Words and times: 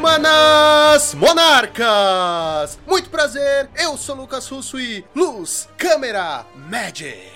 Humanas 0.00 1.12
Monarcas! 1.12 2.78
Muito 2.86 3.10
prazer, 3.10 3.68
eu 3.76 3.98
sou 3.98 4.16
Lucas 4.16 4.48
Russo 4.48 4.80
e 4.80 5.04
Luz, 5.14 5.68
Câmera, 5.76 6.46
Magic! 6.54 7.28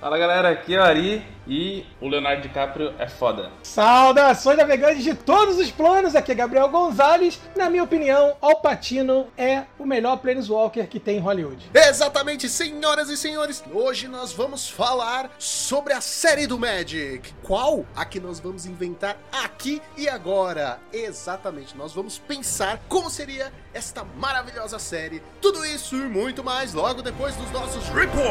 Fala 0.00 0.16
galera, 0.16 0.48
aqui 0.48 0.74
é 0.74 0.80
o 0.80 0.82
Ari 0.82 1.35
e 1.46 1.86
o 2.00 2.08
Leonardo 2.08 2.42
DiCaprio 2.42 2.94
é 2.98 3.08
foda. 3.08 3.50
Saudações 3.62 4.58
navegantes 4.58 5.04
de 5.04 5.14
todos 5.14 5.58
os 5.58 5.70
planos, 5.70 6.14
aqui 6.14 6.32
é 6.32 6.34
Gabriel 6.34 6.68
Gonzalez. 6.68 7.40
Na 7.56 7.70
minha 7.70 7.84
opinião, 7.84 8.36
Al 8.40 8.60
Pacino 8.60 9.28
é 9.36 9.64
o 9.78 9.86
melhor 9.86 10.16
Planeswalker 10.18 10.88
que 10.88 10.98
tem 10.98 11.18
em 11.18 11.20
Hollywood. 11.20 11.70
Exatamente, 11.72 12.48
senhoras 12.48 13.08
e 13.08 13.16
senhores, 13.16 13.62
hoje 13.72 14.08
nós 14.08 14.32
vamos 14.32 14.68
falar 14.68 15.30
sobre 15.38 15.92
a 15.92 16.00
série 16.00 16.46
do 16.46 16.58
Magic. 16.58 17.32
Qual 17.42 17.86
a 17.94 18.04
que 18.04 18.20
nós 18.20 18.40
vamos 18.40 18.66
inventar 18.66 19.16
aqui 19.32 19.80
e 19.96 20.08
agora? 20.08 20.78
Exatamente, 20.92 21.76
nós 21.76 21.92
vamos 21.92 22.18
pensar 22.18 22.80
como 22.88 23.08
seria 23.08 23.52
esta 23.72 24.04
maravilhosa 24.04 24.78
série. 24.78 25.22
Tudo 25.40 25.64
isso 25.64 25.96
e 25.96 26.08
muito 26.08 26.42
mais 26.42 26.74
logo 26.74 27.02
depois 27.02 27.34
dos 27.36 27.50
nossos 27.50 27.88
reports. 27.88 28.26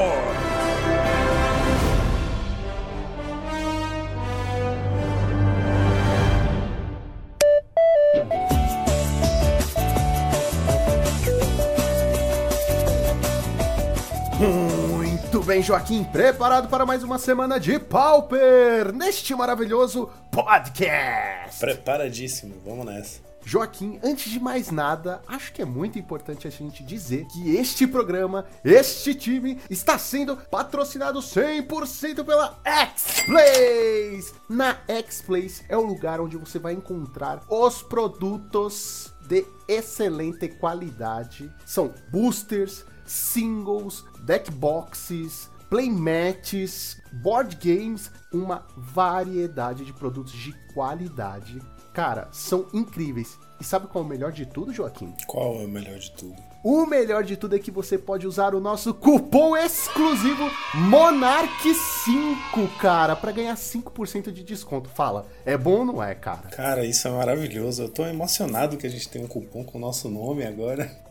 Muito 14.38 15.42
bem, 15.44 15.62
Joaquim, 15.62 16.04
preparado 16.04 16.68
para 16.68 16.86
mais 16.86 17.04
uma 17.04 17.18
semana 17.18 17.58
de 17.58 17.80
Pauper 17.80 18.92
neste 18.94 19.34
maravilhoso 19.34 20.10
podcast. 20.30 21.58
Preparadíssimo, 21.58 22.56
vamos 22.66 22.86
nessa. 22.86 23.22
Joaquim, 23.46 23.98
antes 24.04 24.30
de 24.30 24.40
mais 24.40 24.72
nada, 24.72 25.22
acho 25.26 25.54
que 25.54 25.62
é 25.62 25.66
muito 25.66 25.98
importante 25.98 26.48
a 26.48 26.52
gente 26.52 26.84
dizer 26.84 27.26
que 27.28 27.56
este 27.56 27.88
programa, 27.88 28.46
este 28.64 29.16
time, 29.16 29.62
está 29.70 29.98
sendo 29.98 30.36
patrocinado 30.36 31.20
100% 31.20 32.26
pela 32.26 32.60
X-Plays. 32.66 34.34
Na 34.50 34.80
X-Plays 34.86 35.64
é 35.70 35.78
o 35.78 35.86
lugar 35.86 36.20
onde 36.20 36.36
você 36.36 36.60
vai 36.60 36.74
encontrar 36.74 37.42
os 37.50 37.82
produtos 37.82 39.14
de 39.28 39.46
excelente 39.68 40.50
qualidade. 40.50 41.50
São 41.66 41.94
boosters, 42.12 42.84
singles, 43.06 44.04
deck 44.26 44.52
boxes, 44.52 45.50
playmats, 45.70 46.98
board 47.14 47.56
games, 47.58 48.12
uma 48.34 48.66
variedade 48.76 49.86
de 49.86 49.94
produtos 49.94 50.34
de 50.34 50.54
qualidade. 50.74 51.62
Cara, 51.94 52.28
são 52.32 52.66
incríveis. 52.74 53.38
E 53.62 53.64
sabe 53.64 53.88
qual 53.88 54.04
é 54.04 54.08
o 54.08 54.10
melhor 54.10 54.32
de 54.32 54.46
tudo, 54.46 54.74
Joaquim? 54.74 55.14
Qual 55.28 55.62
é 55.62 55.66
o 55.66 55.68
melhor 55.68 55.98
de 55.98 56.12
tudo? 56.12 56.36
O 56.62 56.86
melhor 56.86 57.24
de 57.24 57.38
tudo 57.38 57.56
é 57.56 57.60
que 57.60 57.72
você 57.72 57.98
pode 57.98 58.28
usar 58.28 58.54
o 58.54 58.60
nosso 58.60 58.94
cupom 58.94 59.56
exclusivo 59.56 60.50
Monarch5, 60.90 62.78
cara, 62.82 63.16
para 63.16 63.32
ganhar 63.32 63.56
5% 63.56 64.32
de 64.32 64.44
desconto. 64.44 64.90
Fala, 64.90 65.26
é 65.46 65.56
bom 65.58 65.80
ou 65.80 65.86
não 65.86 66.04
é, 66.04 66.14
cara? 66.16 66.50
Cara, 66.50 66.84
isso 66.84 67.08
é 67.08 67.12
maravilhoso. 67.12 67.84
Eu 67.84 67.90
tô 67.90 68.06
emocionado 68.06 68.76
que 68.76 68.88
a 68.88 68.90
gente 68.90 69.08
tem 69.08 69.24
um 69.24 69.28
cupom 69.28 69.64
com 69.64 69.78
o 69.78 69.82
nosso 69.82 70.10
nome 70.10 70.44
agora. 70.44 71.05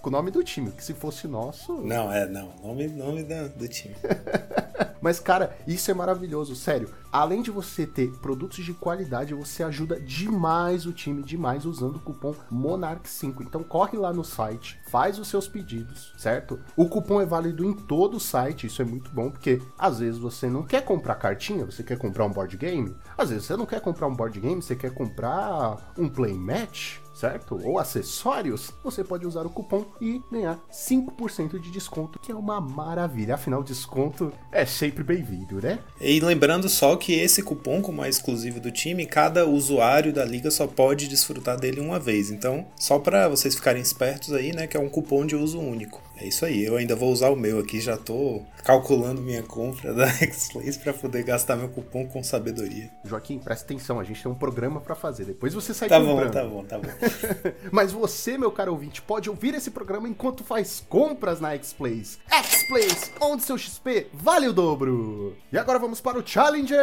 Com 0.00 0.08
o 0.08 0.12
nome 0.12 0.30
do 0.30 0.42
time, 0.42 0.70
que 0.72 0.82
se 0.82 0.94
fosse 0.94 1.28
nosso. 1.28 1.74
Não, 1.82 2.12
é, 2.12 2.26
não. 2.26 2.52
Nome, 2.62 2.88
nome 2.88 3.22
do, 3.22 3.48
do 3.50 3.68
time. 3.68 3.94
Mas, 5.00 5.20
cara, 5.20 5.56
isso 5.68 5.88
é 5.88 5.94
maravilhoso, 5.94 6.56
sério. 6.56 6.88
Além 7.12 7.40
de 7.40 7.50
você 7.50 7.86
ter 7.86 8.10
produtos 8.18 8.64
de 8.64 8.74
qualidade, 8.74 9.34
você 9.34 9.62
ajuda 9.62 10.00
demais 10.00 10.84
o 10.84 10.92
time, 10.92 11.22
demais, 11.22 11.64
usando 11.64 11.96
o 11.96 12.00
cupom 12.00 12.34
Monarch5. 12.52 13.42
Então 13.42 13.62
corre 13.62 13.96
lá 13.96 14.12
no 14.12 14.24
site, 14.24 14.80
faz 14.88 15.18
os 15.18 15.28
seus 15.28 15.46
pedidos, 15.46 16.12
certo? 16.18 16.58
O 16.76 16.88
cupom 16.88 17.20
é 17.20 17.26
válido 17.26 17.64
em 17.64 17.72
todo 17.72 18.16
o 18.16 18.20
site, 18.20 18.66
isso 18.66 18.82
é 18.82 18.84
muito 18.84 19.10
bom, 19.12 19.30
porque 19.30 19.62
às 19.78 20.00
vezes 20.00 20.18
você 20.18 20.48
não 20.48 20.64
quer 20.64 20.84
comprar 20.84 21.14
cartinha, 21.14 21.64
você 21.64 21.84
quer 21.84 21.98
comprar 21.98 22.24
um 22.24 22.32
board 22.32 22.56
game. 22.56 22.96
Às 23.16 23.30
vezes 23.30 23.44
você 23.44 23.56
não 23.56 23.64
quer 23.64 23.80
comprar 23.80 24.08
um 24.08 24.14
board 24.14 24.40
game, 24.40 24.60
você 24.60 24.74
quer 24.74 24.92
comprar 24.92 25.92
um 25.96 26.08
play 26.08 26.34
match 26.34 26.98
certo? 27.16 27.58
Ou 27.64 27.78
acessórios, 27.78 28.72
você 28.84 29.02
pode 29.02 29.26
usar 29.26 29.46
o 29.46 29.50
cupom 29.50 29.84
e 30.00 30.20
ganhar 30.30 30.58
5% 30.70 31.58
de 31.58 31.70
desconto, 31.70 32.18
que 32.18 32.30
é 32.30 32.34
uma 32.34 32.60
maravilha. 32.60 33.34
Afinal, 33.34 33.62
desconto 33.62 34.32
é 34.52 34.66
sempre 34.66 35.02
bem-vindo, 35.02 35.60
né? 35.60 35.78
E 36.00 36.20
lembrando 36.20 36.68
só 36.68 36.94
que 36.96 37.14
esse 37.14 37.42
cupom, 37.42 37.80
como 37.80 38.04
é 38.04 38.08
exclusivo 38.08 38.60
do 38.60 38.70
time, 38.70 39.06
cada 39.06 39.46
usuário 39.46 40.12
da 40.12 40.24
liga 40.24 40.50
só 40.50 40.66
pode 40.66 41.08
desfrutar 41.08 41.58
dele 41.58 41.80
uma 41.80 41.98
vez. 41.98 42.30
Então, 42.30 42.66
só 42.76 42.98
para 42.98 43.28
vocês 43.28 43.54
ficarem 43.54 43.82
espertos 43.82 44.32
aí, 44.32 44.52
né, 44.52 44.66
que 44.66 44.76
é 44.76 44.80
um 44.80 44.88
cupom 44.88 45.24
de 45.24 45.34
uso 45.34 45.58
único. 45.58 46.02
É 46.18 46.26
isso 46.26 46.44
aí, 46.46 46.64
eu 46.64 46.76
ainda 46.76 46.96
vou 46.96 47.12
usar 47.12 47.28
o 47.28 47.36
meu 47.36 47.58
aqui, 47.58 47.78
já 47.80 47.96
tô 47.96 48.42
calculando 48.64 49.20
minha 49.20 49.42
compra 49.42 49.92
da 49.92 50.08
X-Plays 50.16 50.76
para 50.76 50.92
poder 50.92 51.22
gastar 51.22 51.56
meu 51.56 51.68
cupom 51.68 52.06
com 52.06 52.22
sabedoria. 52.22 52.90
Joaquim, 53.04 53.38
presta 53.38 53.64
atenção, 53.66 54.00
a 54.00 54.04
gente 54.04 54.22
tem 54.22 54.32
um 54.32 54.34
programa 54.34 54.80
para 54.80 54.94
fazer, 54.94 55.24
depois 55.24 55.52
você 55.52 55.74
sai 55.74 55.88
tá 55.88 56.00
comprando. 56.00 56.32
Tá 56.32 56.44
bom, 56.44 56.64
tá 56.64 56.78
bom, 56.78 56.88
tá 56.88 56.96
bom. 57.12 57.52
Mas 57.70 57.92
você, 57.92 58.38
meu 58.38 58.50
caro 58.50 58.72
ouvinte, 58.72 59.02
pode 59.02 59.28
ouvir 59.28 59.54
esse 59.54 59.70
programa 59.70 60.08
enquanto 60.08 60.42
faz 60.42 60.82
compras 60.88 61.38
na 61.38 61.52
X-Plays. 61.54 62.18
X-Plays, 62.30 63.12
onde 63.20 63.44
seu 63.44 63.58
XP 63.58 64.06
vale 64.12 64.48
o 64.48 64.52
dobro. 64.52 65.36
E 65.52 65.58
agora 65.58 65.78
vamos 65.78 66.00
para 66.00 66.18
o 66.18 66.26
Challenger 66.26 66.78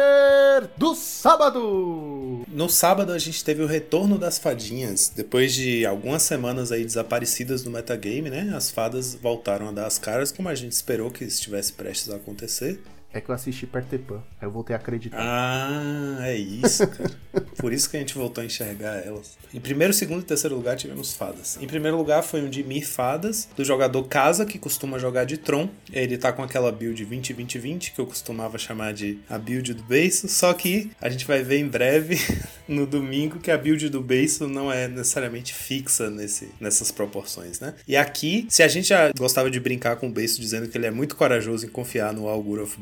do 0.76 0.94
sábado. 0.94 2.44
No 2.48 2.68
sábado 2.68 3.12
a 3.12 3.18
gente 3.18 3.44
teve 3.44 3.62
o 3.62 3.66
retorno 3.66 4.16
das 4.16 4.38
fadinhas, 4.38 5.12
depois 5.14 5.52
de 5.52 5.84
algumas 5.84 6.22
semanas 6.22 6.70
aí 6.70 6.84
desaparecidas 6.84 7.64
no 7.64 7.70
metagame, 7.70 8.30
né? 8.30 8.52
As 8.54 8.70
fadas 8.70 9.14
voltaram 9.24 9.70
a 9.70 9.72
dar 9.72 9.86
as 9.86 9.98
caras, 9.98 10.30
como 10.30 10.50
a 10.50 10.54
gente 10.54 10.72
esperou 10.72 11.10
que 11.10 11.24
estivesse 11.24 11.72
prestes 11.72 12.10
a 12.10 12.16
acontecer. 12.16 12.78
É 13.14 13.20
que 13.20 13.30
eu 13.30 13.34
assisti 13.34 13.64
Pertepan, 13.64 14.20
aí 14.40 14.48
eu 14.48 14.50
voltei 14.50 14.74
a 14.74 14.78
acreditar. 14.78 15.16
Ah, 15.20 16.18
é 16.22 16.36
isso, 16.36 16.84
cara. 16.84 17.14
Por 17.58 17.72
isso 17.72 17.88
que 17.88 17.96
a 17.96 18.00
gente 18.00 18.14
voltou 18.14 18.42
a 18.42 18.44
enxergar 18.44 19.06
elas. 19.06 19.38
Em 19.52 19.60
primeiro, 19.60 19.92
segundo 19.92 20.22
e 20.22 20.24
terceiro 20.24 20.56
lugar 20.56 20.76
tivemos 20.76 21.14
fadas. 21.14 21.56
Em 21.60 21.66
primeiro 21.66 21.96
lugar 21.96 22.22
foi 22.22 22.42
um 22.42 22.50
de 22.50 22.64
Mir 22.64 22.84
Fadas, 22.84 23.48
do 23.56 23.64
jogador 23.64 24.02
Casa, 24.04 24.44
que 24.44 24.58
costuma 24.58 24.98
jogar 24.98 25.24
de 25.24 25.38
Tron. 25.38 25.68
Ele 25.92 26.18
tá 26.18 26.32
com 26.32 26.42
aquela 26.42 26.72
build 26.72 27.06
20-20-20, 27.06 27.92
que 27.94 28.00
eu 28.00 28.06
costumava 28.06 28.58
chamar 28.58 28.92
de 28.92 29.18
a 29.30 29.38
build 29.38 29.74
do 29.74 29.82
beiço, 29.84 30.28
só 30.28 30.52
que 30.52 30.90
a 31.00 31.08
gente 31.08 31.24
vai 31.24 31.42
ver 31.42 31.58
em 31.58 31.68
breve, 31.68 32.18
no 32.66 32.84
domingo, 32.84 33.38
que 33.38 33.50
a 33.50 33.56
build 33.56 33.88
do 33.90 34.00
beiço 34.00 34.48
não 34.48 34.72
é 34.72 34.88
necessariamente 34.88 35.54
fixa 35.54 36.10
nesse, 36.10 36.48
nessas 36.60 36.90
proporções, 36.90 37.60
né? 37.60 37.74
E 37.86 37.96
aqui, 37.96 38.46
se 38.48 38.62
a 38.62 38.68
gente 38.68 38.88
já 38.88 39.12
gostava 39.16 39.48
de 39.48 39.60
brincar 39.60 39.96
com 39.96 40.08
o 40.08 40.12
beiço 40.12 40.40
dizendo 40.40 40.68
que 40.68 40.76
ele 40.76 40.86
é 40.86 40.90
muito 40.90 41.14
corajoso 41.14 41.64
em 41.64 41.68
confiar 41.68 42.12
no 42.12 42.28
Augur 42.28 42.60
of 42.60 42.76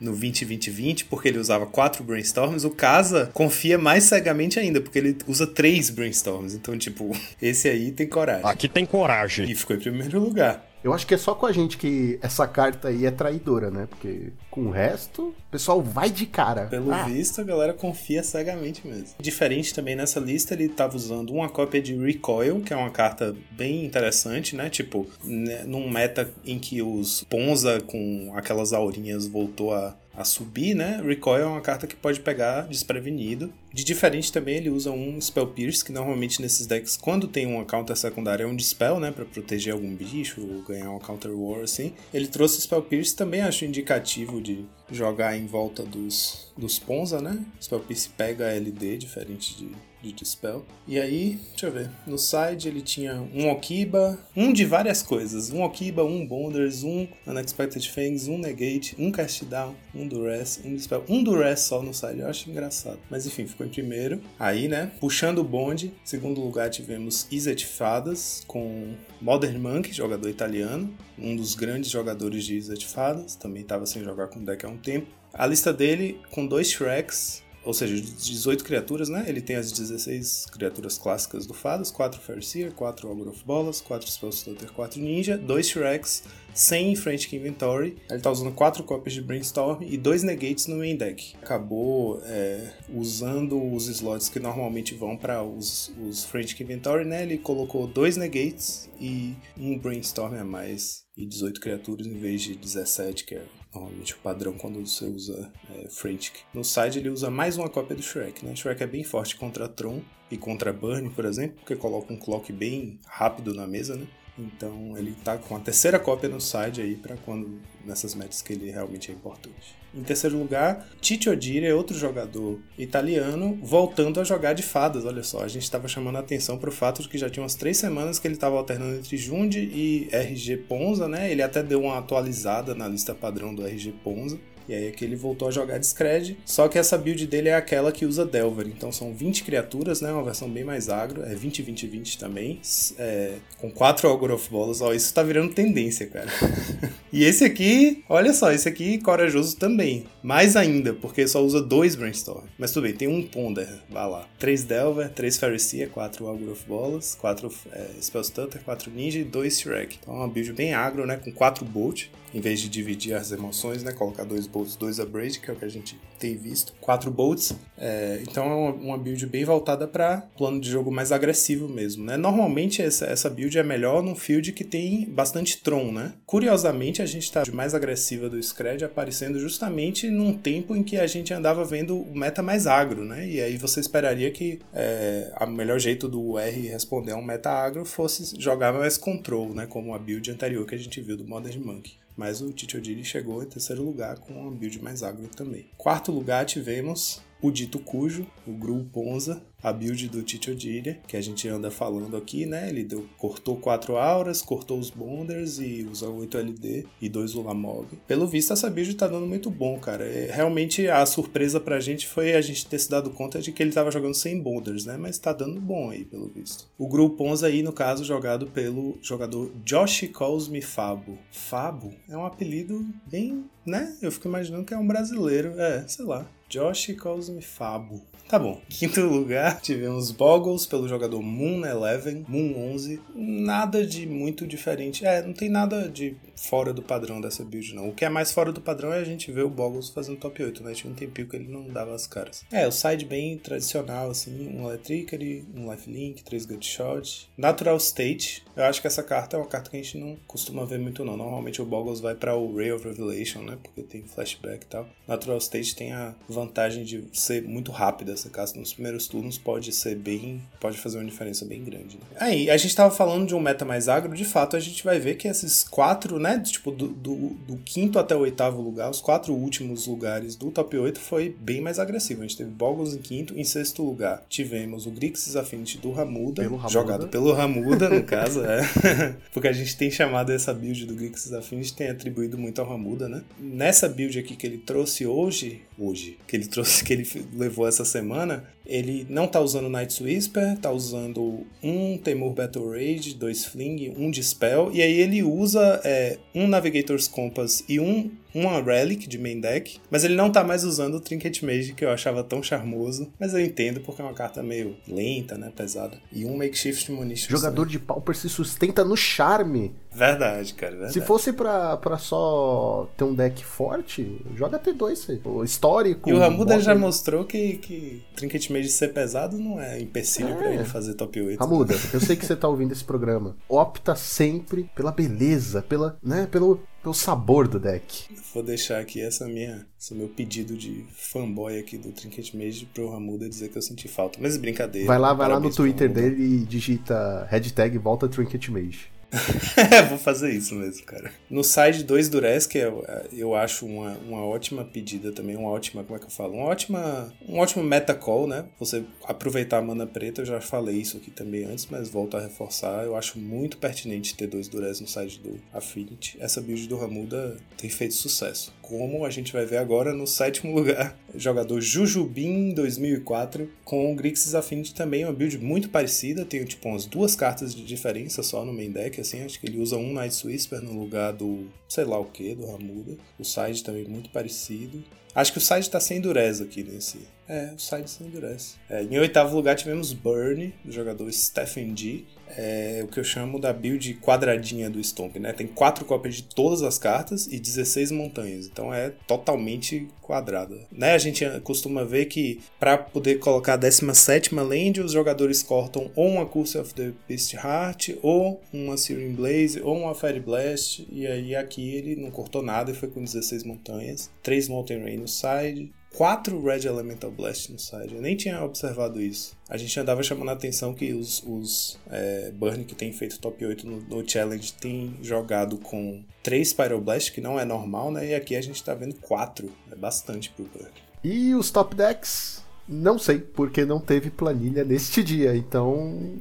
No 0.00 0.12
20-20-20, 0.16 1.06
porque 1.08 1.28
ele 1.28 1.38
usava 1.38 1.66
quatro 1.66 2.04
brainstorms, 2.04 2.64
o 2.64 2.70
Casa 2.70 3.30
confia 3.32 3.78
mais 3.78 4.04
cegamente 4.04 4.58
ainda, 4.58 4.80
porque 4.80 4.98
ele 4.98 5.16
usa 5.26 5.46
três 5.46 5.90
brainstorms. 5.90 6.54
Então, 6.54 6.76
tipo, 6.76 7.10
esse 7.40 7.68
aí 7.68 7.90
tem 7.90 8.06
coragem. 8.06 8.48
Aqui 8.48 8.68
tem 8.68 8.84
coragem. 8.84 9.50
E 9.50 9.54
ficou 9.54 9.76
em 9.76 9.80
primeiro 9.80 10.20
lugar. 10.20 10.67
Eu 10.82 10.92
acho 10.92 11.06
que 11.06 11.14
é 11.14 11.18
só 11.18 11.34
com 11.34 11.46
a 11.46 11.52
gente 11.52 11.76
que 11.76 12.18
essa 12.22 12.46
carta 12.46 12.88
aí 12.88 13.04
é 13.04 13.10
traidora, 13.10 13.70
né? 13.70 13.86
Porque 13.88 14.32
com 14.50 14.66
o 14.66 14.70
resto, 14.70 15.28
o 15.28 15.50
pessoal 15.50 15.82
vai 15.82 16.10
de 16.10 16.26
cara. 16.26 16.66
Pelo 16.66 16.92
ah. 16.92 17.02
visto, 17.04 17.40
a 17.40 17.44
galera 17.44 17.72
confia 17.72 18.22
cegamente 18.22 18.86
mesmo. 18.86 19.16
Diferente 19.18 19.74
também 19.74 19.96
nessa 19.96 20.20
lista, 20.20 20.54
ele 20.54 20.68
tava 20.68 20.96
usando 20.96 21.30
uma 21.30 21.48
cópia 21.48 21.82
de 21.82 21.96
Recoil, 21.96 22.60
que 22.60 22.72
é 22.72 22.76
uma 22.76 22.90
carta 22.90 23.34
bem 23.50 23.84
interessante, 23.84 24.54
né? 24.54 24.70
Tipo, 24.70 25.06
né, 25.24 25.64
num 25.64 25.88
meta 25.90 26.30
em 26.44 26.58
que 26.58 26.80
os 26.82 27.24
Ponza 27.24 27.80
com 27.80 28.32
aquelas 28.34 28.72
aurinhas 28.72 29.26
voltou 29.26 29.74
a 29.74 29.96
a 30.18 30.24
subir, 30.24 30.74
né? 30.74 31.00
Recoil 31.04 31.42
é 31.42 31.46
uma 31.46 31.60
carta 31.60 31.86
que 31.86 31.94
pode 31.94 32.18
pegar 32.20 32.62
desprevenido. 32.62 33.52
De 33.72 33.84
diferente 33.84 34.32
também, 34.32 34.56
ele 34.56 34.68
usa 34.68 34.90
um 34.90 35.20
Spell 35.20 35.46
Pierce, 35.46 35.84
que 35.84 35.92
normalmente 35.92 36.42
nesses 36.42 36.66
decks, 36.66 36.96
quando 36.96 37.28
tem 37.28 37.46
uma 37.46 37.64
counter 37.64 37.96
secundária, 37.96 38.42
é 38.42 38.46
um 38.46 38.56
Dispel, 38.56 38.98
né? 38.98 39.12
Pra 39.12 39.24
proteger 39.24 39.72
algum 39.72 39.94
bicho 39.94 40.40
ou 40.40 40.62
ganhar 40.62 40.90
uma 40.90 40.98
Counter 40.98 41.30
War, 41.30 41.62
assim. 41.62 41.92
Ele 42.12 42.26
trouxe 42.26 42.60
Spell 42.60 42.82
Pierce, 42.82 43.14
também 43.14 43.42
acho 43.42 43.64
indicativo 43.64 44.40
de 44.40 44.64
jogar 44.90 45.36
em 45.36 45.46
volta 45.46 45.84
dos, 45.84 46.50
dos 46.56 46.80
Ponza, 46.80 47.20
né? 47.20 47.40
Spell 47.60 47.80
Pierce 47.80 48.08
pega 48.08 48.48
a 48.48 48.52
LD, 48.52 48.98
diferente 48.98 49.56
de 49.56 49.70
de 50.02 50.12
Dispel. 50.12 50.64
E 50.86 50.98
aí, 50.98 51.38
deixa 51.50 51.66
eu 51.66 51.72
ver, 51.72 51.90
no 52.06 52.18
side 52.18 52.68
ele 52.68 52.80
tinha 52.80 53.14
um 53.34 53.48
Okiba, 53.50 54.18
um 54.36 54.52
de 54.52 54.64
várias 54.64 55.02
coisas, 55.02 55.50
um 55.50 55.62
Okiba, 55.62 56.04
um 56.04 56.26
Bonders, 56.26 56.82
um 56.82 57.06
Unexpected 57.26 57.90
Fangs, 57.90 58.28
um 58.28 58.38
Negate, 58.38 58.94
um 58.98 59.10
Cast 59.10 59.44
Down, 59.44 59.74
um 59.94 60.06
Duress, 60.06 60.60
um 60.64 60.74
Dispel, 60.74 61.04
um 61.08 61.22
Duress 61.22 61.62
só 61.62 61.82
no 61.82 61.92
side, 61.92 62.20
eu 62.20 62.28
acho 62.28 62.48
engraçado. 62.50 62.98
Mas 63.10 63.26
enfim, 63.26 63.46
ficou 63.46 63.66
em 63.66 63.70
primeiro. 63.70 64.20
Aí, 64.38 64.68
né, 64.68 64.90
puxando 65.00 65.38
o 65.38 65.44
bonde, 65.44 65.92
segundo 66.04 66.40
lugar 66.40 66.70
tivemos 66.70 67.26
Izzet 67.30 67.66
Fadas 67.66 68.44
com 68.46 68.94
Modern 69.20 69.58
Monk, 69.58 69.92
jogador 69.92 70.28
italiano, 70.28 70.94
um 71.18 71.34
dos 71.34 71.54
grandes 71.54 71.90
jogadores 71.90 72.44
de 72.44 72.56
Izzet 72.56 72.86
Fadas, 72.86 73.34
também 73.34 73.62
estava 73.62 73.86
sem 73.86 74.02
jogar 74.04 74.28
com 74.28 74.40
o 74.40 74.44
deck 74.44 74.64
há 74.64 74.68
um 74.68 74.76
tempo. 74.76 75.08
A 75.32 75.46
lista 75.46 75.72
dele 75.72 76.20
com 76.30 76.46
dois 76.46 76.70
Shreks, 76.70 77.42
ou 77.68 77.74
seja, 77.74 78.00
18 78.00 78.64
criaturas, 78.64 79.10
né? 79.10 79.26
Ele 79.28 79.42
tem 79.42 79.54
as 79.54 79.70
16 79.70 80.46
criaturas 80.50 80.96
clássicas 80.96 81.44
do 81.44 81.52
Fadas, 81.52 81.90
4 81.90 82.18
Farseer, 82.18 82.72
4 82.72 83.10
Ogre 83.10 83.28
of 83.28 83.44
Bolas, 83.44 83.82
4 83.82 84.10
Spellstutter, 84.10 84.72
4 84.72 84.98
Ninja, 84.98 85.36
2 85.36 85.68
Shreks, 85.68 86.22
sem 86.54 86.96
Frantic 86.96 87.34
Inventory. 87.34 87.98
Ele 88.10 88.22
tá 88.22 88.30
usando 88.30 88.52
4 88.52 88.82
cópias 88.84 89.12
de 89.12 89.20
Brainstorm 89.20 89.82
e 89.82 89.98
2 89.98 90.22
Negates 90.22 90.66
no 90.66 90.76
main 90.76 90.96
deck. 90.96 91.36
Acabou 91.42 92.22
é, 92.24 92.72
usando 92.90 93.62
os 93.74 93.86
slots 93.86 94.30
que 94.30 94.40
normalmente 94.40 94.94
vão 94.94 95.14
para 95.14 95.42
os, 95.42 95.92
os 96.00 96.24
Frantic 96.24 96.58
Inventory, 96.62 97.04
né? 97.04 97.22
Ele 97.22 97.36
colocou 97.36 97.86
2 97.86 98.16
Negates 98.16 98.88
e 98.98 99.34
um 99.58 99.78
Brainstorm 99.78 100.34
a 100.36 100.44
mais 100.44 101.04
e 101.14 101.26
18 101.26 101.60
criaturas 101.60 102.06
em 102.06 102.18
vez 102.18 102.40
de 102.40 102.54
17, 102.54 103.24
que 103.24 103.34
é 103.34 103.44
normalmente 103.74 104.14
o 104.14 104.18
padrão 104.18 104.52
quando 104.52 104.84
você 104.84 105.04
usa 105.04 105.50
é, 105.70 105.88
Frantic. 105.88 106.40
No 106.52 106.64
side 106.64 106.98
ele 106.98 107.10
usa 107.10 107.30
mais 107.30 107.56
uma 107.56 107.68
cópia 107.68 107.94
do 107.94 108.02
Shrek, 108.02 108.44
né? 108.44 108.54
Shrek 108.54 108.82
é 108.82 108.86
bem 108.86 109.04
forte 109.04 109.36
contra 109.36 109.68
Tron 109.68 110.00
e 110.30 110.36
contra 110.36 110.72
Burn, 110.72 111.10
por 111.10 111.24
exemplo, 111.24 111.56
porque 111.58 111.76
coloca 111.76 112.12
um 112.12 112.16
clock 112.16 112.52
bem 112.52 112.98
rápido 113.06 113.54
na 113.54 113.66
mesa, 113.66 113.96
né? 113.96 114.06
Então 114.38 114.96
ele 114.96 115.14
tá 115.24 115.36
com 115.36 115.56
a 115.56 115.60
terceira 115.60 115.98
cópia 115.98 116.28
no 116.28 116.40
side 116.40 116.80
aí 116.80 116.94
para 116.94 117.16
quando 117.16 117.60
nessas 117.84 118.14
matches 118.14 118.40
que 118.40 118.52
ele 118.52 118.70
realmente 118.70 119.10
é 119.10 119.14
importante. 119.14 119.76
Em 119.94 120.02
terceiro 120.02 120.38
lugar, 120.38 120.86
Tito 121.00 121.30
Odiri 121.30 121.64
é 121.64 121.74
outro 121.74 121.96
jogador 121.96 122.60
italiano 122.76 123.58
voltando 123.62 124.20
a 124.20 124.24
jogar 124.24 124.52
de 124.52 124.62
fadas. 124.62 125.04
Olha 125.04 125.22
só, 125.22 125.42
a 125.42 125.48
gente 125.48 125.62
estava 125.62 125.88
chamando 125.88 126.16
a 126.16 126.20
atenção 126.20 126.58
para 126.58 126.68
o 126.68 126.72
fato 126.72 127.02
de 127.02 127.08
que 127.08 127.16
já 127.16 127.30
tinha 127.30 127.42
umas 127.42 127.54
três 127.54 127.78
semanas 127.78 128.18
que 128.18 128.28
ele 128.28 128.34
estava 128.34 128.56
alternando 128.56 128.96
entre 128.96 129.16
Jundi 129.16 129.60
e 129.60 130.08
RG 130.12 130.58
Ponza, 130.58 131.08
né? 131.08 131.32
Ele 131.32 131.42
até 131.42 131.62
deu 131.62 131.82
uma 131.82 131.98
atualizada 131.98 132.74
na 132.74 132.86
lista 132.86 133.14
padrão 133.14 133.54
do 133.54 133.66
RG 133.66 133.92
Ponza. 134.04 134.38
E 134.68 134.74
aí 134.74 134.92
que 134.92 135.04
ele 135.04 135.16
voltou 135.16 135.48
a 135.48 135.50
jogar 135.50 135.78
Discred. 135.78 136.36
Só 136.44 136.68
que 136.68 136.78
essa 136.78 136.98
build 136.98 137.26
dele 137.26 137.48
é 137.48 137.54
aquela 137.54 137.90
que 137.90 138.04
usa 138.04 138.26
Delver. 138.26 138.66
Então 138.66 138.92
são 138.92 139.14
20 139.14 139.44
criaturas, 139.44 140.00
né? 140.00 140.12
Uma 140.12 140.22
versão 140.22 140.48
bem 140.48 140.64
mais 140.64 140.88
agro. 140.88 141.24
É 141.24 141.34
20, 141.34 141.62
20, 141.62 141.86
20 141.86 142.18
também. 142.18 142.60
É, 142.98 143.34
com 143.58 143.70
4 143.70 144.08
Ogre 144.08 144.32
of 144.32 144.50
Bolas. 144.50 144.80
Ó, 144.80 144.92
isso 144.92 145.12
tá 145.14 145.22
virando 145.22 145.54
tendência, 145.54 146.06
cara. 146.06 146.28
e 147.12 147.24
esse 147.24 147.44
aqui, 147.44 148.04
olha 148.08 148.32
só, 148.32 148.52
esse 148.52 148.68
aqui 148.68 148.98
corajoso 148.98 149.56
também. 149.56 150.04
Mais 150.22 150.56
ainda, 150.56 150.92
porque 150.92 151.26
só 151.26 151.42
usa 151.42 151.62
2 151.62 151.94
Brainstorm. 151.94 152.44
Mas 152.58 152.72
tudo 152.72 152.82
bem, 152.84 152.94
tem 152.94 153.08
um 153.08 153.22
Ponder. 153.22 153.68
Vai 153.88 154.08
lá. 154.08 154.26
3 154.38 154.64
Delver, 154.64 155.08
3 155.10 155.38
Pharisee, 155.38 155.86
4 155.86 156.26
Ogre 156.26 156.50
of 156.50 156.64
Bolas, 156.66 157.14
4 157.14 157.50
é, 157.72 157.86
Spellstutter, 158.00 158.60
4 158.62 158.90
Ninja 158.90 159.20
e 159.20 159.24
2 159.24 159.60
Shrek. 159.60 159.98
Então 160.00 160.14
é 160.14 160.18
uma 160.18 160.28
build 160.28 160.52
bem 160.52 160.74
agro, 160.74 161.06
né? 161.06 161.16
Com 161.16 161.32
4 161.32 161.64
Bolt 161.64 162.08
em 162.34 162.40
vez 162.40 162.60
de 162.60 162.68
dividir 162.68 163.14
as 163.14 163.32
emoções, 163.32 163.82
né? 163.82 163.92
Colocar 163.92 164.24
dois 164.24 164.46
bolts, 164.58 164.76
dois 164.76 164.98
abrade, 164.98 165.38
que 165.38 165.50
é 165.50 165.54
o 165.54 165.56
que 165.56 165.64
a 165.64 165.68
gente 165.68 165.98
tem 166.18 166.36
visto. 166.36 166.74
Quatro 166.80 167.10
bolts. 167.10 167.54
É, 167.76 168.20
então 168.22 168.44
é 168.44 168.54
uma, 168.72 168.98
build 168.98 169.24
bem 169.26 169.44
voltada 169.44 169.86
para 169.86 170.22
plano 170.36 170.60
de 170.60 170.68
jogo 170.68 170.90
mais 170.90 171.12
agressivo 171.12 171.68
mesmo, 171.68 172.04
né? 172.04 172.16
Normalmente 172.16 172.82
essa, 172.82 173.06
essa 173.06 173.30
build 173.30 173.56
é 173.56 173.62
melhor 173.62 174.02
num 174.02 174.16
field 174.16 174.52
que 174.52 174.64
tem 174.64 175.08
bastante 175.08 175.58
Tron, 175.58 175.92
né? 175.92 176.12
Curiosamente, 176.26 177.00
a 177.00 177.06
gente 177.06 177.30
tá 177.30 177.42
de 177.42 177.52
mais 177.52 177.74
agressiva 177.74 178.28
do 178.28 178.42
Scred 178.42 178.84
aparecendo 178.84 179.38
justamente 179.38 180.10
num 180.10 180.32
tempo 180.32 180.74
em 180.74 180.82
que 180.82 180.96
a 180.96 181.06
gente 181.06 181.32
andava 181.32 181.64
vendo 181.64 181.96
o 181.96 182.18
meta 182.18 182.42
mais 182.42 182.66
agro, 182.66 183.04
né? 183.04 183.28
E 183.28 183.40
aí 183.40 183.56
você 183.56 183.78
esperaria 183.78 184.30
que 184.32 184.58
é, 184.74 185.32
o 185.40 185.46
melhor 185.46 185.78
jeito 185.78 186.08
do 186.08 186.38
R 186.38 186.68
responder 186.68 187.12
a 187.12 187.16
um 187.16 187.22
meta 187.22 187.50
agro 187.50 187.84
fosse 187.84 188.38
jogar 188.40 188.72
mais 188.72 188.98
control, 188.98 189.54
né? 189.54 189.66
Como 189.66 189.94
a 189.94 189.98
build 189.98 190.28
anterior 190.30 190.66
que 190.66 190.74
a 190.74 190.78
gente 190.78 191.00
viu 191.00 191.16
do 191.16 191.24
Modern 191.24 191.62
Monkey 191.62 192.07
mas 192.18 192.40
o 192.40 192.52
Tichodiri 192.52 193.04
chegou 193.04 193.40
em 193.42 193.46
terceiro 193.46 193.84
lugar 193.84 194.18
com 194.18 194.34
uma 194.34 194.50
build 194.50 194.82
mais 194.82 195.04
agro 195.04 195.28
também. 195.28 195.70
Quarto 195.78 196.10
lugar 196.10 196.44
tivemos 196.44 197.22
o 197.40 197.48
Dito 197.52 197.78
Cujo, 197.78 198.26
o 198.44 198.52
Gru 198.52 198.84
Ponza, 198.92 199.40
a 199.62 199.72
build 199.72 200.08
do 200.08 200.22
Tito 200.22 200.50
Odiria, 200.50 201.00
que 201.06 201.16
a 201.16 201.20
gente 201.20 201.48
anda 201.48 201.70
falando 201.70 202.16
aqui, 202.16 202.46
né? 202.46 202.68
Ele 202.68 202.84
deu, 202.84 203.06
cortou 203.18 203.56
4 203.56 203.96
auras, 203.96 204.40
cortou 204.40 204.78
os 204.78 204.90
bonders 204.90 205.58
e 205.58 205.86
usa 205.90 206.08
8 206.08 206.38
LD 206.38 206.86
e 207.00 207.08
2 207.08 207.34
Ulamog. 207.34 207.86
Pelo 208.06 208.26
visto, 208.26 208.52
essa 208.52 208.70
build 208.70 208.94
tá 208.94 209.06
dando 209.06 209.26
muito 209.26 209.50
bom, 209.50 209.78
cara. 209.78 210.04
É, 210.04 210.30
realmente 210.30 210.88
a 210.88 211.04
surpresa 211.04 211.58
pra 211.58 211.80
gente 211.80 212.06
foi 212.06 212.34
a 212.34 212.40
gente 212.40 212.66
ter 212.66 212.78
se 212.78 212.88
dado 212.88 213.10
conta 213.10 213.40
de 213.40 213.52
que 213.52 213.62
ele 213.62 213.72
tava 213.72 213.90
jogando 213.90 214.14
sem 214.14 214.40
bonders, 214.40 214.84
né? 214.84 214.96
Mas 214.96 215.18
tá 215.18 215.32
dando 215.32 215.60
bom 215.60 215.90
aí, 215.90 216.04
pelo 216.04 216.28
visto. 216.28 216.68
O 216.78 216.88
Gru 216.88 217.10
Ponza 217.10 217.46
aí, 217.46 217.62
no 217.62 217.72
caso, 217.72 218.04
jogado 218.04 218.46
pelo 218.48 218.98
jogador 219.02 219.50
Josh 219.64 220.08
Cosme 220.12 220.62
Fabo. 220.62 221.18
Fabo 221.30 221.92
é 222.08 222.16
um 222.16 222.24
apelido 222.24 222.86
bem, 223.06 223.44
né? 223.66 223.96
Eu 224.00 224.12
fico 224.12 224.28
imaginando 224.28 224.64
que 224.64 224.74
é 224.74 224.78
um 224.78 224.86
brasileiro. 224.86 225.58
É, 225.58 225.86
sei 225.88 226.04
lá. 226.04 226.28
Josh 226.48 226.94
Cosme 226.98 227.42
Fabo. 227.42 228.02
Tá 228.28 228.38
bom. 228.38 228.60
Quinto 228.68 229.00
lugar, 229.00 229.60
tivemos 229.60 230.10
Boggles 230.10 230.66
pelo 230.66 230.86
jogador 230.86 231.22
Moon 231.22 231.64
Eleven, 231.64 232.24
Moon 232.28 232.72
11. 232.72 233.00
Nada 233.14 233.86
de 233.86 234.06
muito 234.06 234.46
diferente. 234.46 235.06
É, 235.06 235.22
não 235.22 235.32
tem 235.32 235.48
nada 235.48 235.88
de 235.88 236.14
fora 236.36 236.72
do 236.72 236.82
padrão 236.82 237.20
dessa 237.20 237.42
build, 237.42 237.74
não. 237.74 237.88
O 237.88 237.94
que 237.94 238.04
é 238.04 238.08
mais 238.08 238.30
fora 238.30 238.52
do 238.52 238.60
padrão 238.60 238.92
é 238.92 238.98
a 238.98 239.04
gente 239.04 239.32
ver 239.32 239.44
o 239.44 239.48
Boggles 239.48 239.88
fazendo 239.88 240.18
top 240.18 240.42
8, 240.42 240.62
né? 240.62 240.72
Tinha 240.72 240.92
um 240.92 240.94
tempinho 240.94 241.26
que 241.26 241.36
ele 241.36 241.48
não 241.48 241.68
dava 241.68 241.94
as 241.94 242.06
caras. 242.06 242.44
É, 242.52 242.66
o 242.66 242.70
side 242.70 243.04
bem 243.06 243.36
tradicional, 243.38 244.10
assim. 244.10 244.48
Um 244.54 244.68
Electricity, 244.68 245.44
um 245.54 245.70
Lifelink, 245.70 246.22
três 246.22 246.44
Gutshot. 246.44 247.30
Natural 247.36 247.76
State. 247.78 248.44
Eu 248.54 248.64
acho 248.64 248.80
que 248.80 248.86
essa 248.86 249.02
carta 249.02 249.36
é 249.36 249.40
uma 249.40 249.46
carta 249.46 249.70
que 249.70 249.76
a 249.76 249.82
gente 249.82 249.96
não 249.96 250.16
costuma 250.26 250.64
ver 250.64 250.78
muito, 250.78 251.04
não. 251.04 251.16
Normalmente 251.16 251.62
o 251.62 251.64
Boggles 251.64 252.00
vai 252.00 252.14
para 252.14 252.36
o 252.36 252.54
Ray 252.56 252.72
of 252.72 252.86
Revelation, 252.86 253.40
né? 253.40 253.58
Porque 253.62 253.82
tem 253.82 254.02
flashback 254.02 254.64
e 254.64 254.68
tal. 254.68 254.88
Natural 255.06 255.38
State 255.38 255.74
tem 255.74 255.92
a 255.92 256.14
vantagem 256.38 256.84
de 256.84 257.04
ser 257.12 257.42
muito 257.42 257.72
rápida 257.72 258.12
essa 258.12 258.28
carta 258.28 258.58
nos 258.58 258.72
primeiros 258.72 259.06
turnos 259.06 259.38
pode 259.38 259.72
ser 259.72 259.96
bem. 259.96 260.40
pode 260.60 260.78
fazer 260.78 260.98
uma 260.98 261.04
diferença 261.04 261.44
bem 261.44 261.62
grande. 261.64 261.96
Né? 261.96 262.16
Aí, 262.16 262.50
a 262.50 262.56
gente 262.56 262.74
tava 262.74 262.94
falando 262.94 263.26
de 263.26 263.34
um 263.34 263.40
meta 263.40 263.64
mais 263.64 263.88
agro, 263.88 264.14
de 264.14 264.24
fato 264.24 264.56
a 264.56 264.60
gente 264.60 264.84
vai 264.84 264.98
ver 264.98 265.16
que 265.16 265.28
esses 265.28 265.64
quatro, 265.64 266.18
né? 266.18 266.38
Tipo, 266.40 266.70
do, 266.70 266.88
do, 266.88 267.14
do 267.46 267.56
quinto 267.58 267.98
até 267.98 268.14
o 268.14 268.20
oitavo 268.20 268.60
lugar, 268.60 268.90
os 268.90 269.00
quatro 269.00 269.34
últimos 269.34 269.86
lugares 269.86 270.36
do 270.36 270.50
top 270.50 270.76
8 270.76 270.98
foi 270.98 271.34
bem 271.40 271.60
mais 271.60 271.78
agressivo. 271.78 272.22
A 272.22 272.26
gente 272.26 272.36
teve 272.36 272.50
Boggles 272.50 272.94
em 272.94 272.98
quinto, 272.98 273.38
em 273.38 273.44
sexto 273.44 273.82
lugar 273.82 274.24
tivemos 274.28 274.86
o 274.86 274.90
Grixis 274.90 275.36
Affinity 275.36 275.78
do 275.78 275.90
Ramuda, 275.90 276.42
pelo 276.42 276.56
Ramuda. 276.56 276.72
jogado 276.72 277.08
pelo 277.08 277.32
Ramuda, 277.32 277.88
no 277.88 278.02
caso, 278.04 278.44
é. 278.44 278.60
Porque 279.32 279.48
a 279.48 279.52
gente 279.52 279.76
tem 279.76 279.90
chamado 279.90 280.30
essa 280.30 280.52
build 280.52 280.86
do 280.86 280.94
Grixis 280.94 281.32
Affinity, 281.32 281.74
tem 281.74 281.88
atribuído 281.88 282.38
muito 282.38 282.60
ao 282.60 282.68
Ramuda, 282.68 283.08
né? 283.08 283.22
Nessa 283.38 283.88
build 283.88 284.18
aqui 284.18 284.36
que 284.36 284.46
ele 284.46 284.58
trouxe 284.58 285.06
hoje, 285.06 285.62
hoje, 285.78 286.18
que 286.28 286.36
ele 286.36 286.46
trouxe, 286.46 286.84
que 286.84 286.92
ele 286.92 287.26
levou 287.32 287.66
essa 287.66 287.84
semana, 287.84 288.44
ele 288.68 289.06
não 289.08 289.26
tá 289.26 289.40
usando 289.40 289.70
Night 289.70 290.02
Whisper, 290.02 290.58
tá 290.58 290.70
usando 290.70 291.46
um 291.62 291.96
Temur 291.96 292.34
Battle 292.34 292.70
Rage, 292.70 293.14
dois 293.14 293.46
Fling, 293.46 293.94
um 293.96 294.10
Dispel, 294.10 294.70
e 294.74 294.82
aí 294.82 295.00
ele 295.00 295.22
usa 295.22 295.80
é, 295.82 296.18
um 296.34 296.46
Navigator's 296.46 297.08
Compass 297.08 297.64
e 297.66 297.80
um 297.80 298.10
uma 298.34 298.60
Relic 298.60 299.08
de 299.08 299.18
main 299.18 299.40
deck, 299.40 299.80
mas 299.90 300.04
ele 300.04 300.14
não 300.14 300.30
tá 300.30 300.44
mais 300.44 300.64
usando 300.64 300.94
o 300.94 301.00
Trinket 301.00 301.42
Mage, 301.42 301.72
que 301.72 301.84
eu 301.84 301.90
achava 301.90 302.22
tão 302.22 302.42
charmoso, 302.42 303.10
mas 303.18 303.34
eu 303.34 303.40
entendo 303.40 303.80
porque 303.80 304.02
é 304.02 304.04
uma 304.04 304.14
carta 304.14 304.42
meio 304.42 304.76
lenta, 304.86 305.36
né, 305.36 305.50
pesada. 305.54 305.96
E 306.12 306.24
um 306.24 306.36
Makeshift 306.36 306.90
Munition. 306.92 307.30
Jogador 307.30 307.66
de 307.66 307.78
Pauper 307.78 308.14
se 308.14 308.28
sustenta 308.28 308.84
no 308.84 308.96
charme. 308.96 309.74
Verdade, 309.90 310.54
cara, 310.54 310.72
verdade. 310.72 310.92
Se 310.92 311.00
fosse 311.00 311.32
pra, 311.32 311.76
pra 311.78 311.98
só 311.98 312.88
ter 312.96 313.04
um 313.04 313.14
deck 313.14 313.44
forte, 313.44 314.20
joga 314.36 314.58
T2, 314.58 315.20
o 315.24 315.42
histórico. 315.42 316.08
E 316.08 316.12
o 316.12 316.18
Ramuda 316.18 316.60
já 316.60 316.74
mostrou 316.74 317.24
que, 317.24 317.54
que 317.54 318.02
Trinket 318.14 318.50
Mage 318.50 318.57
ser 318.66 318.88
pesado 318.88 319.38
não 319.38 319.60
é 319.60 319.80
empecilho 319.80 320.30
é. 320.30 320.34
pra 320.34 320.54
ele 320.54 320.64
fazer 320.64 320.94
top 320.94 321.20
8. 321.20 321.38
Ramuda, 321.38 321.74
né? 321.74 321.80
eu 321.92 322.00
sei 322.00 322.16
que 322.16 322.26
você 322.26 322.34
tá 322.34 322.48
ouvindo 322.48 322.72
esse 322.72 322.82
programa. 322.82 323.36
Opta 323.48 323.94
sempre 323.94 324.68
pela 324.74 324.90
beleza, 324.90 325.62
pela, 325.62 325.98
né, 326.02 326.26
pelo 326.26 326.60
pelo 326.82 326.94
sabor 326.94 327.46
do 327.48 327.58
deck. 327.58 328.06
Vou 328.32 328.42
deixar 328.42 328.80
aqui 328.80 329.00
essa 329.00 329.26
minha, 329.26 329.66
esse 329.78 329.94
meu 329.94 330.08
pedido 330.08 330.56
de 330.56 330.84
fanboy 330.92 331.58
aqui 331.58 331.76
do 331.76 331.90
Trinket 331.92 332.34
Mage 332.34 332.66
pro 332.72 332.90
Ramuda 332.90 333.28
dizer 333.28 333.48
que 333.48 333.58
eu 333.58 333.62
senti 333.62 333.88
falta. 333.88 334.18
Mas 334.22 334.36
brincadeira. 334.36 334.86
Vai 334.86 334.98
lá, 334.98 335.12
vai 335.12 335.28
lá 335.28 335.40
no 335.40 335.52
Twitter 335.54 335.92
dele 335.92 336.22
e 336.22 336.38
digita 336.44 337.26
hashtag 337.30 337.76
volta 337.78 338.08
Trinket 338.08 338.48
Mage. 338.48 338.97
Vou 339.88 339.98
fazer 339.98 340.30
isso 340.32 340.54
mesmo, 340.54 340.84
cara. 340.84 341.10
No 341.30 341.42
side 341.42 341.82
2 341.84 342.08
Duresk, 342.08 342.54
eu, 342.56 342.84
eu 343.12 343.34
acho 343.34 343.64
uma, 343.64 343.96
uma 344.06 344.24
ótima 344.24 344.64
pedida 344.64 345.12
também, 345.12 345.34
uma 345.36 345.48
ótima, 345.48 345.82
como 345.82 345.96
é 345.96 345.98
que 345.98 346.06
eu 346.06 346.10
falo? 346.10 346.34
Uma 346.34 346.44
ótima, 346.44 347.12
um 347.26 347.38
ótimo 347.38 347.64
meta 347.64 347.94
call, 347.94 348.26
né? 348.26 348.44
Você 348.58 348.84
aproveitar 349.04 349.58
a 349.58 349.62
mana 349.62 349.86
preta, 349.86 350.20
eu 350.20 350.26
já 350.26 350.40
falei 350.40 350.76
isso 350.76 350.98
aqui 350.98 351.10
também 351.10 351.44
antes, 351.44 351.66
mas 351.70 351.88
volto 351.88 352.16
a 352.16 352.20
reforçar. 352.20 352.84
Eu 352.84 352.96
acho 352.96 353.18
muito 353.18 353.56
pertinente 353.56 354.14
ter 354.14 354.26
dois 354.26 354.46
Duresk 354.48 354.82
no 354.82 354.88
side 354.88 355.18
do 355.20 355.40
Affinity. 355.52 356.18
Essa 356.20 356.40
build 356.40 356.68
do 356.68 356.76
Ramuda 356.76 357.36
tem 357.56 357.70
feito 357.70 357.94
sucesso. 357.94 358.52
Como 358.60 359.06
a 359.06 359.10
gente 359.10 359.32
vai 359.32 359.46
ver 359.46 359.56
agora 359.56 359.94
no 359.94 360.06
sétimo 360.06 360.54
lugar, 360.54 360.98
jogador 361.16 361.60
Jujubin 361.60 362.52
2004, 362.52 363.50
com 363.64 363.90
o 363.90 363.94
Grixis 363.94 364.34
Affinity 364.34 364.74
também, 364.74 365.04
uma 365.04 365.12
build 365.12 365.38
muito 365.38 365.70
parecida, 365.70 366.26
tem 366.26 366.44
tipo 366.44 366.68
umas 366.68 366.84
duas 366.84 367.16
cartas 367.16 367.54
de 367.54 367.64
diferença 367.64 368.22
só 368.22 368.44
no 368.44 368.52
main 368.52 368.70
deck, 368.70 368.97
assim, 369.00 369.24
acho 369.24 369.38
que 369.40 369.46
ele 369.46 369.58
usa 369.58 369.76
um 369.76 369.92
Night 369.92 370.26
Whisper 370.26 370.60
no 370.60 370.78
lugar 370.78 371.12
do 371.12 371.46
sei 371.68 371.84
lá 371.84 371.98
o 371.98 372.04
que, 372.06 372.34
do 372.34 372.46
Ramuda. 372.46 372.96
O 373.18 373.24
side 373.24 373.62
também 373.62 373.84
muito 373.84 374.10
parecido. 374.10 374.82
Acho 375.14 375.32
que 375.32 375.38
o 375.38 375.40
side 375.40 375.68
tá 375.68 375.80
sem 375.80 376.00
dureza 376.00 376.44
aqui 376.44 376.62
nesse. 376.62 376.98
É, 377.28 377.52
o 377.54 377.58
side 377.58 377.90
sem 377.90 378.06
endurece. 378.06 378.54
É, 378.68 378.82
em 378.82 378.98
oitavo 378.98 379.34
lugar 379.34 379.56
tivemos 379.56 379.92
Burn, 379.92 380.54
do 380.64 380.72
jogador 380.72 381.12
Stephen 381.12 381.76
G. 381.76 382.04
É 382.36 382.80
o 382.84 382.88
que 382.88 383.00
eu 383.00 383.04
chamo 383.04 383.38
da 383.38 383.52
build 383.52 383.94
quadradinha 383.94 384.68
do 384.68 384.82
Stomp, 384.82 385.16
né? 385.16 385.32
Tem 385.32 385.46
quatro 385.46 385.84
cópias 385.84 386.16
de 386.16 386.22
todas 386.22 386.62
as 386.62 386.78
cartas 386.78 387.26
e 387.26 387.38
16 387.38 387.90
montanhas, 387.90 388.46
então 388.46 388.72
é 388.72 388.90
totalmente 389.06 389.88
quadrada. 390.08 390.58
Né? 390.72 390.92
A 390.92 390.98
gente 390.98 391.24
costuma 391.40 391.84
ver 391.84 392.06
que 392.06 392.40
para 392.58 392.78
poder 392.78 393.16
colocar 393.16 393.54
a 393.54 393.56
17 393.56 394.34
land, 394.34 394.80
os 394.80 394.92
jogadores 394.92 395.42
cortam 395.42 395.90
ou 395.94 396.08
uma 396.08 396.24
Curse 396.24 396.56
of 396.56 396.72
the 396.74 396.92
Beast 397.06 397.34
Heart, 397.34 397.90
ou 398.02 398.40
uma 398.52 398.76
Searing 398.76 399.12
Blaze, 399.12 399.60
ou 399.62 399.76
uma 399.76 399.94
Fire 399.94 400.20
Blast, 400.20 400.86
e 400.90 401.06
aí 401.06 401.36
aqui 401.36 401.74
ele 401.74 401.94
não 401.96 402.10
cortou 402.10 402.42
nada 402.42 402.70
e 402.70 402.74
foi 402.74 402.88
com 402.88 403.04
16 403.04 403.44
montanhas, 403.44 404.10
3 404.22 404.48
Mountain 404.48 404.82
Rain 404.82 404.96
no 404.96 405.08
side, 405.08 405.70
4 405.94 406.40
Red 406.42 406.66
Elemental 406.66 407.10
Blast 407.10 407.50
no 407.50 407.58
side. 407.58 407.94
Eu 407.94 408.02
nem 408.02 408.16
tinha 408.16 408.42
observado 408.42 409.00
isso. 409.00 409.36
A 409.48 409.56
gente 409.56 409.78
andava 409.80 410.02
chamando 410.02 410.28
a 410.28 410.32
atenção 410.32 410.74
que 410.74 410.92
os, 410.92 411.22
os 411.26 411.78
é, 411.90 412.30
Burn 412.32 412.64
que 412.64 412.74
tem 412.74 412.92
feito 412.92 413.18
top 413.18 413.44
8 413.44 413.66
no, 413.66 413.80
no 413.80 414.08
Challenge 414.08 414.52
tem 414.54 414.96
jogado 415.02 415.56
com 415.58 416.02
3 416.22 416.52
Pyroblast, 416.52 417.12
que 417.12 417.20
não 417.20 417.38
é 417.38 417.44
normal, 417.44 417.90
né? 417.90 418.10
E 418.10 418.14
aqui 418.14 418.36
a 418.36 418.40
gente 418.40 418.62
tá 418.62 418.74
vendo 418.74 418.94
4. 418.96 419.50
É 419.72 419.74
bastante 419.74 420.30
pro 420.30 420.44
Burn. 420.44 420.70
E 421.02 421.34
os 421.34 421.50
top 421.50 421.74
decks? 421.74 422.42
Não 422.68 422.98
sei, 422.98 423.18
porque 423.18 423.64
não 423.64 423.80
teve 423.80 424.10
planilha 424.10 424.62
neste 424.62 425.02
dia, 425.02 425.34
então. 425.34 426.18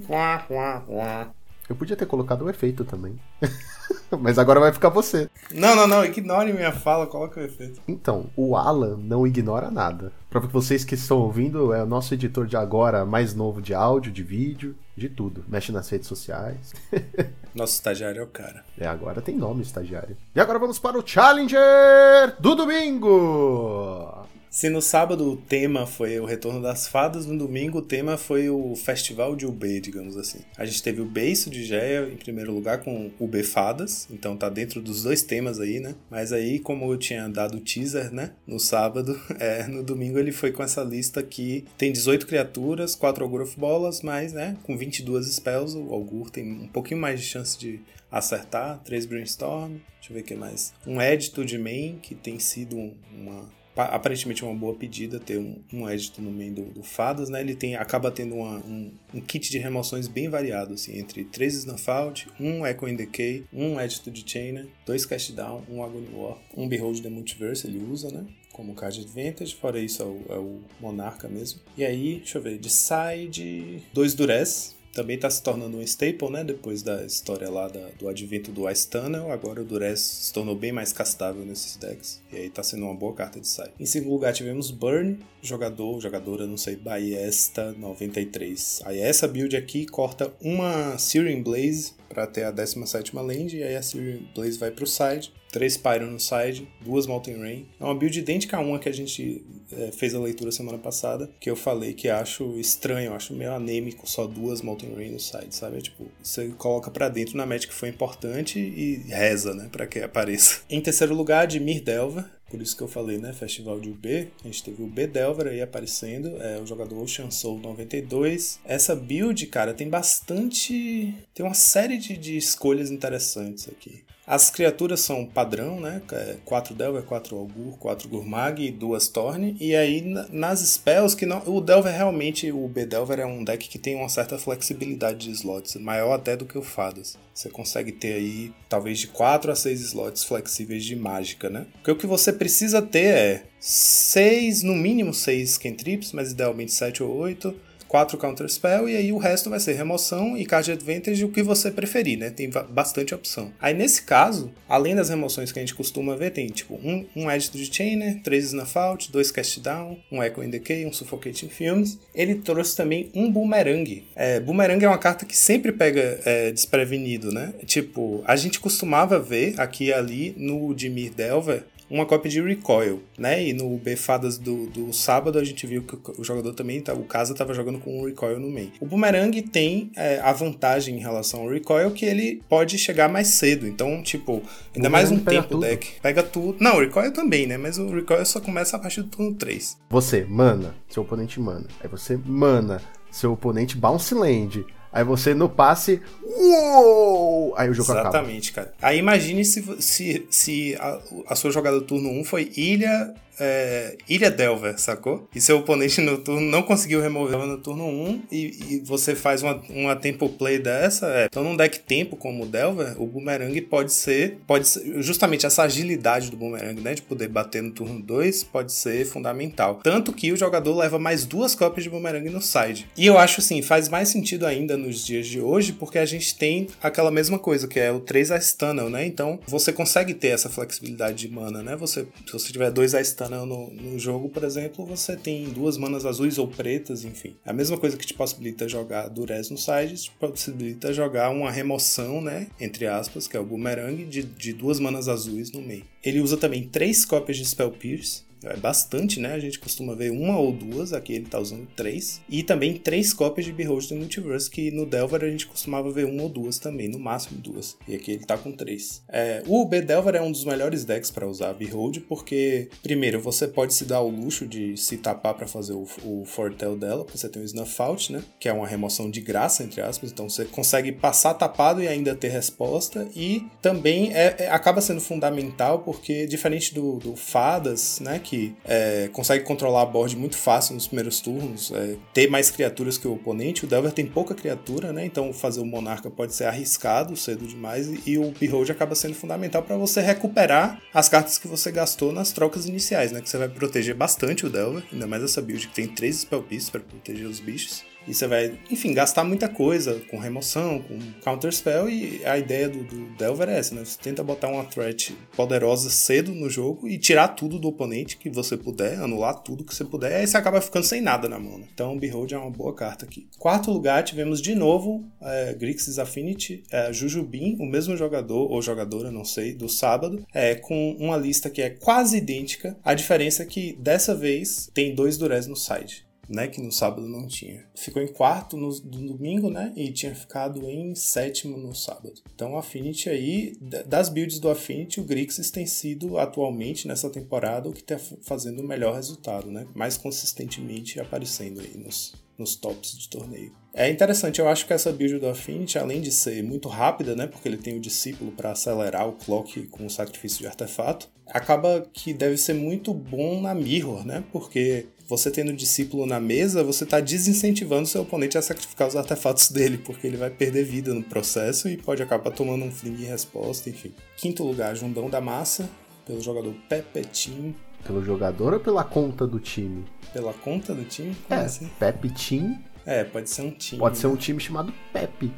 Eu 1.70 1.76
podia 1.76 1.98
ter 1.98 2.06
colocado 2.06 2.44
o 2.44 2.50
efeito 2.50 2.86
também. 2.86 3.20
Mas 4.20 4.40
agora 4.40 4.60
vai 4.60 4.74
ficar 4.74 4.90
você. 4.90 5.30
Não, 5.54 5.76
não, 5.76 5.88
não. 5.88 6.06
Ignore 6.06 6.54
minha 6.54 6.72
fala, 6.72 7.08
coloca 7.08 7.40
o 7.40 7.44
efeito. 7.44 7.82
Então, 7.88 8.30
o 8.36 8.56
Alan 8.56 8.98
não 8.98 9.26
ignora 9.26 9.70
nada. 9.70 10.12
Para 10.30 10.40
vocês 10.42 10.84
que 10.84 10.96
estão 10.96 11.20
ouvindo, 11.20 11.74
é 11.74 11.84
o 11.84 11.88
nosso 11.88 12.14
editor 12.14 12.46
de 12.46 12.58
agora 12.58 13.06
mais 13.06 13.34
novo 13.34 13.62
de 13.62 13.74
áudio, 13.74 14.12
de 14.12 14.24
vídeo, 14.24 14.76
de 14.96 15.10
tudo. 15.10 15.44
Mexe 15.48 15.72
nas 15.72 15.90
redes 15.90 16.08
sociais. 16.08 16.74
Nosso 17.54 17.74
estagiário 17.74 18.22
é 18.22 18.24
o 18.24 18.28
cara. 18.28 18.64
É, 18.78 18.86
agora 18.86 19.22
tem 19.22 19.36
nome 19.36 19.64
estagiário. 19.64 20.16
E 20.36 20.40
agora 20.40 20.60
vamos 20.60 20.78
para 20.78 20.98
o 20.98 21.08
Challenger 21.08 22.36
do 22.40 22.54
domingo! 22.56 24.28
Se 24.50 24.70
no 24.70 24.82
sábado 24.82 25.30
o 25.30 25.36
tema 25.38 25.86
foi 25.86 26.20
o 26.20 26.26
Retorno 26.26 26.62
das 26.62 26.88
Fadas, 26.88 27.26
no 27.26 27.38
domingo 27.38 27.80
o 27.80 27.82
tema 27.82 28.18
foi 28.18 28.50
o 28.50 28.76
Festival 28.76 29.36
de 29.36 29.46
UB, 29.46 29.82
digamos 29.82 30.16
assim. 30.16 30.40
A 30.58 30.66
gente 30.66 30.82
teve 30.82 31.02
o 31.02 31.06
Beiço 31.06 31.50
de 31.50 31.66
Geia 31.66 32.10
em 32.12 32.16
primeiro 32.16 32.54
lugar 32.54 32.82
com 32.82 33.12
UB 33.20 33.44
Fadas, 33.44 34.08
então 34.10 34.38
tá 34.38 34.50
dentro 34.50 34.82
dos 34.82 35.04
dois 35.04 35.22
temas 35.22 35.60
aí, 35.60 35.80
né? 35.80 35.96
Mas 36.10 36.32
aí, 36.32 36.60
como 36.60 36.92
eu 36.92 36.98
tinha 36.98 37.28
dado 37.28 37.58
o 37.58 37.60
teaser, 37.60 38.12
né, 38.12 38.32
no 38.48 38.60
sábado, 38.60 39.20
é, 39.38 39.68
no 39.68 39.84
domingo 39.84 40.18
ele 40.18 40.32
foi 40.32 40.52
com 40.52 40.64
essa 40.64 40.82
lista 40.82 41.22
que 41.22 41.66
tem 41.78 41.92
18 41.92 42.26
criaturas, 42.26 42.96
4 42.96 43.24
Augur 43.24 43.42
of 43.42 43.60
Bolas, 43.60 44.02
mas, 44.02 44.32
né, 44.32 44.58
com 44.64 44.78
22 44.78 45.28
spells, 45.28 45.78
o 45.78 45.94
Augur 45.94 46.30
tem 46.30 46.50
um 46.50 46.68
pouquinho 46.68 47.02
mais 47.02 47.20
de 47.20 47.26
chance 47.26 47.60
de 47.60 47.82
acertar, 48.10 48.80
3 48.86 49.06
Brainstorm, 49.06 49.74
deixa 50.00 50.12
eu 50.12 50.16
ver 50.16 50.22
o 50.22 50.24
que 50.24 50.36
mais. 50.36 50.74
Um 50.86 51.02
Edito 51.02 51.44
de 51.44 51.58
Main, 51.58 52.00
que 52.02 52.16
tem 52.16 52.40
sido 52.40 52.78
uma 53.12 53.57
aparentemente 53.84 54.44
uma 54.44 54.54
boa 54.54 54.74
pedida 54.74 55.20
ter 55.20 55.38
um, 55.38 55.58
um 55.72 55.90
edito 55.90 56.22
no 56.22 56.32
meio 56.32 56.54
do, 56.54 56.64
do, 56.66 56.84
Fadas, 56.84 57.30
né? 57.30 57.42
Ele 57.42 57.56
tem, 57.56 57.76
acaba 57.76 58.12
tendo 58.12 58.36
uma, 58.36 58.58
um, 58.58 58.92
um, 59.14 59.22
kit 59.22 59.50
de 59.50 59.58
remoções 59.58 60.08
bem 60.08 60.30
variado, 60.30 60.74
assim, 60.74 60.98
entre 60.98 61.24
3 61.26 61.56
Snuff 61.56 61.90
Out, 61.90 62.28
um 62.40 62.66
Echo 62.66 62.88
in 62.88 62.96
Decay, 62.96 63.46
um 63.54 63.80
edito 63.80 64.10
de 64.10 64.30
Chainer, 64.30 64.68
dois 64.86 65.06
Cast 65.06 65.32
Down, 65.34 65.64
um 65.70 65.84
Agony 65.84 66.10
War, 66.14 66.38
um 66.56 66.68
Behold 66.68 67.02
the 67.02 67.10
Multiverse 67.10 67.68
ele 67.68 67.80
usa, 67.80 68.10
né? 68.12 68.26
Como 68.52 68.74
card 68.74 69.02
advantage, 69.02 69.54
fora 69.54 69.80
isso 69.80 70.02
é 70.02 70.06
o, 70.06 70.22
é 70.30 70.38
o 70.40 70.60
Monarca 70.80 71.28
mesmo. 71.28 71.62
E 71.78 71.86
aí, 71.86 72.16
deixa 72.18 72.40
eu 72.40 72.42
ver, 72.42 72.58
de 72.58 72.72
side, 72.72 73.84
dois 73.94 74.16
Durez, 74.16 74.77
também 74.98 75.16
está 75.16 75.30
se 75.30 75.44
tornando 75.44 75.78
um 75.78 75.82
staple, 75.84 76.32
né? 76.32 76.44
Depois 76.44 76.82
da 76.82 77.06
história 77.06 77.48
lá 77.52 77.68
da, 77.68 77.88
do 78.00 78.10
advento 78.10 78.52
do 78.52 78.68
Ice 78.68 78.90
Tunnel, 78.90 79.32
agora 79.32 79.62
o 79.62 79.64
Durez 79.64 80.00
se 80.00 80.34
tornou 80.34 80.56
bem 80.56 80.72
mais 80.72 80.92
castável 80.92 81.46
nesses 81.46 81.76
decks. 81.78 82.20
E 82.34 82.36
aí 82.36 82.48
está 82.48 82.64
sendo 82.64 82.86
uma 82.86 82.96
boa 82.96 83.14
carta 83.14 83.40
de 83.40 83.48
sai. 83.48 83.70
Em 83.80 83.86
segundo 83.86 84.14
lugar 84.14 84.34
tivemos 84.34 84.72
Burn, 84.72 85.20
jogador, 85.40 86.02
jogadora, 86.02 86.48
não 86.48 86.58
sei, 86.58 86.76
Baiesta 86.76 87.74
93. 87.74 88.82
Aí 88.86 88.98
essa 88.98 89.28
build 89.28 89.56
aqui 89.56 89.86
corta 89.86 90.34
uma 90.42 90.98
Searing 90.98 91.44
Blaze 91.44 91.94
para 92.10 92.26
ter 92.26 92.46
a 92.46 92.50
17 92.50 93.16
land, 93.16 93.56
e 93.56 93.62
aí 93.62 93.76
a 93.76 93.84
Searing 93.84 94.28
Blaze 94.34 94.58
vai 94.58 94.72
pro 94.72 94.88
side. 94.88 95.32
3 95.58 95.76
Pyro 95.78 96.06
no 96.06 96.20
side, 96.20 96.68
duas 96.82 97.08
Mountain 97.08 97.38
Rain. 97.40 97.66
É 97.80 97.84
uma 97.84 97.96
build 97.96 98.20
idêntica 98.20 98.58
a 98.58 98.60
uma 98.60 98.78
que 98.78 98.88
a 98.88 98.92
gente 98.92 99.44
é, 99.72 99.92
fez 99.92 100.14
a 100.14 100.20
leitura 100.20 100.52
semana 100.52 100.78
passada, 100.78 101.28
que 101.40 101.50
eu 101.50 101.56
falei 101.56 101.96
que 101.96 102.10
acho 102.10 102.60
estranho, 102.60 103.12
acho 103.16 103.34
meio 103.34 103.52
anêmico 103.52 104.08
só 104.08 104.28
duas 104.28 104.62
Mountain 104.62 104.94
Rain 104.94 105.10
no 105.10 105.20
side, 105.20 105.56
sabe? 105.56 105.78
É, 105.78 105.82
tipo, 105.82 106.06
você 106.22 106.50
coloca 106.50 106.92
para 106.92 107.10
dentro 107.10 107.36
na 107.36 107.44
match 107.44 107.66
que 107.66 107.74
foi 107.74 107.90
importante 107.90 108.60
e 108.60 108.98
reza, 109.08 109.56
né, 109.56 109.68
para 109.72 109.88
que 109.88 109.98
apareça. 110.00 110.62
Em 110.70 110.80
terceiro 110.80 111.16
lugar, 111.16 111.48
de 111.48 111.60
Mir 111.60 111.82
Delver, 111.82 112.26
por 112.52 112.62
isso 112.62 112.78
que 112.78 112.84
eu 112.84 112.88
falei, 112.88 113.18
né? 113.18 113.34
Festival 113.34 113.80
de 113.80 113.90
UB. 113.90 114.30
A 114.44 114.48
gente 114.48 114.64
teve 114.64 114.84
o 114.84 114.88
B 114.88 115.08
Delver 115.08 115.48
aí 115.48 115.62
aparecendo. 115.62 116.42
É 116.42 116.60
o 116.60 116.66
jogador 116.66 117.02
Ocean 117.02 117.30
Soul 117.30 117.60
92. 117.60 118.60
Essa 118.64 118.96
build, 118.96 119.46
cara, 119.48 119.74
tem 119.74 119.90
bastante. 119.90 121.14
Tem 121.34 121.46
uma 121.46 121.54
série 121.54 121.98
de, 121.98 122.16
de 122.16 122.38
escolhas 122.38 122.90
interessantes 122.90 123.68
aqui. 123.68 124.06
As 124.28 124.50
criaturas 124.50 125.00
são 125.00 125.26
padrão, 125.26 125.80
né? 125.80 126.02
4 126.44 126.74
é 126.74 126.78
Delver, 126.78 127.04
4 127.04 127.38
Augur, 127.38 127.78
4 127.80 128.10
Gurmag 128.10 128.62
e 128.62 128.70
2 128.70 129.08
Torne. 129.08 129.56
E 129.58 129.74
aí 129.74 130.02
nas 130.30 130.60
spells, 130.60 131.16
que 131.16 131.26
não. 131.26 131.42
O 131.46 131.62
Delver 131.62 131.96
realmente, 131.96 132.52
o 132.52 132.68
B-Delver 132.68 133.22
é 133.22 133.26
um 133.26 133.42
deck 133.42 133.70
que 133.70 133.80
tem 133.80 133.96
uma 133.96 134.10
certa 134.10 134.38
flexibilidade 134.38 135.20
de 135.20 135.32
slots, 135.32 135.76
maior 135.78 136.12
até 136.12 136.36
do 136.36 136.46
que 136.46 136.58
o 136.58 136.62
Fadas. 136.62 137.18
Você 137.34 137.50
consegue 137.50 137.94
ter 137.94 138.16
aí 138.16 138.52
talvez 138.68 139.00
de 139.00 139.08
4 139.08 139.50
a 139.50 139.56
6 139.56 139.80
slots 139.80 140.26
flexíveis 140.26 140.84
de 140.84 140.98
mágica, 140.98 141.50
né? 141.50 141.66
Porque 141.76 141.92
o 141.92 141.96
que 141.96 142.06
você 142.06 142.34
precisa 142.34 142.82
ter 142.82 143.16
é 143.16 143.44
6, 143.62 144.62
no 144.64 144.76
mínimo 144.76 145.14
6 145.14 145.58
cantrips, 145.58 146.12
mas 146.12 146.34
idealmente 146.34 146.74
7 146.74 147.02
ou 147.02 147.16
8 147.16 147.56
quatro 147.88 148.18
counter 148.18 148.48
spell 148.50 148.88
e 148.88 148.96
aí 148.96 149.12
o 149.12 149.18
resto 149.18 149.50
vai 149.50 149.60
ser 149.60 149.74
remoção 149.74 150.38
e 150.38 150.46
card 150.46 150.72
advantage 150.72 151.24
o 151.24 151.30
que 151.30 151.42
você 151.42 151.72
preferir, 151.72 152.18
né? 152.18 152.30
Tem 152.30 152.50
bastante 152.70 153.16
opção. 153.16 153.52
Aí 153.60 153.74
nesse 153.74 154.04
caso, 154.04 154.52
além 154.68 154.96
das 154.96 155.10
remoções 155.10 155.52
que 155.52 155.60
a 155.60 155.62
gente 155.62 155.76
costuma 155.76 156.16
ver, 156.16 156.32
tem 156.32 156.48
tipo 156.48 156.76
um, 156.76 157.06
um 157.16 157.32
Edit 157.32 157.58
de 157.58 157.74
Chainer, 157.74 158.22
três 158.22 158.46
Snuff 158.46 158.74
dois 159.12 159.32
Cast 159.32 159.60
Down, 159.60 159.98
um 160.12 160.22
Echo 160.22 160.44
in 160.44 160.50
Decay, 160.50 160.86
um 160.86 160.94
Suffocating 160.94 161.50
Films. 161.50 161.98
Ele 162.14 162.36
trouxe 162.36 162.76
também 162.76 163.10
um 163.14 163.32
Boomerang. 163.32 164.04
É, 164.16 164.40
boomerang 164.40 164.84
é 164.84 164.88
uma 164.88 164.98
carta 164.98 165.26
que 165.26 165.36
sempre 165.36 165.72
pega 165.72 166.20
é, 166.26 166.52
desprevenido, 166.52 167.32
né? 167.32 167.54
Tipo, 167.66 168.24
a 168.26 168.36
gente 168.36 168.60
costumava 168.60 169.20
ver 169.20 169.60
aqui 169.60 169.88
e 169.88 169.94
ali 169.94 170.36
no 170.38 170.74
Dimir 170.74 171.14
Delver 171.14 171.64
uma 171.90 172.06
cópia 172.06 172.30
de 172.30 172.42
Recoil, 172.42 173.02
né? 173.18 173.44
E 173.48 173.54
no 173.54 173.78
Befadas 173.78 174.38
do, 174.38 174.68
do 174.68 174.94
sábado 174.94 175.40
a 175.40 175.44
gente 175.44 175.66
viu 175.66 175.84
que 175.84 175.98
o 176.20 176.24
jogador 176.24 176.54
também, 176.54 176.82
tá, 176.82 176.94
o 176.94 177.04
Casa 177.04 177.32
estava 177.32 177.54
jogando 177.54 177.80
com 177.80 178.00
um 178.00 178.06
Recoil 178.06 178.40
no 178.40 178.50
meio. 178.50 178.72
O 178.80 178.86
Boomerang 178.86 179.42
tem 179.44 179.92
é, 179.96 180.20
a 180.20 180.34
vantagem 180.34 180.96
em 180.96 181.00
relação 181.00 181.42
ao 181.42 181.50
Recoil 181.50 181.92
que 181.92 182.06
ele 182.06 182.42
pode 182.50 182.78
chegar 182.78 183.10
mais 183.10 183.28
cedo, 183.28 183.68
então, 183.68 184.02
tipo, 184.02 184.42
ainda 184.76 184.90
mais 184.90 185.12
um 185.12 185.20
tempo 185.20 185.50
tudo. 185.50 185.62
deck. 185.62 186.00
Pega 186.02 186.24
tudo. 186.24 186.58
Não, 186.60 186.78
o 186.78 186.80
Recoil 186.80 187.12
também, 187.12 187.48
né? 187.48 187.58
Mas 187.58 187.78
o 187.78 187.90
Recoil 187.90 188.26
só 188.26 188.40
começa 188.40 188.76
a 188.76 188.80
partir 188.80 189.02
do 189.02 189.10
turno 189.10 189.34
3. 189.36 189.78
Você 189.90 190.26
mana, 190.26 190.76
seu 190.90 191.04
oponente 191.04 191.40
mana. 191.40 191.68
Aí 191.82 191.90
você 191.90 192.18
mana, 192.26 192.82
seu 193.12 193.34
oponente 193.34 193.78
bounce 193.78 194.14
land. 194.14 194.66
Aí 194.92 195.04
você 195.04 195.34
no 195.34 195.50
passe, 195.50 196.02
uou! 196.24 197.54
Aí 197.58 197.70
o 197.70 197.74
jogo 197.74 197.92
Exatamente, 197.92 198.08
acaba. 198.08 198.18
Exatamente, 198.18 198.54
cara. 198.54 198.74
Aí 198.82 198.98
imagine 198.98 199.44
se, 199.44 199.82
se, 199.82 200.28
se 200.30 200.76
a, 200.80 201.00
a 201.28 201.36
sua 201.36 201.52
jogada 201.52 201.80
do 201.80 201.86
turno 201.86 202.10
1 202.10 202.24
foi 202.24 202.52
ilha 202.56 203.14
é, 203.40 203.98
Ilha 204.10 204.32
Delver, 204.32 204.80
sacou? 204.80 205.28
E 205.34 205.40
seu 205.40 205.60
oponente 205.60 206.02
no 206.02 206.18
turno 206.18 206.42
não 206.42 206.64
conseguiu 206.64 207.02
remover 207.02 207.38
no 207.40 207.58
turno 207.58 207.86
1 207.86 208.24
e, 208.32 208.76
e 208.76 208.82
você 208.84 209.16
faz 209.16 209.44
uma, 209.44 209.62
uma 209.70 209.96
tempo 209.96 210.30
play 210.30 210.60
dessa. 210.60 211.08
É. 211.08 211.26
Então, 211.26 211.44
num 211.44 211.56
deck 211.56 211.80
tempo 211.80 212.16
como 212.16 212.44
o 212.44 212.48
Delver, 212.48 213.00
o 213.02 213.06
Boomerang 213.06 213.60
pode 213.62 213.94
ser, 213.94 214.40
pode 214.48 214.68
ser. 214.68 215.02
Justamente 215.02 215.46
essa 215.46 215.64
agilidade 215.64 216.32
do 216.32 216.38
Boomerang, 216.38 216.82
né? 216.82 216.94
De 216.94 217.02
poder 217.02 217.28
bater 217.28 217.62
no 217.62 217.72
turno 217.72 218.02
2, 218.02 218.44
pode 218.46 218.74
ser 218.74 219.06
fundamental. 219.06 219.80
Tanto 219.84 220.12
que 220.14 220.32
o 220.32 220.38
jogador 220.38 220.76
leva 220.76 220.98
mais 220.98 221.26
duas 221.26 221.54
cópias 221.54 221.84
de 221.84 221.90
Boomerang 221.90 222.30
no 222.30 222.42
side. 222.42 222.90
E 222.98 223.06
eu 223.06 223.18
acho 223.18 223.42
assim, 223.42 223.62
faz 223.62 223.90
mais 223.90 224.10
sentido 224.10 224.46
ainda 224.46 224.76
nos 224.76 225.06
dias 225.06 225.28
de 225.28 225.40
hoje, 225.40 225.74
porque 225.74 226.00
a 226.00 226.06
gente 226.06 226.36
tem 226.36 226.68
aquela 226.82 227.12
mesma 227.12 227.38
coisa, 227.38 227.68
que 227.68 227.80
é 227.80 227.92
o 227.92 228.00
3 228.00 228.32
Ice 228.32 228.58
Tunnel, 228.58 228.90
né? 228.90 229.06
Então, 229.06 229.40
você 229.48 229.72
consegue 229.72 230.14
ter 230.14 230.30
essa 230.30 230.50
flexibilidade 230.50 231.18
de 231.18 231.28
mana, 231.28 231.62
né? 231.62 231.76
Você, 231.76 232.08
se 232.26 232.34
você 232.34 232.52
tiver 232.52 232.72
dois 232.72 232.94
Ice 232.94 233.16
Tunnel 233.16 233.27
no, 233.30 233.70
no 233.72 234.00
jogo, 234.00 234.30
por 234.30 234.44
exemplo, 234.44 234.86
você 234.86 235.16
tem 235.16 235.46
duas 235.50 235.78
manas 235.78 236.06
azuis 236.06 236.38
ou 236.38 236.48
pretas, 236.48 237.04
enfim. 237.04 237.36
É 237.46 237.50
a 237.50 237.54
mesma 237.54 237.78
coisa 237.78 237.98
que 237.98 238.06
te 238.06 238.14
possibilita 238.14 238.68
jogar 238.68 239.08
Durez 239.10 239.50
no 239.50 239.58
side, 239.58 239.96
te 239.96 240.12
possibilita 240.12 240.94
jogar 240.94 241.30
uma 241.30 241.52
remoção, 241.52 242.22
né? 242.22 242.48
Entre 242.60 242.86
aspas, 242.86 243.28
que 243.28 243.36
é 243.36 243.40
o 243.40 243.46
Boomerang, 243.46 244.06
de, 244.06 244.24
de 244.24 244.54
duas 244.54 244.80
manas 244.80 245.08
azuis 245.08 245.52
no 245.52 245.62
meio. 245.62 245.84
Ele 246.04 246.22
usa 246.22 246.38
também 246.38 246.68
três 246.68 247.06
cópias 247.06 247.38
de 247.38 247.46
Spell 247.46 247.72
Pierce, 247.72 248.27
é 248.52 248.58
bastante, 248.58 249.20
né? 249.20 249.34
A 249.34 249.40
gente 249.40 249.60
costuma 249.60 249.96
ver 249.96 250.12
uma 250.12 250.38
ou 250.38 250.52
duas, 250.52 250.94
aqui 250.94 251.14
ele 251.14 251.26
tá 251.26 251.40
usando 251.40 251.68
três. 251.76 252.22
E 252.30 252.44
também 252.44 252.74
três 252.74 253.14
cópias 253.14 253.46
de 253.46 253.54
Behold 253.54 253.88
do 253.88 253.96
Multiverse, 253.96 254.50
que 254.50 254.72
no 254.72 254.86
Delver 254.86 255.24
a 255.24 255.30
gente 255.30 255.48
costumava 255.48 255.92
ver 255.92 256.06
uma 256.06 256.24
ou 256.24 256.30
duas 256.30 256.60
também, 256.60 256.88
no 256.88 257.00
máximo 257.00 257.40
duas. 257.40 257.78
E 257.88 257.96
aqui 257.96 258.12
ele 258.12 258.26
tá 258.26 258.38
com 258.38 258.52
três. 258.52 259.04
É, 259.10 259.44
o 259.48 259.66
B-Delver 259.66 260.16
é 260.16 260.22
um 260.22 260.32
dos 260.32 260.46
melhores 260.46 260.86
decks 260.86 261.12
para 261.12 261.28
usar 261.28 261.54
Behold, 261.54 262.00
porque, 262.08 262.70
primeiro, 262.82 263.20
você 263.20 263.48
pode 263.48 263.74
se 263.74 263.86
dar 263.86 264.02
o 264.02 264.10
luxo 264.10 264.48
de 264.48 264.76
se 264.78 264.98
tapar 264.98 265.34
para 265.34 265.48
fazer 265.48 265.74
o, 265.74 265.88
o 266.04 266.26
Fortel 266.26 266.76
dela, 266.76 267.04
porque 267.04 267.18
você 267.18 267.30
tem 267.30 267.42
o 267.42 267.46
Snuff 267.46 267.82
Out, 267.82 268.12
né? 268.12 268.24
Que 268.40 268.50
é 268.50 268.54
uma 268.54 268.68
remoção 268.68 269.10
de 269.10 269.22
graça, 269.22 269.64
entre 269.64 269.82
aspas. 269.82 270.12
Então 270.12 270.30
você 270.30 270.46
consegue 270.46 270.92
passar 270.92 271.34
tapado 271.34 271.82
e 271.82 271.88
ainda 271.88 272.16
ter 272.16 272.30
resposta. 272.30 273.08
E 273.16 273.46
também 273.62 274.14
é, 274.14 274.36
é 274.40 274.50
acaba 274.50 274.82
sendo 274.82 275.02
fundamental, 275.02 275.80
porque 275.80 276.26
diferente 276.26 276.74
do, 276.74 276.98
do 276.98 277.16
Fadas, 277.16 278.00
né? 278.00 278.20
Que 278.20 278.37
é, 278.66 279.10
consegue 279.12 279.44
controlar 279.44 279.82
a 279.82 279.86
board 279.86 280.16
muito 280.16 280.38
fácil 280.38 280.76
nos 280.76 280.88
primeiros 280.88 281.20
turnos, 281.20 281.72
é, 281.72 281.96
ter 282.14 282.30
mais 282.30 282.50
criaturas 282.50 282.98
que 282.98 283.08
o 283.08 283.14
oponente. 283.14 283.66
O 283.66 283.68
Delver 283.68 283.92
tem 283.92 284.06
pouca 284.06 284.34
criatura, 284.34 284.94
né? 284.94 285.06
Então 285.06 285.34
fazer 285.34 285.62
o 285.62 285.66
Monarca 285.66 286.10
pode 286.10 286.34
ser 286.34 286.46
arriscado 286.46 287.16
cedo 287.16 287.46
demais. 287.46 287.90
E 288.06 288.18
o 288.18 288.32
Behold 288.32 288.70
acaba 288.72 288.96
sendo 288.96 289.16
fundamental 289.16 289.64
para 289.64 289.78
você 289.78 290.02
recuperar 290.02 290.82
as 290.94 291.10
cartas 291.10 291.38
que 291.38 291.48
você 291.48 291.72
gastou 291.72 292.12
nas 292.12 292.32
trocas 292.32 292.66
iniciais, 292.66 293.12
né? 293.12 293.22
Que 293.22 293.30
você 293.30 293.38
vai 293.38 293.50
proteger 293.50 293.96
bastante 293.96 294.46
o 294.46 294.50
Delver, 294.50 294.84
ainda 294.92 295.08
mais 295.08 295.24
essa 295.24 295.42
build 295.42 295.68
que 295.68 295.76
tem 295.76 295.88
três 295.88 296.18
Spell 296.18 296.44
Pieces 296.44 296.70
para 296.70 296.82
proteger 296.82 297.28
os 297.28 297.40
bichos. 297.40 297.84
E 298.08 298.14
você 298.14 298.28
vai, 298.28 298.58
enfim, 298.72 298.94
gastar 298.94 299.24
muita 299.24 299.50
coisa 299.50 300.02
com 300.10 300.18
remoção, 300.18 300.82
com 300.82 300.98
counter 301.22 301.52
spell. 301.52 301.90
E 301.90 302.26
a 302.26 302.38
ideia 302.38 302.70
do, 302.70 302.84
do 302.84 303.06
Delver 303.18 303.50
é 303.50 303.60
essa, 303.60 303.76
né? 303.76 303.84
Você 303.84 303.98
tenta 304.02 304.24
botar 304.24 304.48
uma 304.48 304.64
threat 304.64 305.16
poderosa 305.36 305.90
cedo 305.90 306.34
no 306.34 306.50
jogo 306.50 306.88
e 306.88 306.98
tirar 306.98 307.30
tudo 307.30 307.60
do 307.60 307.68
oponente 307.68 308.18
que 308.18 308.30
você 308.30 308.56
puder, 308.56 309.00
anular 309.00 309.36
tudo 309.36 309.64
que 309.64 309.76
você 309.76 309.84
puder. 309.84 310.12
E 310.12 310.16
aí 310.16 310.28
você 310.28 310.38
acaba 310.38 310.62
ficando 310.62 310.86
sem 310.86 311.02
nada 311.02 311.28
na 311.28 311.38
mão, 311.38 311.58
né? 311.58 311.68
Então, 311.74 311.98
Behold 311.98 312.32
é 312.32 312.38
uma 312.38 312.50
boa 312.50 312.74
carta 312.74 313.06
aqui. 313.06 313.28
Quarto 313.38 313.72
lugar, 313.72 314.04
tivemos 314.04 314.42
de 314.42 314.56
novo 314.56 315.06
é, 315.22 315.54
Grixis 315.54 316.00
Affinity, 316.00 316.64
é, 316.72 316.94
Jujubin, 316.94 317.58
o 317.60 317.66
mesmo 317.66 317.98
jogador 317.98 318.52
ou 318.52 318.62
jogadora, 318.62 319.12
não 319.12 319.26
sei, 319.26 319.54
do 319.54 319.68
sábado, 319.68 320.26
é, 320.34 320.56
com 320.56 320.96
uma 321.00 321.18
lista 321.18 321.50
que 321.50 321.62
é 321.62 321.70
quase 321.70 322.18
idêntica. 322.18 322.78
A 322.84 322.94
diferença 322.94 323.44
é 323.44 323.46
que 323.46 323.78
dessa 323.80 324.16
vez 324.16 324.70
tem 324.74 324.96
dois 324.96 325.18
Durez 325.18 325.48
no 325.48 325.56
side 325.56 326.07
né? 326.30 326.48
Que 326.48 326.62
no 326.62 326.72
sábado 326.72 327.08
não 327.08 327.28
tinha. 327.28 327.66
Ficou 327.76 328.02
em 328.02 328.08
quarto 328.08 328.58
no, 328.58 328.70
no, 328.70 329.14
domingo, 329.14 329.50
né? 329.50 329.74
E 329.76 329.92
tinha 329.92 330.14
ficado 330.14 330.68
em 330.70 330.94
sétimo 330.96 331.58
no 331.58 331.74
sábado. 331.74 332.22
Então 332.34 332.54
o 332.54 332.58
Affinity 332.58 333.10
aí, 333.10 333.58
das 333.86 334.10
builds 334.10 334.40
do 334.40 334.50
Affinity, 334.50 335.00
o 335.00 335.04
Grixis 335.04 335.52
tem 335.52 335.66
sido 335.66 336.18
atualmente 336.18 336.88
nessa 336.88 337.10
temporada 337.10 337.70
o 337.70 337.74
que 337.74 337.82
está 337.82 337.98
fazendo 338.22 338.62
o 338.62 338.68
melhor 338.68 338.96
resultado, 338.96 339.52
né? 339.52 339.66
Mais 339.74 339.98
consistentemente 339.98 341.00
aparecendo 341.00 341.62
aí 341.62 341.78
nos, 341.78 342.14
nos 342.38 342.56
tops 342.56 342.98
de 342.98 343.10
torneio. 343.10 343.54
É 343.74 343.90
interessante, 343.90 344.40
eu 344.40 344.48
acho 344.48 344.66
que 344.66 344.74
essa 344.74 344.92
build 344.92 345.20
do 345.20 345.28
Affinity, 345.28 345.78
além 345.78 346.02
de 346.02 346.12
ser 346.12 346.44
muito 346.44 346.68
rápida, 346.68 347.16
né, 347.16 347.28
porque 347.28 347.48
ele 347.48 347.58
tem 347.58 347.78
o 347.78 347.80
discípulo 347.80 348.32
para 348.32 348.52
acelerar 348.52 349.08
o 349.08 349.14
clock 349.14 349.68
com 349.68 349.86
o 349.86 349.90
sacrifício 349.90 350.40
de 350.40 350.48
artefato, 350.48 351.08
acaba 351.28 351.88
que 351.94 352.12
deve 352.12 352.38
ser 352.38 352.54
muito 352.54 352.92
bom 352.92 353.40
na 353.40 353.54
Mirror, 353.54 354.04
né, 354.04 354.24
porque 354.32 354.88
você 355.08 355.32
tendo 355.32 355.54
discípulo 355.54 356.06
na 356.06 356.20
mesa, 356.20 356.64
você 356.64 356.84
está 356.84 357.00
desincentivando 357.00 357.88
seu 357.88 358.02
oponente 358.02 358.38
a 358.38 358.42
sacrificar 358.42 358.90
os 358.90 358.96
artefatos 358.96 359.50
dele, 359.50 359.78
porque 359.78 360.06
ele 360.06 360.18
vai 360.18 360.30
perder 360.30 360.66
vida 360.66 360.94
no 360.94 361.02
processo 361.02 361.70
e 361.70 361.78
pode 361.78 362.04
acabar 362.04 362.30
tomando 362.32 362.66
um 362.66 362.72
fling 362.72 363.04
em 363.04 363.06
resposta, 363.06 363.70
enfim. 363.70 363.94
Quinto 364.18 364.44
lugar, 364.44 364.76
Jundão 364.76 365.10
da 365.10 365.22
Massa, 365.22 365.70
pelo 366.06 366.22
jogador 366.22 366.54
Pepetim. 366.68 367.56
Pelo 367.86 368.04
jogador 368.04 368.54
ou 368.56 368.60
pela 368.60 368.84
conta 368.84 369.26
do 369.26 369.40
time? 369.40 369.86
Pela 370.12 370.34
conta 370.34 370.74
do 370.74 370.84
time? 370.84 371.16
Como 371.28 371.40
é, 371.40 371.46
assim? 371.46 371.70
Pepe 371.80 372.10
Team. 372.10 372.60
É, 372.86 373.06
pode 373.06 373.30
ser 373.30 373.44
um 373.44 373.52
time. 373.52 373.80
Pode 373.80 373.98
ser 373.98 374.08
um 374.08 374.16
time 374.18 374.42
chamado 374.42 374.74
Pepe. 374.92 375.32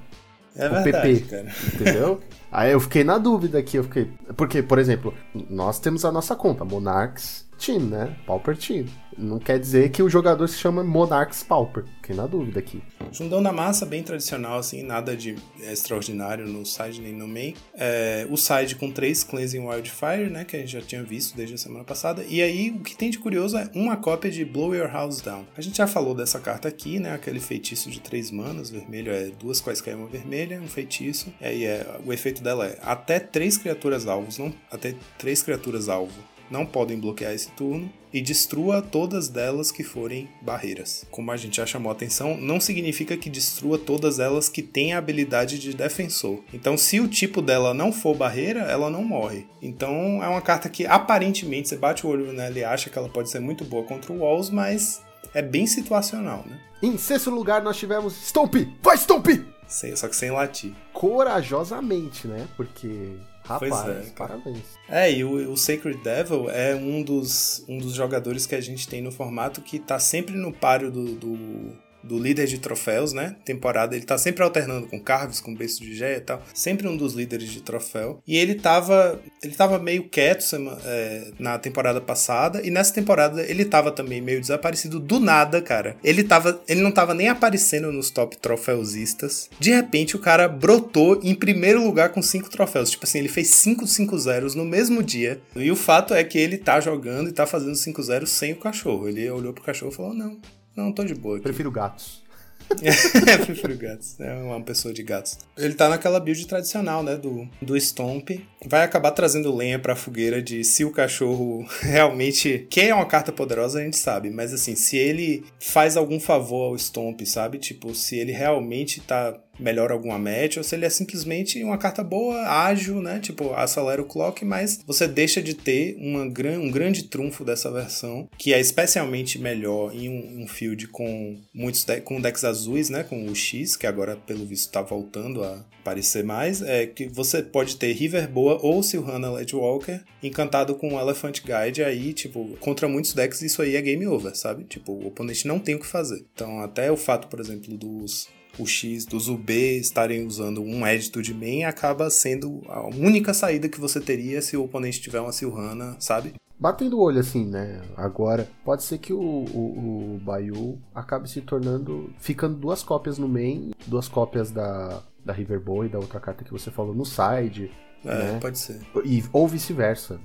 É 0.55 0.67
verdade, 0.67 1.19
PP, 1.19 1.29
cara. 1.29 1.55
Entendeu? 1.73 2.19
Aí 2.51 2.71
eu 2.71 2.79
fiquei 2.79 3.03
na 3.03 3.19
dúvida 3.19 3.60
aqui, 3.60 3.77
eu 3.77 3.84
fiquei. 3.84 4.12
Porque, 4.36 4.63
por 4.63 4.79
exemplo, 4.79 5.13
nós 5.47 5.79
temos 5.79 6.03
a 6.03 6.12
nossa 6.12 6.36
conta, 6.36 6.65
Monarchs 6.65 7.48
Team, 7.60 7.82
né? 7.82 8.15
Team. 8.58 8.86
Não 9.17 9.38
quer 9.38 9.60
dizer 9.60 9.89
que 9.91 10.02
o 10.02 10.10
jogador 10.10 10.48
se 10.48 10.58
chama 10.58 10.82
Monarchs 10.82 11.43
Pauper. 11.43 11.84
Fiquei 11.98 12.15
na 12.15 12.26
dúvida 12.26 12.60
aqui. 12.60 12.82
Jundão 13.12 13.43
da 13.43 13.52
massa, 13.52 13.86
bem 13.86 14.02
tradicional, 14.02 14.60
assim, 14.60 14.82
nada 14.82 15.15
de 15.15 15.36
extraordinário 15.60 16.48
no 16.48 16.65
side 16.65 17.02
nem 17.02 17.13
no 17.13 17.28
main. 17.28 17.54
É, 17.74 18.26
o 18.30 18.38
side 18.38 18.76
com 18.76 18.89
três 18.89 19.24
Cleansing 19.24 19.60
Wildfire, 19.60 20.30
né? 20.30 20.45
Que 20.45 20.56
a 20.56 20.60
gente 20.60 20.72
já 20.72 20.82
tinha 20.82 21.04
visto 21.04 21.36
desde 21.36 21.56
a 21.56 21.58
semana 21.58 21.84
passada. 21.84 22.24
E 22.30 22.41
aí, 22.41 22.72
o 22.72 22.80
que 22.80 22.95
tem 22.95 23.10
de 23.10 23.19
curioso 23.19 23.58
é 23.58 23.69
uma 23.76 23.98
cópia 23.98 24.32
de 24.32 24.45
Blow 24.45 24.74
Your 24.74 24.89
House 24.89 25.19
Down. 25.19 25.45
A 25.58 25.62
gente 25.62 25.78
já 25.78 25.88
falou 25.88 26.15
dessa 26.15 26.39
carta 26.39 26.69
aqui, 26.69 26.98
né? 26.98 27.13
Aquele 27.13 27.41
feitiço 27.41 27.89
de 27.89 28.00
três 28.00 28.32
manas. 28.32 28.69
Vermelho 28.69 29.12
é 29.12 29.32
duas 29.38 29.60
quaisquer 29.60 29.95
uma 29.95 30.08
vermelha, 30.08 30.62
um 30.62 30.67
feitiço. 30.67 31.34
É, 31.41 31.54
e 31.54 31.65
é, 31.65 31.86
o 32.06 32.13
efeito 32.13 32.41
dela 32.41 32.67
é 32.67 32.80
até 32.82 33.19
três 33.19 33.58
criaturas 33.58 34.08
alvos, 34.08 34.38
não, 34.38 34.54
até 34.72 34.95
três 35.17 35.43
criaturas 35.43 35.89
alvo 35.89 36.13
não 36.49 36.65
podem 36.65 36.99
bloquear 36.99 37.33
esse 37.33 37.49
turno 37.51 37.91
e 38.12 38.21
destrua 38.21 38.81
todas 38.81 39.27
delas 39.27 39.71
que 39.71 39.83
forem 39.83 40.27
barreiras. 40.41 41.05
Como 41.12 41.31
a 41.31 41.38
gente 41.38 41.57
já 41.57 41.65
chamou 41.65 41.91
a 41.91 41.93
atenção, 41.93 42.35
não 42.38 42.59
significa 42.59 43.15
que 43.15 43.29
destrua 43.29 43.77
todas 43.77 44.19
elas 44.19 44.49
que 44.49 44.63
têm 44.63 44.93
a 44.93 44.97
habilidade 44.97 45.59
de 45.59 45.73
defensor. 45.73 46.39
Então, 46.53 46.75
se 46.75 46.99
o 46.99 47.07
tipo 47.07 47.41
dela 47.41 47.73
não 47.73 47.91
for 47.91 48.15
barreira, 48.15 48.62
ela 48.62 48.89
não 48.89 49.03
morre. 49.03 49.45
Então, 49.62 50.23
é 50.23 50.27
uma 50.27 50.41
carta 50.41 50.69
que 50.69 50.85
aparentemente 50.85 51.69
você 51.69 51.77
bate 51.77 52.05
o 52.05 52.09
olho 52.09 52.33
nela 52.33 52.57
e 52.57 52.63
acha 52.63 52.89
que 52.89 52.97
ela 52.97 53.09
pode 53.09 53.29
ser 53.29 53.39
muito 53.39 53.63
boa 53.63 53.83
contra 53.83 54.12
o 54.12 54.19
Walls, 54.19 54.49
mas 54.49 55.01
é 55.33 55.41
bem 55.41 55.67
situacional, 55.67 56.43
né? 56.47 56.59
Em 56.81 56.97
sexto 56.97 57.29
lugar, 57.29 57.62
nós 57.62 57.77
tivemos 57.77 58.13
Stomp! 58.27 58.55
Vai, 58.81 58.97
Stomp! 58.97 59.27
Só 59.67 60.07
que 60.07 60.15
sem 60.15 60.31
latir. 60.31 60.73
Corajosamente, 60.91 62.27
né? 62.27 62.47
Porque 62.57 63.17
Rapaz, 63.49 63.81
Pois 63.81 63.97
é, 63.97 64.09
parabéns. 64.12 64.63
É, 64.88 65.12
e 65.12 65.23
o, 65.23 65.51
o 65.51 65.57
Sacred 65.57 66.03
Devil 66.03 66.51
é 66.51 66.75
um 66.75 67.01
dos, 67.01 67.65
um 67.67 67.79
dos 67.79 67.93
jogadores 67.93 68.45
que 68.45 68.53
a 68.53 68.62
gente 68.62 68.88
tem 68.88 69.01
no 69.01 69.12
formato 69.12 69.59
que 69.62 69.79
tá 69.79 69.97
sempre 69.97 70.35
no 70.35 70.53
páreo 70.53 70.91
do, 70.91 71.15
do, 71.15 71.73
do 72.03 72.17
líder 72.17 72.47
de 72.47 72.59
troféus, 72.59 73.13
né? 73.13 73.35
Temporada, 73.45 73.95
ele 73.95 74.05
tá 74.05 74.17
sempre 74.17 74.43
alternando 74.43 74.88
com 74.88 74.99
Carves, 74.99 75.41
com 75.41 75.53
Beijo 75.53 75.79
de 75.79 75.95
Gé 75.95 76.17
e 76.17 76.21
tal. 76.21 76.41
Sempre 76.53 76.88
um 76.88 76.95
dos 76.95 77.13
líderes 77.13 77.49
de 77.49 77.62
troféu. 77.62 78.21
E 78.25 78.38
ele 78.38 78.55
tava, 78.55 79.21
ele 79.43 79.53
tava 79.53 79.79
meio 79.79 80.07
quieto 80.07 80.45
é, 80.85 81.31
na 81.38 81.57
temporada 81.57 81.99
passada. 81.99 82.65
E 82.65 82.71
nessa 82.71 82.93
temporada 82.93 83.41
ele 83.43 83.65
tava 83.65 83.91
também 83.91 84.21
meio 84.21 84.39
desaparecido 84.39 84.99
do 84.99 85.19
nada, 85.19 85.62
cara. 85.62 85.97
Ele 86.03 86.23
tava, 86.23 86.62
ele 86.67 86.81
não 86.81 86.91
tava 86.91 87.13
nem 87.13 87.27
aparecendo 87.27 87.91
nos 87.91 88.09
top 88.09 88.38
troféusistas. 88.38 89.49
De 89.59 89.71
repente 89.71 90.15
o 90.15 90.19
cara 90.19 90.47
brotou 90.47 91.19
em 91.23 91.35
primeiro 91.35 91.83
lugar 91.83 92.09
com 92.09 92.21
cinco 92.21 92.49
troféus. 92.49 92.91
Tipo 92.91 93.05
assim, 93.05 93.19
ele 93.19 93.29
fez 93.29 93.49
5 93.49 93.85
5 93.88 94.17
zeros 94.17 94.55
no 94.55 94.65
mesmo 94.65 95.03
dia. 95.03 95.41
E 95.55 95.71
o 95.71 95.75
fato 95.75 96.13
é 96.13 96.23
que 96.23 96.38
ele 96.38 96.57
tá 96.57 96.79
jogando 96.79 97.29
e 97.29 97.33
tá 97.33 97.45
fazendo 97.45 97.75
5 97.75 98.01
zeros 98.03 98.29
sem 98.29 98.53
o 98.53 98.57
cachorro. 98.57 99.07
Ele 99.07 99.29
olhou 99.29 99.53
pro 99.53 99.63
cachorro 99.63 99.91
e 99.91 99.95
falou: 99.95 100.13
Não, 100.13 100.38
não, 100.79 100.91
tô 100.91 101.03
de 101.03 101.13
boa. 101.13 101.35
Aqui. 101.35 101.43
Prefiro 101.43 101.71
gatos. 101.71 102.21
É, 103.27 103.37
prefiro 103.37 103.75
gatos. 103.77 104.19
É 104.19 104.31
uma 104.35 104.61
pessoa 104.61 104.93
de 104.93 105.01
gatos. 105.01 105.39
Ele 105.57 105.73
tá 105.73 105.89
naquela 105.89 106.19
build 106.19 106.45
tradicional, 106.45 107.01
né? 107.01 107.15
Do, 107.15 107.49
do 107.59 107.75
Stomp. 107.75 108.29
Vai 108.63 108.83
acabar 108.83 109.11
trazendo 109.11 109.55
lenha 109.55 109.79
pra 109.79 109.95
fogueira 109.95 110.39
de 110.39 110.63
se 110.63 110.85
o 110.85 110.91
cachorro 110.91 111.65
realmente. 111.81 112.67
Que 112.69 112.81
é 112.81 112.93
uma 112.93 113.07
carta 113.07 113.31
poderosa, 113.31 113.79
a 113.79 113.83
gente 113.83 113.97
sabe. 113.97 114.29
Mas 114.29 114.53
assim, 114.53 114.75
se 114.75 114.97
ele 114.97 115.43
faz 115.59 115.97
algum 115.97 116.19
favor 116.19 116.67
ao 116.67 116.77
Stomp, 116.77 117.21
sabe? 117.25 117.57
Tipo, 117.57 117.95
se 117.95 118.17
ele 118.17 118.31
realmente 118.31 119.01
tá 119.01 119.35
melhora 119.60 119.93
alguma 119.93 120.17
match, 120.17 120.58
ou 120.58 120.63
se 120.63 120.76
ele 120.76 120.86
é 120.86 120.89
simplesmente 120.89 121.63
uma 121.63 121.78
carta 121.78 122.04
boa, 122.04 122.41
ágil, 122.48 123.02
né? 123.02 123.19
Tipo, 123.19 123.54
acelera 123.54 124.02
o 124.02 124.06
clock, 124.06 124.43
mas 124.45 124.80
você 124.86 125.08
deixa 125.08 125.41
de 125.41 125.54
ter 125.54 125.95
uma 126.00 126.28
gran, 126.28 126.60
um 126.60 126.72
grande 126.72 127.04
trunfo 127.04 127.43
dessa 127.43 127.72
versão, 127.72 128.30
que 128.38 128.54
é 128.54 128.60
especialmente 128.60 129.39
melhor 129.39 129.93
em 129.93 130.10
um, 130.10 130.43
um 130.43 130.48
field 130.48 130.88
com 130.88 131.38
muitos 131.54 131.84
de 131.84 132.02
com 132.02 132.22
decks 132.22 132.43
azuis, 132.43 132.89
né? 132.89 133.04
Com 133.04 133.28
o 133.28 133.36
X, 133.36 133.76
que 133.76 133.88
agora, 133.88 134.15
pelo 134.15 134.45
visto, 134.45 134.72
tá 134.72 134.82
voltando 134.82 135.43
a 135.43 135.65
aparecer 135.80 136.24
mais, 136.24 136.62
é 136.62 136.86
que 136.86 137.08
você 137.08 137.41
pode 137.41 137.78
ter 137.78 137.91
River 137.93 138.30
Boa 138.30 138.60
ou 138.62 138.84
Silhana 138.84 139.32
Ledgewalker 139.32 140.04
encantado 140.22 140.76
com 140.76 141.00
Elephant 141.00 141.41
Guide, 141.41 141.84
aí, 141.84 142.13
tipo, 142.13 142.58
contra 142.60 142.88
muitos 142.88 143.13
decks 143.13 143.41
isso 143.41 143.62
aí 143.62 143.76
é 143.76 143.82
game 143.82 144.06
over, 144.06 144.36
sabe? 144.36 144.65
Tipo, 144.65 144.91
o 144.91 145.08
oponente 145.08 145.48
não 145.48 145.60
tem 145.60 145.76
o 145.76 145.80
que 145.80 145.88
fazer. 145.88 146.24
Então, 146.34 146.60
até 146.60 146.91
o 146.91 146.98
fato, 146.98 147.28
por 147.28 147.39
exemplo, 147.39 147.76
dos 147.76 148.28
o 148.60 148.65
X 148.65 149.06
dos 149.06 149.28
UB 149.30 149.52
estarem 149.80 150.28
usando 150.28 150.62
um 150.62 150.86
Edito 150.86 151.22
de 151.22 151.34
main 151.34 151.63
acaba 151.63 152.10
sendo 152.10 152.62
a 152.67 152.88
única 152.88 153.34
saída 153.34 153.69
que 153.69 153.80
você 153.80 154.00
teria 154.00 154.41
se 154.41 154.58
o 154.58 154.63
oponente 154.63 155.02
tiver 155.02 155.19
uma 155.19 155.32
Silhana, 155.32 155.95
sabe? 156.00 156.34
Batendo 156.60 156.98
o 156.98 157.02
olho 157.02 157.19
assim, 157.19 157.45
né? 157.45 157.82
Agora, 157.95 158.50
pode 158.65 158.84
ser 158.84 158.98
que 158.98 159.13
o, 159.13 159.17
o, 159.17 160.15
o 160.15 160.19
Bayu 160.22 160.78
acabe 160.93 161.30
se 161.30 161.39
tornando. 161.39 162.13
ficando 162.19 162.58
duas 162.58 162.84
cópias 162.84 163.17
no 163.17 163.30
main, 163.30 163.72
duas 163.88 164.10
cópias 164.10 164.52
da, 164.52 165.02
da 165.24 165.32
River 165.32 165.62
Boy, 165.62 165.88
da 165.88 166.00
outra 166.00 166.19
carta 166.19 166.43
que 166.43 166.52
você 166.52 166.69
falou 166.69 166.93
no 166.93 167.06
side. 167.06 167.72
É, 168.04 168.34
né? 168.34 168.39
pode 168.41 168.60
ser. 168.60 168.82
E, 169.06 169.24
ou 169.32 169.48
vice-versa. 169.48 170.19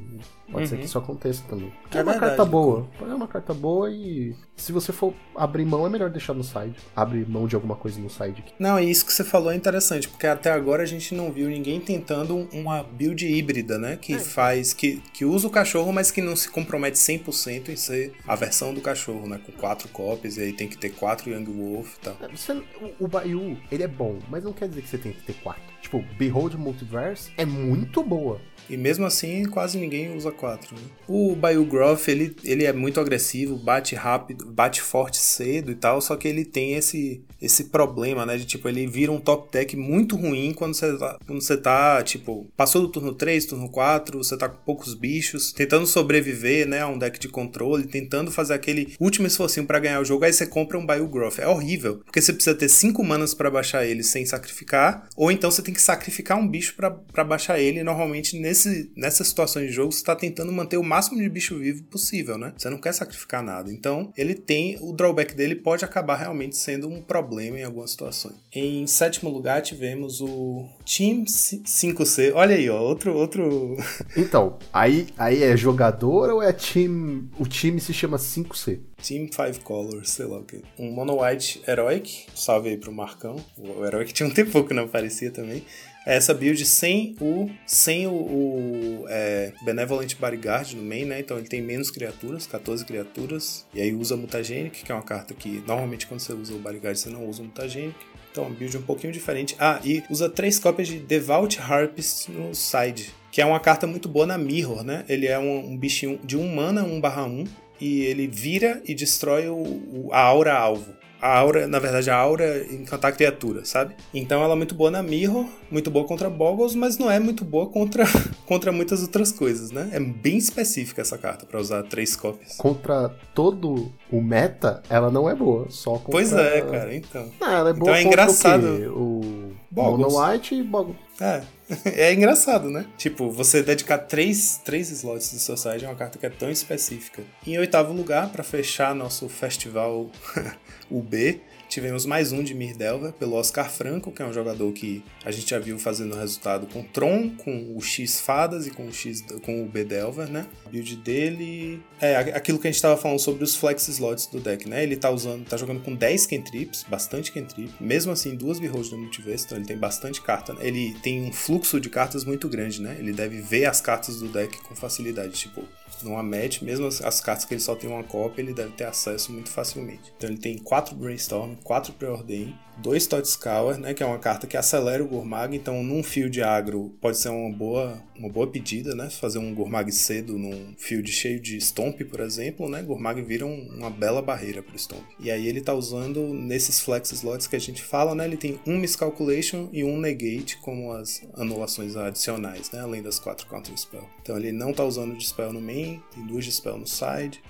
Pode 0.50 0.68
ser 0.68 0.74
Uhum. 0.74 0.80
que 0.80 0.87
isso 0.87 0.98
aconteça 0.98 1.42
também. 1.48 1.72
Porque 1.83 1.96
É 1.96 2.00
é, 2.00 2.04
uma 2.04 2.12
verdade, 2.12 2.37
carta 2.37 2.50
boa. 2.50 2.87
É 3.00 3.14
uma 3.14 3.26
carta 3.26 3.54
boa 3.54 3.90
e 3.90 4.35
se 4.57 4.72
você 4.72 4.92
for 4.92 5.12
abrir 5.35 5.64
mão, 5.64 5.87
é 5.87 5.88
melhor 5.88 6.11
deixar 6.11 6.35
no 6.35 6.44
side. 6.44 6.74
Abre 6.94 7.24
mão 7.26 7.46
de 7.48 7.54
alguma 7.54 7.74
coisa 7.74 7.98
no 8.00 8.11
side. 8.11 8.44
Não, 8.59 8.78
e 8.78 8.90
isso 8.90 9.04
que 9.07 9.12
você 9.12 9.24
falou 9.24 9.50
é 9.50 9.57
interessante, 9.57 10.09
porque 10.09 10.26
até 10.26 10.50
agora 10.52 10.83
a 10.83 10.87
gente 10.87 11.14
não 11.14 11.33
viu 11.33 11.48
ninguém 11.48 11.80
tentando 11.80 12.37
um- 12.37 12.48
uma 12.52 12.83
build 12.83 13.26
híbrida, 13.26 13.78
né? 13.78 13.96
Que 14.00 14.18
faz. 14.18 14.72
Que, 14.72 15.02
que 15.12 15.24
usa 15.24 15.46
o 15.46 15.50
cachorro, 15.50 15.92
mas 15.92 16.11
que 16.11 16.20
não 16.20 16.37
se 16.37 16.48
compromete 16.50 16.98
100% 16.98 17.70
em 17.70 17.76
ser 17.76 18.12
a 18.28 18.37
versão 18.37 18.72
do 18.74 18.80
cachorro, 18.80 19.26
né? 19.26 19.40
Com 19.44 19.52
quatro 19.52 19.88
cópias, 19.88 20.37
e 20.37 20.42
aí 20.42 20.52
tem 20.52 20.68
que 20.68 20.76
ter 20.76 20.90
quatro 20.90 21.30
Young 21.30 21.44
Wolf 21.46 21.96
e 21.96 22.00
tal. 22.00 22.16
Você- 22.35 22.52
o, 22.52 23.04
o 23.04 23.09
Bayou, 23.09 23.57
ele 23.72 23.83
é 23.83 23.88
bom, 23.88 24.18
mas 24.30 24.44
não 24.44 24.52
quer 24.52 24.68
dizer 24.68 24.83
que 24.83 24.88
você 24.88 24.98
tem 24.98 25.12
que 25.12 25.22
ter 25.22 25.35
quatro. 25.42 25.62
Tipo, 25.80 26.02
Behold 26.18 26.54
Multiverse 26.54 27.30
é 27.37 27.44
muito 27.44 28.02
boa. 28.02 28.40
E 28.68 28.77
mesmo 28.77 29.05
assim, 29.05 29.44
quase 29.44 29.79
ninguém 29.79 30.16
usa 30.16 30.31
4. 30.31 30.74
Né? 30.74 30.83
O 31.07 31.35
Bayou 31.35 31.64
Groff, 31.64 32.11
ele, 32.11 32.35
ele 32.44 32.64
é 32.64 32.72
muito 32.72 33.00
agressivo, 33.00 33.57
bate 33.57 33.94
rápido, 33.94 34.46
bate 34.46 34.81
forte 34.81 35.18
cedo 35.18 35.70
e 35.70 35.74
tal, 35.74 36.00
só 36.00 36.16
que 36.16 36.27
ele 36.27 36.44
tem 36.44 36.74
esse, 36.74 37.22
esse 37.40 37.64
problema, 37.64 38.24
né? 38.24 38.37
De 38.37 38.44
tipo, 38.44 38.68
ele 38.68 38.87
vira 38.87 39.12
um 39.12 39.20
top 39.20 39.50
deck 39.53 39.77
muito 39.77 40.16
ruim 40.16 40.53
quando 40.55 40.74
você 40.74 40.96
tá, 40.96 41.18
quando 41.27 41.42
você 41.42 41.57
tá, 41.57 42.03
tipo, 42.03 42.46
passou 42.57 42.83
do 42.83 42.88
turno 42.88 43.12
3, 43.12 43.46
turno 43.46 43.68
4, 43.68 44.18
você 44.18 44.37
tá 44.37 44.48
com 44.48 44.57
poucos 44.64 44.94
bichos, 44.94 45.53
tentando 45.53 45.87
sobreviver, 45.87 46.66
né? 46.66 46.81
A 46.81 46.88
um 46.88 46.98
deck 46.98 47.18
de 47.18 47.29
controle, 47.29 47.85
tentando 47.87 48.31
fazer 48.31 48.55
aquele 48.55 48.94
último 48.98 49.27
esforcinho 49.27 49.66
pra 49.66 49.79
ganhar 49.79 50.00
o 50.00 50.05
jogo, 50.05 50.24
aí 50.24 50.33
você 50.33 50.46
compra 50.46 50.79
um 50.79 50.87
Bayou 50.87 51.09
Groff. 51.09 51.40
É 51.40 51.48
horrível, 51.48 51.96
porque 52.05 52.20
você 52.20 52.33
precisa 52.33 52.57
ter 52.57 52.68
5 52.68 53.03
manas 53.05 53.35
pra 53.35 53.50
baixar 53.50 53.85
ele 53.85 54.03
sem 54.03 54.24
sacrificar, 54.24 55.09
ou 55.16 55.31
então 55.31 55.50
você 55.50 55.62
tem 55.62 55.74
que 55.74 55.83
sacrificar 55.83 56.38
um 56.38 56.48
bicho 56.48 56.74
pra 56.77 57.24
baixar 57.24 57.59
ele, 57.59 57.83
normalmente 57.83 58.38
nesse, 58.38 58.53
nessas 58.96 59.28
situações 59.28 59.68
de 59.68 59.72
jogo 59.72 59.92
você 59.92 60.04
tá 60.04 60.14
tentando 60.14 60.52
manter 60.52 60.76
o 60.76 60.82
máximo 60.82 61.20
de 61.20 61.28
bicho 61.28 61.58
vivo 61.58 61.82
possível, 61.84 62.38
né? 62.38 62.52
Você 62.56 62.70
não 62.70 62.78
quer 62.78 62.92
sacrificar 62.92 63.42
nada. 63.42 63.72
Então, 63.72 64.12
ele 64.16 64.34
tem, 64.34 64.78
o 64.80 64.92
drawback 64.92 65.34
dele 65.34 65.54
pode 65.54 65.84
acabar 65.84 66.16
realmente 66.16 66.56
sendo 66.56 66.88
um 66.88 67.02
problema 67.02 67.58
em 67.58 67.64
algumas 67.64 67.90
situações. 67.90 68.34
Em 68.52 68.86
sétimo 68.86 69.30
lugar 69.30 69.62
tivemos 69.62 70.20
o 70.20 70.68
Team 70.84 71.24
5C. 71.24 72.32
Olha 72.34 72.54
aí, 72.54 72.68
ó, 72.68 72.80
outro 72.80 73.14
outro 73.14 73.76
Então, 74.16 74.58
aí, 74.72 75.06
aí 75.16 75.42
é 75.42 75.56
jogador 75.56 76.30
ou 76.30 76.42
é 76.42 76.52
time. 76.52 77.28
O 77.38 77.46
time 77.46 77.80
se 77.80 77.92
chama 77.92 78.16
5C? 78.16 78.80
Team 79.06 79.28
5 79.30 79.60
Colors, 79.64 80.10
sei 80.10 80.26
lá 80.26 80.38
o 80.38 80.44
que. 80.44 80.62
Um 80.78 80.90
Mono 80.90 81.22
White 81.22 81.62
Heroic. 81.66 82.26
Salve 82.34 82.70
aí 82.70 82.76
pro 82.76 82.92
Marcão. 82.92 83.36
O 83.56 83.84
Heroic 83.84 84.12
tinha 84.12 84.28
um 84.28 84.32
tempo 84.32 84.64
que 84.64 84.74
não 84.74 84.84
aparecia 84.84 85.30
também. 85.30 85.64
É 86.06 86.16
essa 86.16 86.34
build 86.34 86.64
sem 86.66 87.16
o 87.20 87.48
sem 87.66 88.06
o, 88.06 88.10
o, 88.12 89.04
é, 89.08 89.52
Benevolent 89.64 90.14
Bodyguard 90.16 90.74
no 90.74 90.82
main, 90.82 91.04
né? 91.06 91.20
Então 91.20 91.38
ele 91.38 91.48
tem 91.48 91.62
menos 91.62 91.90
criaturas, 91.90 92.46
14 92.46 92.84
criaturas. 92.84 93.64
E 93.74 93.80
aí 93.80 93.92
usa 93.94 94.16
Mutagenic, 94.16 94.84
que 94.84 94.92
é 94.92 94.94
uma 94.94 95.02
carta 95.02 95.32
que 95.32 95.62
normalmente 95.66 96.06
quando 96.06 96.20
você 96.20 96.32
usa 96.32 96.52
o 96.54 96.58
Bodyguard 96.58 96.98
você 96.98 97.08
não 97.08 97.26
usa 97.26 97.40
o 97.42 97.44
Mutagenic. 97.46 97.94
Então, 98.30 98.44
uma 98.44 98.54
build 98.54 98.76
um 98.76 98.82
pouquinho 98.82 99.12
diferente. 99.12 99.54
Ah, 99.60 99.80
e 99.84 100.02
usa 100.10 100.28
três 100.28 100.58
cópias 100.58 100.88
de 100.88 100.98
Devout 100.98 101.56
Harpist 101.60 102.28
no 102.32 102.52
side, 102.52 103.10
que 103.30 103.40
é 103.40 103.46
uma 103.46 103.60
carta 103.60 103.86
muito 103.86 104.08
boa 104.08 104.26
na 104.26 104.36
Mirror, 104.36 104.82
né? 104.82 105.04
Ele 105.08 105.28
é 105.28 105.38
um, 105.38 105.70
um 105.70 105.76
bichinho 105.76 106.18
de 106.24 106.36
1 106.36 106.52
mana, 106.52 106.82
1 106.82 107.00
barra 107.00 107.24
1, 107.26 107.44
e 107.80 108.00
ele 108.00 108.26
vira 108.26 108.82
e 108.84 108.92
destrói 108.92 109.48
o, 109.48 109.54
o- 109.56 110.08
a 110.12 110.18
aura 110.20 110.52
alvo. 110.52 110.92
A 111.24 111.38
aura, 111.38 111.66
na 111.66 111.78
verdade, 111.78 112.10
a 112.10 112.16
aura 112.16 112.66
encantar 112.70 113.10
a 113.10 113.14
criatura, 113.14 113.64
sabe? 113.64 113.94
Então 114.12 114.44
ela 114.44 114.52
é 114.52 114.56
muito 114.58 114.74
boa 114.74 114.90
na 114.90 115.02
Mirror, 115.02 115.46
muito 115.70 115.90
boa 115.90 116.06
contra 116.06 116.28
Boggles, 116.28 116.74
mas 116.74 116.98
não 116.98 117.10
é 117.10 117.18
muito 117.18 117.46
boa 117.46 117.66
contra, 117.66 118.04
contra 118.44 118.70
muitas 118.70 119.00
outras 119.00 119.32
coisas, 119.32 119.70
né? 119.70 119.88
É 119.90 119.98
bem 119.98 120.37
específica 120.37 121.00
essa 121.00 121.16
carta 121.16 121.46
pra 121.46 121.58
usar 121.58 121.82
três 121.84 122.14
cópias. 122.14 122.58
Contra 122.58 123.08
todo 123.34 123.90
o 124.12 124.20
meta, 124.20 124.82
ela 124.90 125.10
não 125.10 125.26
é 125.26 125.34
boa. 125.34 125.70
Só 125.70 125.92
contra... 125.92 126.10
Pois 126.10 126.30
é, 126.34 126.60
cara, 126.60 126.94
então. 126.94 127.30
Ah, 127.40 127.54
ela 127.54 127.70
é 127.70 127.72
boa 127.72 127.90
Então 127.90 127.94
é 127.94 128.02
engraçado. 128.02 128.66
O, 128.94 129.20
o 129.20 129.52
Boggles. 129.70 130.12
Mono 130.12 130.30
White 130.30 130.54
e 130.54 130.62
Boggles. 130.62 130.98
É. 131.18 131.40
É 131.85 132.12
engraçado, 132.12 132.70
né? 132.70 132.87
Tipo, 132.96 133.31
você 133.31 133.62
dedicar 133.62 133.98
três, 133.98 134.61
três 134.64 134.90
slots 134.90 135.33
do 135.33 135.38
seu 135.38 135.57
side 135.57 135.85
é 135.85 135.88
uma 135.88 135.94
carta 135.94 136.18
que 136.18 136.27
é 136.27 136.31
tão 136.31 136.50
específica. 136.50 137.22
Em 137.46 137.59
oitavo 137.59 137.92
lugar, 137.92 138.31
pra 138.31 138.42
fechar 138.42 138.94
nosso 138.94 139.29
festival 139.29 140.11
UB, 140.90 141.40
tivemos 141.68 142.07
mais 142.07 142.31
um 142.31 142.42
de 142.42 142.55
Mirdelver, 142.55 143.12
pelo 143.12 143.35
Oscar 143.35 143.68
Franco, 143.70 144.12
que 144.12 144.22
é 144.22 144.27
um 144.27 144.33
jogador 144.33 144.70
que 144.72 145.03
a 145.24 145.31
gente 145.31 145.50
já 145.50 145.59
viu 145.59 145.79
fazendo 145.79 146.14
resultado 146.14 146.66
com 146.66 146.83
Tron, 146.83 147.31
com 147.31 147.72
o 147.74 147.81
X 147.81 148.20
Fadas 148.20 148.66
e 148.66 148.70
com 148.70 148.87
o 148.87 148.92
X 148.92 149.22
com 149.42 149.62
o 149.62 149.66
B 149.66 149.83
Delver, 149.85 150.31
né? 150.31 150.46
A 150.64 150.68
build 150.68 150.96
dele 150.96 151.83
é 152.00 152.16
aquilo 152.16 152.59
que 152.59 152.68
a 152.68 152.70
gente 152.70 152.81
tava 152.81 152.96
falando 152.96 153.18
sobre 153.18 153.42
os 153.42 153.57
flex 153.57 153.88
slots 153.88 154.27
do 154.27 154.38
deck, 154.38 154.68
né? 154.68 154.83
Ele 154.83 154.96
tá 154.96 155.11
usando, 155.11 155.44
tá 155.44 155.57
jogando 155.57 155.81
com 155.81 155.94
10 155.94 156.27
cantrips, 156.27 156.85
bastante 156.88 157.33
cantrip, 157.33 157.72
mesmo 157.81 158.12
assim 158.12 158.37
duas 158.37 158.59
Beholds 158.61 158.90
do 158.90 158.98
Multiverse, 158.98 159.44
então 159.46 159.59
ele 159.59 159.66
tem 159.66 159.77
bastante 159.77 160.20
carta. 160.20 160.53
né? 160.53 160.61
Ele 160.62 160.94
tem 161.03 161.22
um 161.24 161.33
fluxo 161.33 161.53
de 161.80 161.88
cartas 161.88 162.24
muito 162.24 162.48
grande, 162.48 162.80
né? 162.80 162.96
Ele 162.98 163.12
deve 163.12 163.40
ver 163.40 163.66
as 163.66 163.80
cartas 163.80 164.18
do 164.18 164.28
deck 164.28 164.58
com 164.62 164.74
facilidade, 164.74 165.32
tipo, 165.32 165.64
numa 166.02 166.22
match, 166.22 166.62
mesmo 166.62 166.86
as, 166.86 167.02
as 167.02 167.20
cartas 167.20 167.44
que 167.44 167.54
ele 167.54 167.60
só 167.60 167.74
tem 167.74 167.88
uma 167.88 168.04
cópia, 168.04 168.42
ele 168.42 168.52
deve 168.52 168.72
ter 168.72 168.84
acesso 168.84 169.32
muito 169.32 169.50
facilmente. 169.50 170.12
Então 170.16 170.28
ele 170.28 170.38
tem 170.38 170.58
4 170.58 170.94
Brainstorm, 170.94 171.54
4 171.62 171.92
Preordain, 171.94 172.54
2 172.78 173.06
Totscour, 173.06 173.78
né, 173.78 173.94
que 173.94 174.02
é 174.02 174.06
uma 174.06 174.18
carta 174.18 174.46
que 174.46 174.56
acelera 174.56 175.02
o 175.02 175.06
Gourmag, 175.06 175.56
então 175.56 175.82
num 175.82 176.02
field 176.02 176.42
agro 176.42 176.92
pode 177.00 177.16
ser 177.18 177.28
uma 177.28 177.50
boa, 177.50 178.02
uma 178.18 178.28
boa 178.28 178.46
pedida, 178.46 178.94
né, 178.94 179.08
fazer 179.10 179.38
um 179.38 179.54
Gourmag 179.54 179.90
cedo 179.92 180.37
num 180.37 180.74
field 180.76 181.10
cheio 181.10 181.40
de 181.40 181.60
Stomp, 181.60 182.00
por 182.02 182.20
exemplo, 182.20 182.68
né, 182.68 182.82
Gourmag 182.82 183.22
vira 183.22 183.46
um- 183.46 183.68
uma 183.76 183.90
bela 183.90 184.20
barreira 184.20 184.62
pro 184.62 184.78
Stomp. 184.78 185.04
E 185.20 185.30
aí 185.30 185.46
ele 185.46 185.60
tá 185.60 185.72
usando 185.72 186.34
nesses 186.34 186.80
flex 186.80 187.12
slots 187.12 187.46
que 187.46 187.56
a 187.56 187.60
gente 187.60 187.82
fala, 187.82 188.14
né, 188.14 188.24
ele 188.24 188.37
tem 188.37 188.58
um 188.66 188.76
Miscalculation 188.78 189.68
e 189.72 189.84
um 189.84 189.98
Negate 189.98 190.58
como 190.58 190.92
as 190.92 191.22
anulações 191.34 191.96
adicionais, 191.96 192.70
né, 192.70 192.80
além 192.80 193.02
das 193.02 193.18
4 193.18 193.46
Counter 193.46 193.76
Spell. 193.78 194.08
Então 194.22 194.37
ele 194.37 194.52
não 194.52 194.72
tá 194.72 194.84
usando 194.84 195.16
Dispel 195.16 195.52
no 195.52 195.60
main, 195.60 196.02
tem 196.14 196.26
duas 196.26 196.44
Dispel 196.44 196.76
no 196.76 196.87
side, 196.87 197.40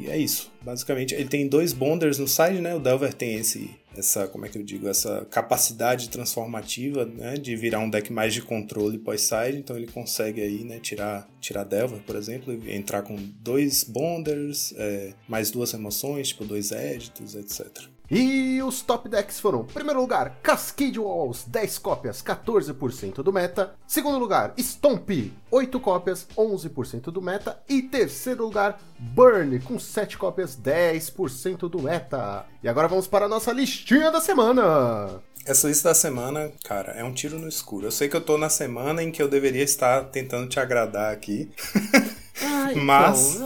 e 0.00 0.10
é 0.10 0.16
isso. 0.18 0.50
Basicamente, 0.62 1.14
ele 1.14 1.28
tem 1.28 1.46
dois 1.46 1.72
Bonders 1.72 2.18
no 2.18 2.26
side, 2.26 2.60
né? 2.60 2.74
O 2.74 2.80
Delver 2.80 3.14
tem 3.14 3.36
esse, 3.36 3.70
essa, 4.00 4.26
como 4.26 4.44
é 4.44 4.48
que 4.48 4.58
eu 4.58 4.62
digo, 4.62 4.88
essa 4.88 5.24
capacidade 5.30 6.08
transformativa, 6.08 7.04
né? 7.04 7.34
De 7.34 7.54
virar 7.54 7.78
um 7.78 7.88
deck 7.88 8.12
mais 8.12 8.34
de 8.34 8.42
controle 8.42 8.98
pós-side. 8.98 9.58
Então 9.58 9.76
ele 9.76 9.86
consegue 9.86 10.40
aí, 10.40 10.64
né? 10.64 10.80
Tirar, 10.80 11.28
tirar 11.40 11.64
Delver, 11.64 12.00
por 12.00 12.16
exemplo, 12.16 12.52
e 12.52 12.74
entrar 12.74 13.02
com 13.02 13.16
dois 13.40 13.84
Bonders, 13.84 14.74
é, 14.76 15.14
mais 15.28 15.50
duas 15.50 15.72
remoções, 15.72 16.28
tipo 16.28 16.44
dois 16.44 16.72
Editos, 16.72 17.34
etc. 17.34 17.88
E 18.10 18.60
os 18.62 18.82
top 18.82 19.08
decks 19.08 19.38
foram: 19.38 19.64
primeiro 19.64 20.00
lugar, 20.00 20.38
Cascade 20.42 20.98
Walls, 20.98 21.44
10 21.46 21.78
cópias, 21.78 22.20
14% 22.22 23.22
do 23.22 23.32
meta. 23.32 23.74
Segundo 23.86 24.18
lugar, 24.18 24.52
Stomp, 24.58 25.08
8 25.50 25.78
cópias, 25.80 26.26
11% 26.36 27.02
do 27.12 27.22
meta. 27.22 27.60
E 27.68 27.82
terceiro 27.82 28.44
lugar, 28.44 28.80
Burn, 28.98 29.60
com 29.60 29.78
7 29.78 30.18
cópias, 30.18 30.56
10% 30.56 31.68
do 31.68 31.80
meta. 31.80 32.44
E 32.62 32.68
agora 32.68 32.88
vamos 32.88 33.06
para 33.06 33.26
a 33.26 33.28
nossa 33.28 33.52
listinha 33.52 34.10
da 34.10 34.20
semana. 34.20 35.20
Essa 35.46 35.68
lista 35.68 35.88
da 35.88 35.94
semana, 35.94 36.52
cara, 36.64 36.92
é 36.92 37.02
um 37.02 37.14
tiro 37.14 37.38
no 37.38 37.48
escuro. 37.48 37.86
Eu 37.86 37.90
sei 37.90 38.08
que 38.08 38.16
eu 38.16 38.20
tô 38.20 38.36
na 38.36 38.48
semana 38.50 39.02
em 39.02 39.10
que 39.10 39.22
eu 39.22 39.28
deveria 39.28 39.62
estar 39.62 40.04
tentando 40.06 40.48
te 40.48 40.58
agradar 40.58 41.12
aqui. 41.12 41.50
Ah, 42.42 42.70
então, 42.72 42.84
Mas- 42.84 43.38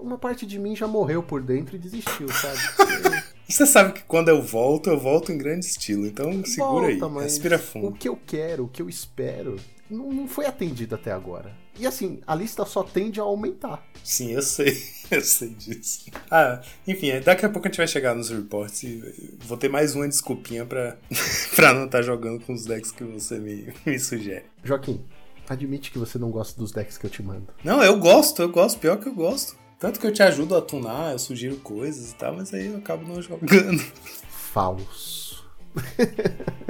uma 0.00 0.18
parte 0.18 0.44
de 0.44 0.58
mim 0.58 0.74
já 0.74 0.88
morreu 0.88 1.22
por 1.22 1.40
dentro 1.40 1.76
e 1.76 1.78
desistiu, 1.78 2.28
sabe? 2.28 3.24
Você 3.48 3.66
sabe 3.66 3.92
que 3.92 4.02
quando 4.02 4.28
eu 4.28 4.40
volto, 4.42 4.88
eu 4.90 4.98
volto 4.98 5.30
em 5.32 5.38
grande 5.38 5.66
estilo. 5.66 6.06
Então 6.06 6.44
segura 6.44 6.86
aí, 6.88 6.98
Volta, 6.98 7.14
mas 7.14 7.24
respira 7.24 7.56
O 7.56 7.58
fundo. 7.58 7.92
que 7.92 8.08
eu 8.08 8.18
quero, 8.26 8.64
o 8.64 8.68
que 8.68 8.80
eu 8.80 8.88
espero, 8.88 9.56
não, 9.90 10.10
não 10.12 10.26
foi 10.28 10.46
atendido 10.46 10.94
até 10.94 11.12
agora. 11.12 11.54
E 11.78 11.86
assim, 11.86 12.20
a 12.26 12.34
lista 12.34 12.64
só 12.64 12.82
tende 12.84 13.18
a 13.20 13.24
aumentar. 13.24 13.84
Sim, 14.02 14.32
eu 14.32 14.42
sei. 14.42 14.74
Eu 15.10 15.20
sei 15.20 15.50
disso. 15.50 16.06
Ah, 16.30 16.62
enfim, 16.88 17.20
daqui 17.20 17.44
a 17.44 17.48
pouco 17.50 17.68
a 17.68 17.70
gente 17.70 17.76
vai 17.76 17.86
chegar 17.86 18.14
nos 18.14 18.30
reports 18.30 18.82
e 18.84 19.36
vou 19.46 19.56
ter 19.58 19.68
mais 19.68 19.94
uma 19.94 20.08
desculpinha 20.08 20.64
pra, 20.64 20.96
pra 21.54 21.74
não 21.74 21.84
estar 21.84 22.00
jogando 22.00 22.40
com 22.40 22.54
os 22.54 22.64
decks 22.64 22.90
que 22.90 23.04
você 23.04 23.38
me, 23.38 23.68
me 23.84 23.98
sugere. 23.98 24.46
Joaquim, 24.64 25.04
admite 25.46 25.90
que 25.90 25.98
você 25.98 26.18
não 26.18 26.30
gosta 26.30 26.58
dos 26.58 26.72
decks 26.72 26.96
que 26.96 27.04
eu 27.04 27.10
te 27.10 27.22
mando. 27.22 27.48
Não, 27.62 27.84
eu 27.84 27.98
gosto, 27.98 28.40
eu 28.40 28.48
gosto, 28.48 28.78
pior 28.80 28.96
que 28.96 29.06
eu 29.06 29.14
gosto. 29.14 29.54
Tanto 29.78 30.00
que 30.00 30.06
eu 30.06 30.12
te 30.12 30.22
ajudo 30.22 30.56
a 30.56 30.62
tunar, 30.62 31.12
eu 31.12 31.18
sugiro 31.18 31.56
coisas 31.56 32.12
e 32.12 32.14
tal, 32.14 32.34
mas 32.34 32.54
aí 32.54 32.66
eu 32.66 32.78
acabo 32.78 33.06
não 33.06 33.20
jogando. 33.20 33.80
Falso. 34.28 35.44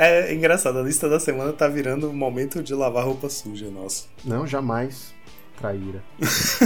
É 0.00 0.32
engraçado, 0.32 0.78
a 0.78 0.82
lista 0.82 1.08
da 1.08 1.18
semana 1.18 1.52
tá 1.52 1.66
virando 1.66 2.08
um 2.08 2.12
momento 2.12 2.62
de 2.62 2.72
lavar 2.72 3.04
roupa 3.04 3.28
suja, 3.28 3.68
nossa. 3.68 4.04
Não, 4.24 4.46
jamais. 4.46 5.12
traíra. 5.58 6.04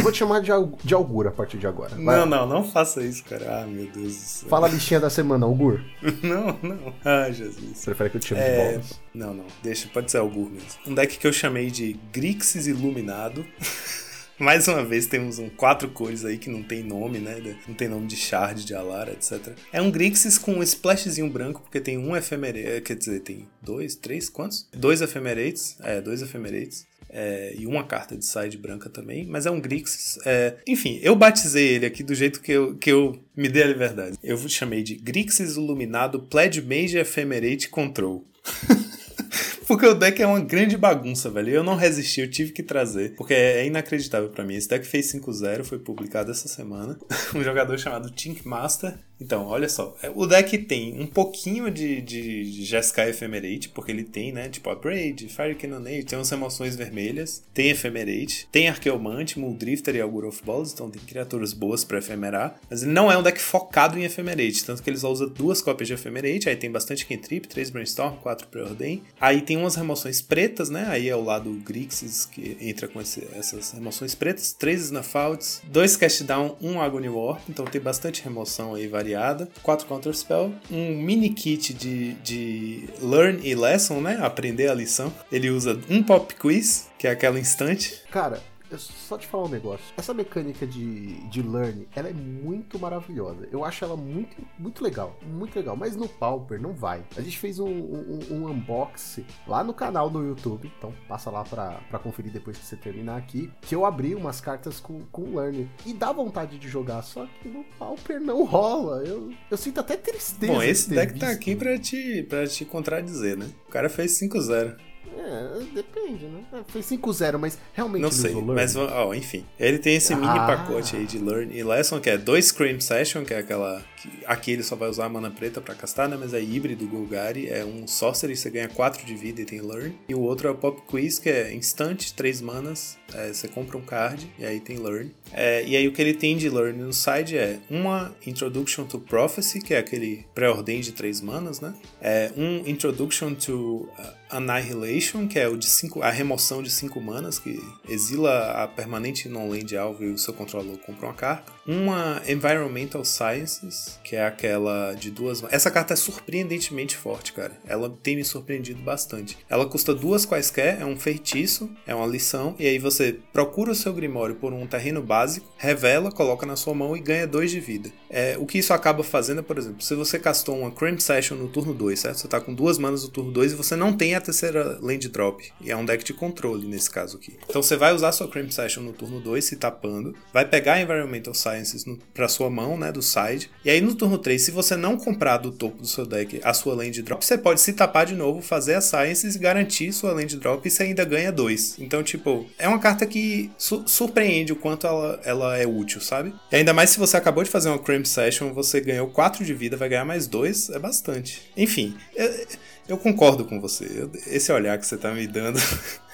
Vou 0.02 0.12
te 0.12 0.18
chamar 0.18 0.40
de, 0.40 0.50
de 0.85 0.92
Augur 0.92 1.26
a 1.26 1.31
partir 1.31 1.57
de 1.57 1.66
agora. 1.66 1.96
Vai. 1.96 2.14
Não, 2.18 2.26
não, 2.26 2.46
não 2.46 2.62
faça 2.62 3.02
isso, 3.02 3.24
cara. 3.24 3.62
Ah, 3.62 3.66
meu 3.66 3.87
Deus 3.87 4.14
do 4.14 4.20
céu. 4.20 4.48
Fala 4.50 4.66
a 4.66 4.70
listinha 4.70 5.00
da 5.00 5.09
semana, 5.09 5.46
Augur. 5.46 5.81
não, 6.22 6.59
não. 6.62 6.94
Ah, 7.02 7.31
Jesus. 7.31 7.83
Prefere 7.87 8.11
que 8.11 8.18
eu 8.18 8.20
te 8.20 8.28
chame 8.28 8.42
é... 8.42 8.50
de 8.50 8.72
bolas? 8.72 9.00
Não, 9.14 9.33
não. 9.33 9.44
Deixa, 9.62 9.88
pode 9.88 10.11
ser 10.11 10.18
Augur 10.18 10.50
mesmo. 10.50 10.68
Um 10.87 10.94
deck 10.94 11.18
que 11.18 11.26
eu 11.26 11.33
chamei 11.33 11.70
de 11.70 11.98
Grixis 12.12 12.66
Iluminado. 12.66 13.46
Mais 14.42 14.66
uma 14.66 14.85
vez 14.85 15.07
temos 15.07 15.38
um 15.38 15.48
quatro 15.48 15.88
cores 15.90 16.24
aí 16.24 16.37
que 16.37 16.50
não 16.50 16.64
tem 16.64 16.83
nome, 16.83 17.20
né? 17.20 17.40
Não 17.68 17.76
tem 17.76 17.87
nome 17.87 18.09
de 18.09 18.16
Shard, 18.16 18.64
de 18.64 18.74
Alara, 18.74 19.12
etc. 19.12 19.57
É 19.72 19.81
um 19.81 19.88
Grixis 19.88 20.37
com 20.37 20.55
um 20.55 20.62
splashzinho 20.64 21.31
branco, 21.31 21.62
porque 21.62 21.81
tem 21.81 21.96
um 21.96 22.16
Ephemerate, 22.16 22.81
quer 22.81 22.96
dizer, 22.96 23.20
tem 23.20 23.48
dois, 23.62 23.94
três, 23.94 24.28
quantos? 24.28 24.66
Dois 24.72 25.00
Ephemerates, 25.00 25.76
é, 25.81 26.00
dois 26.00 26.22
Ephemerates. 26.22 26.85
É, 27.09 27.55
e 27.57 27.68
uma 27.68 27.85
carta 27.85 28.16
de 28.16 28.24
side 28.24 28.59
branca 28.59 28.90
também, 28.90 29.24
mas 29.26 29.46
é 29.46 29.50
um 29.50 29.61
Grixis. 29.61 30.18
É, 30.26 30.57
enfim, 30.66 30.98
eu 31.05 31.14
batizei 31.14 31.74
ele 31.74 31.87
aqui 31.87 32.02
do 32.02 32.12
jeito 32.12 32.40
que 32.40 32.50
eu, 32.50 32.74
que 32.74 32.90
eu 32.90 33.22
me 33.37 33.48
dei 33.48 33.62
a 33.62 33.68
liberdade. 33.68 34.18
Eu 34.24 34.37
chamei 34.48 34.83
de 34.83 34.96
Grixis 34.96 35.55
Iluminado 35.55 36.20
Pledge 36.20 36.61
Mage 36.61 36.98
Ephemerate 36.98 37.68
Control. 37.68 38.26
Porque 39.66 39.87
o 39.87 39.94
deck 39.94 40.20
é 40.20 40.27
uma 40.27 40.40
grande 40.40 40.77
bagunça, 40.77 41.31
velho. 41.31 41.51
Eu 41.51 41.64
não 41.64 41.77
resisti, 41.77 42.20
eu 42.20 42.31
tive 42.31 42.53
que 42.53 42.62
trazer. 42.62 43.14
Porque 43.16 43.35
é 43.35 43.66
inacreditável 43.66 44.29
para 44.29 44.44
mim. 44.44 44.55
Esse 44.55 44.68
deck 44.68 44.87
fez 44.87 45.12
5-0, 45.12 45.64
foi 45.64 45.79
publicado 45.79 46.31
essa 46.31 46.48
semana. 46.48 46.98
um 47.35 47.42
jogador 47.42 47.79
chamado 47.79 48.11
Tink 48.11 48.46
Master 48.46 48.94
então, 49.22 49.46
olha 49.46 49.68
só. 49.68 49.96
É, 50.03 50.11
o 50.12 50.27
deck 50.27 50.59
tem 50.59 51.01
um 51.01 51.07
pouquinho 51.07 51.70
de, 51.70 52.01
de, 52.01 52.64
Jeskai 52.64 53.11
Ephemerate, 53.11 53.68
porque 53.68 53.92
ele 53.92 54.03
tem, 54.03 54.33
né? 54.33 54.48
Tipo 54.48 54.70
Upgrade, 54.70 55.29
Fire 55.29 55.55
Cannonade, 55.55 56.05
tem 56.05 56.18
umas 56.18 56.33
emoções 56.33 56.75
vermelhas, 56.75 57.44
tem 57.55 57.70
Ephemerate, 57.70 58.48
tem 58.51 58.68
Arqueomante, 58.68 59.38
Muldrifter 59.38 59.94
e 59.94 60.01
Augur 60.01 60.25
of 60.25 60.42
Balls, 60.44 60.72
então 60.72 60.90
tem 60.90 61.01
criaturas 61.03 61.53
boas 61.53 61.85
para 61.85 61.98
efemerar. 61.98 62.61
Mas 62.68 62.83
ele 62.83 62.92
não 62.92 63.11
é 63.11 63.16
um 63.16 63.22
deck 63.22 63.40
focado 63.40 63.96
em 63.96 64.03
Ephemerate, 64.03 64.64
tanto 64.64 64.83
que 64.83 64.90
ele 64.90 64.98
só 64.98 65.11
usa 65.11 65.29
duas 65.29 65.62
cópias 65.62 65.87
de 65.87 65.94
Ephemerate, 65.94 66.48
aí 66.48 66.57
tem 66.57 66.70
bastante 66.70 67.07
Cantrip, 67.07 67.46
3 67.46 67.70
Brainstorm, 67.70 68.16
4 68.16 68.48
Preordain. 68.48 69.03
Aí 69.20 69.40
tem 69.40 69.52
umas 69.57 69.75
remoções 69.75 70.21
pretas, 70.21 70.71
né? 70.71 70.87
Aí 70.88 71.09
é 71.09 71.17
o 71.17 71.23
lado 71.23 71.51
Grixis 71.65 72.27
que 72.27 72.57
entra 72.61 72.88
com 72.88 73.01
esse, 73.01 73.27
essas 73.35 73.73
remoções 73.73 74.15
pretas, 74.15 74.53
3 74.53 74.87
Snuffouts, 74.87 75.62
2 75.65 75.97
Cast 75.97 76.25
Down, 76.25 76.57
1 76.61 76.81
Agony 76.81 77.09
Warp, 77.09 77.41
então 77.49 77.65
tem 77.65 77.81
bastante 77.81 78.23
remoção 78.23 78.75
aí 78.75 78.87
variada 78.87 79.49
4 79.62 79.87
Counter 79.87 80.15
Spell, 80.15 80.53
um 80.71 80.97
mini 80.97 81.31
kit 81.31 81.73
de, 81.73 82.15
de 82.15 82.88
Learn 83.01 83.41
e 83.43 83.55
Lesson, 83.55 84.01
né? 84.01 84.19
Aprender 84.21 84.69
a 84.69 84.75
lição. 84.75 85.12
Ele 85.31 85.51
usa 85.51 85.79
um 85.88 86.03
Pop 86.03 86.35
Quiz, 86.35 86.88
que 86.99 87.07
é 87.07 87.11
aquela 87.11 87.38
instante. 87.38 88.01
Cara, 88.11 88.41
só 88.78 89.18
te 89.18 89.26
falar 89.26 89.44
um 89.44 89.48
negócio. 89.48 89.85
Essa 89.96 90.14
mecânica 90.14 90.66
de, 90.66 91.14
de 91.28 91.42
learn, 91.42 91.88
ela 91.94 92.08
é 92.08 92.12
muito 92.12 92.78
maravilhosa. 92.78 93.48
Eu 93.50 93.64
acho 93.64 93.85
ela 93.85 93.96
muito, 93.96 94.37
muito 94.58 94.82
legal. 94.82 95.18
Muito 95.22 95.56
legal. 95.56 95.76
Mas 95.76 95.96
no 95.96 96.08
Pauper 96.08 96.61
não 96.61 96.72
vai. 96.72 97.04
A 97.16 97.20
gente 97.20 97.38
fez 97.38 97.58
um, 97.58 97.68
um, 97.68 98.20
um 98.30 98.48
unboxing 98.48 99.24
lá 99.46 99.62
no 99.62 99.74
canal 99.74 100.08
do 100.08 100.22
YouTube. 100.22 100.70
Então 100.78 100.92
passa 101.08 101.30
lá 101.30 101.44
pra, 101.44 101.80
pra 101.88 101.98
conferir 101.98 102.32
depois 102.32 102.58
que 102.58 102.64
você 102.64 102.76
terminar 102.76 103.16
aqui. 103.16 103.50
Que 103.61 103.74
eu 103.74 103.85
abri 103.85 104.14
umas 104.14 104.40
cartas 104.40 104.80
com, 104.80 105.02
com 105.12 105.37
learn. 105.37 105.70
E 105.87 105.92
dá 105.92 106.12
vontade 106.12 106.58
de 106.58 106.68
jogar. 106.68 107.02
Só 107.02 107.26
que 107.40 107.48
no 107.48 107.64
Pauper 107.78 108.20
não 108.20 108.44
rola. 108.44 109.02
Eu, 109.04 109.32
eu 109.50 109.56
sinto 109.56 109.80
até 109.80 109.96
tristeza. 109.96 110.52
Bom, 110.52 110.62
esse 110.62 110.90
deck 110.90 111.06
tá 111.06 111.12
visto. 111.12 111.20
tá 111.20 111.30
aqui 111.30 111.56
pra 111.56 111.78
te, 111.78 112.22
pra 112.28 112.46
te 112.46 112.64
contradizer, 112.64 113.37
né? 113.37 113.50
O 113.68 113.70
cara 113.70 113.88
fez 113.88 114.18
5-0. 114.20 114.91
É, 115.16 115.62
depende, 115.75 116.27
né? 116.27 116.42
É, 116.53 116.59
foi 116.66 116.81
5-0, 116.81 117.38
mas 117.38 117.59
realmente 117.72 118.03
Não 118.03 118.11
sei, 118.11 118.35
mas 118.35 118.77
ó, 118.77 119.14
enfim. 119.14 119.44
Ele 119.59 119.79
tem 119.79 119.96
esse 119.96 120.12
ah. 120.12 120.16
mini 120.16 120.38
pacote 120.38 120.96
aí 120.96 121.07
de 121.07 121.18
Learn 121.18 121.57
e 121.57 121.62
Lesson, 121.62 122.01
que 122.01 122.11
é 122.11 122.18
dois 122.18 122.46
Scream 122.46 122.81
Session, 122.81 123.25
que 123.25 123.35
é 123.35 123.38
aquela. 123.38 123.83
Aqui 124.27 124.53
ele 124.53 124.62
só 124.62 124.77
vai 124.77 124.88
usar 124.88 125.07
a 125.07 125.09
mana 125.09 125.31
preta 125.31 125.61
pra 125.61 125.75
castar, 125.75 126.09
né? 126.09 126.17
Mas 126.19 126.35
é 126.35 126.43
híbrido 126.43 126.87
Golgari, 126.87 127.49
é 127.49 127.65
um 127.65 127.87
Sorcery, 127.87 128.37
você 128.37 128.51
ganha 128.51 128.69
4 128.69 129.05
de 129.05 129.15
vida 129.15 129.41
e 129.41 129.45
tem 129.45 129.61
Learn. 129.61 129.95
E 130.09 130.15
o 130.15 130.21
outro 130.21 130.49
é 130.49 130.51
o 130.51 130.55
Pop 130.55 130.83
Quiz, 130.88 131.19
que 131.19 131.29
é 131.29 131.53
instant, 131.55 132.11
3 132.12 132.41
manas, 132.41 132.99
é, 133.15 133.33
você 133.33 133.49
compra 133.49 133.77
um 133.77 133.83
card 133.83 134.31
e 134.38 134.45
aí 134.45 134.61
tem 134.61 134.79
Learn. 134.79 135.11
É, 135.33 135.65
e 135.65 135.77
aí 135.77 135.87
o 135.88 135.93
que 135.93 136.01
ele 136.01 136.15
tem 136.15 136.37
de 136.37 136.49
Learn 136.49 136.79
no 136.83 136.93
side 136.93 137.37
é 137.37 137.61
uma 137.71 138.15
Introduction 138.27 138.85
to 138.85 138.99
Prophecy, 138.99 139.61
que 139.61 139.75
é 139.75 139.79
aquele 139.79 140.27
pré-ordem 140.35 140.81
de 140.81 140.93
3 140.93 141.21
manas, 141.21 141.61
né? 141.61 141.75
É 142.01 142.33
um 142.37 142.69
Introduction 142.69 143.35
to 143.35 143.88
Annihilation, 144.31 145.29
que 145.29 145.38
é 145.38 145.47
o 145.47 145.57
de 145.57 145.69
cinco, 145.69 146.03
a 146.03 146.11
remoção 146.11 146.62
de 146.62 146.71
5 146.71 147.01
manas, 147.01 147.38
que 147.38 147.61
exila 147.88 148.62
a 148.62 148.67
permanente 148.67 149.29
non-land 149.29 149.77
alvo 149.77 150.03
e 150.05 150.11
o 150.11 150.19
seu 150.19 150.33
controlador 150.33 150.79
compra 150.79 151.07
uma 151.07 151.15
carta. 151.15 151.53
Uma 151.64 152.20
Environmental 152.27 153.05
Sciences, 153.05 154.01
que 154.03 154.16
é 154.16 154.27
aquela 154.27 154.94
de 154.94 155.12
duas. 155.12 155.44
Essa 155.44 155.70
carta 155.70 155.92
é 155.92 155.96
surpreendentemente 155.96 156.96
forte, 156.96 157.33
cara. 157.33 157.53
Ela 157.64 157.88
tem 158.03 158.16
me 158.16 158.25
surpreendido 158.25 158.83
bastante. 158.83 159.38
Ela 159.48 159.64
custa 159.66 159.94
duas 159.94 160.27
quaisquer, 160.27 160.81
é 160.81 160.85
um 160.85 160.98
feitiço, 160.98 161.70
é 161.87 161.94
uma 161.94 162.07
lição, 162.07 162.57
e 162.59 162.66
aí 162.66 162.79
você 162.79 163.18
procura 163.33 163.70
o 163.70 163.75
seu 163.77 163.92
Grimório 163.92 164.35
por 164.35 164.53
um 164.53 164.66
terreno 164.66 165.01
básico, 165.01 165.46
revela, 165.57 166.11
coloca 166.11 166.44
na 166.44 166.57
sua 166.57 166.75
mão 166.75 166.96
e 166.96 167.01
ganha 167.01 167.27
2 167.29 167.51
de 167.51 167.61
vida. 167.61 167.92
É, 168.11 168.37
o 168.38 168.44
que 168.44 168.59
isso 168.59 168.72
acaba 168.72 169.05
fazendo 169.05 169.38
é, 169.38 169.42
por 169.42 169.57
exemplo, 169.57 169.83
se 169.83 169.94
você 169.94 170.18
castou 170.18 170.59
uma 170.59 170.72
Crimp 170.72 170.98
Session 170.98 171.37
no 171.37 171.48
turno 171.48 171.72
2, 171.72 172.01
certo? 172.01 172.18
Você 172.18 172.29
tá 172.29 172.40
com 172.40 172.53
duas 172.53 172.77
manas 172.77 173.05
no 173.05 173.09
turno 173.09 173.31
2 173.31 173.53
e 173.53 173.55
você 173.55 173.77
não 173.77 173.92
tem 173.92 174.16
a 174.16 174.20
terceira 174.20 174.79
land 174.81 175.09
drop. 175.09 175.53
E 175.61 175.70
é 175.70 175.77
um 175.77 175.85
deck 175.85 176.03
de 176.03 176.12
controle 176.12 176.66
nesse 176.66 176.90
caso 176.90 177.18
aqui. 177.18 177.37
Então 177.48 177.62
você 177.62 177.77
vai 177.77 177.94
usar 177.94 178.11
sua 178.11 178.29
Crimp 178.29 178.51
Session 178.51 178.83
no 178.83 178.92
turno 178.92 179.20
2, 179.20 179.44
se 179.44 179.57
tapando, 179.57 180.14
vai 180.33 180.44
pegar 180.44 180.75
a 180.75 180.81
Environmental 180.81 181.33
Science 181.35 181.52
Sciences 181.53 181.85
para 182.15 182.29
sua 182.29 182.51
mão, 182.51 182.77
né, 182.77 182.91
do 182.91 183.03
side. 183.03 183.51
E 183.65 183.71
aí 183.71 183.81
no 183.81 183.95
turno 183.95 184.19
3, 184.19 184.41
se 184.41 184.51
você 184.51 184.77
não 184.77 184.97
comprar 184.97 185.38
do 185.38 185.51
topo 185.51 185.83
do 185.83 185.87
seu 185.87 186.07
deck 186.07 186.41
a 186.43 186.55
sua 186.55 186.75
land 186.75 187.03
drop, 187.03 187.25
você 187.25 187.37
pode 187.37 187.61
se 187.61 187.73
tapar 187.73 188.07
de 188.07 188.15
novo, 188.15 188.41
fazer 188.41 188.75
a 188.75 188.81
Sciences, 188.81 189.37
garantir 189.37 189.93
sua 189.93 190.12
land 190.12 190.37
drop 190.37 190.67
e 190.67 190.71
você 190.71 190.85
ainda 190.85 191.05
ganha 191.05 191.31
2. 191.31 191.79
Então, 191.79 192.03
tipo, 192.03 192.47
é 192.59 192.69
uma 192.69 192.79
carta 192.79 193.07
que 193.07 193.51
su 193.59 193.83
surpreende 193.87 194.53
o 194.53 194.57
quanto 194.57 194.87
ela, 194.87 195.21
ela 195.25 195.59
é 195.59 195.67
útil, 195.67 196.01
sabe? 196.01 196.35
E 196.51 196.57
ainda 196.57 196.73
mais 196.73 196.91
se 196.91 196.99
você 196.99 197.17
acabou 197.17 197.45
de 197.45 197.51
fazer 197.51 197.69
uma 197.69 197.79
Cramp 197.79 198.07
Session, 198.07 198.53
você 198.53 198.81
ganhou 198.81 199.09
4 199.09 199.45
de 199.45 199.55
vida, 199.55 199.77
vai 199.77 199.88
ganhar 199.88 200.05
mais 200.05 200.27
2, 200.27 200.71
é 200.71 200.79
bastante. 200.79 201.51
Enfim, 201.57 201.97
eu, 202.15 202.47
eu 202.88 202.99
concordo 202.99 203.45
com 203.45 203.61
você. 203.61 204.09
Esse 204.27 204.53
olhar 204.53 204.79
que 204.79 204.87
você 204.87 204.97
tá 204.97 205.12
me 205.12 205.27
dando 205.27 205.59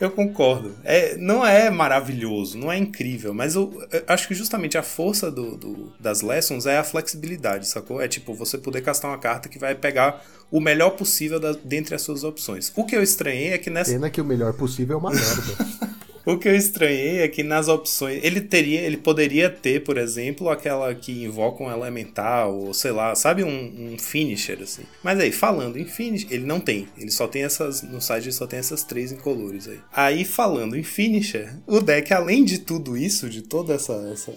Eu 0.00 0.10
concordo. 0.10 0.74
É, 0.84 1.16
não 1.16 1.44
é 1.46 1.70
maravilhoso, 1.70 2.58
não 2.58 2.70
é 2.70 2.76
incrível, 2.76 3.32
mas 3.32 3.54
eu, 3.54 3.82
eu 3.90 4.02
acho 4.06 4.28
que 4.28 4.34
justamente 4.34 4.76
a 4.76 4.82
força 4.82 5.30
do, 5.30 5.56
do, 5.56 5.92
das 5.98 6.22
lessons 6.22 6.66
é 6.66 6.78
a 6.78 6.84
flexibilidade, 6.84 7.68
sacou? 7.68 8.00
É 8.00 8.08
tipo 8.08 8.34
você 8.34 8.58
poder 8.58 8.82
castar 8.82 9.10
uma 9.10 9.18
carta 9.18 9.48
que 9.48 9.58
vai 9.58 9.74
pegar 9.74 10.24
o 10.50 10.60
melhor 10.60 10.90
possível 10.90 11.40
da, 11.40 11.52
dentre 11.64 11.94
as 11.94 12.02
suas 12.02 12.24
opções. 12.24 12.72
O 12.76 12.84
que 12.84 12.96
eu 12.96 13.02
estranhei 13.02 13.52
é 13.52 13.58
que 13.58 13.70
nessa. 13.70 13.92
Pena 13.92 14.10
que 14.10 14.20
o 14.20 14.24
melhor 14.24 14.52
possível 14.52 14.96
é 14.96 14.98
uma 14.98 15.10
merda. 15.10 16.02
O 16.24 16.38
que 16.38 16.48
eu 16.48 16.54
estranhei 16.54 17.20
é 17.20 17.28
que 17.28 17.42
nas 17.42 17.68
opções. 17.68 18.22
Ele 18.22 18.40
teria. 18.40 18.80
Ele 18.80 18.96
poderia 18.96 19.50
ter, 19.50 19.82
por 19.82 19.96
exemplo, 19.96 20.48
aquela 20.48 20.94
que 20.94 21.24
invoca 21.24 21.64
um 21.64 21.70
elemental, 21.70 22.54
ou 22.54 22.74
sei 22.74 22.92
lá, 22.92 23.14
sabe, 23.14 23.42
um, 23.42 23.92
um 23.92 23.98
finisher, 23.98 24.60
assim. 24.62 24.82
Mas 25.02 25.18
aí, 25.18 25.32
falando 25.32 25.78
em 25.78 25.84
finisher, 25.84 26.32
ele 26.32 26.46
não 26.46 26.60
tem. 26.60 26.88
Ele 26.96 27.10
só 27.10 27.26
tem 27.26 27.44
essas. 27.44 27.82
No 27.82 28.00
site 28.00 28.24
ele 28.24 28.32
só 28.32 28.46
tem 28.46 28.58
essas 28.58 28.84
três 28.84 29.12
incolores 29.12 29.68
aí. 29.68 29.80
Aí, 29.92 30.24
falando 30.24 30.76
em 30.76 30.82
finisher, 30.82 31.54
o 31.66 31.80
deck, 31.80 32.12
além 32.12 32.44
de 32.44 32.58
tudo 32.58 32.96
isso, 32.96 33.28
de 33.28 33.42
toda 33.42 33.74
essa. 33.74 33.92
essa... 34.12 34.32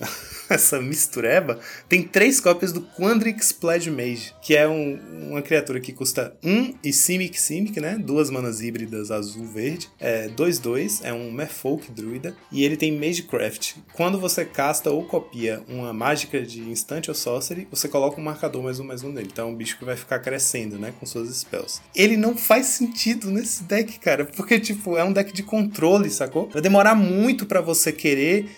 essa 0.50 0.82
mistureba, 0.82 1.60
tem 1.89 2.04
três 2.04 2.39
cópias 2.39 2.71
do 2.71 2.82
Quandrix 2.82 3.52
Pledge 3.52 3.89
Mage, 3.89 4.34
que 4.41 4.56
é 4.56 4.67
um, 4.67 5.00
uma 5.30 5.41
criatura 5.41 5.80
que 5.80 5.91
custa 5.91 6.36
1 6.43 6.52
um 6.52 6.74
e 6.84 6.93
Simic 6.93 7.39
Simic, 7.39 7.80
né? 7.80 7.98
Duas 7.98 8.30
manas 8.30 8.62
híbridas 8.62 9.12
azul-verde. 9.12 9.89
É 10.00 10.30
2-2, 10.30 11.02
é 11.04 11.13
um 11.13 11.32
Merfolk 11.32 11.75
druida. 11.92 12.36
E 12.52 12.64
ele 12.64 12.78
tem 12.78 12.92
Magecraft. 12.92 13.76
Quando 13.94 14.20
você 14.20 14.46
casta 14.46 14.90
ou 14.90 15.04
copia 15.04 15.64
uma 15.68 15.94
mágica 15.94 16.42
de 16.42 16.62
Instant 16.62 17.08
ou 17.08 17.16
Sorcery, 17.16 17.68
você 17.70 17.88
coloca 17.88 18.20
um 18.20 18.24
marcador 18.24 18.64
mais 18.64 18.80
um 18.80 18.84
mais 18.84 19.04
um 19.04 19.12
nele. 19.12 19.30
Então 19.32 19.50
é 19.50 19.52
um 19.52 19.56
bicho 19.56 19.78
que 19.78 19.86
vai 19.86 19.96
ficar 19.96 20.20
crescendo, 20.20 20.78
né? 20.78 20.94
Com 21.00 21.06
suas 21.06 21.30
spells. 21.36 21.82
Ele 21.96 22.18
não 22.18 22.36
faz 22.38 22.68
sentido 22.68 23.32
nesse 23.32 23.64
deck, 23.64 24.00
cara. 24.00 24.26
Porque, 24.26 24.60
tipo, 24.60 24.98
é 24.98 25.04
um 25.04 25.14
deck 25.14 25.34
de 25.34 25.44
controle, 25.44 26.10
sacou? 26.10 26.50
Vai 26.50 26.62
demorar 26.62 26.96
muito 26.96 27.46
para 27.46 27.62
você 27.62 27.92
querer 27.92 28.50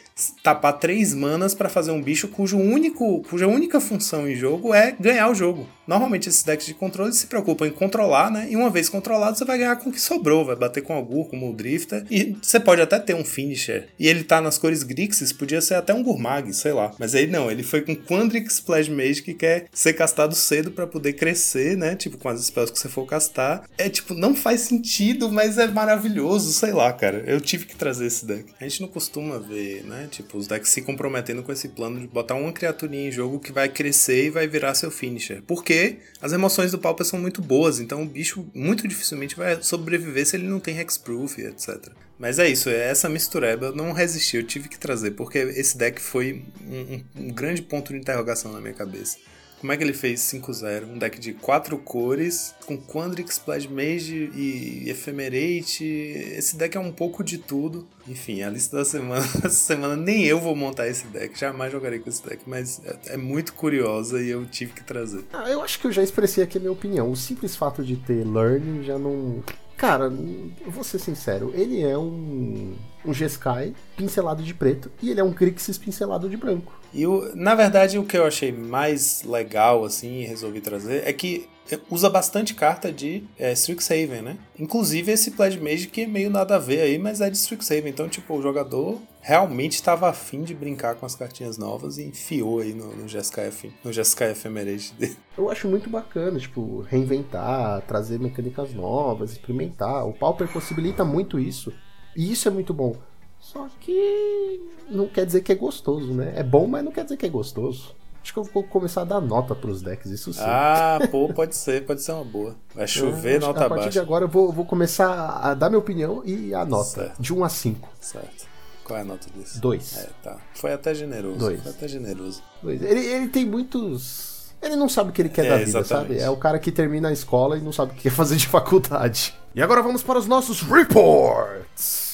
tapar 0.44 0.74
três 0.74 1.14
manas 1.14 1.54
para 1.54 1.70
fazer 1.70 1.92
um 1.92 2.02
bicho 2.02 2.28
cujo 2.28 2.58
único, 2.58 3.22
cuja 3.30 3.48
única 3.48 3.80
função 3.80 4.28
em 4.28 4.36
jogo 4.36 4.74
é 4.74 4.96
ganhar 5.00 5.30
o 5.30 5.36
jogo. 5.36 5.68
Normalmente 5.88 6.28
esses 6.28 6.44
decks 6.44 6.66
de 6.66 6.74
controle 6.74 7.14
se 7.14 7.28
preocupam 7.28 7.66
em 7.66 7.72
controlar, 7.72 8.30
né? 8.30 8.48
E 8.50 8.56
uma 8.56 8.70
vez 8.70 8.90
controlado, 8.90 9.38
você 9.38 9.46
vai 9.46 9.58
ganhar 9.58 9.76
com 9.78 9.90
o 9.90 9.94
que 9.94 10.02
sobrou, 10.02 10.44
vai 10.44 10.56
bater 10.56 10.82
com 10.82 10.94
algum, 10.94 11.24
como 11.24 11.50
o 11.50 11.54
Drifter. 11.54 12.06
E 12.12 12.36
você 12.42 12.60
pode 12.60 12.82
até 12.82 13.00
ter 13.00 13.16
um 13.16 13.24
finisher. 13.24 13.88
E 13.98 14.08
ele 14.08 14.24
tá 14.24 14.42
nas 14.42 14.58
cores 14.58 14.84
Grixis, 14.84 15.32
podia 15.32 15.62
ser 15.62 15.76
até 15.76 15.94
um 15.94 16.04
Gurmag, 16.04 16.52
sei 16.54 16.74
lá. 16.74 16.92
Mas 17.00 17.16
aí 17.16 17.26
não, 17.26 17.50
ele 17.50 17.64
foi 17.64 17.82
com 17.82 17.96
Quandrix 17.96 18.56
Splash 18.56 18.90
Mage 18.90 19.22
que 19.22 19.34
quer 19.34 19.68
ser 19.72 19.94
castado 19.94 20.36
cedo 20.36 20.72
para 20.72 20.86
poder 20.86 21.14
crescer, 21.14 21.78
né? 21.78 21.96
Tipo, 21.96 22.18
com 22.18 22.28
as 22.28 22.46
spells 22.46 22.72
que 22.72 22.80
você 22.80 22.90
for 22.90 23.06
castar. 23.06 23.64
É 23.78 23.88
tipo, 23.88 24.14
não 24.14 24.36
faz 24.36 24.62
sentido, 24.62 25.32
mas 25.32 25.58
é 25.58 25.68
maravilhoso, 25.68 26.52
sei 26.52 26.74
lá, 26.74 26.92
cara. 26.92 27.24
Eu 27.26 27.40
tive 27.40 27.66
que 27.66 27.76
trazer 27.76 28.08
esse 28.08 28.26
deck. 28.26 28.46
A 28.60 28.64
gente 28.64 28.82
não 28.82 28.90
costuma 28.90 29.38
ver, 29.38 29.86
né? 29.86 30.07
Tipo, 30.08 30.38
os 30.38 30.48
decks 30.48 30.72
se 30.72 30.82
comprometendo 30.82 31.44
com 31.44 31.52
esse 31.52 31.70
plano 31.70 32.00
de 32.00 32.08
botar 32.08 32.36
uma 32.36 32.52
criaturinha 32.52 33.10
em 33.10 33.12
jogo 33.12 33.40
que 33.40 33.52
vai 33.52 33.70
crescer 33.70 34.26
e 34.26 34.30
vai 34.30 34.48
virar 34.48 34.74
seu 34.76 34.90
finisher. 34.90 35.42
Porque 35.46 35.98
as 36.22 36.34
emoções 36.34 36.72
do 36.72 36.80
Pauper 36.80 37.06
são 37.06 37.20
muito 37.20 37.42
boas, 37.42 37.80
então 37.80 38.02
o 38.02 38.06
bicho 38.06 38.46
muito 38.54 38.88
dificilmente 38.88 39.36
vai 39.36 39.62
sobreviver 39.62 40.26
se 40.26 40.36
ele 40.36 40.48
não 40.48 40.60
tem 40.60 40.80
hexproof, 40.80 41.40
etc. 41.40 41.92
Mas 42.18 42.40
é 42.40 42.50
isso, 42.50 42.70
é 42.70 42.90
essa 42.90 43.08
mistureba 43.08 43.68
eu 43.68 43.76
não 43.76 43.92
resisti, 43.92 44.38
eu 44.38 44.44
tive 44.44 44.68
que 44.70 44.80
trazer, 44.80 45.12
porque 45.12 45.38
esse 45.38 45.78
deck 45.78 46.02
foi 46.02 46.44
um, 46.66 46.76
um, 46.76 47.28
um 47.28 47.32
grande 47.32 47.62
ponto 47.62 47.94
de 47.94 48.00
interrogação 48.00 48.52
na 48.52 48.60
minha 48.60 48.74
cabeça. 48.74 49.18
Como 49.60 49.72
é 49.72 49.78
que 49.78 49.84
ele 49.84 49.94
fez 49.94 50.22
5-0? 50.22 50.86
Um 50.86 50.98
deck 50.98 51.20
de 51.20 51.34
quatro 51.34 51.78
cores, 51.78 52.54
com 52.66 52.78
Quandrix, 52.78 53.34
Splash 53.34 53.68
Mage 53.68 54.32
e 54.36 54.90
Ephemerate. 54.90 55.84
Esse 55.84 56.56
deck 56.56 56.78
é 56.78 56.80
um 56.80 56.92
pouco 56.92 57.24
de 57.24 57.38
tudo. 57.38 57.88
Enfim, 58.08 58.44
a 58.44 58.50
lista 58.50 58.78
da 58.78 58.86
semana. 58.86 59.26
Essa 59.44 59.50
semana 59.50 59.96
nem 59.96 60.26
eu 60.26 60.40
vou 60.40 60.56
montar 60.56 60.88
esse 60.88 61.08
deck. 61.08 61.38
Jamais 61.38 61.72
jogarei 61.72 62.00
com 62.00 62.10
esse 62.10 62.24
deck, 62.24 62.44
mas 62.46 62.82
é, 62.86 63.14
é 63.14 63.18
muito 63.18 63.54
curiosa 63.54 64.22
e 64.22 64.30
eu 64.30 64.46
tive 64.46 64.74
que 64.74 64.84
trazer. 64.84 65.24
Ah, 65.34 65.50
eu 65.50 65.62
acho 65.62 65.80
que 65.80 65.88
eu 65.88 65.92
já 65.92 66.04
expressei 66.04 66.44
aqui 66.44 66.58
a 66.58 66.62
minha 66.62 66.72
opinião. 66.72 67.12
O 67.12 67.16
simples 67.16 67.56
fato 67.56 67.84
de 67.84 67.96
ter 67.98 68.26
Learn 68.26 68.84
já 68.84 68.98
não. 68.98 69.44
Cara, 69.78 70.06
eu 70.06 70.72
vou 70.72 70.84
ser 70.84 70.98
sincero, 70.98 71.52
ele 71.54 71.84
é 71.84 71.96
um, 71.96 72.74
um 73.06 73.14
Jeskai 73.14 73.76
pincelado 73.96 74.42
de 74.42 74.52
preto 74.52 74.92
e 75.02 75.12
ele 75.12 75.20
é 75.20 75.24
um 75.24 75.32
Crixis 75.32 75.78
pincelado 75.78 76.28
de 76.28 76.36
branco. 76.36 76.74
E 76.92 77.06
na 77.36 77.54
verdade 77.54 78.00
o 78.00 78.04
que 78.04 78.18
eu 78.18 78.26
achei 78.26 78.52
mais 78.52 79.22
legal 79.24 79.86
assim 79.86 80.22
e 80.22 80.26
resolvi 80.26 80.62
trazer 80.62 81.04
é 81.06 81.14
que 81.14 81.48
usa 81.90 82.10
bastante 82.10 82.54
carta 82.54 82.92
de 82.92 83.24
é, 83.38 83.52
Strixhaven, 83.54 84.22
né? 84.22 84.38
Inclusive 84.58 85.12
esse 85.12 85.32
Pledge 85.32 85.60
Mage 85.60 85.88
que 85.88 86.02
é 86.02 86.08
meio 86.08 86.30
nada 86.30 86.56
a 86.56 86.60
ver 86.60 86.82
aí, 86.82 86.98
mas 86.98 87.22
é 87.22 87.30
de 87.30 87.38
Strixhaven. 87.38 87.90
Então, 87.90 88.08
tipo, 88.08 88.34
o 88.36 88.42
jogador 88.42 89.00
realmente 89.22 89.74
estava 89.74 90.10
afim 90.10 90.44
de 90.44 90.54
brincar 90.54 90.96
com 90.96 91.06
as 91.06 91.16
cartinhas 91.16 91.58
novas 91.58 91.98
e 91.98 92.06
enfiou 92.06 92.60
aí 92.60 92.74
no, 92.74 92.96
no 92.96 93.06
GSKF, 93.06 93.74
no 93.84 93.92
GSKF 93.92 94.48
Emerald 94.48 94.94
dele. 94.94 95.18
Eu 95.38 95.50
acho 95.50 95.68
muito 95.68 95.90
bacana, 95.90 96.40
tipo, 96.40 96.82
reinventar, 96.90 97.82
trazer 97.82 98.20
mecânicas 98.20 98.74
novas, 98.74 99.32
experimentar. 99.32 100.08
O 100.08 100.14
Pauper 100.14 100.48
possibilita 100.48 101.04
muito 101.04 101.38
isso. 101.38 101.74
E 102.16 102.32
isso 102.32 102.48
é 102.48 102.52
muito 102.52 102.74
bom. 102.74 102.96
Só 103.40 103.70
que 103.80 104.62
não 104.90 105.08
quer 105.08 105.26
dizer 105.26 105.42
que 105.42 105.52
é 105.52 105.56
gostoso, 105.56 106.14
né? 106.14 106.34
É 106.36 106.44
bom, 106.44 106.68
mas 106.68 106.84
não 106.84 106.92
quer 106.92 107.04
dizer 107.04 107.18
que 107.18 107.26
é 107.26 107.30
gostoso. 107.30 107.96
Acho 108.28 108.34
que 108.34 108.40
eu 108.40 108.44
vou 108.44 108.62
começar 108.62 109.04
a 109.04 109.06
dar 109.06 109.22
nota 109.22 109.56
pros 109.56 109.82
decks, 109.82 110.12
isso 110.12 110.34
sim. 110.34 110.42
Ah, 110.44 111.00
pô, 111.10 111.34
pode 111.34 111.56
ser, 111.56 111.86
pode 111.86 112.02
ser 112.02 112.12
uma 112.12 112.26
boa. 112.26 112.58
Vai 112.76 112.86
chover, 112.86 113.38
é, 113.38 113.40
nota 113.40 113.54
baixa. 113.54 113.66
A 113.66 113.70
partir 113.70 113.84
baixa. 113.86 113.90
de 113.92 114.00
agora 114.00 114.26
eu 114.26 114.28
vou, 114.28 114.52
vou 114.52 114.66
começar 114.66 115.40
a 115.42 115.54
dar 115.54 115.70
minha 115.70 115.80
opinião 115.80 116.22
e 116.26 116.54
a 116.54 116.66
nota. 116.66 116.90
Certo. 116.90 117.22
De 117.22 117.34
1 117.34 117.44
a 117.46 117.48
5. 117.48 117.90
Certo. 118.02 118.46
Qual 118.84 119.00
é 119.00 119.02
a 119.02 119.06
nota 119.06 119.28
desse? 119.34 119.62
2. 119.62 119.98
É, 119.98 120.10
tá. 120.22 120.38
Foi 120.56 120.74
até 120.74 120.94
generoso. 120.94 121.38
Dois. 121.38 121.62
Foi 121.64 121.72
até 121.72 121.88
generoso. 121.88 122.44
Dois. 122.62 122.82
Ele, 122.82 123.00
ele 123.00 123.28
tem 123.30 123.46
muitos. 123.46 124.52
Ele 124.62 124.76
não 124.76 124.90
sabe 124.90 125.12
o 125.12 125.14
que 125.14 125.22
ele 125.22 125.30
quer 125.30 125.46
É, 125.46 125.50
da 125.50 125.58
vida, 125.60 125.80
exatamente. 125.80 126.08
sabe? 126.16 126.20
É 126.20 126.30
o 126.30 126.36
cara 126.36 126.60
que 126.60 126.70
termina 126.70 127.08
a 127.08 127.14
escola 127.14 127.58
e 127.58 127.62
não 127.62 127.72
sabe 127.72 127.94
o 127.94 127.96
que 127.96 128.02
quer 128.02 128.12
fazer 128.12 128.36
de 128.36 128.48
faculdade. 128.50 129.34
E 129.56 129.62
agora 129.62 129.82
vamos 129.82 130.04
para 130.04 130.20
os 130.20 130.28
nossos 130.28 130.62
reports. 130.64 132.07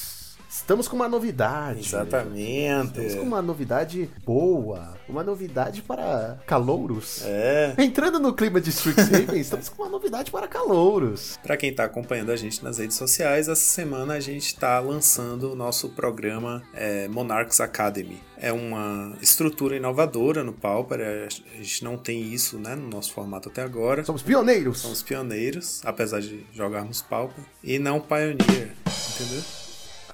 Estamos 0.64 0.88
com 0.88 0.96
uma 0.96 1.10
novidade. 1.10 1.80
Exatamente. 1.80 2.98
Estamos 2.98 3.14
com 3.16 3.20
uma 3.20 3.42
novidade 3.42 4.08
boa. 4.24 4.96
Uma 5.06 5.22
novidade 5.22 5.82
para 5.82 6.38
calouros. 6.46 7.20
É. 7.22 7.74
Entrando 7.76 8.18
no 8.18 8.32
clima 8.32 8.62
de 8.62 8.70
Strixhaven, 8.70 9.36
estamos 9.38 9.68
com 9.68 9.82
uma 9.82 9.90
novidade 9.90 10.30
para 10.30 10.48
calouros. 10.48 11.38
Para 11.42 11.58
quem 11.58 11.68
está 11.68 11.84
acompanhando 11.84 12.32
a 12.32 12.36
gente 12.36 12.64
nas 12.64 12.78
redes 12.78 12.96
sociais, 12.96 13.46
essa 13.46 13.60
semana 13.60 14.14
a 14.14 14.20
gente 14.20 14.46
está 14.46 14.80
lançando 14.80 15.52
o 15.52 15.54
nosso 15.54 15.90
programa 15.90 16.62
é, 16.72 17.08
Monarchs 17.08 17.60
Academy. 17.60 18.22
É 18.38 18.50
uma 18.50 19.12
estrutura 19.20 19.76
inovadora 19.76 20.42
no 20.42 20.54
Pauper, 20.54 20.98
é, 20.98 21.28
a 21.58 21.62
gente 21.62 21.84
não 21.84 21.98
tem 21.98 22.22
isso 22.32 22.58
né, 22.58 22.74
no 22.74 22.88
nosso 22.88 23.12
formato 23.12 23.50
até 23.50 23.60
agora. 23.60 24.02
Somos 24.02 24.22
pioneiros. 24.22 24.78
Somos 24.78 25.02
pioneiros, 25.02 25.82
apesar 25.84 26.22
de 26.22 26.46
jogarmos 26.54 27.02
Pauper, 27.02 27.44
e 27.62 27.78
não 27.78 28.00
Pioneer, 28.00 28.72
entendeu? 29.14 29.63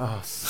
Nossa. 0.00 0.48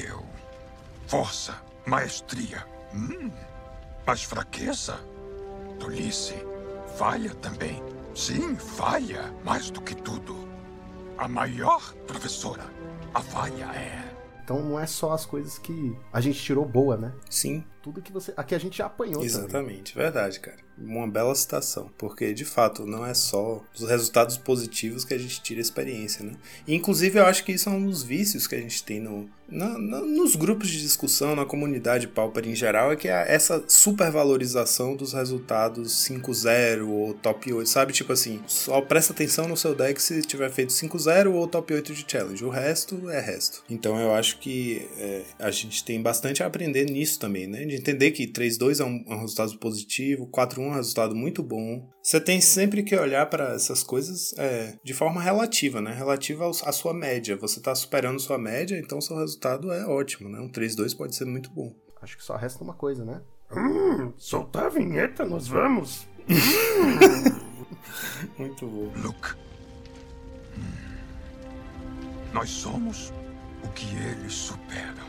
Força, 1.09 1.55
maestria. 1.87 2.67
Hum, 2.95 3.31
mas 4.07 4.23
fraqueza? 4.23 5.01
Tolice. 5.81 6.35
Falha 6.99 7.35
também. 7.37 7.83
Sim, 8.15 8.57
falha. 8.57 9.33
Mais 9.43 9.71
do 9.71 9.81
que 9.81 9.95
tudo. 9.95 10.47
A 11.17 11.27
maior 11.27 11.95
professora. 12.07 12.65
A 13.15 13.23
falha 13.23 13.65
é. 13.75 14.15
Então 14.45 14.63
não 14.63 14.79
é 14.79 14.87
só 14.87 15.13
as 15.13 15.25
coisas 15.25 15.59
que 15.59 15.97
a 16.13 16.21
gente 16.21 16.39
tirou 16.43 16.67
boa, 16.67 16.97
né? 16.99 17.13
Sim. 17.31 17.65
Tudo 17.83 18.03
que 18.03 18.13
você. 18.13 18.33
Aqui 18.37 18.55
a 18.55 18.59
gente 18.59 18.79
já 18.79 18.87
apanhou. 18.87 19.25
Exatamente, 19.25 19.93
também. 19.93 20.05
verdade, 20.05 20.41
cara. 20.41 20.59
Uma 20.77 21.09
bela 21.09 21.35
citação. 21.35 21.91
Porque, 21.99 22.33
de 22.33 22.45
fato, 22.45 22.87
não 22.87 23.05
é 23.05 23.15
só 23.15 23.65
os 23.75 23.89
resultados 23.89 24.37
positivos 24.37 25.05
que 25.05 25.15
a 25.15 25.19
gente 25.19 25.41
tira 25.41 25.61
a 25.61 25.63
experiência, 25.63 26.25
né? 26.25 26.35
E, 26.67 26.75
inclusive, 26.75 27.19
eu 27.19 27.27
acho 27.27 27.45
que 27.45 27.53
isso 27.53 27.69
é 27.69 27.73
um 27.73 27.85
dos 27.85 28.03
vícios 28.03 28.47
que 28.47 28.55
a 28.55 28.61
gente 28.61 28.83
tem 28.85 29.01
no, 29.01 29.29
na, 29.49 29.79
na, 29.79 30.01
nos 30.01 30.37
grupos 30.37 30.69
de 30.69 30.81
discussão, 30.81 31.35
na 31.35 31.45
comunidade 31.45 32.07
Pauper 32.07 32.47
em 32.47 32.55
geral, 32.55 32.93
é 32.93 32.97
que 32.97 33.09
é 33.09 33.25
essa 33.27 33.65
supervalorização 33.67 34.95
dos 34.95 35.15
resultados 35.15 35.93
5-0 36.07 36.87
ou 36.87 37.15
top 37.15 37.53
8, 37.53 37.69
sabe? 37.69 37.93
Tipo 37.93 38.13
assim, 38.13 38.41
só 38.47 38.81
presta 38.83 39.13
atenção 39.13 39.49
no 39.49 39.57
seu 39.57 39.75
deck 39.75 40.01
se 40.03 40.21
tiver 40.23 40.51
feito 40.51 40.73
5-0 40.73 41.33
ou 41.33 41.49
top 41.49 41.73
8 41.73 41.95
de 41.95 42.05
challenge. 42.07 42.45
O 42.45 42.51
resto 42.51 43.09
é 43.11 43.21
resto. 43.21 43.65
Então 43.71 43.99
eu 43.99 44.15
acho 44.15 44.39
que 44.39 44.87
é, 44.99 45.23
a 45.39 45.51
gente 45.51 45.83
tem 45.83 46.01
bastante 46.03 46.43
a 46.43 46.47
aprender 46.47 46.85
nisso 46.85 47.19
também, 47.19 47.47
né? 47.47 47.65
De 47.69 47.77
entender 47.77 48.13
que 48.13 48.27
3-2 48.27 48.81
é 48.81 48.85
um, 48.85 49.05
é 49.07 49.15
um 49.15 49.21
resultado 49.21 49.59
positivo, 49.59 50.27
4-1 50.27 50.59
um 50.59 50.73
resultado 50.73 51.15
muito 51.15 51.43
bom. 51.43 51.87
Você 52.03 52.19
tem 52.19 52.41
sempre 52.41 52.83
que 52.83 52.97
olhar 52.97 53.27
para 53.27 53.53
essas 53.53 53.83
coisas 53.83 54.33
é, 54.39 54.79
de 54.83 54.95
forma 54.95 55.21
relativa, 55.21 55.79
né? 55.79 55.93
Relativa 55.93 56.49
à 56.49 56.73
sua 56.73 56.95
média. 56.95 57.37
Você 57.37 57.59
está 57.59 57.75
superando 57.75 58.19
sua 58.21 58.39
média, 58.39 58.79
então 58.79 59.03
seu 59.03 59.19
resultado 59.19 59.71
é 59.71 59.87
ótimo, 59.87 60.31
né? 60.31 60.41
Um 60.41 60.51
3-2 60.51 60.97
pode 60.97 61.15
ser 61.15 61.27
muito 61.27 61.51
bom. 61.51 61.75
Acho 62.01 62.17
que 62.17 62.25
só 62.25 62.37
resta 62.37 62.65
uma 62.65 62.73
coisa, 62.73 63.05
né? 63.05 63.21
Hum, 63.55 64.15
soltar 64.17 64.65
a 64.65 64.71
vinheta, 64.71 65.27
nós 65.27 65.47
vamos. 65.47 66.09
muito 68.39 68.67
bom. 68.67 68.91
Luke. 68.97 69.35
Hum. 70.57 70.63
Nós 72.33 72.49
somos 72.49 73.13
o 73.63 73.69
que 73.73 73.95
eles 73.97 74.33
superam. 74.33 75.08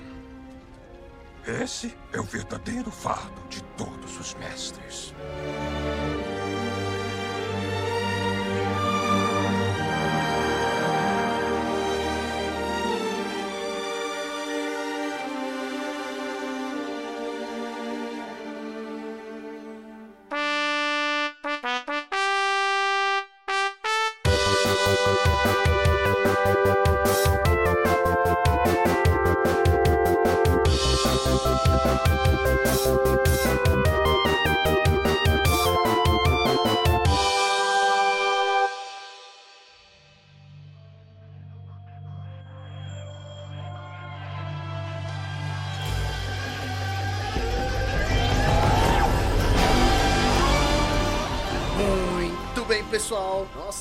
Esse 1.49 1.97
é 2.13 2.19
o 2.19 2.23
verdadeiro 2.23 2.91
fardo 2.91 3.41
de 3.49 3.63
todos 3.75 4.19
os 4.19 4.35
mestres. 4.35 5.15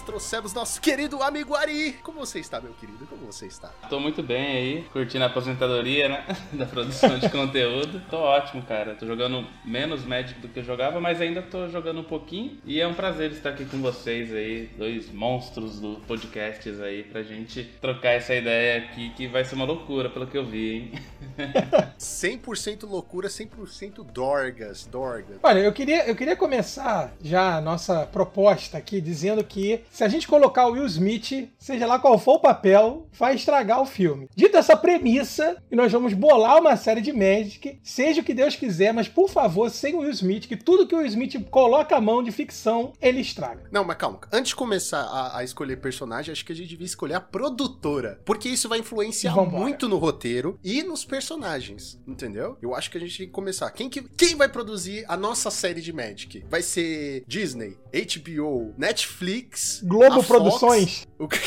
Trouxemos 0.01 0.53
nosso 0.53 0.81
querido 0.81 1.23
amigo 1.23 1.55
Ari. 1.55 1.95
Como 2.03 2.21
você 2.21 2.41
está, 2.41 2.61
meu 2.61 2.73
querido? 2.75 3.07
Como 3.07 3.27
você 3.27 3.47
está? 3.47 3.69
Tô 3.89 3.99
muito 4.01 4.23
bem 4.23 4.47
aí, 4.47 4.85
curtindo 4.93 5.25
a 5.25 5.27
aposentadoria, 5.27 6.09
né? 6.09 6.25
da 6.53 6.67
produção 6.67 7.19
de 7.19 7.29
conteúdo. 7.31 8.01
Tô 8.11 8.19
ótimo, 8.19 8.63
cara. 8.63 8.95
Tô 8.95 9.07
jogando 9.07 9.47
menos 9.65 10.05
Magic 10.05 10.41
do 10.41 10.49
que 10.49 10.61
eu 10.61 10.65
jogava, 10.65 11.01
mas 11.01 11.21
ainda 11.21 11.43
tô 11.43 11.69
jogando 11.69 12.01
um 12.01 12.05
pouquinho. 12.05 12.59
E 12.65 12.81
é 12.81 12.87
um 12.87 12.95
prazer 12.95 13.33
estar 13.33 13.51
aqui 13.51 13.65
com 13.65 13.79
vocês 13.81 14.33
aí, 14.35 14.71
dois 14.79 15.11
monstros 15.13 15.81
do 15.81 15.97
podcasts 16.07 16.81
aí, 16.81 17.03
pra 17.05 17.23
gente 17.23 17.65
trocar 17.81 18.11
essa 18.11 18.35
ideia 18.35 18.79
aqui 18.79 19.11
que 19.11 19.27
vai 19.27 19.45
ser 19.45 19.55
uma 19.55 19.65
loucura, 19.65 20.09
pelo 20.09 20.27
que 20.27 20.37
eu 20.37 20.45
vi, 20.45 20.73
hein? 20.75 20.93
100% 21.99 22.89
loucura, 22.89 23.29
100% 23.29 24.05
dorgas, 24.13 24.87
dorgas. 24.87 25.39
Olha, 25.43 25.61
eu 25.61 25.73
queria, 25.73 26.07
eu 26.07 26.15
queria 26.15 26.37
começar 26.37 27.13
já 27.23 27.57
a 27.57 27.61
nossa 27.61 28.07
proposta 28.07 28.79
aqui 28.79 29.01
dizendo 29.01 29.43
que 29.45 29.81
se 29.91 30.05
a 30.05 30.09
gente 30.09 30.29
colocar 30.29 30.67
o 30.67 30.73
Will 30.73 30.87
Smith, 30.87 31.51
seja 31.59 31.87
lá 31.87 31.99
qual 31.99 32.19
for 32.19 32.35
o 32.35 32.41
papel, 32.41 33.07
vai 33.13 33.35
estragar 33.35 33.81
o 33.81 33.87
filme. 33.87 34.29
Dito 34.35 34.57
essa 34.57 34.77
premissa, 34.77 35.57
e 35.71 35.77
nós 35.77 35.91
vamos 35.91 36.13
bolar 36.13 36.59
uma 36.59 36.77
série 36.77 37.01
de 37.01 37.13
Magic, 37.13 37.79
seja 37.83 38.21
o 38.21 38.25
que 38.25 38.35
Deus 38.35 38.57
quiser, 38.57 38.93
mas 38.93 39.09
por 39.09 39.29
favor, 39.29 39.71
sem 39.71 39.95
o 39.95 39.99
Will 39.99 40.11
Smith, 40.11 40.47
que 40.47 40.57
tudo 40.57 40.87
que 40.87 40.95
o 40.95 40.99
Will 40.99 41.07
Smith 41.07 41.49
coloca 41.51 41.97
a 41.97 42.01
mão 42.01 42.23
de 42.23 42.31
ficção, 42.31 42.93
ele 43.01 43.21
estraga. 43.21 43.65
Não, 43.71 43.85
mas 43.85 43.97
calma. 43.97 44.21
Antes 44.33 44.51
de 44.51 44.57
começar 44.57 45.01
a, 45.01 45.39
a 45.39 45.45
escolher 45.45 45.77
personagem, 45.77 46.33
acho 46.33 46.45
que 46.45 46.53
a 46.53 46.57
gente 46.57 46.69
devia 46.69 46.87
escolher 46.87 47.15
a 47.15 47.21
produtora. 47.21 48.21
Porque 48.25 48.49
isso 48.49 48.69
vai 48.69 48.79
influenciar 48.79 49.35
Vambora. 49.35 49.63
muito 49.63 49.89
no 49.89 49.99
roteiro 49.99 50.59
e 50.63 50.83
nos 50.83 51.05
personagens. 51.05 51.99
Entendeu? 52.07 52.57
Eu 52.63 52.75
acho 52.75 52.91
que 52.91 52.99
a 52.99 53.01
gente 53.01 53.19
tem 53.19 53.27
que 53.27 53.33
começar. 53.33 53.71
Quem, 53.71 53.89
que, 53.89 54.03
quem 54.03 54.35
vai 54.35 54.49
produzir 54.49 55.05
a 55.09 55.17
nossa 55.17 55.51
série 55.51 55.81
de 55.81 55.93
Magic? 55.93 56.45
Vai 56.49 56.63
ser 56.63 57.25
Disney, 57.27 57.77
HBO, 57.93 58.75
Netflix, 58.77 59.78
Globo 59.83 60.07
a 60.07 60.23
Fox? 60.23 60.27
Produções. 60.27 61.07
O 61.19 61.29
que- 61.29 61.39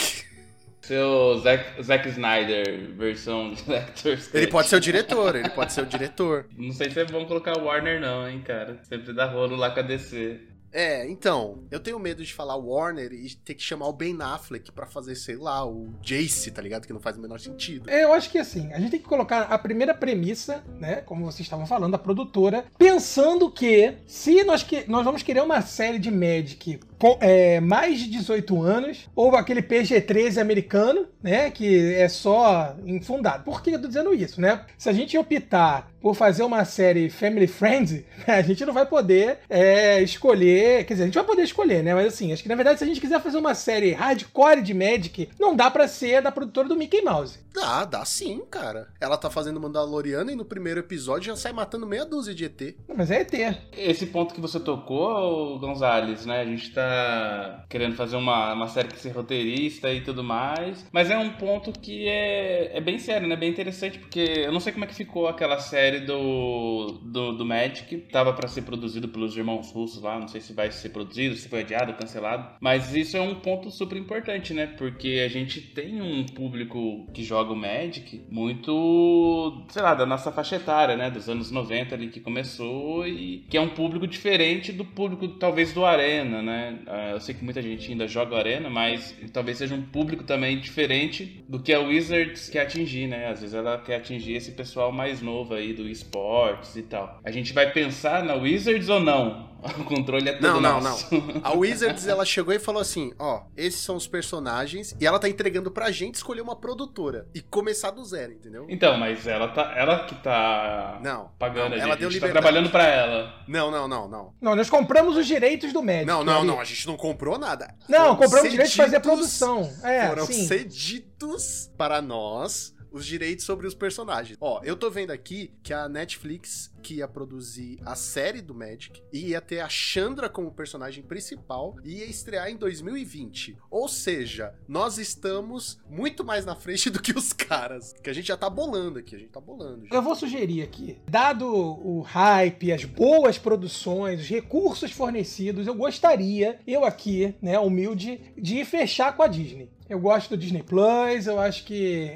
Seu 0.82 1.40
Zack, 1.40 1.82
Zack 1.84 2.10
Snyder, 2.10 2.92
versão 2.98 3.54
Director's 3.54 4.26
Cut. 4.28 4.38
Ele 4.38 4.48
pode 4.48 4.68
ser 4.68 4.76
o 4.76 4.80
diretor, 4.80 5.36
ele 5.36 5.50
pode 5.50 5.72
ser 5.72 5.82
o 5.82 5.86
diretor. 5.86 6.46
Não 6.58 6.74
sei 6.74 6.90
se 6.90 7.00
é 7.00 7.06
bom 7.06 7.26
colocar 7.26 7.58
o 7.58 7.66
Warner 7.66 8.02
não, 8.02 8.28
hein, 8.28 8.42
cara. 8.46 8.80
Sempre 8.84 9.14
dá 9.14 9.26
rolo 9.26 9.56
lá 9.56 9.70
com 9.72 9.80
a 9.80 9.84
DC. 9.84 10.40
É, 10.72 11.10
então, 11.10 11.60
eu 11.70 11.80
tenho 11.80 12.00
medo 12.00 12.24
de 12.24 12.34
falar 12.34 12.56
Warner 12.56 13.12
e 13.12 13.30
ter 13.36 13.56
que 13.56 13.64
chamar 13.64 13.88
o 13.88 13.94
Ben 13.94 14.18
Affleck 14.22 14.72
pra 14.72 14.86
fazer, 14.86 15.16
sei 15.16 15.36
lá, 15.36 15.66
o 15.66 15.94
Jace, 16.02 16.52
tá 16.52 16.62
ligado? 16.62 16.88
Que 16.88 16.94
não 16.94 17.00
faz 17.00 17.18
o 17.18 17.22
menor 17.22 17.40
sentido. 17.40 17.90
É, 17.90 18.04
Eu 18.04 18.14
acho 18.14 18.30
que 18.30 18.38
assim, 18.38 18.72
a 18.74 18.80
gente 18.80 18.92
tem 18.92 19.00
que 19.00 19.08
colocar 19.08 19.42
a 19.42 19.58
primeira 19.58 19.94
premissa, 19.94 20.64
né? 20.80 21.02
Como 21.02 21.26
vocês 21.26 21.42
estavam 21.42 21.66
falando, 21.66 21.96
a 21.96 22.00
produtora, 22.00 22.66
pensando 22.78 23.52
que 23.52 23.96
se 24.06 24.44
nós, 24.44 24.64
que, 24.64 24.90
nós 24.90 25.04
vamos 25.04 25.24
querer 25.24 25.42
uma 25.42 25.62
série 25.62 26.00
de 26.00 26.10
Magic 26.10 26.80
com 26.98 27.18
é, 27.20 27.60
mais 27.60 28.00
de 28.00 28.10
18 28.10 28.62
anos, 28.62 29.10
ou 29.16 29.36
aquele 29.36 29.62
PG-13 29.62 30.40
americano, 30.40 31.08
né? 31.22 31.50
Que 31.52 31.96
é 31.96 32.08
só 32.08 32.76
infundado. 32.86 33.44
Por 33.44 33.62
que 33.62 33.72
eu 33.72 33.82
tô 33.82 33.88
dizendo 33.88 34.14
isso, 34.14 34.40
né? 34.40 34.66
Se 34.78 34.90
a 34.90 34.94
gente 34.94 35.18
optar 35.18 35.92
por 36.00 36.16
fazer 36.16 36.44
uma 36.44 36.66
série 36.66 37.10
family 37.10 37.48
friendly, 37.48 38.06
a 38.26 38.42
gente 38.42 38.66
não 38.66 38.74
vai 38.74 38.86
poder 38.86 39.40
é, 39.50 40.02
escolher. 40.02 40.61
Quer 40.84 40.94
dizer, 40.94 41.04
a 41.04 41.06
gente 41.06 41.16
vai 41.16 41.24
poder 41.24 41.44
escolher, 41.44 41.84
né? 41.84 41.94
Mas 41.94 42.14
assim, 42.14 42.32
acho 42.32 42.44
que 42.44 42.50
na 42.50 42.56
verdade, 42.56 42.80
se 42.80 42.84
a 42.84 42.88
gente 42.88 43.02
quiser 43.02 43.22
fazer 43.22 43.38
uma 43.38 43.54
série 43.56 43.92
hardcore 43.92 44.62
de 44.62 44.74
Magic, 44.74 45.30
não 45.40 45.56
dá 45.56 45.70
pra 45.70 45.88
ser 45.88 46.22
da 46.22 46.32
produtora 46.32 46.68
do 46.68 46.76
Mickey 46.76 47.02
Mouse. 47.02 47.40
Dá, 47.54 47.84
dá 47.84 48.06
sim, 48.06 48.42
cara. 48.50 48.88
Ela 49.00 49.18
tá 49.18 49.30
fazendo 49.30 49.60
Mandaloriano 49.60 50.32
e 50.32 50.36
no 50.36 50.46
primeiro 50.46 50.80
episódio 50.80 51.28
já 51.28 51.36
sai 51.36 51.52
matando 51.52 51.86
meia 51.86 52.06
dúzia 52.06 52.34
de 52.34 52.46
ET. 52.46 52.76
Mas 52.96 53.12
é 53.12 53.22
ET. 53.22 53.34
Esse 53.78 54.08
ponto 54.08 54.34
que 54.34 54.42
você 54.42 54.60
tocou, 54.60 55.60
Gonzalez, 55.60 56.26
né? 56.26 56.42
A 56.42 56.46
gente 56.46 56.72
tá 56.72 57.66
querendo 57.70 57.96
fazer 57.96 58.16
uma, 58.16 58.54
uma 58.54 58.68
série 58.68 58.88
que 58.88 59.00
ser 59.00 59.12
roteirista 59.12 59.92
e 59.92 60.02
tudo 60.02 60.24
mais. 60.24 60.86
Mas 60.92 61.12
é 61.12 61.18
um 61.18 61.34
ponto 61.34 61.72
que 61.74 62.08
é, 62.08 62.78
é 62.78 62.82
bem 62.82 62.98
sério, 62.98 63.28
né? 63.28 63.36
Bem 63.36 63.50
interessante, 63.50 64.00
porque 64.00 64.20
eu 64.20 64.52
não 64.52 64.60
sei 64.60 64.72
como 64.72 64.86
é 64.86 64.88
que 64.88 64.96
ficou 64.96 65.28
aquela 65.28 65.60
série 65.60 66.02
do, 66.02 67.00
do, 67.04 67.34
do 67.34 67.46
Magic. 67.46 67.98
Tava 68.12 68.34
pra 68.34 68.48
ser 68.48 68.62
produzido 68.62 69.10
pelos 69.10 69.36
irmãos 69.36 69.72
russos 69.72 70.02
lá. 70.02 70.18
Não 70.18 70.28
sei 70.28 70.40
se 70.40 70.51
vai 70.54 70.72
ser 70.72 70.90
produzido, 70.90 71.36
se 71.36 71.50
foi 71.50 71.62
adiado, 71.62 71.94
cancelado. 71.94 72.56
Mas 72.60 72.94
isso 72.96 73.18
é 73.18 73.22
um 73.22 73.36
ponto 73.36 73.70
super 73.72 73.98
importante, 73.98 74.54
né? 74.54 74.68
Porque 74.68 75.22
a 75.26 75.30
gente 75.30 75.62
tem 75.62 76.02
um 76.02 76.26
público 76.26 77.08
que 77.14 77.24
joga 77.24 77.52
o 77.52 77.56
Magic 77.56 78.22
muito, 78.30 79.66
sei 79.70 79.82
lá, 79.82 79.94
da 79.94 80.06
nossa 80.06 80.32
faixa 80.32 80.56
etária, 80.56 80.96
né? 80.96 81.10
Dos 81.10 81.30
anos 81.30 81.52
90 81.52 81.96
ali 81.96 82.08
que 82.10 82.20
começou 82.20 83.08
e 83.08 83.46
que 83.50 83.58
é 83.58 83.62
um 83.62 83.70
público 83.70 84.08
diferente 84.08 84.72
do 84.72 84.86
público, 84.86 85.28
talvez, 85.28 85.74
do 85.74 85.86
Arena, 85.86 86.42
né? 86.42 86.80
Ah, 86.88 87.12
Eu 87.12 87.20
sei 87.20 87.36
que 87.36 87.44
muita 87.44 87.62
gente 87.62 87.92
ainda 87.92 88.08
joga 88.08 88.38
Arena, 88.38 88.70
mas 88.70 89.16
talvez 89.34 89.58
seja 89.58 89.76
um 89.76 89.82
público 89.82 90.24
também 90.24 90.60
diferente 90.60 91.44
do 91.48 91.62
que 91.62 91.74
a 91.74 91.80
Wizards 91.80 92.50
quer 92.50 92.62
atingir, 92.62 93.08
né? 93.08 93.28
Às 93.28 93.42
vezes 93.42 93.56
ela 93.56 93.78
quer 93.78 93.96
atingir 93.96 94.34
esse 94.34 94.52
pessoal 94.52 94.92
mais 94.92 95.22
novo 95.22 95.54
aí 95.54 95.74
do 95.74 95.88
esportes 95.88 96.76
e 96.76 96.84
tal. 96.84 97.20
A 97.24 97.32
gente 97.32 97.54
vai 97.54 97.72
pensar 97.72 98.24
na 98.24 98.36
Wizards 98.36 98.90
ou 98.90 99.00
não? 99.00 99.51
O 99.80 99.84
controle 99.86 100.28
é 100.28 100.34
todo 100.34 100.42
Não, 100.42 100.62
não, 100.62 100.82
nosso. 100.82 101.08
não. 101.14 101.42
A 101.44 101.54
Wizards, 101.54 102.08
ela 102.08 102.26
chegou 102.26 102.54
e 102.54 102.60
falou 102.60 102.82
assim: 102.82 103.14
ó, 103.20 103.44
esses 103.56 103.80
são 103.82 103.96
os 103.96 104.08
personagens, 104.08 104.96
e 105.00 105.06
ela 105.06 105.20
tá 105.20 105.30
entregando 105.30 105.72
pra 105.72 105.92
gente 105.92 106.16
escolher 106.16 106.42
uma 106.42 106.56
produtora 106.56 107.28
e 107.34 107.42
começar 107.42 107.92
do 107.92 108.04
zero, 108.04 108.34
entendeu? 108.34 108.66
Então, 108.70 108.98
mas 108.98 109.28
ela 109.28 109.48
tá, 109.50 109.74
ela 109.76 110.06
que 110.06 110.16
tá 110.16 111.00
Não. 111.04 111.32
pagando 111.38 111.70
não, 111.70 111.76
a 111.76 111.78
gente. 111.78 111.82
ela 111.84 111.94
a 111.94 111.98
deu 111.98 112.10
gente 112.12 112.20
tá 112.22 112.28
liberdade. 112.28 112.44
trabalhando 112.46 112.72
pra 112.72 112.86
ela. 112.88 113.34
Não, 113.48 113.70
não, 113.72 113.88
não, 113.88 114.08
não. 114.08 114.34
Não, 114.42 114.56
nós 114.56 114.70
compramos 114.70 115.16
os 115.16 115.26
direitos 115.28 115.72
do 115.74 115.82
Magic. 115.84 116.06
Não, 116.06 116.24
não, 116.24 116.40
ali. 116.40 116.48
não. 116.48 116.60
A 116.60 116.64
gente 116.64 116.88
não 116.88 116.98
comprou 116.98 117.38
nada. 117.38 117.74
Não, 117.88 118.00
Foram 118.00 118.16
compramos 118.16 118.48
o 118.48 118.52
direito 118.52 118.72
de 118.72 118.78
fazer 118.78 118.96
a 118.98 119.02
produção. 119.02 119.72
É, 119.84 120.08
Foram 120.08 120.26
sim. 120.26 120.46
cedidos 120.48 121.72
para 121.78 122.02
nós 122.02 122.74
os 122.92 123.06
direitos 123.06 123.46
sobre 123.46 123.68
os 123.68 123.74
personagens. 123.74 124.38
Ó, 124.40 124.62
eu 124.64 124.76
tô 124.76 124.90
vendo 124.90 125.12
aqui 125.12 125.52
que 125.64 125.74
a 125.74 125.88
Netflix 125.88 126.72
que 126.82 126.96
ia 126.96 127.08
produzir 127.08 127.80
a 127.86 127.96
série 127.96 128.42
do 128.42 128.54
Magic 128.54 129.02
e 129.14 129.30
ia 129.30 129.42
ter 129.42 129.60
a 129.60 129.70
Chandra 129.70 130.28
como 130.28 130.52
personagem 130.52 131.04
principal 131.04 131.76
e 131.84 132.00
ia 132.00 132.06
estrear 132.06 132.50
em 132.50 132.58
2020. 132.58 133.58
Ou 133.70 133.88
seja, 133.88 134.54
nós 134.68 134.98
estamos 134.98 135.80
muito 135.90 136.24
mais 136.24 136.46
na 136.46 136.56
frente 136.56 136.90
do 136.90 137.02
que 137.02 137.18
os 137.18 137.32
caras. 137.32 137.94
Que 138.02 138.10
a 138.10 138.14
gente 138.14 138.28
já 138.28 138.38
tá 138.38 138.50
bolando 138.50 139.00
aqui, 139.00 139.16
a 139.16 139.20
gente 139.20 139.32
tá 139.32 139.40
bolando. 139.40 139.88
Eu 139.92 140.02
vou 140.02 140.16
sugerir 140.16 140.62
aqui, 140.64 141.00
dado 141.08 141.48
o 141.48 142.02
hype, 142.02 142.72
as 142.72 142.84
boas 142.84 143.38
produções, 143.38 144.22
os 144.22 144.28
recursos 144.28 144.92
fornecidos, 144.92 145.68
eu 145.68 145.76
gostaria, 145.76 146.60
eu 146.66 146.84
aqui, 146.84 147.36
né, 147.42 147.60
humilde, 147.60 148.34
de 148.38 148.66
fechar 148.66 149.16
com 149.16 149.24
a 149.24 149.28
Disney. 149.28 149.70
Eu 149.92 150.00
gosto 150.00 150.30
do 150.30 150.38
Disney 150.38 150.64
Plus, 150.64 151.28
eu 151.28 151.38
acho 151.38 151.66
que 151.66 151.74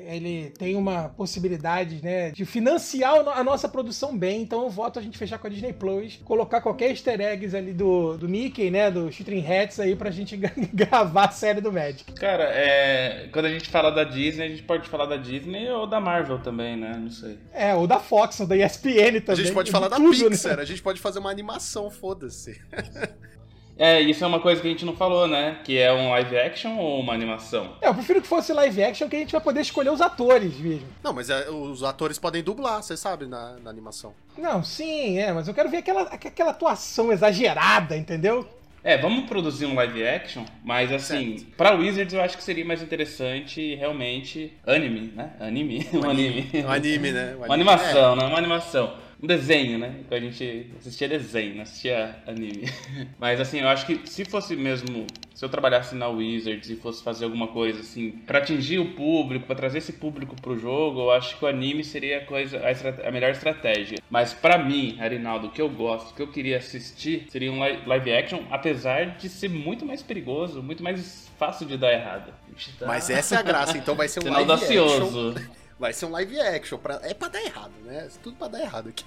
ele 0.07 0.49
tem 0.57 0.77
uma 0.77 1.09
possibilidade, 1.09 1.99
né, 2.01 2.31
de 2.31 2.45
financiar 2.45 3.15
a 3.27 3.43
nossa 3.43 3.67
produção 3.67 4.17
bem, 4.17 4.43
então 4.43 4.63
eu 4.63 4.69
voto 4.69 4.97
a 4.97 5.01
gente 5.01 5.17
fechar 5.17 5.37
com 5.37 5.47
a 5.47 5.49
Disney 5.49 5.73
Plus, 5.73 6.15
colocar 6.23 6.61
qualquer 6.61 6.91
easter 6.91 7.19
eggs 7.19 7.53
ali 7.53 7.73
do, 7.73 8.17
do 8.17 8.29
Mickey, 8.29 8.71
né, 8.71 8.89
do 8.89 9.11
Shooting 9.11 9.45
Hats 9.45 9.77
aí 9.81 9.93
pra 9.93 10.09
gente 10.09 10.37
gravar 10.73 11.25
a 11.25 11.31
série 11.31 11.59
do 11.59 11.69
Magic. 11.69 12.13
Cara, 12.13 12.45
é, 12.45 13.27
quando 13.33 13.47
a 13.47 13.49
gente 13.49 13.67
fala 13.69 13.91
da 13.91 14.05
Disney, 14.05 14.45
a 14.45 14.49
gente 14.49 14.63
pode 14.63 14.87
falar 14.87 15.07
da 15.07 15.17
Disney 15.17 15.69
ou 15.69 15.85
da 15.85 15.99
Marvel 15.99 16.39
também, 16.39 16.77
né? 16.77 16.95
Não 16.97 17.11
sei. 17.11 17.37
É, 17.51 17.75
ou 17.75 17.85
da 17.85 17.99
Fox, 17.99 18.39
ou 18.39 18.47
da 18.47 18.55
ESPN 18.55 19.17
A 19.17 19.21
também. 19.21 19.43
gente 19.43 19.53
pode 19.53 19.65
de 19.65 19.71
falar 19.73 19.89
da 19.89 19.97
tudo, 19.97 20.23
né? 20.23 20.29
Pixar, 20.29 20.59
a 20.59 20.65
gente 20.65 20.81
pode 20.81 21.01
fazer 21.01 21.19
uma 21.19 21.29
animação, 21.29 21.91
foda-se. 21.91 22.57
É, 23.77 23.99
isso 23.99 24.23
é 24.23 24.27
uma 24.27 24.39
coisa 24.39 24.61
que 24.61 24.67
a 24.67 24.71
gente 24.71 24.85
não 24.85 24.95
falou, 24.95 25.27
né? 25.27 25.57
Que 25.63 25.77
é 25.77 25.91
um 25.91 26.09
live 26.11 26.37
action 26.37 26.77
ou 26.77 26.99
uma 27.01 27.13
animação? 27.13 27.73
É, 27.81 27.87
eu 27.89 27.93
prefiro 27.93 28.21
que 28.21 28.27
fosse 28.27 28.53
live 28.53 28.83
action, 28.83 29.09
que 29.09 29.15
a 29.15 29.19
gente 29.19 29.31
vai 29.33 29.41
poder 29.41 29.61
escolher 29.61 29.89
os 29.89 30.01
atores 30.01 30.55
mesmo. 30.57 30.87
Não, 31.03 31.13
mas 31.13 31.29
é, 31.29 31.49
os 31.49 31.83
atores 31.83 32.17
podem 32.17 32.41
dublar, 32.41 32.81
você 32.81 32.95
sabe, 32.95 33.25
na, 33.25 33.57
na 33.61 33.69
animação. 33.69 34.13
Não, 34.37 34.63
sim, 34.63 35.19
é, 35.19 35.33
mas 35.33 35.47
eu 35.47 35.53
quero 35.53 35.69
ver 35.69 35.77
aquela, 35.77 36.03
aquela 36.03 36.51
atuação 36.51 37.11
exagerada, 37.11 37.97
entendeu? 37.97 38.47
É, 38.81 38.99
vamos 38.99 39.25
produzir 39.25 39.65
um 39.65 39.73
live 39.73 40.07
action, 40.07 40.45
mas 40.63 40.91
assim, 40.91 41.47
pra 41.57 41.71
Wizards 41.73 42.13
eu 42.13 42.21
acho 42.21 42.37
que 42.37 42.43
seria 42.43 42.63
mais 42.63 42.83
interessante 42.83 43.73
realmente 43.73 44.53
anime, 44.65 45.11
né? 45.15 45.31
Anime? 45.39 45.87
Um 45.91 46.07
anime. 46.07 46.49
Um 46.63 46.69
anime, 46.69 47.11
né? 47.11 47.33
Um 47.33 47.37
Uma 47.37 47.55
anime. 47.55 47.69
animação, 47.71 48.15
né? 48.15 48.25
Uma 48.25 48.37
animação. 48.37 48.93
Um 49.21 49.27
desenho, 49.27 49.77
né? 49.79 50.01
Que 50.09 50.13
a 50.15 50.19
gente 50.19 50.71
assistia 50.77 51.07
desenho, 51.07 51.55
não 51.55 51.63
assistia 51.63 52.15
anime. 52.27 52.69
Mas 53.17 53.39
assim, 53.39 53.61
eu 53.61 53.67
acho 53.69 53.85
que 53.85 54.01
se 54.09 54.25
fosse 54.25 54.55
mesmo. 54.55 55.07
Se 55.33 55.43
eu 55.43 55.49
trabalhasse 55.49 55.95
na 55.95 56.07
Wizards 56.07 56.69
e 56.69 56.75
fosse 56.77 57.03
fazer 57.03 57.25
alguma 57.25 57.47
coisa 57.47 57.81
assim, 57.81 58.11
pra 58.25 58.39
atingir 58.39 58.79
o 58.79 58.93
público, 58.93 59.45
pra 59.45 59.55
trazer 59.55 59.79
esse 59.79 59.91
público 59.93 60.33
pro 60.41 60.57
jogo, 60.57 61.01
eu 61.01 61.11
acho 61.11 61.37
que 61.37 61.43
o 61.43 61.47
anime 61.47 61.83
seria 61.83 62.19
a, 62.19 62.25
coisa, 62.25 62.57
a, 62.59 63.07
a 63.07 63.11
melhor 63.11 63.31
estratégia. 63.31 63.97
Mas 64.09 64.33
pra 64.33 64.57
mim, 64.57 64.95
Arinaldo, 64.99 65.47
o 65.47 65.51
que 65.51 65.61
eu 65.61 65.69
gosto, 65.69 66.11
o 66.11 66.13
que 66.15 66.21
eu 66.21 66.31
queria 66.31 66.57
assistir 66.57 67.25
seria 67.29 67.51
um 67.51 67.65
li- 67.67 67.79
live 67.85 68.13
action, 68.13 68.43
apesar 68.49 69.17
de 69.17 69.27
ser 69.27 69.49
muito 69.49 69.85
mais 69.85 70.01
perigoso, 70.01 70.63
muito 70.63 70.81
mais 70.81 71.29
fácil 71.37 71.65
de 71.65 71.75
dar 71.77 71.91
errado. 71.91 72.33
Tá- 72.79 72.85
Mas 72.87 73.09
essa 73.09 73.35
é 73.35 73.37
a 73.39 73.41
graça, 73.41 73.77
então 73.77 73.93
vai 73.95 74.07
ser 74.07 74.19
um 74.21 74.23
Sinal 74.23 74.45
live 74.45 74.63
action. 74.63 75.33
Vai 75.79 75.93
ser 75.93 76.05
um 76.05 76.11
live 76.11 76.39
action. 76.39 76.77
Pra, 76.77 76.99
é 77.03 77.13
pra 77.13 77.27
dar 77.27 77.43
errado, 77.43 77.73
né? 77.83 78.07
Tudo 78.23 78.37
pra 78.37 78.47
dar 78.47 78.61
errado 78.61 78.89
aqui. 78.89 79.05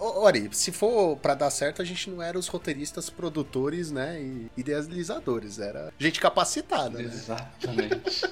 Ori, 0.00 0.48
se 0.52 0.72
for 0.72 1.16
pra 1.16 1.34
dar 1.34 1.50
certo, 1.50 1.80
a 1.80 1.84
gente 1.84 2.10
não 2.10 2.22
era 2.22 2.38
os 2.38 2.48
roteiristas, 2.48 3.08
produtores, 3.08 3.90
né? 3.90 4.20
E 4.20 4.50
idealizadores. 4.56 5.58
Era 5.58 5.92
gente 5.98 6.20
capacitada, 6.20 6.98
né? 6.98 7.04
Exatamente. 7.04 8.22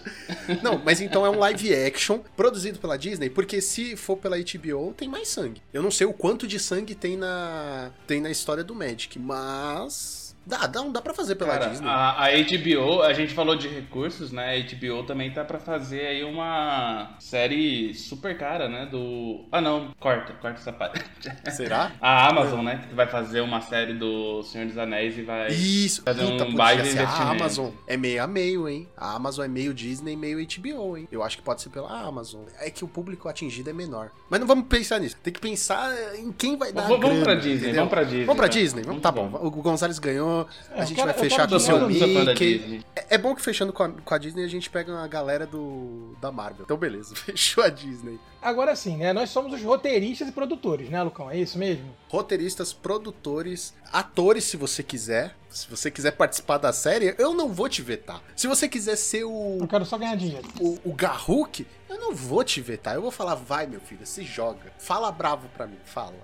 Não, 0.62 0.78
mas 0.78 1.00
então 1.00 1.24
é 1.24 1.30
um 1.30 1.38
live 1.38 1.74
action 1.74 2.20
produzido 2.36 2.78
pela 2.78 2.96
Disney, 2.96 3.30
porque 3.30 3.60
se 3.60 3.96
for 3.96 4.16
pela 4.16 4.36
HBO, 4.36 4.92
tem 4.96 5.08
mais 5.08 5.28
sangue. 5.28 5.62
Eu 5.72 5.82
não 5.82 5.90
sei 5.90 6.06
o 6.06 6.12
quanto 6.12 6.46
de 6.46 6.58
sangue 6.58 6.94
tem 6.94 7.16
na, 7.16 7.92
tem 8.06 8.20
na 8.20 8.30
história 8.30 8.64
do 8.64 8.74
Magic, 8.74 9.18
mas. 9.18 10.19
Dá, 10.46 10.66
dá, 10.66 10.82
dá 10.82 11.00
pra 11.02 11.14
fazer 11.14 11.34
pela 11.36 11.52
Cara, 11.52 11.66
Disney. 11.70 11.86
a, 11.88 12.24
a 12.24 12.28
HBO, 12.30 13.02
a 13.02 13.12
gente 13.12 13.32
falou 13.34 13.54
de 13.56 13.68
recursos, 13.68 14.32
né? 14.32 14.56
A 14.56 14.60
HBO 14.76 15.04
também 15.04 15.30
tá 15.30 15.44
pra 15.44 15.58
fazer 15.58 16.06
aí 16.06 16.24
uma 16.24 17.14
série 17.20 17.94
super 17.94 18.36
cara, 18.36 18.68
né? 18.68 18.86
Do. 18.90 19.44
Ah, 19.52 19.60
não, 19.60 19.90
corta, 20.00 20.32
corta 20.34 20.58
essa 20.58 20.72
parte. 20.72 21.04
Será? 21.52 21.92
A 22.00 22.28
Amazon, 22.28 22.64
né? 22.64 22.84
Que 22.88 22.94
vai 22.94 23.06
fazer 23.06 23.40
uma 23.42 23.60
série 23.60 23.94
do 23.94 24.42
Senhor 24.42 24.66
dos 24.66 24.76
Anéis 24.78 25.16
e 25.18 25.22
vai. 25.22 25.48
Isso, 25.48 26.02
fazer 26.02 26.24
um 26.24 26.36
puta, 26.38 26.44
baita 26.56 26.78
podia 26.82 26.92
ser 26.92 26.98
a 26.98 27.02
investimento. 27.02 27.32
Amazon 27.32 27.70
é 27.86 27.96
meio 27.96 28.22
a 28.22 28.26
meio, 28.26 28.68
hein? 28.68 28.88
A 28.96 29.14
Amazon 29.14 29.44
é 29.44 29.48
meio 29.48 29.72
Disney, 29.74 30.16
meio 30.16 30.38
HBO, 30.38 30.96
hein? 30.96 31.06
Eu 31.12 31.22
acho 31.22 31.36
que 31.36 31.42
pode 31.42 31.62
ser 31.62 31.68
pela 31.70 31.90
Amazon. 32.00 32.42
É 32.58 32.70
que 32.70 32.84
o 32.84 32.88
público 32.88 33.28
atingido 33.28 33.70
é 33.70 33.72
menor. 33.72 34.10
Mas 34.28 34.40
não 34.40 34.46
vamos 34.46 34.66
pensar 34.66 34.98
nisso. 34.98 35.16
Tem 35.22 35.32
que 35.32 35.40
pensar 35.40 35.92
em 36.16 36.32
quem 36.32 36.56
vai 36.56 36.72
dar 36.72 36.82
Vamos- 36.82 36.98
vamos 37.00 37.18
grana, 37.18 37.24
pra 37.24 37.34
Disney, 37.34 37.54
entendeu? 37.56 37.74
vamos 37.76 37.90
pra 37.90 38.02
Disney, 38.04 38.24
Vamos 38.24 38.36
pra 38.40 38.48
tá? 38.48 38.54
Disney? 38.54 38.82
Vamos, 38.82 39.02
tá 39.02 39.12
bom. 39.12 39.28
Vamos. 39.28 39.46
O 39.46 39.50
Gonzalez 39.50 39.98
ganhou, 39.98 40.29
a 40.74 40.84
gente 40.84 40.94
quero- 40.96 41.06
vai 41.12 41.18
fechar 41.18 41.48
com 41.48 41.54
o 41.54 41.60
seu 41.60 41.86
Mickey. 41.88 42.34
Disney. 42.58 42.84
É, 42.96 43.14
é 43.14 43.18
bom 43.18 43.34
que 43.34 43.42
fechando 43.42 43.72
com 43.72 43.82
a, 43.82 43.88
com 43.90 44.14
a 44.14 44.18
Disney 44.18 44.44
a 44.44 44.48
gente 44.48 44.68
pega 44.70 44.92
uma 44.92 45.06
galera 45.08 45.46
do 45.46 46.14
da 46.20 46.30
Marvel. 46.32 46.62
Então 46.64 46.76
beleza, 46.76 47.14
fechou 47.16 47.62
a 47.64 47.68
Disney. 47.68 48.18
Agora 48.42 48.74
sim, 48.74 48.96
né? 48.96 49.12
Nós 49.12 49.30
somos 49.30 49.52
os 49.52 49.62
roteiristas 49.62 50.28
e 50.28 50.32
produtores, 50.32 50.88
né, 50.88 51.02
Lucão? 51.02 51.30
É 51.30 51.36
isso 51.38 51.58
mesmo? 51.58 51.94
roteiristas, 52.08 52.72
produtores, 52.72 53.74
atores, 53.92 54.44
se 54.44 54.56
você 54.56 54.82
quiser. 54.82 55.36
Se 55.48 55.68
você 55.68 55.90
quiser 55.90 56.12
participar 56.12 56.58
da 56.58 56.72
série, 56.72 57.14
eu 57.18 57.34
não 57.34 57.48
vou 57.48 57.68
te 57.68 57.82
vetar. 57.82 58.22
Se 58.36 58.46
você 58.46 58.68
quiser 58.68 58.94
ser 58.96 59.24
o, 59.24 59.58
Eu 59.60 59.66
quero 59.66 59.84
só 59.84 59.98
ganhar 59.98 60.14
dinheiro. 60.14 60.46
o, 60.60 60.78
o 60.84 60.92
Garruk, 60.94 61.66
eu 61.88 61.98
não 61.98 62.14
vou 62.14 62.44
te 62.44 62.60
vetar. 62.60 62.94
Eu 62.94 63.02
vou 63.02 63.10
falar, 63.10 63.34
vai, 63.34 63.66
meu 63.66 63.80
filho, 63.80 64.06
se 64.06 64.22
joga. 64.22 64.72
Fala 64.78 65.10
bravo 65.10 65.48
pra 65.56 65.66
mim, 65.66 65.76
fala. 65.84 66.14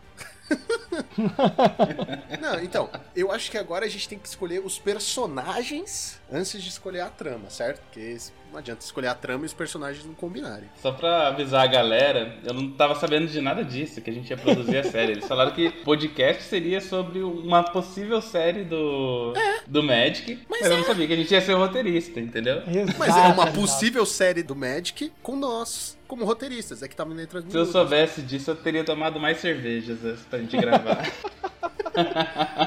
não, 2.41 2.61
então, 2.61 2.91
eu 3.15 3.31
acho 3.33 3.51
que 3.51 3.59
agora 3.59 3.85
a 3.85 3.89
gente 3.89 4.09
tem 4.09 4.19
que 4.19 4.29
escolher 4.29 4.61
os 4.65 4.79
personagens 4.79 6.21
antes 6.31 6.63
de 6.63 6.69
escolher 6.69 7.01
a 7.01 7.11
trama, 7.11 7.51
certo? 7.51 7.81
Porque 7.83 8.17
não 8.57 8.61
adianta 8.61 8.83
escolher 8.83 9.09
a 9.09 9.15
trama 9.15 9.45
e 9.45 9.47
os 9.47 9.53
personagens 9.53 10.05
não 10.07 10.15
combinarem. 10.15 10.69
Só 10.81 10.91
pra 10.91 11.29
avisar 11.29 11.63
a 11.63 11.67
galera, 11.67 12.39
eu 12.43 12.55
não 12.55 12.71
tava 12.71 12.95
sabendo 12.95 13.27
de 13.27 13.41
nada 13.41 13.63
disso, 13.63 14.01
que 14.01 14.09
a 14.09 14.13
gente 14.13 14.31
ia 14.31 14.37
produzir 14.37 14.79
a 14.79 14.85
série. 14.91 15.13
Eles 15.13 15.27
falaram 15.27 15.53
que 15.53 15.71
podcast 15.71 16.43
seria 16.45 16.81
sobre 16.81 17.21
uma 17.21 17.63
possível 17.63 18.21
série 18.23 18.65
do, 18.65 19.35
do 19.67 19.83
Magic, 19.83 20.39
mas, 20.49 20.63
eu 20.63 20.79
não 20.79 20.85
sabia 20.85 21.07
que 21.07 21.13
a 21.13 21.17
gente 21.17 21.31
ia 21.31 21.41
ser 21.41 21.55
o 21.55 21.59
roteirista, 21.59 22.19
entendeu? 22.19 22.63
Mas 22.99 23.15
é 23.15 23.21
uma 23.29 23.43
Exato, 23.45 23.53
possível 23.53 24.07
série 24.07 24.43
do 24.43 24.57
Magic 24.57 25.13
com 25.23 25.37
nós, 25.37 25.99
como 26.09 26.25
roteiristas. 26.25 26.83
É 26.83 26.89
que 26.89 26.97
tava 26.97 27.13
em 27.13 27.17
letras 27.17 27.45
Se 27.47 27.57
eu 27.57 27.67
soubesse 27.67 28.23
disso, 28.23 28.51
eu 28.51 28.57
teria 28.57 28.85
tomado 28.85 29.21
mais 29.21 29.39
cervejas 29.39 29.99
pra 30.31 30.39
gente 30.39 30.57
gravar. 30.57 31.07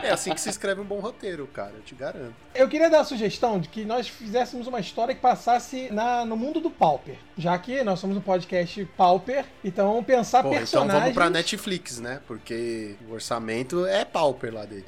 É 0.04 0.10
assim 0.12 0.34
que 0.34 0.42
se 0.42 0.50
escreve 0.50 0.82
um 0.82 0.86
bom 0.86 1.00
roteiro, 1.00 1.46
cara, 1.48 1.74
eu 1.76 1.82
te 1.82 1.94
garanto. 1.94 2.34
Eu 2.56 2.68
queria 2.68 2.90
dar 2.90 3.02
a 3.02 3.04
sugestão 3.04 3.60
de 3.60 3.70
que 3.70 3.86
nós 3.86 4.08
fizéssemos 4.08 4.66
uma 4.66 4.80
história 4.80 5.14
que 5.14 5.22
passasse 5.22 5.79
na, 5.92 6.26
no 6.26 6.36
mundo 6.36 6.60
do 6.60 6.70
Pauper. 6.70 7.16
Já 7.38 7.58
que 7.58 7.84
nós 7.84 8.00
somos 8.00 8.18
um 8.18 8.22
podcast 8.22 8.84
Pauper, 8.98 9.46
então 9.64 10.04
pensar 10.04 10.44
Porra, 10.44 10.56
então 10.56 10.60
personagens. 10.60 11.00
vamos 11.00 11.14
pra 11.14 11.30
Netflix, 11.30 12.00
né? 12.00 12.20
Porque 12.28 12.96
o 13.08 13.14
orçamento 13.14 13.86
é 13.86 14.04
pauper 14.04 14.54
lá 14.54 14.66
dele. 14.66 14.86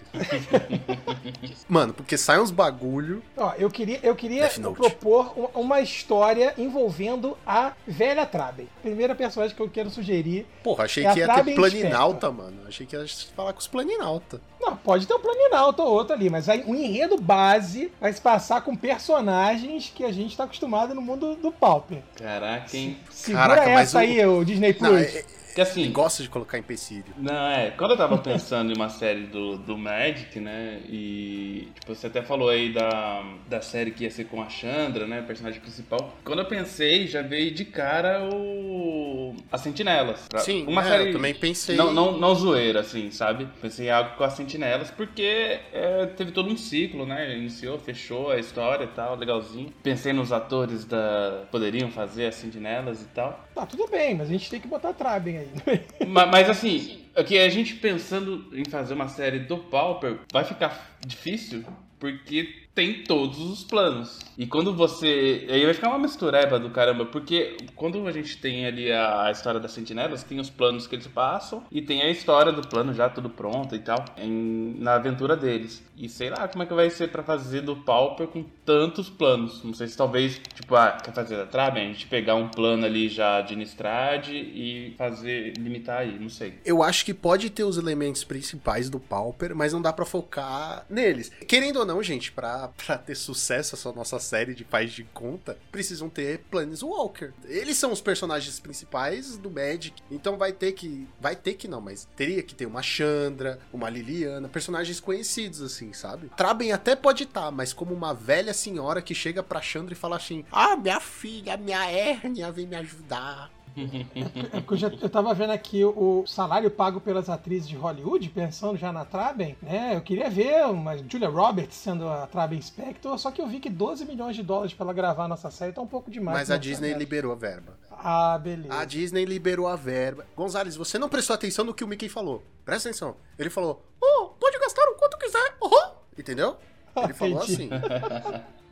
Mano, 1.67 1.93
porque 1.93 2.17
sai 2.17 2.39
uns 2.39 2.51
bagulho. 2.51 3.23
Ó, 3.37 3.53
eu 3.57 3.69
queria, 3.69 3.99
eu 4.03 4.15
queria 4.15 4.49
propor 4.49 5.33
uma, 5.55 5.81
história 5.81 6.53
envolvendo 6.57 7.37
a 7.45 7.73
velha 7.87 8.25
Traben. 8.25 8.67
Primeira 8.81 9.15
personagem 9.15 9.55
que 9.55 9.61
eu 9.61 9.69
quero 9.69 9.89
sugerir. 9.89 10.45
Porra, 10.63 10.83
achei 10.83 11.05
É 11.05 11.13
que 11.13 11.19
ia 11.19 11.27
ter 11.27 11.33
Traben 11.33 11.55
planinalta, 11.55 12.31
mano. 12.31 12.61
Achei 12.67 12.85
que 12.85 12.95
ia 12.95 13.05
falar 13.35 13.53
com 13.53 13.59
os 13.59 13.67
planinalta. 13.67 14.41
Não, 14.59 14.75
pode 14.75 15.07
ter 15.07 15.13
um 15.13 15.19
planinalto 15.19 15.81
ou 15.81 15.91
outro 15.91 16.13
ali, 16.13 16.29
mas 16.29 16.47
aí 16.47 16.63
o 16.67 16.75
enredo 16.75 17.19
base 17.19 17.91
vai 17.99 18.13
se 18.13 18.21
passar 18.21 18.61
com 18.61 18.75
personagens 18.75 19.91
que 19.93 20.03
a 20.03 20.11
gente 20.11 20.37
tá 20.37 20.43
acostumado 20.43 20.80
no 20.87 21.01
mundo 21.01 21.35
do 21.35 21.51
Pauper. 21.51 21.99
Caraca, 22.15 22.75
hein? 22.75 22.97
Segura 23.09 23.47
Caraca, 23.47 23.69
mas 23.69 23.81
essa 23.89 23.97
o- 23.97 24.01
aí, 24.01 24.25
o 24.25 24.43
Disney 24.43 24.73
Plus. 24.73 24.91
Não, 25.13 25.21
Que 25.53 25.61
assim, 25.61 25.81
ele 25.81 25.91
gosta 25.91 26.23
de 26.23 26.29
colocar 26.29 26.57
empecilho. 26.57 27.05
Não, 27.17 27.47
é. 27.47 27.71
Quando 27.71 27.91
eu 27.91 27.97
tava 27.97 28.17
pensando 28.17 28.71
em 28.71 28.75
uma 28.75 28.89
série 28.89 29.23
do, 29.27 29.57
do 29.57 29.77
Magic, 29.77 30.39
né? 30.39 30.81
E. 30.87 31.67
Tipo, 31.79 31.93
você 31.95 32.07
até 32.07 32.21
falou 32.21 32.49
aí 32.49 32.71
da, 32.71 33.23
da 33.49 33.61
série 33.61 33.91
que 33.91 34.03
ia 34.03 34.11
ser 34.11 34.25
com 34.25 34.41
a 34.41 34.49
Chandra, 34.49 35.05
né? 35.07 35.21
Personagem 35.21 35.59
principal. 35.59 36.15
Quando 36.23 36.39
eu 36.39 36.45
pensei, 36.45 37.07
já 37.07 37.21
veio 37.21 37.51
de 37.51 37.65
cara 37.65 38.23
o. 38.31 39.35
As 39.51 39.61
Sentinelas. 39.61 40.27
Pra- 40.29 40.39
Sim, 40.39 40.65
uma 40.67 40.81
é, 40.81 40.85
série. 40.85 41.09
eu 41.09 41.13
também 41.13 41.33
pensei. 41.33 41.75
Não, 41.75 41.93
não, 41.93 42.17
não 42.17 42.33
zoeira, 42.35 42.79
assim, 42.81 43.11
sabe? 43.11 43.47
Pensei 43.61 43.87
em 43.87 43.91
algo 43.91 44.15
com 44.15 44.23
as 44.23 44.33
Sentinelas, 44.33 44.91
porque 44.91 45.59
é, 45.73 46.05
teve 46.17 46.31
todo 46.31 46.49
um 46.49 46.57
ciclo, 46.57 47.05
né? 47.05 47.37
Iniciou, 47.37 47.77
fechou 47.77 48.29
a 48.31 48.37
história 48.37 48.85
e 48.85 48.87
tal, 48.87 49.15
legalzinho. 49.15 49.73
Pensei 49.83 50.13
nos 50.13 50.31
atores 50.31 50.85
da. 50.85 51.43
poderiam 51.51 51.91
fazer 51.91 52.27
as 52.27 52.35
Sentinelas 52.35 53.01
e 53.01 53.05
tal. 53.07 53.47
Tá, 53.53 53.65
tudo 53.65 53.87
bem, 53.87 54.15
mas 54.15 54.29
a 54.29 54.31
gente 54.31 54.49
tem 54.49 54.59
que 54.59 54.67
botar 54.67 54.89
a 54.89 54.93
Traben 54.93 55.40
aí. 55.41 56.07
Ma- 56.07 56.25
Mas, 56.25 56.49
assim, 56.49 57.01
aqui 57.15 57.37
a 57.37 57.49
gente 57.49 57.75
pensando 57.75 58.47
em 58.53 58.63
fazer 58.65 58.93
uma 58.93 59.07
série 59.07 59.39
do 59.39 59.57
Pauper, 59.57 60.17
vai 60.31 60.43
ficar 60.43 60.97
difícil 61.05 61.63
porque 61.99 62.67
tem 62.73 63.03
todos 63.03 63.37
os 63.39 63.63
planos. 63.63 64.19
E 64.37 64.45
quando 64.47 64.73
você. 64.73 65.45
Aí 65.49 65.63
vai 65.65 65.73
ficar 65.73 65.89
uma 65.89 65.99
mistureba 65.99 66.59
do 66.59 66.69
caramba, 66.69 67.05
porque 67.05 67.57
quando 67.75 68.07
a 68.07 68.11
gente 68.11 68.37
tem 68.37 68.65
ali 68.65 68.91
a, 68.91 69.23
a 69.25 69.31
história 69.31 69.59
das 69.59 69.71
sentinelas, 69.71 70.23
tem 70.23 70.39
os 70.39 70.49
planos 70.49 70.87
que 70.87 70.95
eles 70.95 71.07
passam 71.07 71.63
e 71.71 71.81
tem 71.81 72.01
a 72.01 72.09
história 72.09 72.51
do 72.51 72.67
plano 72.67 72.93
já 72.93 73.09
tudo 73.09 73.29
pronto 73.29 73.75
e 73.75 73.79
tal, 73.79 74.03
em- 74.17 74.75
na 74.79 74.95
aventura 74.95 75.35
deles. 75.35 75.83
E 75.97 76.09
sei 76.09 76.29
lá 76.31 76.47
como 76.47 76.63
é 76.63 76.65
que 76.65 76.73
vai 76.73 76.89
ser 76.89 77.09
pra 77.09 77.21
fazer 77.21 77.61
do 77.61 77.75
Pauper 77.75 78.27
com 78.27 78.43
tantos 78.65 79.09
planos. 79.09 79.63
Não 79.63 79.73
sei 79.73 79.87
se 79.87 79.95
talvez, 79.95 80.41
tipo, 80.55 80.75
ah, 80.75 80.97
quer 81.03 81.13
fazer 81.13 81.37
da 81.37 81.45
Traben? 81.45 81.83
A 81.83 81.87
gente 81.93 82.07
pegar 82.07 82.35
um 82.35 82.47
plano 82.47 82.85
ali 82.85 83.07
já 83.09 83.41
de 83.41 83.55
Nistrad 83.55 84.29
e 84.29 84.95
fazer, 84.97 85.53
limitar 85.57 85.99
aí, 85.99 86.17
não 86.17 86.29
sei. 86.29 86.55
Eu 86.65 86.81
acho 86.81 87.05
que 87.05 87.13
pode 87.13 87.49
ter 87.51 87.63
os 87.63 87.77
elementos 87.77 88.23
principais 88.23 88.89
do 88.89 88.99
Pauper, 88.99 89.55
mas 89.55 89.73
não 89.73 89.81
dá 89.81 89.93
pra 89.93 90.05
focar 90.05 90.85
neles. 90.89 91.29
Querendo 91.47 91.77
ou 91.79 91.85
não, 91.85 92.01
gente, 92.01 92.31
pra, 92.31 92.60
pra 92.67 92.97
ter 92.97 93.15
sucesso 93.15 93.75
essa 93.75 93.91
nossa 93.91 94.19
série 94.19 94.53
de 94.53 94.63
pais 94.63 94.91
de 94.91 95.03
conta, 95.03 95.57
precisam 95.71 96.09
ter 96.09 96.39
Planeswalker. 96.49 97.33
Eles 97.45 97.77
são 97.77 97.91
os 97.91 98.01
personagens 98.01 98.59
principais 98.59 99.37
do 99.37 99.49
Magic, 99.49 100.01
então 100.09 100.37
vai 100.37 100.51
ter 100.51 100.71
que... 100.73 101.07
Vai 101.19 101.35
ter 101.35 101.53
que 101.53 101.67
não, 101.67 101.81
mas 101.81 102.07
teria 102.15 102.43
que 102.43 102.55
ter 102.55 102.65
uma 102.65 102.81
Chandra, 102.81 103.59
uma 103.71 103.89
Liliana, 103.89 104.47
personagens 104.47 104.99
conhecidos, 104.99 105.61
assim, 105.61 105.93
sabe? 105.93 106.29
Traben 106.35 106.71
até 106.71 106.95
pode 106.95 107.23
estar, 107.23 107.51
mas 107.51 107.73
como 107.73 107.93
uma 107.93 108.13
velha 108.13 108.53
senhora 108.53 109.01
que 109.01 109.15
chega 109.15 109.43
pra 109.43 109.61
Chandra 109.61 109.93
e 109.93 109.97
fala 109.97 110.15
assim, 110.15 110.45
ah, 110.51 110.75
minha 110.75 110.99
filha, 110.99 111.57
minha 111.57 111.89
hérnia, 111.89 112.51
vem 112.51 112.67
me 112.67 112.75
ajudar. 112.75 113.51
É 113.75 114.63
eu, 114.69 114.77
já, 114.77 114.87
eu 114.87 115.09
tava 115.09 115.33
vendo 115.33 115.51
aqui 115.51 115.83
o 115.83 116.25
salário 116.27 116.69
pago 116.69 116.99
pelas 116.99 117.29
atrizes 117.29 117.67
de 117.67 117.75
Hollywood, 117.75 118.29
pensando 118.29 118.77
já 118.77 118.91
na 118.91 119.05
Traben, 119.05 119.55
né? 119.61 119.95
Eu 119.95 120.01
queria 120.01 120.29
ver 120.29 120.65
uma 120.65 120.97
Julia 120.97 121.29
Roberts 121.29 121.77
sendo 121.77 122.07
a 122.07 122.27
Traben 122.27 122.61
Spector, 122.61 123.17
só 123.17 123.31
que 123.31 123.41
eu 123.41 123.47
vi 123.47 123.59
que 123.59 123.69
12 123.69 124.05
milhões 124.05 124.35
de 124.35 124.43
dólares 124.43 124.73
pra 124.73 124.85
ela 124.85 124.93
gravar 124.93 125.25
a 125.25 125.27
nossa 125.27 125.49
série 125.49 125.71
tá 125.71 125.81
um 125.81 125.87
pouco 125.87 126.11
demais. 126.11 126.37
Mas 126.37 126.47
pro 126.47 126.55
a 126.55 126.59
Disney 126.59 126.93
liberou 126.93 127.31
a 127.31 127.35
verba. 127.35 127.77
Ah, 127.91 128.37
beleza. 128.37 128.73
A 128.73 128.85
Disney 128.85 129.25
liberou 129.25 129.67
a 129.67 129.75
verba. 129.75 130.25
Gonzalez, 130.35 130.75
você 130.75 130.97
não 130.97 131.09
prestou 131.09 131.33
atenção 131.33 131.63
no 131.63 131.73
que 131.73 131.83
o 131.83 131.87
Mickey 131.87 132.09
falou. 132.09 132.43
Presta 132.65 132.89
atenção. 132.89 133.15
Ele 133.37 133.49
falou: 133.49 133.85
Oh, 134.01 134.27
pode 134.39 134.59
gastar 134.59 134.83
o 134.89 134.95
quanto 134.95 135.17
quiser. 135.17 135.57
Uhum. 135.61 135.91
Entendeu? 136.17 136.57
Ele 136.95 137.13
falou 137.13 137.39
assim. 137.43 137.69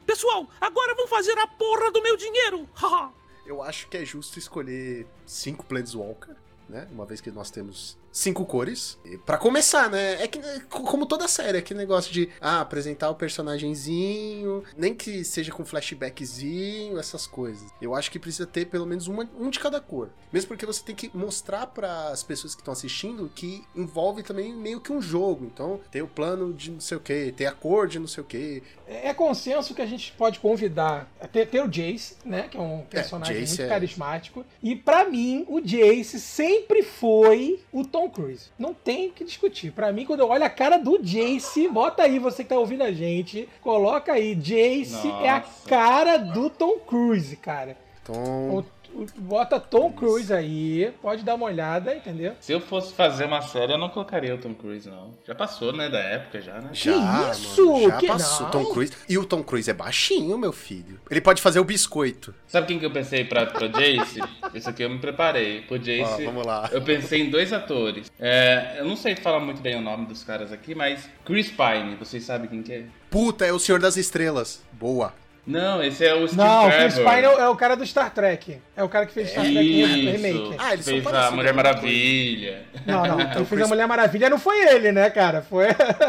Pessoal, 0.06 0.48
agora 0.60 0.96
vão 0.96 1.08
fazer 1.08 1.38
a 1.38 1.48
porra 1.48 1.92
do 1.92 2.02
meu 2.02 2.18
dinheiro! 2.18 2.68
Haha! 2.74 3.12
Eu 3.46 3.62
acho 3.62 3.88
que 3.88 3.98
é 3.98 4.06
justo 4.06 4.40
escolher 4.40 5.06
cinco 5.26 5.66
Planeswalker, 5.66 6.36
né? 6.68 6.88
Uma 6.92 7.06
vez 7.06 7.20
que 7.20 7.32
nós 7.32 7.52
temos 7.52 7.98
cinco 8.20 8.46
cores. 8.46 8.98
Pra 9.26 9.38
começar, 9.38 9.90
né? 9.90 10.22
É 10.22 10.28
que 10.28 10.40
como 10.70 11.06
toda 11.06 11.28
série, 11.28 11.58
é 11.58 11.60
aquele 11.60 11.80
negócio 11.80 12.12
de 12.12 12.30
ah, 12.42 12.62
apresentar 12.62 13.10
o 13.10 13.16
personagemzinho, 13.16 14.64
nem 14.78 14.94
que 14.94 15.24
seja 15.24 15.52
com 15.52 15.66
flashbackzinho, 15.66 17.00
essas 17.00 17.26
coisas. 17.26 17.70
Eu 17.82 17.96
acho 17.96 18.12
que 18.12 18.20
precisa 18.20 18.46
ter 18.46 18.66
pelo 18.66 18.86
menos 18.86 19.08
uma, 19.08 19.30
um 19.38 19.50
de 19.50 19.60
cada 19.60 19.80
cor. 19.80 20.10
Mesmo 20.32 20.50
porque 20.50 20.66
você 20.66 20.84
tem 20.84 20.96
que 20.96 21.10
mostrar 21.14 21.68
para 21.68 22.10
as 22.10 22.22
pessoas 22.22 22.54
que 22.54 22.62
estão 22.62 22.72
assistindo 22.72 23.32
que 23.34 23.64
envolve 23.76 24.22
também 24.22 24.54
meio 24.54 24.80
que 24.80 24.92
um 24.92 25.02
jogo. 25.02 25.46
Então, 25.46 25.80
tem 25.92 26.02
o 26.02 26.08
plano 26.08 26.54
de 26.54 26.72
não 26.72 26.80
sei 26.80 26.98
o 26.98 27.00
que, 27.00 27.32
tem 27.32 27.48
a 27.48 27.52
cor 27.52 27.88
de 27.88 28.00
não 28.00 28.08
sei 28.08 28.24
o 28.24 28.26
que. 28.28 28.62
É 28.88 29.14
consenso 29.14 29.74
que 29.74 29.82
a 29.82 29.86
gente 29.86 30.12
pode 30.14 30.40
convidar. 30.40 31.10
Ter, 31.32 31.62
o 31.64 31.68
Jace, 31.68 32.16
né? 32.26 32.48
Que 32.50 32.58
é 32.58 32.60
um 32.60 32.82
personagem 32.90 33.40
Jace 33.40 33.54
muito 33.54 33.64
é- 33.64 33.68
carismático. 33.68 34.46
E 34.62 34.76
pra 34.76 35.06
mim, 35.06 35.46
o 35.48 35.60
Jace 35.60 36.20
sempre 36.20 36.84
foi 36.84 37.60
o 37.72 37.86
Tom 37.86 38.09
Cruise. 38.10 38.50
Não 38.58 38.74
tem 38.74 39.08
o 39.08 39.12
que 39.12 39.24
discutir. 39.24 39.72
Pra 39.72 39.92
mim, 39.92 40.06
quando 40.06 40.22
eu 40.22 40.30
olho 40.30 40.44
a 40.44 40.50
cara 40.50 40.78
do 40.78 40.98
Jace, 41.02 41.68
bota 41.68 42.04
aí 42.04 42.20
você 42.20 42.44
que 42.44 42.50
tá 42.50 42.58
ouvindo 42.60 42.84
a 42.84 42.92
gente, 42.92 43.48
coloca 43.62 44.14
aí. 44.14 44.36
Jace 44.36 45.08
é 45.24 45.30
a 45.30 45.40
Nossa. 45.40 45.68
cara 45.70 46.18
do 46.18 46.50
Tom 46.50 46.80
Cruise, 46.80 47.36
cara. 47.36 47.78
Tom. 48.04 48.58
O- 48.60 48.79
Bota 49.18 49.60
Tom 49.60 49.92
Cruise 49.92 50.34
aí, 50.34 50.92
pode 51.02 51.24
dar 51.24 51.36
uma 51.36 51.46
olhada, 51.46 51.96
entendeu? 51.96 52.34
Se 52.40 52.52
eu 52.52 52.60
fosse 52.60 52.94
fazer 52.94 53.26
uma 53.26 53.42
série, 53.42 53.72
eu 53.74 53.78
não 53.78 53.90
colocaria 53.90 54.36
o 54.36 54.38
Tom 54.38 54.54
Cruise, 54.54 54.90
não. 54.90 55.14
Já 55.26 55.34
passou, 55.34 55.72
né? 55.72 55.90
Da 55.90 56.00
época, 56.00 56.42
já, 56.42 56.60
né? 56.60 56.70
Já, 56.74 57.32
isso? 57.32 57.66
mano, 57.66 57.90
já 57.90 57.98
Que- 57.98 58.08
passou. 58.08 58.44
não. 58.46 58.52
Tom 58.52 58.66
Cruise. 58.74 58.94
E 59.08 59.18
o 59.18 59.26
Tom 59.26 59.44
Cruise 59.44 59.70
é 59.70 59.74
baixinho, 59.74 60.38
meu 60.38 60.52
filho. 60.52 61.00
Ele 61.10 61.22
pode 61.22 61.42
fazer 61.42 61.60
o 61.60 61.64
biscoito. 61.64 62.34
Sabe 62.48 62.68
quem 62.68 62.80
que 62.80 62.86
eu 62.86 62.92
pensei 62.92 63.24
pra, 63.24 63.46
pra 63.46 63.68
Jace? 63.68 64.20
Isso 64.54 64.70
aqui 64.70 64.84
eu 64.84 64.90
me 64.90 65.00
preparei. 65.00 65.62
Pro 65.62 65.78
Jace, 65.80 66.24
Ó, 66.24 66.26
vamos 66.26 66.46
lá. 66.46 66.70
eu 66.72 66.82
pensei 66.82 67.22
em 67.22 67.30
dois 67.30 67.54
atores. 67.54 68.12
É, 68.20 68.76
eu 68.80 68.86
não 68.86 68.96
sei 68.96 69.16
falar 69.16 69.40
muito 69.40 69.62
bem 69.62 69.76
o 69.76 69.82
nome 69.82 70.06
dos 70.08 70.24
caras 70.24 70.52
aqui, 70.52 70.76
mas 70.76 71.08
Chris 71.26 71.50
Pine, 71.50 71.96
vocês 71.96 72.24
sabem 72.24 72.50
quem 72.50 72.62
que 72.64 72.74
é? 72.74 72.84
Puta, 73.10 73.46
é 73.46 73.54
o 73.54 73.60
Senhor 73.60 73.80
das 73.80 73.98
Estrelas. 73.98 74.62
Boa. 74.74 75.14
Não, 75.48 75.82
esse 75.84 76.06
é 76.06 76.14
o 76.14 76.28
Steve 76.28 76.42
Não, 76.42 76.68
o 76.68 76.70
Trevor. 76.70 76.92
Chris 76.92 76.96
Pine 76.96 77.24
é 77.24 77.30
o, 77.30 77.40
é 77.40 77.50
o 77.50 77.56
cara 77.56 77.76
do 77.76 77.86
Star 77.86 78.14
Trek. 78.14 78.58
É 78.78 78.84
o 78.84 78.90
cara 78.90 79.06
que 79.06 79.14
fez 79.14 79.30
Star 79.32 79.44
Trek 79.44 79.82
Isso. 79.82 80.12
Remake. 80.12 80.56
Ah, 80.60 80.74
eles 80.74 80.86
são 80.86 80.94
fez 80.94 81.08
a 81.08 81.32
Mulher 81.32 81.54
né? 81.54 81.64
Maravilha. 81.64 82.62
Não, 82.86 83.06
não, 83.08 83.18
quem 83.32 83.42
o 83.42 83.46
fez 83.46 83.62
a 83.62 83.68
Mulher 83.68 83.88
Maravilha 83.88 84.30
não 84.30 84.38
foi 84.40 84.60
ele, 84.68 84.92
né, 84.92 85.10
cara? 85.10 85.42
Foi. 85.42 85.66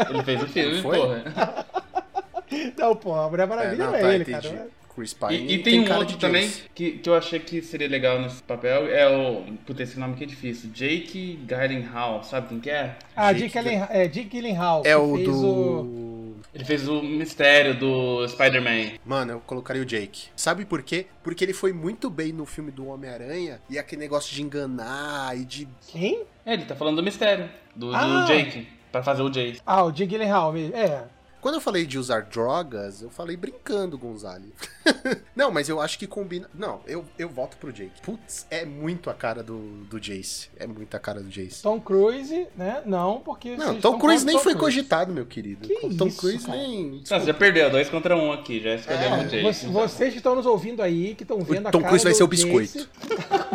Ele 0.09 0.23
fez 0.23 0.43
o 0.43 0.47
filme, 0.47 0.81
Foi? 0.81 0.97
porra. 0.97 1.23
Não, 2.77 2.95
pô, 2.95 3.15
a 3.15 3.29
Mulher 3.29 3.43
É, 3.43 3.47
Maravilha 3.47 3.83
não, 3.85 3.91
não 3.91 3.97
é 3.97 4.01
tá, 4.01 4.13
ele, 4.13 4.23
entendi. 4.23 4.49
cara. 4.49 4.67
Chris 4.93 5.13
Pine. 5.13 5.37
E, 5.37 5.53
e 5.55 5.59
tem, 5.63 5.79
um 5.79 5.85
cara 5.85 5.99
outro 5.99 6.15
de 6.15 6.21
também 6.21 6.51
que, 6.75 6.93
que 6.93 7.09
eu 7.09 7.15
achei 7.15 7.39
que 7.39 7.61
seria 7.61 7.87
legal 7.87 8.21
nesse 8.21 8.41
papel, 8.43 8.87
é 8.87 9.07
o... 9.07 9.43
Puta, 9.65 9.83
esse 9.83 9.99
nome 9.99 10.15
que 10.15 10.23
é 10.23 10.27
difícil. 10.27 10.69
Jake 10.71 11.39
Gyllenhaal, 11.47 12.23
sabe 12.23 12.49
quem 12.49 12.59
que 12.59 12.69
é? 12.69 12.97
Ah, 13.15 13.31
Jake 13.31 13.45
Dick 13.45 13.53
Gyllenhaal, 13.57 13.87
é, 13.91 14.07
Dick 14.07 14.29
Gyllenhaal. 14.29 14.81
É 14.85 14.97
o 14.97 15.15
fez 15.15 15.27
do. 15.27 16.11
Ele 16.53 16.65
fez 16.65 16.87
o 16.87 17.01
mistério 17.01 17.73
do 17.79 18.27
Spider-Man. 18.27 18.97
Mano, 19.05 19.33
eu 19.33 19.39
colocaria 19.39 19.81
o 19.81 19.85
Jake. 19.85 20.27
Sabe 20.35 20.65
por 20.65 20.83
quê? 20.83 21.05
Porque 21.23 21.45
ele 21.45 21.53
foi 21.53 21.71
muito 21.71 22.09
bem 22.09 22.33
no 22.33 22.45
filme 22.45 22.71
do 22.71 22.87
Homem-Aranha 22.87 23.61
e 23.69 23.79
aquele 23.79 24.01
negócio 24.01 24.33
de 24.33 24.41
enganar 24.41 25.37
e 25.37 25.45
de. 25.45 25.67
Quem? 25.87 26.23
É, 26.45 26.53
ele 26.53 26.65
tá 26.65 26.75
falando 26.75 26.97
do 26.97 27.03
mistério, 27.03 27.49
do, 27.75 27.91
do 27.91 27.95
Ah. 27.95 28.25
Jake, 28.27 28.67
pra 28.91 29.01
fazer 29.01 29.21
o 29.21 29.29
Jake. 29.29 29.61
Ah, 29.65 29.83
o 29.83 29.91
Dick 29.91 30.09
Gyllenhaal. 30.09 30.53
É. 30.57 31.03
Quando 31.41 31.55
eu 31.55 31.61
falei 31.61 31.85
de 31.87 31.97
usar 31.97 32.21
drogas, 32.23 33.01
eu 33.01 33.09
falei 33.09 33.35
brincando, 33.35 33.97
Gonzalo. 33.97 34.43
não, 35.35 35.49
mas 35.51 35.67
eu 35.67 35.81
acho 35.81 35.97
que 35.97 36.05
combina. 36.05 36.47
Não, 36.53 36.81
eu, 36.85 37.03
eu 37.17 37.27
volto 37.27 37.57
pro 37.57 37.73
Jake. 37.73 37.99
Putz, 38.03 38.45
é 38.51 38.63
muito 38.63 39.09
a 39.09 39.13
cara 39.13 39.41
do, 39.41 39.57
do 39.85 39.99
Jace. 39.99 40.49
É 40.57 40.67
muito 40.67 40.95
a 40.95 40.99
cara 40.99 41.19
do 41.19 41.29
Jace. 41.29 41.63
Tom 41.63 41.79
Cruise, 41.81 42.47
né? 42.55 42.83
Não, 42.85 43.19
porque. 43.21 43.55
Não, 43.57 43.67
vocês 43.69 43.81
Tom 43.81 43.97
Cruise 43.97 44.23
nem 44.25 44.35
Tom 44.35 44.43
foi 44.43 44.53
Cruise. 44.53 44.77
cogitado, 44.77 45.11
meu 45.11 45.25
querido. 45.25 45.67
Que 45.67 45.95
Tom 45.95 46.07
isso, 46.07 46.17
Cruise 46.19 46.45
cara. 46.45 46.57
nem. 46.57 46.91
Não, 46.91 47.19
você 47.19 47.25
já 47.25 47.33
perdeu, 47.33 47.71
dois 47.71 47.89
contra 47.89 48.15
um 48.15 48.31
aqui, 48.31 48.61
já 48.61 48.75
escolhemos 48.75 49.19
É, 49.19 49.25
o 49.25 49.27
Jake. 49.27 49.65
Vo- 49.65 49.71
Vocês 49.73 50.11
que 50.11 50.17
estão 50.17 50.35
nos 50.35 50.45
ouvindo 50.45 50.81
aí, 50.83 51.15
que 51.15 51.23
estão 51.23 51.39
vendo 51.41 51.67
a 51.67 51.71
Tom 51.71 51.79
cara 51.79 51.89
Cruise 51.89 52.03
vai 52.03 52.13
do 52.13 52.17
ser 52.17 52.23
o 52.23 52.27
Jace. 52.27 52.45
biscoito. 52.45 52.89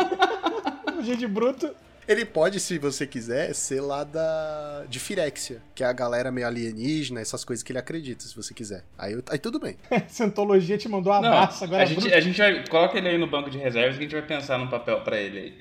o 0.99 1.03
gente 1.03 1.27
bruto. 1.27 1.71
Ele 2.09 2.25
pode, 2.25 2.61
se 2.61 2.79
você 2.79 3.07
quiser, 3.07 3.55
ser 3.55 3.81
lá 3.81 4.05
da. 4.05 4.85
de 4.89 5.01
Firexia, 5.01 5.61
que 5.75 5.83
é 5.83 5.87
a 5.87 5.93
galera 5.93 6.31
meio 6.31 6.47
alienígena, 6.47 7.21
essas 7.21 7.45
coisas 7.45 7.63
que 7.63 7.73
ele 7.73 7.79
acredita, 7.79 8.25
se 8.25 8.35
você 8.37 8.55
quiser. 8.55 8.85
Aí, 8.97 9.13
eu- 9.15 9.23
aí 9.29 9.39
tudo 9.39 9.59
bem. 9.59 9.77
Scientologia 10.09 10.79
te 10.79 10.89
mandou 10.89 11.13
um 11.13 11.21
Não, 11.21 11.29
abraço 11.29 11.65
agora. 11.65 11.83
a 11.83 11.87
gente, 11.87 12.01
bruto. 12.01 12.15
a 12.15 12.21
gente 12.21 12.39
vai. 12.39 12.67
Coloca 12.69 12.97
ele 12.99 13.09
aí 13.09 13.19
no 13.19 13.27
banco 13.27 13.51
de 13.51 13.59
reservas 13.59 13.97
que 13.97 14.01
a 14.01 14.07
gente 14.07 14.13
vai 14.17 14.27
pensar 14.27 14.59
num 14.59 14.69
papel 14.69 15.01
pra 15.03 15.19
ele 15.19 15.39
aí. 15.39 15.59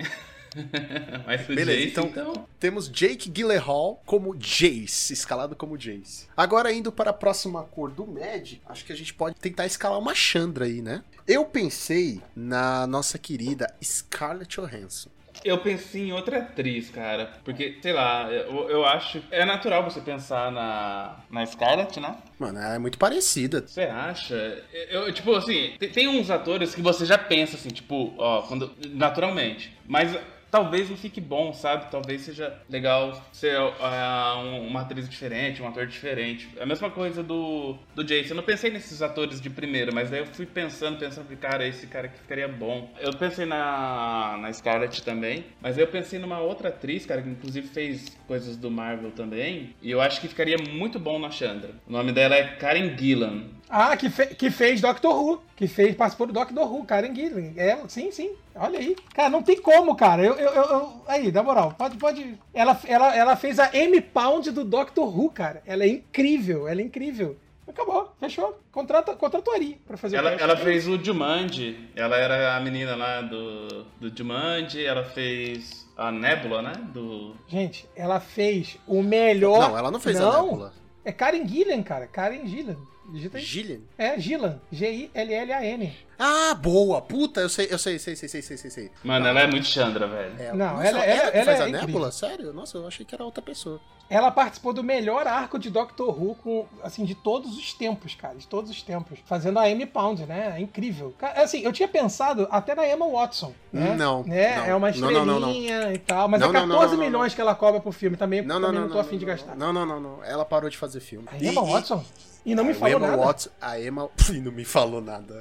Beleza, 1.47 1.71
Jace, 1.81 1.87
então- 1.89 2.05
então... 2.05 2.47
Temos 2.59 2.87
Jake 2.89 3.29
Gyllenhaal 3.29 4.01
como 4.05 4.33
Jace, 4.35 5.11
escalado 5.11 5.55
como 5.55 5.77
Jace. 5.77 6.27
Agora 6.37 6.71
indo 6.71 6.91
para 6.91 7.09
a 7.09 7.13
próxima 7.13 7.63
cor 7.63 7.91
do 7.91 8.07
Mad, 8.07 8.53
acho 8.67 8.85
que 8.85 8.93
a 8.93 8.95
gente 8.95 9.13
pode 9.13 9.35
tentar 9.35 9.65
escalar 9.65 9.99
uma 9.99 10.15
Chandra 10.15 10.63
aí, 10.65 10.81
né? 10.81 11.03
Eu 11.27 11.43
pensei 11.45 12.21
na 12.35 12.87
nossa 12.87 13.17
querida 13.17 13.73
Scarlett 13.83 14.55
Johansson. 14.61 15.09
Eu 15.43 15.57
pensei 15.59 16.09
em 16.09 16.13
outra 16.13 16.39
atriz, 16.39 16.89
cara. 16.89 17.31
Porque, 17.43 17.77
sei 17.81 17.93
lá, 17.93 18.31
eu, 18.31 18.69
eu 18.69 18.85
acho. 18.85 19.21
É 19.31 19.45
natural 19.45 19.83
você 19.83 20.01
pensar 20.01 20.51
na, 20.51 21.17
na 21.29 21.45
Scarlett, 21.45 21.99
né? 21.99 22.15
Mano, 22.39 22.59
ela 22.59 22.75
é 22.75 22.79
muito 22.79 22.97
parecida. 22.97 23.63
Você 23.65 23.81
acha? 23.81 24.63
Eu, 24.89 25.11
tipo, 25.13 25.33
assim, 25.35 25.73
tem, 25.79 25.89
tem 25.89 26.07
uns 26.07 26.29
atores 26.29 26.73
que 26.73 26.81
você 26.81 27.05
já 27.05 27.17
pensa 27.17 27.55
assim, 27.55 27.69
tipo, 27.69 28.13
ó, 28.17 28.41
quando, 28.43 28.71
naturalmente. 28.89 29.75
Mas 29.87 30.15
talvez 30.55 30.89
não 30.89 30.95
fique 30.95 31.19
bom, 31.19 31.51
sabe? 31.51 31.91
Talvez 31.91 32.21
seja 32.21 32.57
legal 32.69 33.21
ser 33.33 33.59
um- 33.59 34.67
uma 34.67 34.81
atriz 34.81 35.09
diferente, 35.09 35.61
um 35.61 35.67
ator 35.67 35.85
diferente. 35.85 36.47
É 36.55 36.63
a 36.63 36.65
mesma 36.65 36.89
coisa 36.89 37.21
do, 37.21 37.75
do 37.93 38.05
Jason. 38.05 38.29
Eu 38.29 38.35
não 38.37 38.43
pensei 38.43 38.71
nesses 38.71 39.01
atores 39.01 39.41
de 39.41 39.49
primeira, 39.49 39.91
mas 39.91 40.09
daí 40.09 40.21
eu 40.21 40.25
fui 40.27 40.45
pensando, 40.45 40.97
pensando, 40.97 41.27
cara, 41.35 41.67
esse 41.67 41.87
cara 41.87 42.07
aqui 42.07 42.19
ficaria 42.19 42.47
bom. 42.47 42.89
Eu 43.01 43.11
pensei 43.17 43.45
na, 43.45 44.37
na 44.39 44.53
Scarlett 44.53 45.03
também, 45.03 45.43
mas 45.61 45.77
eu 45.77 45.87
pensei 45.87 46.19
numa 46.19 46.39
outra 46.39 46.69
atriz, 46.69 47.05
cara, 47.05 47.21
que 47.21 47.27
inclusive 47.29 47.67
fez 47.67 48.17
coisas 48.25 48.55
do 48.55 48.71
Marvel 48.71 49.11
também, 49.11 49.75
e 49.81 49.91
eu 49.91 49.99
acho 49.99 50.21
que 50.21 50.29
ficaria 50.29 50.57
muito 50.71 50.97
bom 50.97 51.19
na 51.19 51.29
Chandra. 51.31 51.71
O 51.85 51.91
nome 51.91 52.13
dela 52.13 52.33
é 52.33 52.43
Karen 52.55 52.95
Gillan. 52.97 53.43
Ah, 53.69 53.95
que, 53.97 54.09
fe- 54.09 54.35
que 54.35 54.49
fez 54.51 54.79
Doctor 54.81 55.13
Who. 55.15 55.41
Que 55.55 55.67
fez, 55.67 55.95
participou 55.95 56.27
do 56.27 56.33
Doctor 56.33 56.71
Who, 56.71 56.85
Karen 56.85 57.13
Gillan. 57.15 57.53
É, 57.57 57.77
sim, 57.87 58.11
sim. 58.11 58.31
Olha 58.55 58.77
aí. 58.79 58.95
Cara, 59.13 59.29
não 59.29 59.41
tem 59.41 59.59
como, 59.59 59.95
cara. 59.95 60.23
Eu, 60.23 60.35
eu, 60.35 60.51
eu- 60.53 61.01
aí, 61.07 61.31
na 61.31 61.41
moral, 61.43 61.73
pode, 61.77 61.97
pode. 61.97 62.37
Ela, 62.53 62.79
ela, 62.85 63.15
ela 63.15 63.35
fez 63.35 63.59
a 63.59 63.69
Amy 63.73 64.01
Pound 64.01 64.51
do 64.51 64.63
Doctor 64.63 65.07
Who, 65.17 65.29
cara. 65.31 65.61
Ela 65.65 65.83
é 65.83 65.87
incrível, 65.87 66.67
ela 66.67 66.79
é 66.81 66.83
incrível. 66.83 67.37
Acabou, 67.67 68.13
fechou. 68.19 68.59
Contrata, 68.71 69.15
contrata 69.15 69.49
o 69.49 69.53
Ari 69.53 69.81
pra 69.87 69.97
fazer 69.97 70.17
Ela, 70.17 70.35
o 70.35 70.39
ela 70.39 70.55
fez 70.55 70.87
o 70.87 71.03
Jumanji. 71.03 71.89
Ela 71.95 72.15
era 72.17 72.55
a 72.55 72.59
menina 72.59 72.95
lá 72.95 73.21
do, 73.21 73.83
do 73.99 74.15
Jumanji. 74.15 74.85
Ela 74.85 75.03
fez 75.03 75.85
a 75.97 76.11
Nebula, 76.11 76.61
né? 76.61 76.73
Do... 76.93 77.35
Gente, 77.47 77.89
ela 77.95 78.19
fez 78.19 78.77
o 78.87 79.01
melhor. 79.01 79.59
Não, 79.69 79.77
ela 79.77 79.89
não 79.89 79.99
fez 79.99 80.15
a 80.21 80.31
Não, 80.31 80.45
Nebula. 80.45 80.73
É 81.03 81.11
Karen 81.11 81.45
Gillan, 81.47 81.81
cara. 81.81 82.05
Karen 82.05 82.45
Gillan. 82.45 82.77
Digita 83.11 83.37
aí. 83.37 83.43
Gillian? 83.43 83.79
É, 83.97 84.19
Gillan. 84.19 84.59
G-I-L-L-A-N. 84.71 85.93
Ah, 86.17 86.53
boa! 86.53 87.01
Puta, 87.01 87.41
eu 87.41 87.49
sei, 87.49 87.67
eu 87.69 87.77
sei, 87.77 87.99
sei, 87.99 88.15
sei, 88.15 88.27
sei, 88.29 88.41
sei, 88.41 88.57
sei, 88.57 88.69
sei. 88.71 88.91
Mano, 89.03 89.27
ela 89.27 89.41
é 89.41 89.47
muito 89.47 89.65
Chandra, 89.67 90.07
velho. 90.07 90.33
É, 90.39 90.53
Não, 90.53 90.75
nossa, 90.77 90.87
ela- 90.87 91.03
ela- 91.05 91.31
que 91.31 91.37
ela 91.37 91.45
faz 91.45 91.59
é 91.59 91.63
a 91.63 91.67
incrível. 91.69 91.87
Nebula? 91.87 92.11
Sério? 92.11 92.53
Nossa, 92.53 92.77
eu 92.77 92.87
achei 92.87 93.05
que 93.05 93.13
era 93.13 93.23
outra 93.23 93.41
pessoa. 93.43 93.81
Ela 94.09 94.31
participou 94.31 94.71
do 94.71 94.83
melhor 94.83 95.27
arco 95.27 95.59
de 95.59 95.69
Doctor 95.69 96.09
Who, 96.17 96.35
com, 96.35 96.65
assim, 96.83 97.03
de 97.03 97.15
todos 97.15 97.57
os 97.57 97.73
tempos, 97.73 98.15
cara. 98.15 98.35
De 98.35 98.47
todos 98.47 98.71
os 98.71 98.81
tempos. 98.81 99.19
Fazendo 99.25 99.59
a 99.59 99.63
Amy 99.63 99.85
Pound, 99.85 100.25
né? 100.25 100.53
É 100.57 100.61
incrível. 100.61 101.13
Assim, 101.35 101.61
eu 101.61 101.73
tinha 101.73 101.87
pensado 101.87 102.47
até 102.49 102.73
na 102.75 102.87
Emma 102.87 103.07
Watson, 103.09 103.53
né? 103.73 103.95
Não, 103.97 104.23
Né? 104.23 104.55
não. 104.57 104.65
É 104.65 104.75
uma 104.75 104.91
Não, 104.91 105.11
não, 105.11 105.25
não, 105.25 105.39
não. 105.41 105.49
estrelinha 105.49 105.93
e 105.93 105.97
tal. 105.97 106.27
Mas 106.29 106.39
Não, 106.39 106.49
é 106.49 106.53
não, 106.53 106.61
14 106.69 106.91
não, 106.95 106.97
não, 107.03 107.05
milhões 107.09 107.33
que 107.35 107.41
ela 107.41 107.55
cobra 107.55 107.81
pro 107.81 107.91
filme. 107.91 108.15
Também 108.15 108.41
Não, 108.41 108.55
também 108.55 108.67
não, 108.67 108.73
não, 108.73 108.81
não 108.83 108.87
tô 108.89 108.93
não, 108.95 109.01
afim 109.01 109.17
de 109.17 109.25
gastar. 109.25 109.55
Não, 109.55 109.73
não, 109.73 109.85
não, 109.85 109.99
não. 109.99 110.23
Ela 110.23 110.45
parou 110.45 110.69
de 110.69 110.77
fazer 110.77 111.01
filme. 111.01 111.27
A 111.29 111.35
Emma 111.37 111.61
E- 111.61 111.65
e- 111.67 111.71
Watson? 111.73 112.05
E 112.31 112.34
não 112.53 112.63
me 112.63 112.73
falou 112.75 112.97
Emma 112.97 113.07
nada. 113.07 113.23
Watson, 113.23 113.49
a 113.59 113.79
Emma. 113.79 114.09
Ih, 114.29 114.39
não 114.41 114.51
me 114.51 114.63
falou 114.65 115.01
nada. 115.01 115.33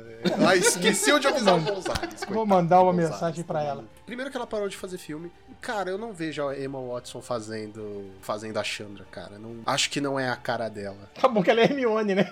Ah, 0.47 0.57
esqueceu 0.57 1.19
de 1.19 1.27
avisar 1.27 1.57
o 1.59 1.61
Gonzalez. 1.61 2.25
Vou 2.31 2.47
mandar 2.47 2.81
uma 2.81 2.93
Gonzalez. 2.93 3.11
mensagem 3.11 3.45
pra 3.45 3.63
ela. 3.63 3.85
Primeiro 4.07 4.31
que 4.31 4.37
ela 4.37 4.47
parou 4.47 4.69
de 4.69 4.77
fazer 4.77 4.97
filme. 4.97 5.31
Cara, 5.61 5.91
eu 5.91 5.99
não 5.99 6.13
vejo 6.13 6.47
a 6.49 6.59
Emma 6.59 6.81
Watson 6.81 7.21
fazendo 7.21 8.11
fazendo 8.23 8.57
a 8.59 8.65
Chandra, 8.65 9.05
cara. 9.11 9.39
Não, 9.39 9.57
acho 9.67 9.91
que 9.91 10.01
não 10.01 10.19
é 10.19 10.31
a 10.31 10.37
cara 10.37 10.69
dela. 10.71 11.11
Tá 11.21 11.27
bom 11.29 11.43
que 11.43 11.51
ela 11.51 11.61
é 11.61 11.65
Hermione, 11.65 12.15
né? 12.15 12.31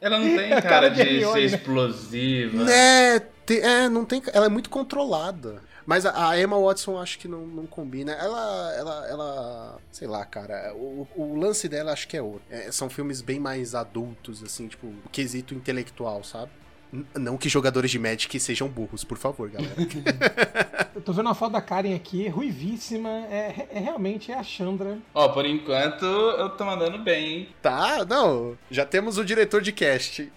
Ela 0.00 0.18
não 0.18 0.26
tem 0.26 0.52
É 0.52 0.60
cara, 0.60 0.62
cara 0.62 0.88
de 0.90 0.96
de, 0.96 1.08
Hermione, 1.08 1.32
ser 1.48 1.50
né? 1.50 1.56
explosiva. 1.56 2.70
É, 2.70 3.20
te- 3.46 3.60
é, 3.60 3.88
não 3.88 4.04
tem. 4.04 4.22
Ela 4.32 4.46
é 4.46 4.48
muito 4.50 4.68
controlada. 4.70 5.62
Mas 5.86 6.06
a, 6.06 6.30
a 6.30 6.40
Emma 6.40 6.58
Watson 6.58 6.98
acho 6.98 7.18
que 7.18 7.28
não, 7.28 7.46
não 7.46 7.66
combina. 7.66 8.12
Ela, 8.12 8.74
ela, 8.76 9.06
ela. 9.08 9.78
Sei 9.92 10.08
lá, 10.08 10.24
cara. 10.24 10.72
O, 10.74 11.06
o 11.14 11.36
lance 11.38 11.68
dela 11.68 11.92
acho 11.92 12.08
que 12.08 12.16
é 12.16 12.22
outro. 12.22 12.42
É, 12.50 12.70
são 12.72 12.88
filmes 12.88 13.20
bem 13.20 13.38
mais 13.38 13.74
adultos, 13.74 14.42
assim, 14.42 14.66
tipo, 14.68 14.92
quesito 15.12 15.54
intelectual, 15.54 16.24
sabe? 16.24 16.50
N- 16.92 17.04
Não 17.16 17.36
que 17.36 17.48
jogadores 17.48 17.90
de 17.90 17.98
Magic 17.98 18.38
sejam 18.40 18.68
burros, 18.68 19.04
por 19.04 19.18
favor, 19.18 19.50
galera. 19.50 19.74
Eu 20.94 21.02
tô 21.02 21.12
vendo 21.12 21.26
uma 21.26 21.34
foto 21.34 21.52
da 21.52 21.60
Karen 21.60 21.94
aqui, 21.94 22.28
ruivíssima. 22.28 23.08
É, 23.28 23.66
é 23.72 23.78
realmente 23.80 24.30
é 24.30 24.38
a 24.38 24.44
Chandra. 24.44 24.98
Ó, 25.12 25.28
por 25.30 25.44
enquanto 25.44 26.04
eu 26.04 26.48
tô 26.50 26.64
mandando 26.64 26.98
bem, 26.98 27.26
hein? 27.26 27.48
tá, 27.60 28.04
não. 28.04 28.56
Já 28.70 28.86
temos 28.86 29.18
o 29.18 29.24
diretor 29.24 29.60
de 29.60 29.72
cast. 29.72 30.32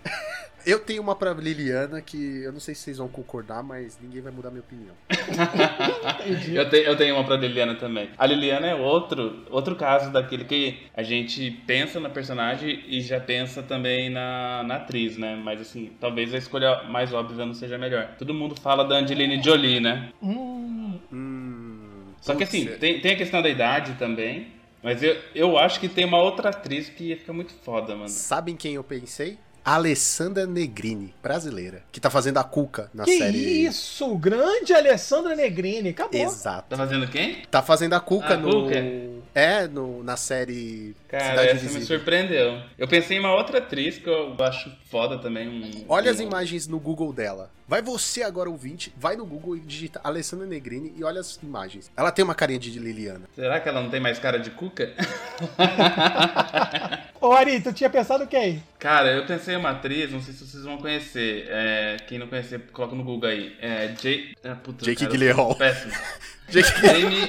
Eu 0.70 0.80
tenho 0.80 1.02
uma 1.02 1.16
pra 1.16 1.32
Liliana 1.34 2.02
que 2.02 2.42
eu 2.44 2.52
não 2.52 2.60
sei 2.60 2.76
se 2.76 2.82
vocês 2.82 2.98
vão 2.98 3.08
concordar, 3.08 3.64
mas 3.64 3.98
ninguém 4.02 4.22
vai 4.22 4.34
mudar 4.34 4.50
minha 4.52 4.60
opinião. 4.62 4.94
Eu, 6.54 6.70
te- 6.70 6.84
eu 6.86 6.96
tenho 6.98 7.16
uma 7.16 7.24
pra 7.24 7.38
Liliana 7.38 7.76
também. 7.76 8.10
A 8.18 8.26
Liliana 8.26 8.68
é 8.68 8.76
outro, 8.76 9.46
outro 9.50 9.76
caso 9.78 10.12
daquele 10.12 10.44
que 10.44 10.80
a 10.94 11.02
gente 11.04 11.50
pensa 11.66 12.00
na 12.02 12.10
personagem 12.10 12.84
e 12.88 13.00
já 13.02 13.18
pensa 13.20 13.64
também 13.64 14.10
na, 14.10 14.64
na 14.64 14.76
atriz, 14.76 15.18
né? 15.18 15.36
Mas 15.42 15.62
assim, 15.62 15.92
talvez 16.02 16.34
a 16.34 16.38
escolha 16.38 16.84
mais 16.84 17.14
óbvia 17.14 17.46
não 17.46 17.54
seja 17.54 17.76
a 17.76 17.78
melhor. 17.78 18.16
Todo 18.18 18.34
mundo 18.34 18.60
fala 18.60 18.84
da 18.84 18.96
Angelina 18.96 19.42
Jolie, 19.42 19.80
né? 19.80 20.12
Hum, 20.22 21.00
Hum. 21.12 22.08
Só 22.20 22.36
que 22.36 22.44
assim, 22.44 22.66
tem, 22.80 23.00
tem 23.00 23.14
a 23.14 23.16
questão 23.18 23.42
da 23.42 23.48
idade 23.50 23.94
também. 23.94 24.48
Mas 24.84 25.02
eu, 25.02 25.16
eu 25.34 25.58
acho 25.58 25.80
que 25.80 25.88
tem 25.88 26.04
uma 26.06 26.22
outra 26.22 26.50
atriz 26.50 26.90
que 26.90 27.06
ia 27.06 27.18
ficar 27.18 27.34
muito 27.34 27.54
foda, 27.54 27.96
mano. 27.96 28.10
Sabem 28.10 28.56
quem 28.56 28.74
eu 28.76 28.84
pensei? 28.84 29.38
Alessandra 29.68 30.46
Negrini, 30.46 31.14
brasileira, 31.22 31.84
que 31.92 32.00
tá 32.00 32.10
fazendo 32.10 32.38
a 32.38 32.44
Cuca 32.46 32.90
na 32.94 33.04
que 33.04 33.18
série. 33.18 33.66
isso, 33.66 34.16
grande 34.16 34.74
Alessandra 34.74 35.36
Negrini, 35.36 35.90
acabou. 35.90 36.22
Exato. 36.22 36.70
Tá 36.70 36.78
fazendo 36.78 37.06
quem? 37.10 37.42
Tá 37.52 37.62
fazendo 37.62 37.94
a 37.94 38.00
Cuca 38.00 38.36
A 38.36 38.38
no. 38.38 38.64
Cuca? 38.64 38.76
É, 39.36 39.68
no, 39.68 40.02
na 40.06 40.16
série 40.16 40.96
Cara, 41.10 41.26
Cidade 41.26 41.48
essa 41.50 41.56
me 41.56 41.62
Invisível. 41.66 41.98
surpreendeu. 41.98 42.62
Eu 42.78 42.88
pensei 42.88 43.18
em 43.18 43.20
uma 43.20 43.36
outra 43.36 43.58
atriz 43.58 43.98
que 43.98 44.10
eu 44.10 44.34
acho 44.40 44.72
foda 44.90 45.20
também. 45.20 45.50
Um, 45.50 45.86
Olha 45.90 46.12
as 46.12 46.22
imagens 46.22 46.66
no 46.66 46.80
Google 46.80 47.12
dela. 47.12 47.52
Vai 47.68 47.82
você 47.82 48.24
agora, 48.24 48.50
ouvinte, 48.50 48.94
vai 48.96 49.18
no 49.18 49.26
Google 49.26 49.58
e 49.58 49.60
digita 49.60 50.00
Alessandra 50.02 50.48
Negrini 50.48 50.94
e 50.96 51.04
olha 51.04 51.20
as 51.20 51.38
imagens. 51.44 51.92
Ela 51.98 52.12
tem 52.12 52.24
uma 52.24 52.34
carinha 52.34 52.58
de 52.58 52.80
Liliana. 52.80 53.28
Será 53.36 53.60
que 53.60 53.68
ela 53.68 53.82
não 53.82 53.90
tem 53.90 54.00
mais 54.00 54.18
cara 54.18 54.40
de 54.40 54.52
cuca? 54.52 54.94
Ô, 57.20 57.34
Ari, 57.34 57.60
tu 57.60 57.74
tinha 57.74 57.90
pensado 57.90 58.26
quem? 58.26 58.64
Cara, 58.80 59.12
eu 59.12 59.26
pensei 59.26 59.57
uma 59.58 59.72
atriz, 59.72 60.12
não 60.12 60.22
sei 60.22 60.34
se 60.34 60.46
vocês 60.46 60.64
vão 60.64 60.78
conhecer. 60.78 61.46
É, 61.50 61.98
quem 62.08 62.18
não 62.18 62.28
conhecer, 62.28 62.60
coloca 62.72 62.96
no 62.96 63.04
Google 63.04 63.30
aí. 63.30 63.56
É 63.60 63.94
Jay... 64.02 64.34
Ah, 64.44 64.56
puta, 64.56 64.86
Jake 64.86 65.06
sou 65.06 65.56
Péssimo. 65.56 65.92
Gente, 66.50 66.82
Jamie, 66.82 67.28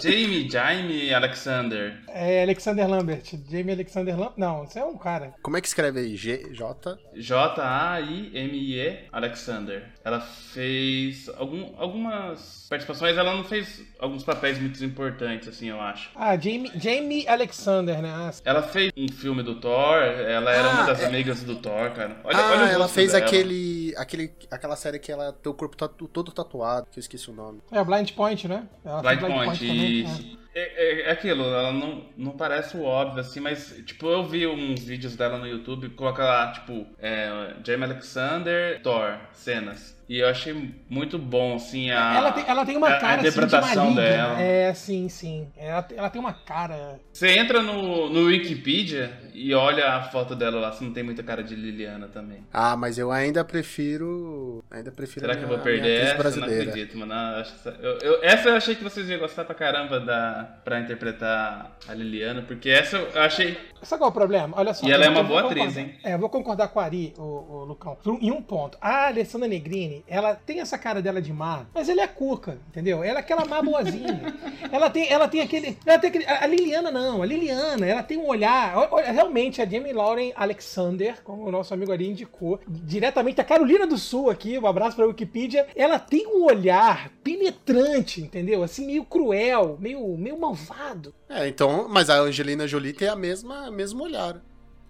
Jamie, 0.00 0.48
Jaime 0.50 1.12
Alexander. 1.14 1.98
É 2.08 2.42
Alexander 2.42 2.88
Lambert. 2.88 3.22
Jamie 3.50 3.72
Alexander 3.72 4.14
Lambert. 4.18 4.34
Não, 4.38 4.66
você 4.66 4.78
é 4.78 4.84
um 4.84 4.96
cara. 4.96 5.34
como 5.42 5.56
é 5.56 5.60
que 5.60 5.68
escreve 5.68 6.00
aí? 6.00 6.16
G, 6.16 6.48
J. 6.52 6.98
J-A-I-M-E 7.14 8.98
Alexander. 9.12 9.84
Ela 10.04 10.20
fez 10.20 11.28
algum, 11.36 11.72
algumas 11.78 12.66
participações, 12.68 13.16
ela 13.16 13.34
não 13.34 13.44
fez 13.44 13.82
alguns 13.98 14.22
papéis 14.24 14.58
muito 14.58 14.82
importantes, 14.84 15.48
assim, 15.48 15.68
eu 15.70 15.80
acho. 15.80 16.10
Ah, 16.14 16.36
Jamie, 16.36 16.70
Jamie 16.76 17.26
Alexander, 17.26 18.00
né? 18.02 18.10
Ah, 18.14 18.30
Ela 18.44 18.62
fez 18.62 18.92
um 18.96 19.08
filme 19.08 19.42
do 19.42 19.54
Thor, 19.56 19.96
ela 20.02 20.52
era 20.52 20.68
Ah, 20.70 20.74
uma 20.74 20.82
das 20.84 21.00
é- 21.02 21.06
amigas 21.06 21.42
do 21.42 21.56
Thor, 21.56 21.90
cara. 21.92 22.16
Olha, 22.24 22.36
ah, 22.38 22.50
olha 22.52 22.64
o 22.64 22.68
ela 22.68 22.88
fez 22.88 23.12
dela. 23.12 23.24
aquele, 23.24 23.87
aquele. 23.96 24.32
aquela 24.50 24.76
série 24.76 24.98
que 24.98 25.10
ela 25.12 25.32
tem 25.32 25.50
o 25.50 25.54
corpo 25.54 25.76
tatu- 25.76 26.08
todo 26.08 26.32
tatuado, 26.32 26.86
que 26.90 26.98
eu 26.98 27.00
esqueci 27.00 27.30
o 27.30 27.34
nome. 27.34 27.60
É, 27.70 27.82
Blind 27.84 28.12
Point, 28.12 28.46
né? 28.48 28.68
Ela 28.84 29.02
fez 29.02 29.18
Blind 29.20 29.34
Point, 29.44 29.58
também, 29.66 30.00
isso. 30.04 30.38
É, 30.44 30.47
é- 30.58 31.00
é 31.08 31.10
aquilo, 31.10 31.44
ela 31.44 31.72
não, 31.72 32.04
não 32.16 32.32
parece 32.32 32.76
o 32.76 32.82
óbvio, 32.84 33.20
assim, 33.20 33.40
mas, 33.40 33.74
tipo, 33.86 34.06
eu 34.08 34.24
vi 34.24 34.46
uns 34.46 34.82
vídeos 34.84 35.16
dela 35.16 35.38
no 35.38 35.46
YouTube, 35.46 35.90
coloca 35.90 36.24
lá, 36.24 36.52
tipo, 36.52 36.86
é, 36.98 37.54
Jamie 37.64 37.84
Alexander, 37.84 38.80
Thor, 38.82 39.16
cenas. 39.32 39.96
E 40.08 40.20
eu 40.20 40.28
achei 40.28 40.74
muito 40.88 41.18
bom, 41.18 41.56
assim, 41.56 41.90
a... 41.90 42.14
Ela 42.16 42.32
tem, 42.32 42.44
ela 42.48 42.64
tem 42.64 42.76
uma 42.78 42.88
a- 42.88 42.96
a 42.96 42.98
cara 42.98 43.14
assim, 43.16 43.22
de 43.24 43.28
interpretação 43.28 43.90
maligna. 43.90 44.02
dela. 44.02 44.40
É, 44.40 44.72
sim, 44.72 45.06
sim. 45.10 45.48
Ela, 45.54 45.86
ela 45.94 46.08
tem 46.08 46.18
uma 46.18 46.32
cara. 46.32 46.98
Você 47.12 47.28
entra 47.38 47.62
no, 47.62 48.08
no 48.08 48.24
Wikipedia 48.24 49.12
e 49.34 49.52
olha 49.52 49.86
a 49.96 50.02
foto 50.04 50.34
dela 50.34 50.58
lá, 50.60 50.72
se 50.72 50.82
não 50.82 50.94
tem 50.94 51.02
muita 51.02 51.22
cara 51.22 51.42
de 51.44 51.54
Liliana 51.54 52.08
também. 52.08 52.42
Ah, 52.50 52.74
mas 52.74 52.96
eu 52.96 53.12
ainda 53.12 53.44
prefiro. 53.44 54.64
Ainda 54.70 54.90
prefiro. 54.90 55.20
Será 55.20 55.34
a 55.34 55.36
que 55.36 55.42
eu 55.42 55.46
minha- 55.48 55.56
vou 55.58 55.64
perder 55.64 55.82
minha 55.82 56.02
essa? 56.10 56.14
brasileira. 56.18 56.54
Não 56.64 56.70
acredito, 56.70 56.96
mano. 56.98 57.12
Eu 57.12 57.40
acho 57.40 57.54
essa, 57.54 57.76
eu, 57.82 57.98
eu- 57.98 58.18
essa 58.22 58.48
eu 58.48 58.54
achei 58.56 58.74
que 58.74 58.84
vocês 58.84 59.08
iam 59.10 59.18
gostar 59.18 59.44
pra 59.44 59.54
caramba 59.54 60.00
da, 60.00 60.47
pra 60.64 60.80
interpretar 60.80 61.76
a 61.86 61.94
Liliana, 61.94 62.42
porque 62.42 62.68
essa 62.68 62.96
eu 62.96 63.22
achei. 63.22 63.56
Sabe 63.82 64.00
qual 64.00 64.08
é 64.08 64.10
o 64.10 64.14
problema? 64.14 64.56
Olha 64.58 64.74
só. 64.74 64.86
E 64.86 64.90
ela 64.90 65.04
é 65.04 65.08
uma 65.08 65.22
boa 65.22 65.42
atriz, 65.42 65.76
hein? 65.76 65.94
É, 66.02 66.14
eu 66.14 66.18
vou 66.18 66.28
concordar 66.28 66.68
com 66.68 66.80
a 66.80 66.84
Ari, 66.84 67.14
o, 67.16 67.22
o 67.22 67.64
Lucão, 67.64 67.96
em 68.20 68.30
um 68.30 68.42
ponto. 68.42 68.76
A 68.80 69.06
Alessandra 69.06 69.46
Negrini, 69.46 70.04
ela 70.08 70.34
tem 70.34 70.60
essa 70.60 70.76
cara 70.76 71.00
dela 71.00 71.22
de 71.22 71.32
má, 71.32 71.66
mas 71.72 71.88
ela 71.88 72.02
é 72.02 72.06
cuca, 72.06 72.58
entendeu? 72.68 73.04
Ela 73.04 73.18
é 73.18 73.20
aquela 73.20 73.44
má 73.44 73.62
boazinha. 73.62 74.20
ela, 74.72 74.90
tem, 74.90 75.08
ela 75.08 75.28
tem 75.28 75.40
aquele. 75.40 75.78
Ela 75.86 75.98
tem 75.98 76.08
aquele 76.10 76.26
a 76.26 76.38
a 76.42 76.46
Liliana 76.46 76.90
não, 76.90 77.22
a 77.22 77.26
Liliana, 77.26 77.86
ela 77.86 78.02
tem 78.02 78.16
um 78.16 78.26
olhar. 78.26 78.88
Olha, 78.90 79.12
realmente, 79.12 79.60
a 79.60 79.66
Jamie 79.66 79.92
Lauren 79.92 80.32
Alexander, 80.34 81.22
como 81.22 81.44
o 81.44 81.52
nosso 81.52 81.74
amigo 81.74 81.92
Ari 81.92 82.08
indicou, 82.08 82.60
diretamente 82.66 83.36
da 83.36 83.44
Carolina 83.44 83.86
do 83.86 83.98
Sul 83.98 84.30
aqui, 84.30 84.58
um 84.58 84.66
abraço 84.66 84.96
pra 84.96 85.06
Wikipedia, 85.06 85.66
ela 85.76 85.98
tem 85.98 86.26
um 86.26 86.44
olhar 86.44 87.10
penetrante, 87.22 88.22
entendeu? 88.22 88.62
Assim, 88.62 88.86
meio 88.86 89.04
cruel, 89.04 89.76
meio, 89.78 90.16
meio 90.16 90.37
malvado. 90.38 91.14
É, 91.28 91.46
então. 91.48 91.86
Mas 91.88 92.08
a 92.10 92.18
Angelina 92.20 92.66
Jolie 92.66 92.92
tem 92.92 93.08
a 93.08 93.16
mesma 93.16 93.70
mesmo 93.70 94.02
olhar. 94.04 94.40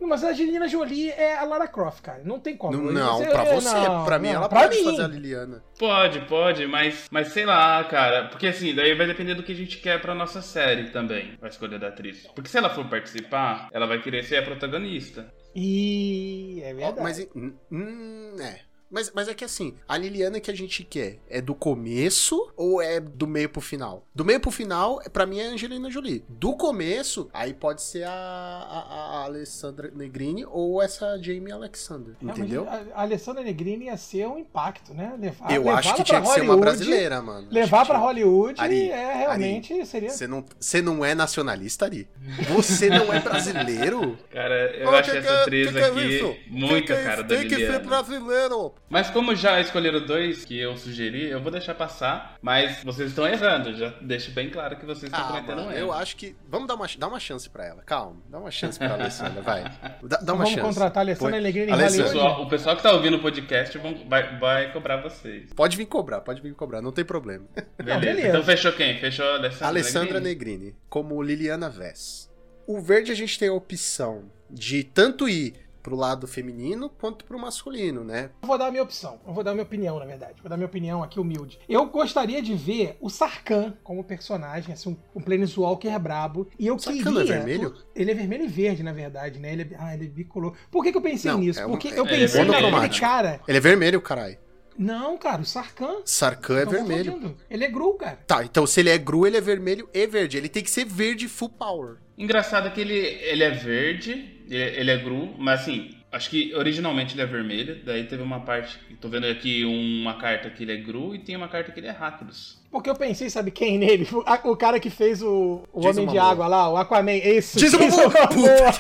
Mas 0.01 0.23
a 0.23 0.29
Angelina 0.29 0.69
Jolie 0.69 1.11
é 1.11 1.37
a 1.37 1.45
Lara 1.45 1.67
Croft, 1.67 2.03
cara. 2.03 2.23
Não 2.25 2.39
tem 2.39 2.57
como. 2.57 2.77
Não, 2.77 2.93
não, 2.93 3.27
pra 3.27 3.45
eu- 3.47 3.61
você. 3.61 3.75
não, 3.75 4.05
pra 4.05 4.17
mim, 4.17 4.29
não, 4.29 4.35
ela 4.37 4.49
pra 4.49 4.61
pode 4.61 4.77
mim. 4.79 4.85
fazer 4.85 5.03
a 5.03 5.09
Liliana. 5.09 5.65
Pode, 5.77 6.21
pode, 6.27 6.67
mas, 6.69 7.07
mas 7.11 7.29
sei 7.33 7.45
lá, 7.45 7.83
cara. 7.83 8.29
Porque 8.29 8.47
assim, 8.47 8.73
daí 8.73 8.95
vai 8.95 9.09
depender 9.09 9.35
do 9.35 9.43
que 9.43 9.51
a 9.51 9.57
gente 9.57 9.79
quer 9.79 10.01
pra 10.01 10.15
nossa 10.15 10.41
série 10.41 10.91
também, 10.91 11.37
a 11.43 11.49
escolha 11.49 11.81
da 11.81 11.89
atriz. 11.89 12.29
Porque 12.33 12.49
se 12.49 12.57
ela 12.57 12.71
for 12.71 12.89
participar, 12.89 13.69
ela 13.73 13.87
vai 13.89 14.01
querer 14.01 14.23
ser 14.23 14.37
a 14.37 14.43
protagonista. 14.43 15.33
E 15.53 16.61
é 16.63 16.73
verdade. 16.75 17.01
Mas, 17.03 17.29
hum, 17.35 17.53
hum, 17.73 18.37
é. 18.41 18.68
Mas, 18.91 19.13
mas 19.15 19.29
é 19.29 19.35
que 19.35 19.45
assim, 19.45 19.75
a 19.87 19.97
Liliana 19.99 20.41
que 20.41 20.51
a 20.51 20.55
gente 20.57 20.83
quer 20.83 21.19
é 21.29 21.41
do 21.41 21.55
começo 21.55 22.51
ou 22.57 22.81
é 22.81 22.99
do 23.01 23.27
meio 23.27 23.49
pro 23.49 23.61
final? 23.61 24.07
Do 24.15 24.25
meio 24.25 24.41
pro 24.41 24.51
final, 24.51 25.01
pra 25.13 25.27
mim 25.27 25.39
é 25.41 25.49
a 25.49 25.51
Angelina 25.51 25.91
Jolie. 25.91 26.25
Do 26.29 26.55
começo, 26.57 27.29
aí 27.33 27.53
pode 27.53 27.83
ser 27.83 28.05
a, 28.05 28.11
a, 28.11 29.21
a 29.21 29.25
Alessandra 29.25 29.91
Negrini 29.95 30.45
ou 30.47 30.83
essa 30.83 31.19
Jamie 31.23 31.53
Alexander. 31.53 32.15
Entendeu? 32.23 32.67
A 32.69 32.79
a 32.99 33.03
Alessandra 33.03 33.43
Negrini 33.43 33.87
ia 33.87 33.97
ser 33.97 34.27
um 34.27 34.39
impacto, 34.39 34.95
né? 34.95 35.15
Levar, 35.19 35.53
Eu 35.53 35.69
acho 35.71 35.95
que 35.95 36.03
tinha 36.05 36.21
que 36.21 36.29
ser 36.29 36.41
uma 36.43 36.57
brasileira, 36.57 37.21
mano. 37.21 37.49
Levar 37.51 37.85
tinha- 37.85 37.99
Hollywood 37.99 38.61
Ari, 38.61 38.91
é 38.91 39.15
realmente 39.15 39.85
seria. 39.87 40.11
Você 40.11 40.27
não, 40.27 40.45
você 40.59 40.81
não 40.81 41.05
é 41.05 41.15
nacionalista, 41.15 41.85
Ari? 41.85 42.09
Você 42.55 42.89
não 42.89 43.13
é 43.13 43.21
brasileiro? 43.21 44.17
Cara, 44.31 44.75
eu 44.77 44.89
Ô, 44.89 44.95
acho 44.95 45.11
que 45.11 45.17
essa 45.19 45.27
que 45.29 45.33
é- 45.35 45.43
atriz 45.43 45.71
que 45.73 45.79
é 45.79 45.85
aqui 45.85 46.01
isso? 46.17 46.37
muita 46.49 46.87
Que 46.87 46.93
é 46.93 47.03
cara 47.05 47.15
isso? 47.21 47.23
da 47.29 47.37
Tem 47.37 47.49
que 47.49 47.57
ser 47.57 47.79
brasileiro. 47.81 48.75
Mas 48.89 49.11
como 49.11 49.35
já 49.35 49.61
escolheram 49.61 50.05
dois 50.05 50.45
que 50.45 50.59
eu 50.59 50.77
sugeri, 50.77 51.27
eu 51.27 51.41
vou 51.43 51.53
deixar 51.53 51.75
passar. 51.75 52.37
Mas 52.41 52.83
vocês 52.83 53.11
estão 53.11 53.27
errando, 53.27 53.75
já 53.77 53.89
deixo 54.01 54.31
bem 54.31 54.49
claro 54.51 54.77
que 54.77 54.87
vocês 54.87 55.05
estão 55.13 55.21
Ah, 55.21 55.29
cometendo 55.29 55.57
mano, 55.65 55.73
eu 55.73 55.93
acho 55.93 56.17
que. 56.17 56.35
Vamos 56.49 56.67
dar 56.69 56.75
uma, 56.75 56.87
dá 56.99 57.09
uma 57.09 57.21
chance 57.21 57.49
pra 57.51 57.67
ela. 57.67 57.83
Calma, 57.83 58.17
dá 58.31 58.39
uma 58.39 58.51
chance 58.51 58.79
pra 58.79 58.95
Alessandra, 58.95 59.43
vai. 59.43 59.63
Dá, 60.03 60.17
dá 60.19 60.33
uma 60.33 60.45
Vamos 60.45 60.51
chance. 60.51 60.61
contratar 60.63 60.99
a 60.99 61.01
Alessandra 61.01 61.39
em 61.39 61.71
O 61.71 61.73
Alessandra, 61.75 62.05
pessoal, 62.07 62.43
o 62.43 62.49
pessoal 62.49 62.77
que 62.77 62.83
tá 62.83 62.93
ouvindo 62.93 63.17
o 63.17 63.21
podcast 63.21 63.77
vão- 63.79 64.07
vai, 64.09 64.39
vai 64.39 64.73
cobrar 64.73 64.97
vocês. 65.03 65.53
Pode 65.55 65.77
vir 65.77 65.87
cobrar, 65.87 66.21
pode 66.21 66.41
vir 66.41 66.55
cobrar, 66.55 66.81
não 66.81 66.93
tem 66.93 67.05
problema. 67.05 67.45
Beleza. 67.77 67.99
beleza. 68.01 68.29
Então 68.29 68.43
fechou 68.43 68.73
quem? 68.73 68.99
Fechou 68.99 69.25
a 69.27 69.35
Alessandra, 69.35 69.67
Alessandra 69.69 70.21
Negrini? 70.21 70.59
Negrini, 70.59 70.77
como 70.89 71.21
Liliana 71.23 71.69
Vess. 71.69 72.31
O 72.67 72.81
verde 72.81 73.13
a 73.13 73.15
gente 73.15 73.39
tem 73.39 73.49
a 73.49 73.53
opção 73.53 74.25
de 74.51 74.83
tanto 74.85 75.29
ir 75.29 75.55
pro 75.89 75.97
lado 75.97 76.27
feminino 76.27 76.91
quanto 76.91 77.25
pro 77.25 77.39
masculino, 77.39 78.05
né? 78.05 78.29
Eu 78.43 78.47
vou 78.49 78.59
dar 78.59 78.67
a 78.67 78.71
minha 78.71 78.83
opção. 78.83 79.19
Eu 79.27 79.33
vou 79.33 79.43
dar 79.43 79.53
a 79.53 79.55
minha 79.55 79.65
opinião, 79.65 79.99
na 79.99 80.05
verdade. 80.05 80.35
Vou 80.43 80.49
dar 80.51 80.55
a 80.55 80.59
minha 80.59 80.67
opinião 80.67 81.03
aqui 81.03 81.19
humilde. 81.19 81.59
Eu 81.67 81.87
gostaria 81.87 82.43
de 82.43 82.55
ver 82.55 82.99
o 83.01 83.09
Sarkhan 83.09 83.75
como 83.83 84.05
personagem, 84.05 84.75
assim, 84.75 84.91
um, 84.91 85.19
um 85.19 85.23
Planeswalker 85.23 85.99
brabo. 85.99 86.47
E 86.59 86.67
eu 86.67 86.79
Sarkhan 86.79 86.99
queria... 86.99 87.11
não 87.13 87.21
é 87.23 87.25
vermelho? 87.25 87.75
Ele 87.97 88.11
é 88.11 88.15
vermelho 88.15 88.45
e 88.45 88.49
verde, 88.49 88.83
na 88.83 88.93
verdade, 88.93 89.39
né? 89.39 89.53
Ele 89.53 89.63
é, 89.63 89.69
ah, 89.79 89.95
ele 89.95 90.05
é 90.05 90.09
bicolor. 90.09 90.55
Por 90.71 90.85
que, 90.85 90.93
que 90.93 90.99
eu 90.99 91.03
pensei 91.03 91.31
Não, 91.31 91.39
nisso? 91.39 91.59
é 91.61 91.65
uma- 91.65 91.71
Porque 91.79 91.89
eu 91.89 92.05
é 92.05 92.09
pensei 92.09 92.45
naquele 92.45 92.67
monocromático. 92.67 93.07
cara... 93.07 93.41
Ele 93.49 93.57
é 93.57 93.61
vermelho, 93.61 94.01
caralho. 94.03 94.37
Não, 94.77 95.17
cara, 95.19 95.41
o 95.43 95.45
Sarkhan... 95.45 96.03
Sarkhan 96.05 96.59
é 96.61 96.65
vermelho. 96.67 97.37
Ele 97.51 97.65
é 97.65 97.69
Gru, 97.69 97.95
cara. 97.95 98.19
Tá, 98.27 98.45
então 98.45 98.65
se 98.67 98.79
ele 98.79 98.91
é 98.91 98.99
gru, 98.99 99.27
ele 99.27 99.37
é 99.37 99.41
vermelho 99.41 99.89
e 99.93 100.07
verde. 100.07 100.37
Ele 100.37 100.49
tem 100.49 100.63
que 100.63 100.71
ser 100.71 100.85
verde 100.85 101.27
full 101.27 101.49
power. 101.49 101.97
Engraçado 102.17 102.71
que 102.73 102.81
ele, 102.81 102.95
ele 102.97 103.43
é 103.43 103.51
verde, 103.51 104.38
ele, 104.49 104.81
ele 104.81 104.91
é 104.91 104.97
gru, 104.97 105.35
mas 105.39 105.61
assim, 105.61 105.91
acho 106.11 106.31
que 106.31 106.55
originalmente 106.55 107.15
ele 107.15 107.23
é 107.23 107.27
vermelho. 107.27 107.81
Daí 107.85 108.05
teve 108.05 108.23
uma 108.23 108.41
parte, 108.41 108.79
tô 109.01 109.09
vendo 109.09 109.27
aqui 109.27 109.65
uma 109.65 110.15
carta 110.19 110.49
que 110.51 110.63
ele 110.65 110.73
é 110.73 110.77
gru 110.77 111.15
e 111.15 111.19
tem 111.19 111.37
uma 111.37 111.49
carta 111.49 111.71
que 111.73 111.81
ele 111.81 111.87
é 111.87 111.91
Rakdos. 111.91 112.59
Porque 112.71 112.89
eu 112.91 112.95
pensei, 112.97 113.31
sabe 113.31 113.51
quem 113.51 113.79
nele? 113.79 114.07
O, 114.13 114.21
a- 114.29 114.41
o 114.45 114.57
cara 114.57 114.79
que 114.81 114.91
fez 114.91 115.23
o, 115.23 115.63
o 115.73 115.87
Homem 115.87 116.07
de. 116.07 116.19
Água 116.19 116.47
lá, 116.47 116.69
o 116.71 116.77
Aquaman. 116.77 117.13
Esse. 117.13 117.59
Jason 117.59 117.79
Momoa. 117.79 118.13
Momoa. 118.31 118.73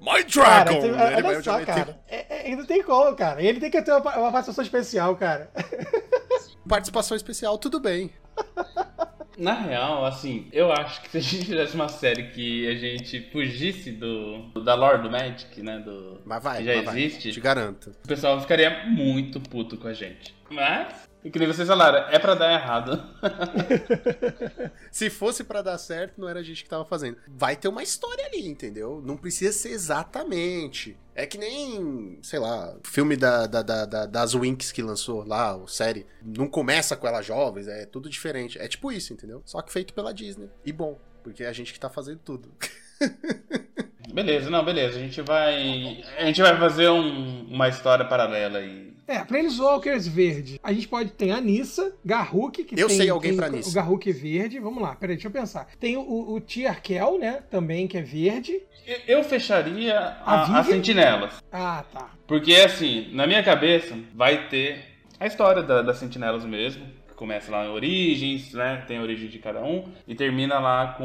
My 0.00 0.24
Cara, 0.32 0.64
Dragon! 0.64 0.92
vai- 0.94 1.14
olha 1.22 1.42
só, 1.42 1.60
cara. 1.64 1.98
É, 2.08 2.52
é, 2.52 2.56
não 2.56 2.64
tem 2.64 2.82
como, 2.82 3.14
cara. 3.16 3.42
Ele 3.42 3.58
tem 3.58 3.70
que 3.70 3.82
ter 3.82 3.90
uma, 3.92 4.00
uma 4.00 4.32
participação 4.32 4.62
especial, 4.62 5.16
cara. 5.16 5.50
Participação 6.68 7.16
especial, 7.16 7.58
tudo 7.58 7.80
bem. 7.80 8.10
Na 9.36 9.54
real, 9.54 10.04
assim, 10.04 10.46
eu 10.52 10.70
acho 10.72 11.02
que 11.02 11.10
se 11.10 11.16
a 11.18 11.20
gente 11.20 11.46
fizesse 11.46 11.74
uma 11.74 11.88
série 11.88 12.28
que 12.28 12.68
a 12.68 12.74
gente 12.76 13.20
fugisse 13.32 13.90
do 13.90 14.50
da 14.62 14.74
lore 14.74 15.02
do 15.02 15.10
Magic, 15.10 15.60
né, 15.62 15.78
do 15.80 16.20
Mas 16.24 16.42
vai, 16.42 16.58
que 16.58 16.64
já 16.64 16.76
mas 16.76 16.84
vai. 16.84 17.02
existe, 17.02 17.32
Te 17.32 17.40
garanto. 17.40 17.90
o 18.04 18.08
pessoal 18.08 18.40
ficaria 18.40 18.84
muito 18.86 19.40
puto 19.40 19.76
com 19.76 19.88
a 19.88 19.92
gente. 19.92 20.34
Mas, 20.50 21.08
o 21.28 21.32
que 21.32 21.38
nem 21.38 21.48
vocês 21.48 21.66
falaram, 21.66 22.08
é 22.10 22.18
pra 22.18 22.34
dar 22.34 22.52
errado. 22.52 23.02
Se 24.90 25.10
fosse 25.10 25.42
pra 25.44 25.62
dar 25.62 25.78
certo, 25.78 26.20
não 26.20 26.28
era 26.28 26.40
a 26.40 26.42
gente 26.42 26.62
que 26.62 26.68
tava 26.68 26.84
fazendo. 26.84 27.16
Vai 27.26 27.56
ter 27.56 27.68
uma 27.68 27.82
história 27.82 28.26
ali, 28.26 28.46
entendeu? 28.46 29.02
Não 29.04 29.16
precisa 29.16 29.52
ser 29.52 29.70
exatamente. 29.70 30.96
É 31.14 31.26
que 31.26 31.38
nem, 31.38 32.18
sei 32.22 32.38
lá, 32.38 32.74
o 32.76 32.86
filme 32.88 33.16
da, 33.16 33.46
da, 33.46 33.62
da, 33.62 33.84
da- 33.86 34.06
das 34.06 34.34
Winx 34.34 34.70
que 34.72 34.82
lançou 34.82 35.24
lá, 35.26 35.54
a 35.54 35.66
série. 35.66 36.06
Não 36.22 36.46
começa 36.46 36.96
com 36.96 37.06
elas 37.06 37.24
jovens, 37.26 37.68
é 37.68 37.86
tudo 37.86 38.08
diferente. 38.10 38.58
É 38.58 38.68
tipo 38.68 38.90
isso, 38.92 39.12
entendeu? 39.12 39.42
Só 39.44 39.62
que 39.62 39.72
feito 39.72 39.94
pela 39.94 40.12
Disney. 40.12 40.48
E 40.64 40.72
bom, 40.72 40.98
porque 41.22 41.44
é 41.44 41.48
a 41.48 41.52
gente 41.52 41.72
que 41.72 41.80
tá 41.80 41.88
fazendo 41.88 42.18
tudo. 42.24 42.52
Beleza, 44.12 44.48
não, 44.50 44.64
beleza. 44.64 44.96
A 44.98 45.00
gente 45.00 45.20
vai. 45.22 46.02
A 46.18 46.24
gente 46.26 46.40
vai 46.40 46.56
fazer 46.58 46.88
um- 46.90 47.46
uma 47.48 47.68
história 47.68 48.04
paralela 48.04 48.58
aí. 48.58 48.93
É, 49.06 49.18
Planeswalkers 49.24 50.06
verde. 50.08 50.58
A 50.62 50.72
gente 50.72 50.88
pode 50.88 51.10
ter 51.12 51.30
a 51.30 51.40
Nissa, 51.40 51.94
Garruk, 52.04 52.64
que 52.64 52.80
Eu 52.80 52.88
tem, 52.88 52.96
sei 52.96 53.10
alguém 53.10 53.32
tem 53.32 53.38
pra 53.38 53.48
o 53.48 53.52
Nissa. 53.52 53.74
Garruk 53.74 54.10
verde. 54.12 54.58
Vamos 54.58 54.82
lá, 54.82 54.94
peraí, 54.94 55.16
deixa 55.16 55.28
eu 55.28 55.32
pensar. 55.32 55.68
Tem 55.78 55.96
o, 55.96 56.32
o 56.34 56.40
Tiarkel, 56.40 57.18
né? 57.18 57.42
Também, 57.50 57.86
que 57.86 57.98
é 57.98 58.02
verde. 58.02 58.60
Eu- 59.06 59.24
fecharia 59.24 59.98
A 60.24 60.42
a, 60.56 60.58
a? 60.60 60.64
Sentinelas. 60.64 61.42
Ah, 61.52 61.84
tá. 61.92 62.10
Porque, 62.26 62.54
assim, 62.54 63.08
na 63.12 63.26
minha 63.26 63.42
cabeça, 63.42 63.94
vai 64.14 64.48
ter 64.48 64.78
a 65.20 65.26
história 65.26 65.62
da- 65.62 65.82
das 65.82 65.98
sentinelas 65.98 66.44
mesmo. 66.44 66.86
Que 67.08 67.14
começa 67.14 67.50
lá 67.50 67.64
em 67.66 67.68
Origens, 67.68 68.52
né? 68.52 68.84
Tem 68.86 68.98
a 68.98 69.02
origem 69.02 69.28
de 69.28 69.38
cada 69.38 69.62
um. 69.62 69.84
E 70.08 70.14
termina 70.14 70.58
lá 70.58 70.94
com 70.98 71.04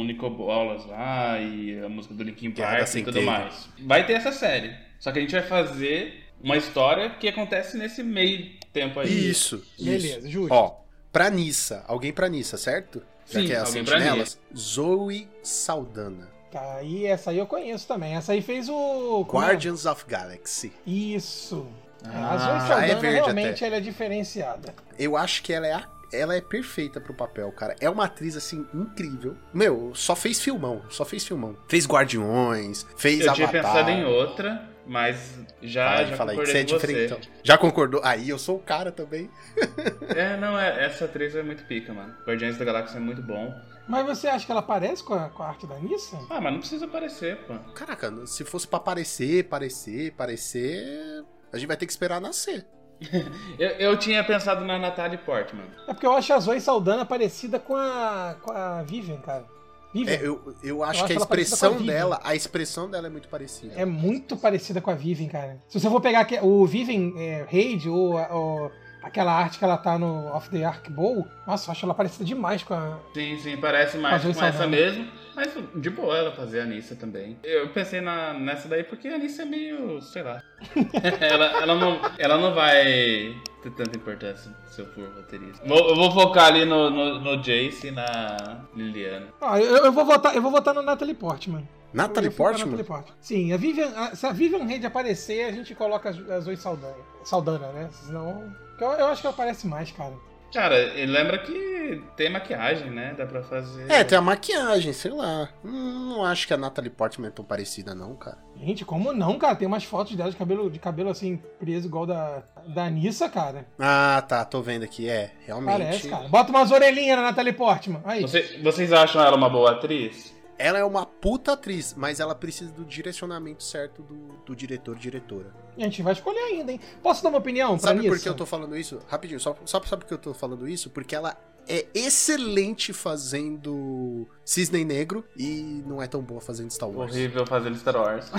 o 0.00 0.04
Nico 0.04 0.28
Bolas 0.30 0.86
lá 0.86 1.38
e 1.40 1.78
a 1.84 1.88
música 1.88 2.14
do 2.14 2.22
Linkin 2.22 2.50
Park 2.52 2.94
e 2.94 3.02
tudo 3.02 3.22
mais. 3.22 3.68
Vai 3.80 4.06
ter 4.06 4.14
essa 4.14 4.32
série. 4.32 4.72
Só 4.98 5.10
que 5.12 5.18
a 5.18 5.22
gente 5.22 5.32
vai 5.32 5.42
fazer 5.42 6.20
uma 6.42 6.56
história 6.56 7.10
que 7.10 7.28
acontece 7.28 7.76
nesse 7.76 8.02
meio 8.02 8.50
tempo 8.72 9.00
aí. 9.00 9.30
Isso. 9.30 9.62
Beleza, 9.78 10.18
isso. 10.20 10.28
justo. 10.28 10.52
Ó, 10.54 10.76
pra 11.12 11.30
Nissa. 11.30 11.84
Alguém 11.86 12.12
pra 12.12 12.28
Nissa, 12.28 12.56
certo? 12.56 13.02
Já 13.30 13.40
Sim, 13.40 13.46
que 13.46 13.52
é 13.52 13.56
pra 13.56 13.66
sentinelas. 13.66 14.38
Zoe 14.56 15.28
Saldana. 15.42 16.28
Tá, 16.50 16.74
aí 16.76 17.06
essa 17.06 17.30
aí 17.30 17.38
eu 17.38 17.46
conheço 17.46 17.86
também. 17.86 18.14
Essa 18.14 18.32
aí 18.32 18.42
fez 18.42 18.68
o. 18.68 19.24
é? 19.26 19.32
Guardians 19.32 19.86
of 19.86 20.04
Galaxy. 20.06 20.72
Isso. 20.86 21.66
Ah, 22.04 22.32
a 22.34 22.36
Zoe 22.38 22.56
é 22.56 22.60
Saldana 22.60 23.00
verde 23.00 23.14
realmente 23.16 23.54
até. 23.54 23.66
ela 23.66 23.76
é 23.76 23.80
diferenciada. 23.80 24.74
Eu 24.98 25.16
acho 25.16 25.42
que 25.42 25.52
ela 25.52 25.66
é 25.66 25.72
a- 25.72 25.88
ela 26.12 26.34
é 26.36 26.42
perfeita 26.42 27.00
pro 27.00 27.14
papel, 27.14 27.50
cara. 27.52 27.74
É 27.80 27.88
uma 27.88 28.04
atriz, 28.04 28.36
assim, 28.36 28.66
incrível. 28.74 29.34
Meu, 29.54 29.92
só 29.94 30.14
fez 30.14 30.42
filmão, 30.42 30.82
só 30.90 31.06
fez 31.06 31.24
filmão. 31.24 31.56
Fez 31.66 31.86
Guardiões, 31.86 32.84
fez 32.98 33.24
Eu 33.24 33.32
tinha 33.32 33.46
Avatar. 33.48 33.72
pensado 33.72 33.90
em 33.90 34.04
outra, 34.04 34.68
mas 34.86 35.38
já, 35.62 35.86
Fala 35.88 36.00
aí, 36.00 36.06
já 36.10 36.16
fala 36.16 36.30
aí, 36.32 36.36
que 36.36 36.42
concordei 36.42 36.62
é 36.62 36.64
com 36.64 36.70
você. 36.70 36.86
diferentão. 36.86 37.20
Já 37.42 37.58
concordou? 37.58 38.00
Aí, 38.04 38.28
eu 38.28 38.38
sou 38.38 38.56
o 38.56 38.60
cara 38.60 38.90
também. 38.92 39.30
É, 40.14 40.36
não, 40.36 40.58
é, 40.58 40.84
essa 40.84 41.06
atriz 41.06 41.34
é 41.34 41.42
muito 41.42 41.64
pica, 41.64 41.92
mano. 41.92 42.14
Guardiões 42.26 42.58
da 42.58 42.64
Galáxia 42.64 42.98
é 42.98 43.00
muito 43.00 43.22
bom. 43.22 43.54
Mas 43.88 44.04
você 44.06 44.28
acha 44.28 44.44
que 44.44 44.52
ela 44.52 44.60
parece 44.62 45.02
com 45.02 45.14
a, 45.14 45.28
com 45.30 45.42
a 45.42 45.48
arte 45.48 45.66
da 45.66 45.76
Nissa? 45.78 46.18
Ah, 46.28 46.40
mas 46.40 46.52
não 46.52 46.60
precisa 46.60 46.84
aparecer, 46.84 47.36
pô. 47.46 47.54
Caraca, 47.74 48.12
se 48.26 48.44
fosse 48.44 48.68
pra 48.68 48.76
aparecer, 48.78 49.44
parecer, 49.44 50.12
parecer... 50.12 51.24
A 51.52 51.56
gente 51.56 51.66
vai 51.66 51.76
ter 51.76 51.86
que 51.86 51.92
esperar 51.92 52.20
nascer. 52.20 52.66
Eu, 53.58 53.68
eu 53.70 53.96
tinha 53.98 54.22
pensado 54.22 54.64
na 54.64 54.78
Natalie 54.78 55.18
Portman. 55.18 55.64
É 55.88 55.92
porque 55.92 56.06
eu 56.06 56.12
acho 56.12 56.32
a 56.32 56.38
Zoe 56.38 56.60
Saldana 56.60 57.04
parecida 57.04 57.58
com 57.58 57.74
a, 57.76 58.36
com 58.40 58.52
a 58.52 58.82
Vivian, 58.82 59.20
cara. 59.20 59.44
Vivian. 59.92 60.14
É, 60.14 60.26
eu, 60.26 60.54
eu 60.62 60.82
acho 60.82 61.04
acho 61.04 61.06
que 61.06 61.12
a 61.12 61.16
com 61.16 61.22
a 61.22 61.24
expressão 61.24 61.72
Vivian. 61.74 61.92
dela, 61.92 62.20
a 62.22 62.34
expressão 62.34 62.90
dela 62.90 63.06
é 63.06 63.10
muito 63.10 63.28
parecida. 63.28 63.74
É 63.76 63.84
muito 63.84 64.36
parecida 64.36 64.80
com 64.80 64.90
a 64.90 64.94
Vivian, 64.94 65.28
cara. 65.28 65.62
Se 65.68 65.78
você 65.78 65.88
for 65.88 66.00
pegar 66.00 66.26
o 66.42 66.66
Vivian 66.66 67.12
é, 67.18 67.46
Raid 67.50 67.88
ou, 67.88 68.14
ou 68.14 68.70
aquela 69.02 69.32
arte 69.32 69.58
que 69.58 69.64
ela 69.64 69.76
tá 69.76 69.98
no 69.98 70.28
Off 70.28 70.48
the 70.48 70.64
Ark 70.64 70.90
Bowl, 70.90 71.26
nossa, 71.46 71.68
eu 71.68 71.72
acho 71.72 71.84
ela 71.84 71.94
parecida 71.94 72.24
demais 72.24 72.62
com 72.62 72.74
a. 72.74 72.98
Sim, 73.12 73.38
sim, 73.38 73.56
parece 73.56 73.98
mais 73.98 74.22
Fazer 74.22 74.34
com 74.34 74.44
essa 74.44 74.66
mesmo. 74.66 75.06
Mas 75.34 75.50
de 75.74 75.90
boa 75.90 76.16
ela 76.16 76.32
fazer 76.32 76.60
a 76.60 76.62
Anissa 76.64 76.94
também. 76.94 77.38
Eu 77.42 77.68
pensei 77.70 78.00
na, 78.00 78.34
nessa 78.34 78.68
daí 78.68 78.84
porque 78.84 79.08
a 79.08 79.14
Anissa 79.14 79.42
é 79.42 79.44
meio, 79.46 80.00
sei 80.02 80.22
lá. 80.22 80.42
ela, 81.20 81.46
ela, 81.62 81.74
não, 81.74 82.00
ela 82.18 82.38
não 82.38 82.54
vai 82.54 83.34
ter 83.62 83.70
tanta 83.70 83.96
importância 83.96 84.50
se 84.70 84.80
eu 84.80 84.86
for 84.86 85.04
roteirista. 85.16 85.66
Vou- 85.66 85.88
eu 85.90 85.96
vou 85.96 86.10
focar 86.10 86.46
ali 86.46 86.64
no, 86.64 86.90
no, 86.90 87.20
no 87.20 87.42
Jace 87.42 87.88
e 87.88 87.90
na 87.90 88.60
Liliana. 88.74 89.28
Ah, 89.40 89.60
eu, 89.60 89.84
eu 89.86 89.92
vou 89.92 90.04
votar, 90.04 90.34
eu 90.34 90.42
vou 90.42 90.50
votar 90.50 90.74
na 90.74 90.82
Natalie 90.82 91.14
Portman. 91.14 91.66
Natalie 91.92 92.30
Portman? 92.30 92.66
Natalie 92.66 92.84
Portman. 92.84 93.14
Sim, 93.20 93.52
a 93.52 93.56
Vivian, 93.56 93.88
a- 93.94 94.16
se 94.16 94.26
a 94.26 94.32
Vivian 94.32 94.64
Raid 94.66 94.84
aparecer, 94.86 95.44
a 95.44 95.52
gente 95.52 95.74
coloca 95.74 96.08
as, 96.10 96.18
as 96.30 96.44
Zoe 96.44 96.56
Saldana, 96.56 96.94
Saldana, 97.24 97.68
né? 97.68 97.88
Senão. 97.92 98.52
Eu, 98.80 98.88
eu 98.92 99.06
acho 99.06 99.20
que 99.20 99.26
ela 99.28 99.36
parece 99.36 99.66
mais, 99.66 99.92
cara. 99.92 100.12
Cara, 100.52 100.76
lembra 101.06 101.38
que 101.38 102.02
tem 102.16 102.30
maquiagem, 102.30 102.90
né? 102.90 103.14
Dá 103.16 103.26
pra 103.26 103.42
fazer. 103.42 103.90
É, 103.90 104.04
tem 104.04 104.16
a 104.16 104.20
maquiagem, 104.20 104.92
sei 104.92 105.10
lá. 105.10 105.48
Não 105.64 106.24
acho 106.24 106.46
que 106.46 106.54
a 106.54 106.56
Natalie 106.56 106.90
Portman 106.90 107.28
é 107.28 107.30
tão 107.30 107.44
parecida, 107.44 107.94
não, 107.94 108.14
cara. 108.14 108.38
Gente, 108.56 108.84
como 108.84 109.12
não, 109.12 109.38
cara? 109.38 109.56
Tem 109.56 109.66
umas 109.66 109.84
fotos 109.84 110.14
dela 110.14 110.30
de 110.30 110.36
cabelo, 110.36 110.70
de 110.70 110.78
cabelo 110.78 111.10
assim, 111.10 111.36
preso 111.58 111.86
igual 111.88 112.06
da, 112.06 112.42
da 112.68 112.84
Anissa, 112.84 113.28
cara. 113.28 113.66
Ah, 113.78 114.22
tá, 114.28 114.44
tô 114.44 114.62
vendo 114.62 114.84
aqui. 114.84 115.08
É, 115.08 115.32
realmente. 115.46 115.78
Parece, 115.78 116.08
cara. 116.08 116.28
Bota 116.28 116.50
umas 116.50 116.70
orelhinhas 116.70 117.16
na 117.16 117.24
Natalie 117.24 117.52
Portman. 117.52 118.00
Aí. 118.04 118.22
Você- 118.22 118.60
vocês 118.62 118.92
acham 118.92 119.22
ela 119.22 119.36
uma 119.36 119.48
boa 119.50 119.72
atriz? 119.72 120.32
Ela 120.62 120.78
é 120.78 120.84
uma 120.84 121.04
puta 121.04 121.54
atriz, 121.54 121.92
mas 121.96 122.20
ela 122.20 122.36
precisa 122.36 122.70
do 122.70 122.84
direcionamento 122.84 123.64
certo 123.64 124.00
do, 124.00 124.36
do 124.46 124.54
diretor 124.54 124.96
diretora. 124.96 125.52
E 125.76 125.82
a 125.82 125.86
gente 125.86 126.02
vai 126.02 126.12
escolher 126.12 126.38
ainda, 126.38 126.70
hein? 126.70 126.80
Posso 127.02 127.20
dar 127.20 127.30
uma 127.30 127.38
opinião 127.38 127.76
pra 127.76 127.88
Sabe 127.88 128.08
por 128.08 128.20
que 128.20 128.28
eu 128.28 128.34
tô 128.34 128.46
falando 128.46 128.76
isso? 128.76 129.00
Rapidinho, 129.08 129.40
só, 129.40 129.56
só 129.64 129.82
sabe 129.82 130.02
por 130.02 130.08
que 130.08 130.14
eu 130.14 130.18
tô 130.18 130.32
falando 130.32 130.68
isso? 130.68 130.88
Porque 130.88 131.16
ela 131.16 131.36
é 131.68 131.86
excelente 131.94 132.92
fazendo 132.92 134.26
Cisne 134.44 134.84
Negro 134.84 135.24
e 135.36 135.82
não 135.86 136.02
é 136.02 136.06
tão 136.06 136.20
boa 136.20 136.40
fazendo 136.40 136.70
Star 136.70 136.88
Wars. 136.88 137.12
Horrível 137.12 137.46
fazendo 137.46 137.76
Star 137.76 137.96
Wars. 137.96 138.30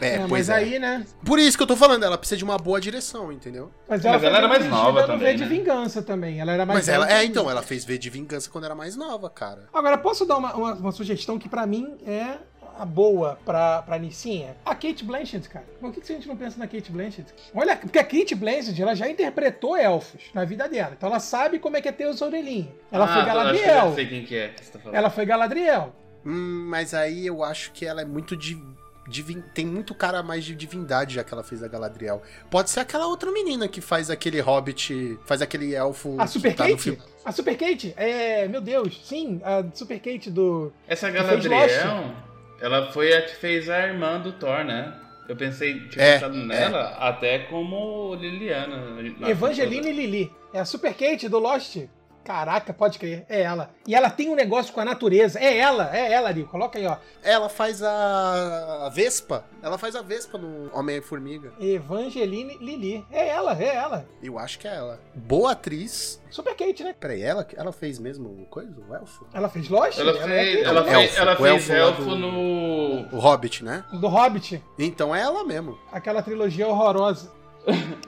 É, 0.00 0.14
É, 0.14 0.18
pois 0.18 0.30
mas 0.30 0.48
é. 0.48 0.54
aí, 0.54 0.78
né? 0.78 1.06
Por 1.24 1.38
isso 1.38 1.56
que 1.56 1.62
eu 1.62 1.66
tô 1.66 1.76
falando, 1.76 2.04
ela 2.04 2.18
precisa 2.18 2.36
de 2.36 2.44
uma 2.44 2.58
boa 2.58 2.80
direção, 2.80 3.32
entendeu? 3.32 3.70
Mas 3.88 4.02
Mas 4.04 4.22
ela 4.22 4.38
era 4.38 4.48
mais 4.48 4.66
nova 4.66 5.02
no 5.02 5.06
também, 5.06 5.32
V 5.32 5.34
de 5.34 5.42
né? 5.42 5.48
Vingança 5.48 6.02
também. 6.02 6.40
Ela 6.40 6.52
era 6.52 6.66
mais 6.66 6.78
Mas 6.80 6.88
ela, 6.88 7.10
é, 7.10 7.24
então, 7.24 7.50
ela 7.50 7.62
fez 7.62 7.84
V 7.84 7.98
de 7.98 8.10
Vingança 8.10 8.50
quando 8.50 8.64
era 8.64 8.74
mais 8.74 8.96
nova, 8.96 9.30
cara. 9.30 9.68
Agora, 9.72 9.96
posso 9.98 10.24
dar 10.24 10.36
uma, 10.36 10.54
uma, 10.54 10.74
uma 10.74 10.92
sugestão 10.92 11.38
que 11.38 11.48
pra 11.48 11.66
mim 11.66 11.96
é 12.06 12.38
a 12.78 12.84
boa 12.84 13.38
pra, 13.44 13.82
pra 13.82 13.98
Nissinha? 13.98 14.56
A 14.64 14.74
Kate 14.74 15.04
Blanchett, 15.04 15.48
cara. 15.48 15.64
Por 15.80 15.92
que, 15.92 16.00
que 16.00 16.12
a 16.12 16.14
gente 16.16 16.28
não 16.28 16.36
pensa 16.36 16.58
na 16.58 16.66
Kate 16.66 16.90
Blanchett? 16.90 17.32
Olha, 17.54 17.76
porque 17.76 17.98
a 17.98 18.04
Kate 18.04 18.34
Blanchett, 18.34 18.80
ela 18.80 18.94
já 18.94 19.08
interpretou 19.08 19.76
elfos 19.76 20.22
na 20.34 20.44
vida 20.44 20.68
dela. 20.68 20.92
Então 20.96 21.08
ela 21.08 21.20
sabe 21.20 21.58
como 21.58 21.76
é 21.76 21.80
que 21.80 21.88
é 21.88 21.92
ter 21.92 22.06
os 22.06 22.20
orelhinhos. 22.22 22.68
Ela 22.90 23.04
Ah, 23.04 23.08
foi 23.08 23.16
Acho 23.16 23.24
que 23.24 23.30
eu 23.30 23.34
Galadriel. 23.34 23.88
já 23.90 23.94
sei 23.94 24.06
quem 24.06 24.24
que 24.24 24.36
é 24.36 24.48
que 24.48 24.64
você 24.64 24.72
tá 24.72 24.78
falando. 24.78 24.96
Ela 24.96 25.10
foi 25.10 25.24
Galadriel. 25.26 25.94
Hum, 26.26 26.66
mas 26.68 26.94
aí 26.94 27.26
eu 27.26 27.42
acho 27.44 27.70
que 27.72 27.84
ela 27.86 28.00
é 28.00 28.04
muito 28.04 28.36
de. 28.36 28.58
divin- 29.06 29.42
Tem 29.52 29.66
muito 29.66 29.94
cara 29.94 30.22
mais 30.22 30.42
de 30.44 30.54
divindade 30.54 31.14
já 31.16 31.22
que 31.22 31.34
ela 31.34 31.44
fez 31.44 31.62
a 31.62 31.68
Galadriel. 31.68 32.22
Pode 32.50 32.70
ser 32.70 32.80
aquela 32.80 33.06
outra 33.06 33.30
menina 33.30 33.68
que 33.68 33.82
faz 33.82 34.08
aquele 34.08 34.40
hobbit, 34.40 35.18
faz 35.26 35.42
aquele 35.42 35.74
elfo. 35.74 36.16
A 36.18 36.26
Super 36.26 36.52
que 36.52 36.56
tá 36.56 36.64
no 36.64 36.70
Kate? 36.70 36.82
filme. 36.82 36.98
A 37.22 37.30
Super 37.32 37.56
Kate? 37.58 37.92
É, 37.96 38.48
meu 38.48 38.60
Deus, 38.62 39.00
sim, 39.06 39.40
a 39.44 39.62
Super 39.74 39.98
Kate 39.98 40.30
do. 40.30 40.72
Essa 40.88 41.10
Galadriel, 41.10 42.14
ela 42.60 42.90
foi 42.92 43.12
a 43.14 43.22
que 43.22 43.34
fez 43.36 43.68
a 43.68 43.86
irmã 43.86 44.18
do 44.20 44.32
Thor, 44.32 44.64
né? 44.64 44.94
Eu 45.28 45.36
pensei, 45.36 45.88
tinha 45.88 46.04
É, 46.04 46.12
pensado 46.14 46.36
nela 46.36 46.96
até 47.00 47.38
como 47.40 48.14
Liliana. 48.14 48.76
na- 49.18 49.30
Evangeline 49.30 49.90
Lili. 49.92 50.32
É 50.52 50.60
a 50.60 50.64
Super 50.64 50.92
Kate 50.94 51.28
do 51.28 51.38
Lost. 51.38 51.78
Caraca, 52.24 52.72
pode 52.72 52.98
crer, 52.98 53.26
é 53.28 53.42
ela. 53.42 53.70
E 53.86 53.94
ela 53.94 54.08
tem 54.08 54.30
um 54.30 54.34
negócio 54.34 54.72
com 54.72 54.80
a 54.80 54.84
natureza. 54.84 55.38
É 55.38 55.58
ela, 55.58 55.94
é 55.94 56.10
ela, 56.12 56.28
Ari. 56.28 56.44
Coloca 56.44 56.78
aí, 56.78 56.86
ó. 56.86 56.96
Ela 57.22 57.48
faz 57.48 57.82
a... 57.82 58.86
a 58.86 58.88
Vespa. 58.88 59.44
Ela 59.62 59.76
faz 59.76 59.94
a 59.94 60.02
Vespa 60.02 60.38
no 60.38 60.70
Homem-Formiga. 60.76 61.52
Evangeline 61.60 62.56
Lili. 62.60 63.04
É 63.10 63.28
ela, 63.28 63.56
é 63.60 63.74
ela. 63.74 64.08
Eu 64.22 64.38
acho 64.38 64.58
que 64.58 64.66
é 64.66 64.74
ela. 64.74 64.98
Boa 65.14 65.52
atriz. 65.52 66.20
Super 66.30 66.54
Kate, 66.56 66.82
né? 66.82 66.94
Peraí, 66.98 67.22
ela, 67.22 67.46
ela 67.56 67.72
fez 67.72 67.98
mesmo 67.98 68.46
coisa? 68.50 68.74
O 68.88 68.94
elfo? 68.94 69.26
Ela 69.32 69.48
fez 69.48 69.68
Lost? 69.68 69.98
Ela 69.98 70.10
é 70.10 70.14
fez, 70.14 70.56
Kate. 70.56 70.64
ela 70.68 70.80
Elfo, 70.80 70.90
fez, 70.90 71.16
ela 71.16 71.32
o 71.32 71.36
fez 71.36 71.70
elfo 71.70 71.72
elfo 71.72 72.02
do- 72.10 72.16
no. 72.16 73.08
O 73.12 73.18
Hobbit, 73.18 73.62
né? 73.64 73.84
Do 73.92 74.08
Hobbit. 74.08 74.62
Então 74.78 75.14
é 75.14 75.20
ela 75.20 75.44
mesmo. 75.44 75.78
Aquela 75.92 76.22
trilogia 76.22 76.66
horrorosa. 76.66 77.30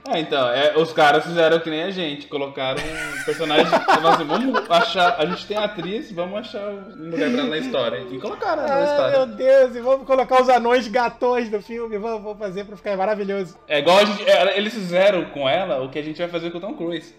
Ah, 0.08 0.18
então, 0.20 0.48
é, 0.50 0.76
os 0.76 0.92
caras 0.92 1.24
fizeram 1.24 1.58
que 1.60 1.70
nem 1.70 1.82
a 1.84 1.90
gente, 1.90 2.26
colocaram 2.26 2.80
um 2.82 3.24
personagem. 3.24 3.66
falaram 3.66 4.08
assim, 4.10 4.24
vamos 4.26 4.70
achar. 4.70 5.16
A 5.18 5.26
gente 5.26 5.46
tem 5.46 5.56
a 5.56 5.64
atriz, 5.64 6.12
vamos 6.12 6.38
achar 6.40 6.68
um 6.68 7.10
lugar 7.10 7.30
pra 7.30 7.38
ela 7.40 7.48
na 7.48 7.58
história. 7.58 8.06
E 8.10 8.18
colocaram 8.18 8.62
ela 8.62 8.68
na 8.68 8.76
Ah, 8.80 8.84
história. 8.84 9.18
meu 9.18 9.26
Deus, 9.36 9.76
e 9.76 9.80
vamos 9.80 10.06
colocar 10.06 10.42
os 10.42 10.48
anões 10.48 10.88
gatões 10.88 11.48
do 11.48 11.60
filme. 11.62 11.96
Vamos, 11.98 12.22
vamos 12.22 12.38
fazer 12.38 12.64
pra 12.64 12.76
ficar 12.76 12.96
maravilhoso. 12.96 13.56
É 13.66 13.78
igual 13.78 13.98
a 13.98 14.04
gente, 14.04 14.28
é, 14.28 14.58
eles 14.58 14.74
fizeram 14.74 15.24
com 15.30 15.48
ela 15.48 15.82
o 15.82 15.88
que 15.90 15.98
a 15.98 16.02
gente 16.02 16.18
vai 16.18 16.28
fazer 16.28 16.50
com 16.50 16.58
o 16.58 16.60
Tom 16.60 16.74
Cruise. 16.74 17.14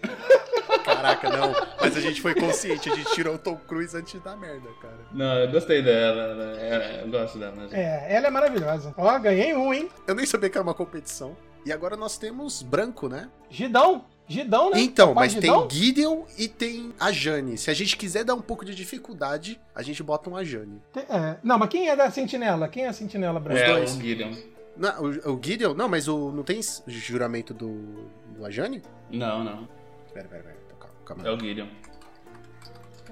Caraca, 0.84 1.28
não. 1.30 1.52
Mas 1.80 1.96
a 1.96 2.00
gente 2.00 2.20
foi 2.20 2.34
consciente, 2.34 2.90
a 2.90 2.94
gente 2.94 3.10
tirou 3.14 3.34
o 3.34 3.38
Tom 3.38 3.56
Cruise 3.56 3.96
antes 3.96 4.20
da 4.22 4.36
merda, 4.36 4.68
cara. 4.80 4.94
Não, 5.12 5.34
eu 5.38 5.48
gostei 5.50 5.82
dela, 5.82 6.22
ela- 6.22 6.60
é, 6.60 7.00
eu 7.04 7.08
gosto 7.10 7.38
dela. 7.38 7.52
Né? 7.52 7.68
É, 7.72 8.16
ela 8.16 8.28
é 8.28 8.30
maravilhosa. 8.30 8.94
Ó, 8.96 9.18
ganhei 9.18 9.54
um, 9.54 9.72
hein? 9.74 9.88
Eu 10.06 10.14
nem 10.14 10.24
sabia 10.24 10.48
que 10.48 10.56
era 10.56 10.62
uma 10.62 10.74
competição. 10.74 11.36
E 11.68 11.72
agora 11.72 11.98
nós 11.98 12.16
temos 12.16 12.62
branco, 12.62 13.10
né? 13.10 13.28
Gidão. 13.50 14.06
Gidão, 14.26 14.70
né? 14.70 14.80
Então, 14.80 15.08
Papai 15.08 15.24
mas 15.26 15.32
Gidão? 15.34 15.68
tem 15.68 15.78
Gideon 15.78 16.22
e 16.38 16.48
tem 16.48 16.94
a 16.98 17.12
Jane. 17.12 17.58
Se 17.58 17.70
a 17.70 17.74
gente 17.74 17.94
quiser 17.94 18.24
dar 18.24 18.34
um 18.34 18.40
pouco 18.40 18.64
de 18.64 18.74
dificuldade, 18.74 19.60
a 19.74 19.82
gente 19.82 20.02
bota 20.02 20.30
uma 20.30 20.42
Jane. 20.42 20.80
É. 20.96 21.36
Não, 21.42 21.58
mas 21.58 21.68
quem 21.68 21.90
é 21.90 21.94
da 21.94 22.10
Sentinela? 22.10 22.68
Quem 22.68 22.84
é 22.84 22.88
a 22.88 22.92
Sentinela 22.94 23.38
branca? 23.38 23.60
É, 23.60 23.84
o 23.84 23.86
Gideon. 23.86 24.32
Não, 24.78 25.02
o, 25.02 25.34
o 25.34 25.40
Gideon? 25.42 25.74
Não, 25.74 25.90
mas 25.90 26.08
o, 26.08 26.32
não 26.32 26.42
tem 26.42 26.58
juramento 26.86 27.52
do, 27.52 28.08
do 28.34 28.46
Ajane? 28.46 28.82
Não, 29.10 29.44
não. 29.44 29.68
Pera, 30.14 30.26
pera, 30.26 30.42
pera. 30.44 30.56
Calma, 30.78 30.94
calma. 31.04 31.28
É 31.28 31.30
o 31.30 31.38
Gideon. 31.38 31.68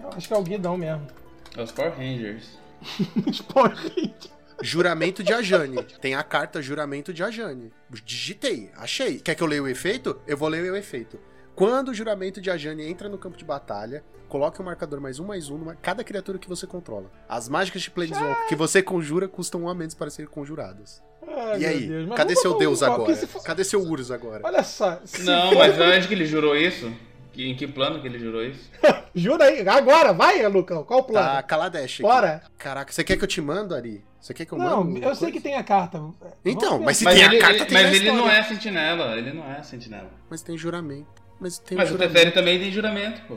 Eu 0.02 0.09
acho 0.16 0.28
que 0.28 0.32
é 0.32 0.38
o 0.38 0.42
Guidão 0.42 0.78
mesmo. 0.78 1.07
É 1.54 1.62
os 1.62 1.72
Power 1.72 1.94
Rangers. 1.94 2.59
Os 3.26 3.42
Power 3.42 3.74
Rangers. 3.74 4.36
Juramento 4.62 5.22
de 5.22 5.32
Ajane. 5.32 5.82
Tem 6.00 6.14
a 6.14 6.22
carta 6.22 6.61
juramento 6.62 7.12
de 7.12 7.22
Ajane. 7.22 7.72
Digitei, 8.04 8.70
achei. 8.76 9.18
Quer 9.20 9.34
que 9.34 9.42
eu 9.42 9.46
leia 9.46 9.62
o 9.62 9.68
efeito? 9.68 10.20
Eu 10.26 10.36
vou 10.36 10.48
ler 10.48 10.70
o 10.70 10.76
efeito. 10.76 11.18
Quando 11.54 11.88
o 11.90 11.94
juramento 11.94 12.40
de 12.40 12.50
Ajane 12.50 12.86
entra 12.86 13.09
no 13.09 13.16
campo 13.18 13.36
de 13.36 13.44
batalha, 13.44 14.04
coloque 14.28 14.61
o 14.61 14.64
marcador 14.64 15.00
mais 15.00 15.18
um 15.18 15.24
mais 15.24 15.48
um 15.48 15.57
numa 15.57 15.74
cada 15.74 16.04
criatura 16.04 16.38
que 16.38 16.48
você 16.48 16.66
controla. 16.66 17.11
As 17.28 17.48
mágicas 17.48 17.82
de 17.82 17.90
Planeswalker 17.90 18.46
que 18.48 18.54
você 18.57 18.82
conjura 18.82 19.26
custam 19.28 19.62
um 19.62 19.68
a 19.68 19.74
menos 19.74 19.94
para 19.94 20.11
serem 20.11 20.30
conjuradas. 20.30 21.02
Ai, 21.26 21.61
e 21.61 21.66
aí? 21.66 21.86
Deus, 21.86 22.14
Cadê 22.14 22.36
seu 22.36 22.57
Deus 22.59 22.82
um- 22.82 22.86
agora? 22.86 23.16
Cadê 23.44 23.64
seu 23.64 23.80
Urus 23.82 24.11
agora? 24.11 24.42
Olha 24.44 24.62
só. 24.62 25.00
Não, 25.20 25.48
for- 25.50 25.59
mas 25.59 25.78
onde 25.80 26.09
que 26.09 26.14
ele 26.14 26.26
jurou 26.26 26.54
isso? 26.57 26.92
Que- 27.37 27.51
Em 27.51 27.55
que 27.55 27.66
plano 27.66 28.01
que 28.01 28.09
ele 28.09 28.18
jurou 28.18 28.43
isso? 28.43 28.70
Jura 29.14 29.45
aí. 29.45 29.66
Agora, 29.68 30.12
vai, 30.12 30.47
Lucão. 30.49 30.82
Qual 30.84 31.01
o 31.01 31.03
Tá, 31.03 31.09
plano? 31.12 31.43
Kaladesh. 31.45 31.95
aqui. 31.95 32.03
Bora. 32.03 32.43
Caraca, 32.59 32.93
você 32.93 33.05
quer 33.05 33.16
que 33.16 33.24
eu 33.24 33.28
te 33.28 33.41
mando, 33.41 33.74
Ari? 33.74 34.03
Você 34.20 34.32
quer 34.34 34.45
que 34.47 34.53
eu 34.53 34.59
Não, 34.59 34.82
mando? 34.82 34.99
eu 35.05 35.14
sei 35.14 35.30
que 35.30 35.41
tem 35.41 35.55
a 35.55 35.62
carta. 35.62 36.03
Então, 36.45 36.80
mas 36.80 36.97
se. 36.97 37.05
Mas, 37.05 37.14
tem 37.14 37.24
ele, 37.24 37.37
a 37.37 37.41
carta, 37.41 37.57
ele- 37.57 37.64
tem 37.66 37.74
mas 37.74 37.87
a 37.87 37.95
ele 37.97 38.11
não 38.12 38.28
é 38.30 38.43
sentinela, 38.43 39.16
ele 39.18 39.32
não 39.32 39.49
é 39.53 39.62
sentinela. 39.62 40.11
Mas 40.28 40.43
tem 40.43 40.57
juramento. 40.59 41.07
Mas 41.39 41.59
tem 41.59 41.76
Mas 41.78 41.93
o. 41.93 41.99
Teferi 41.99 42.30
também 42.32 42.59
tem 42.59 42.72
juramento, 42.72 43.20
pô. 43.28 43.37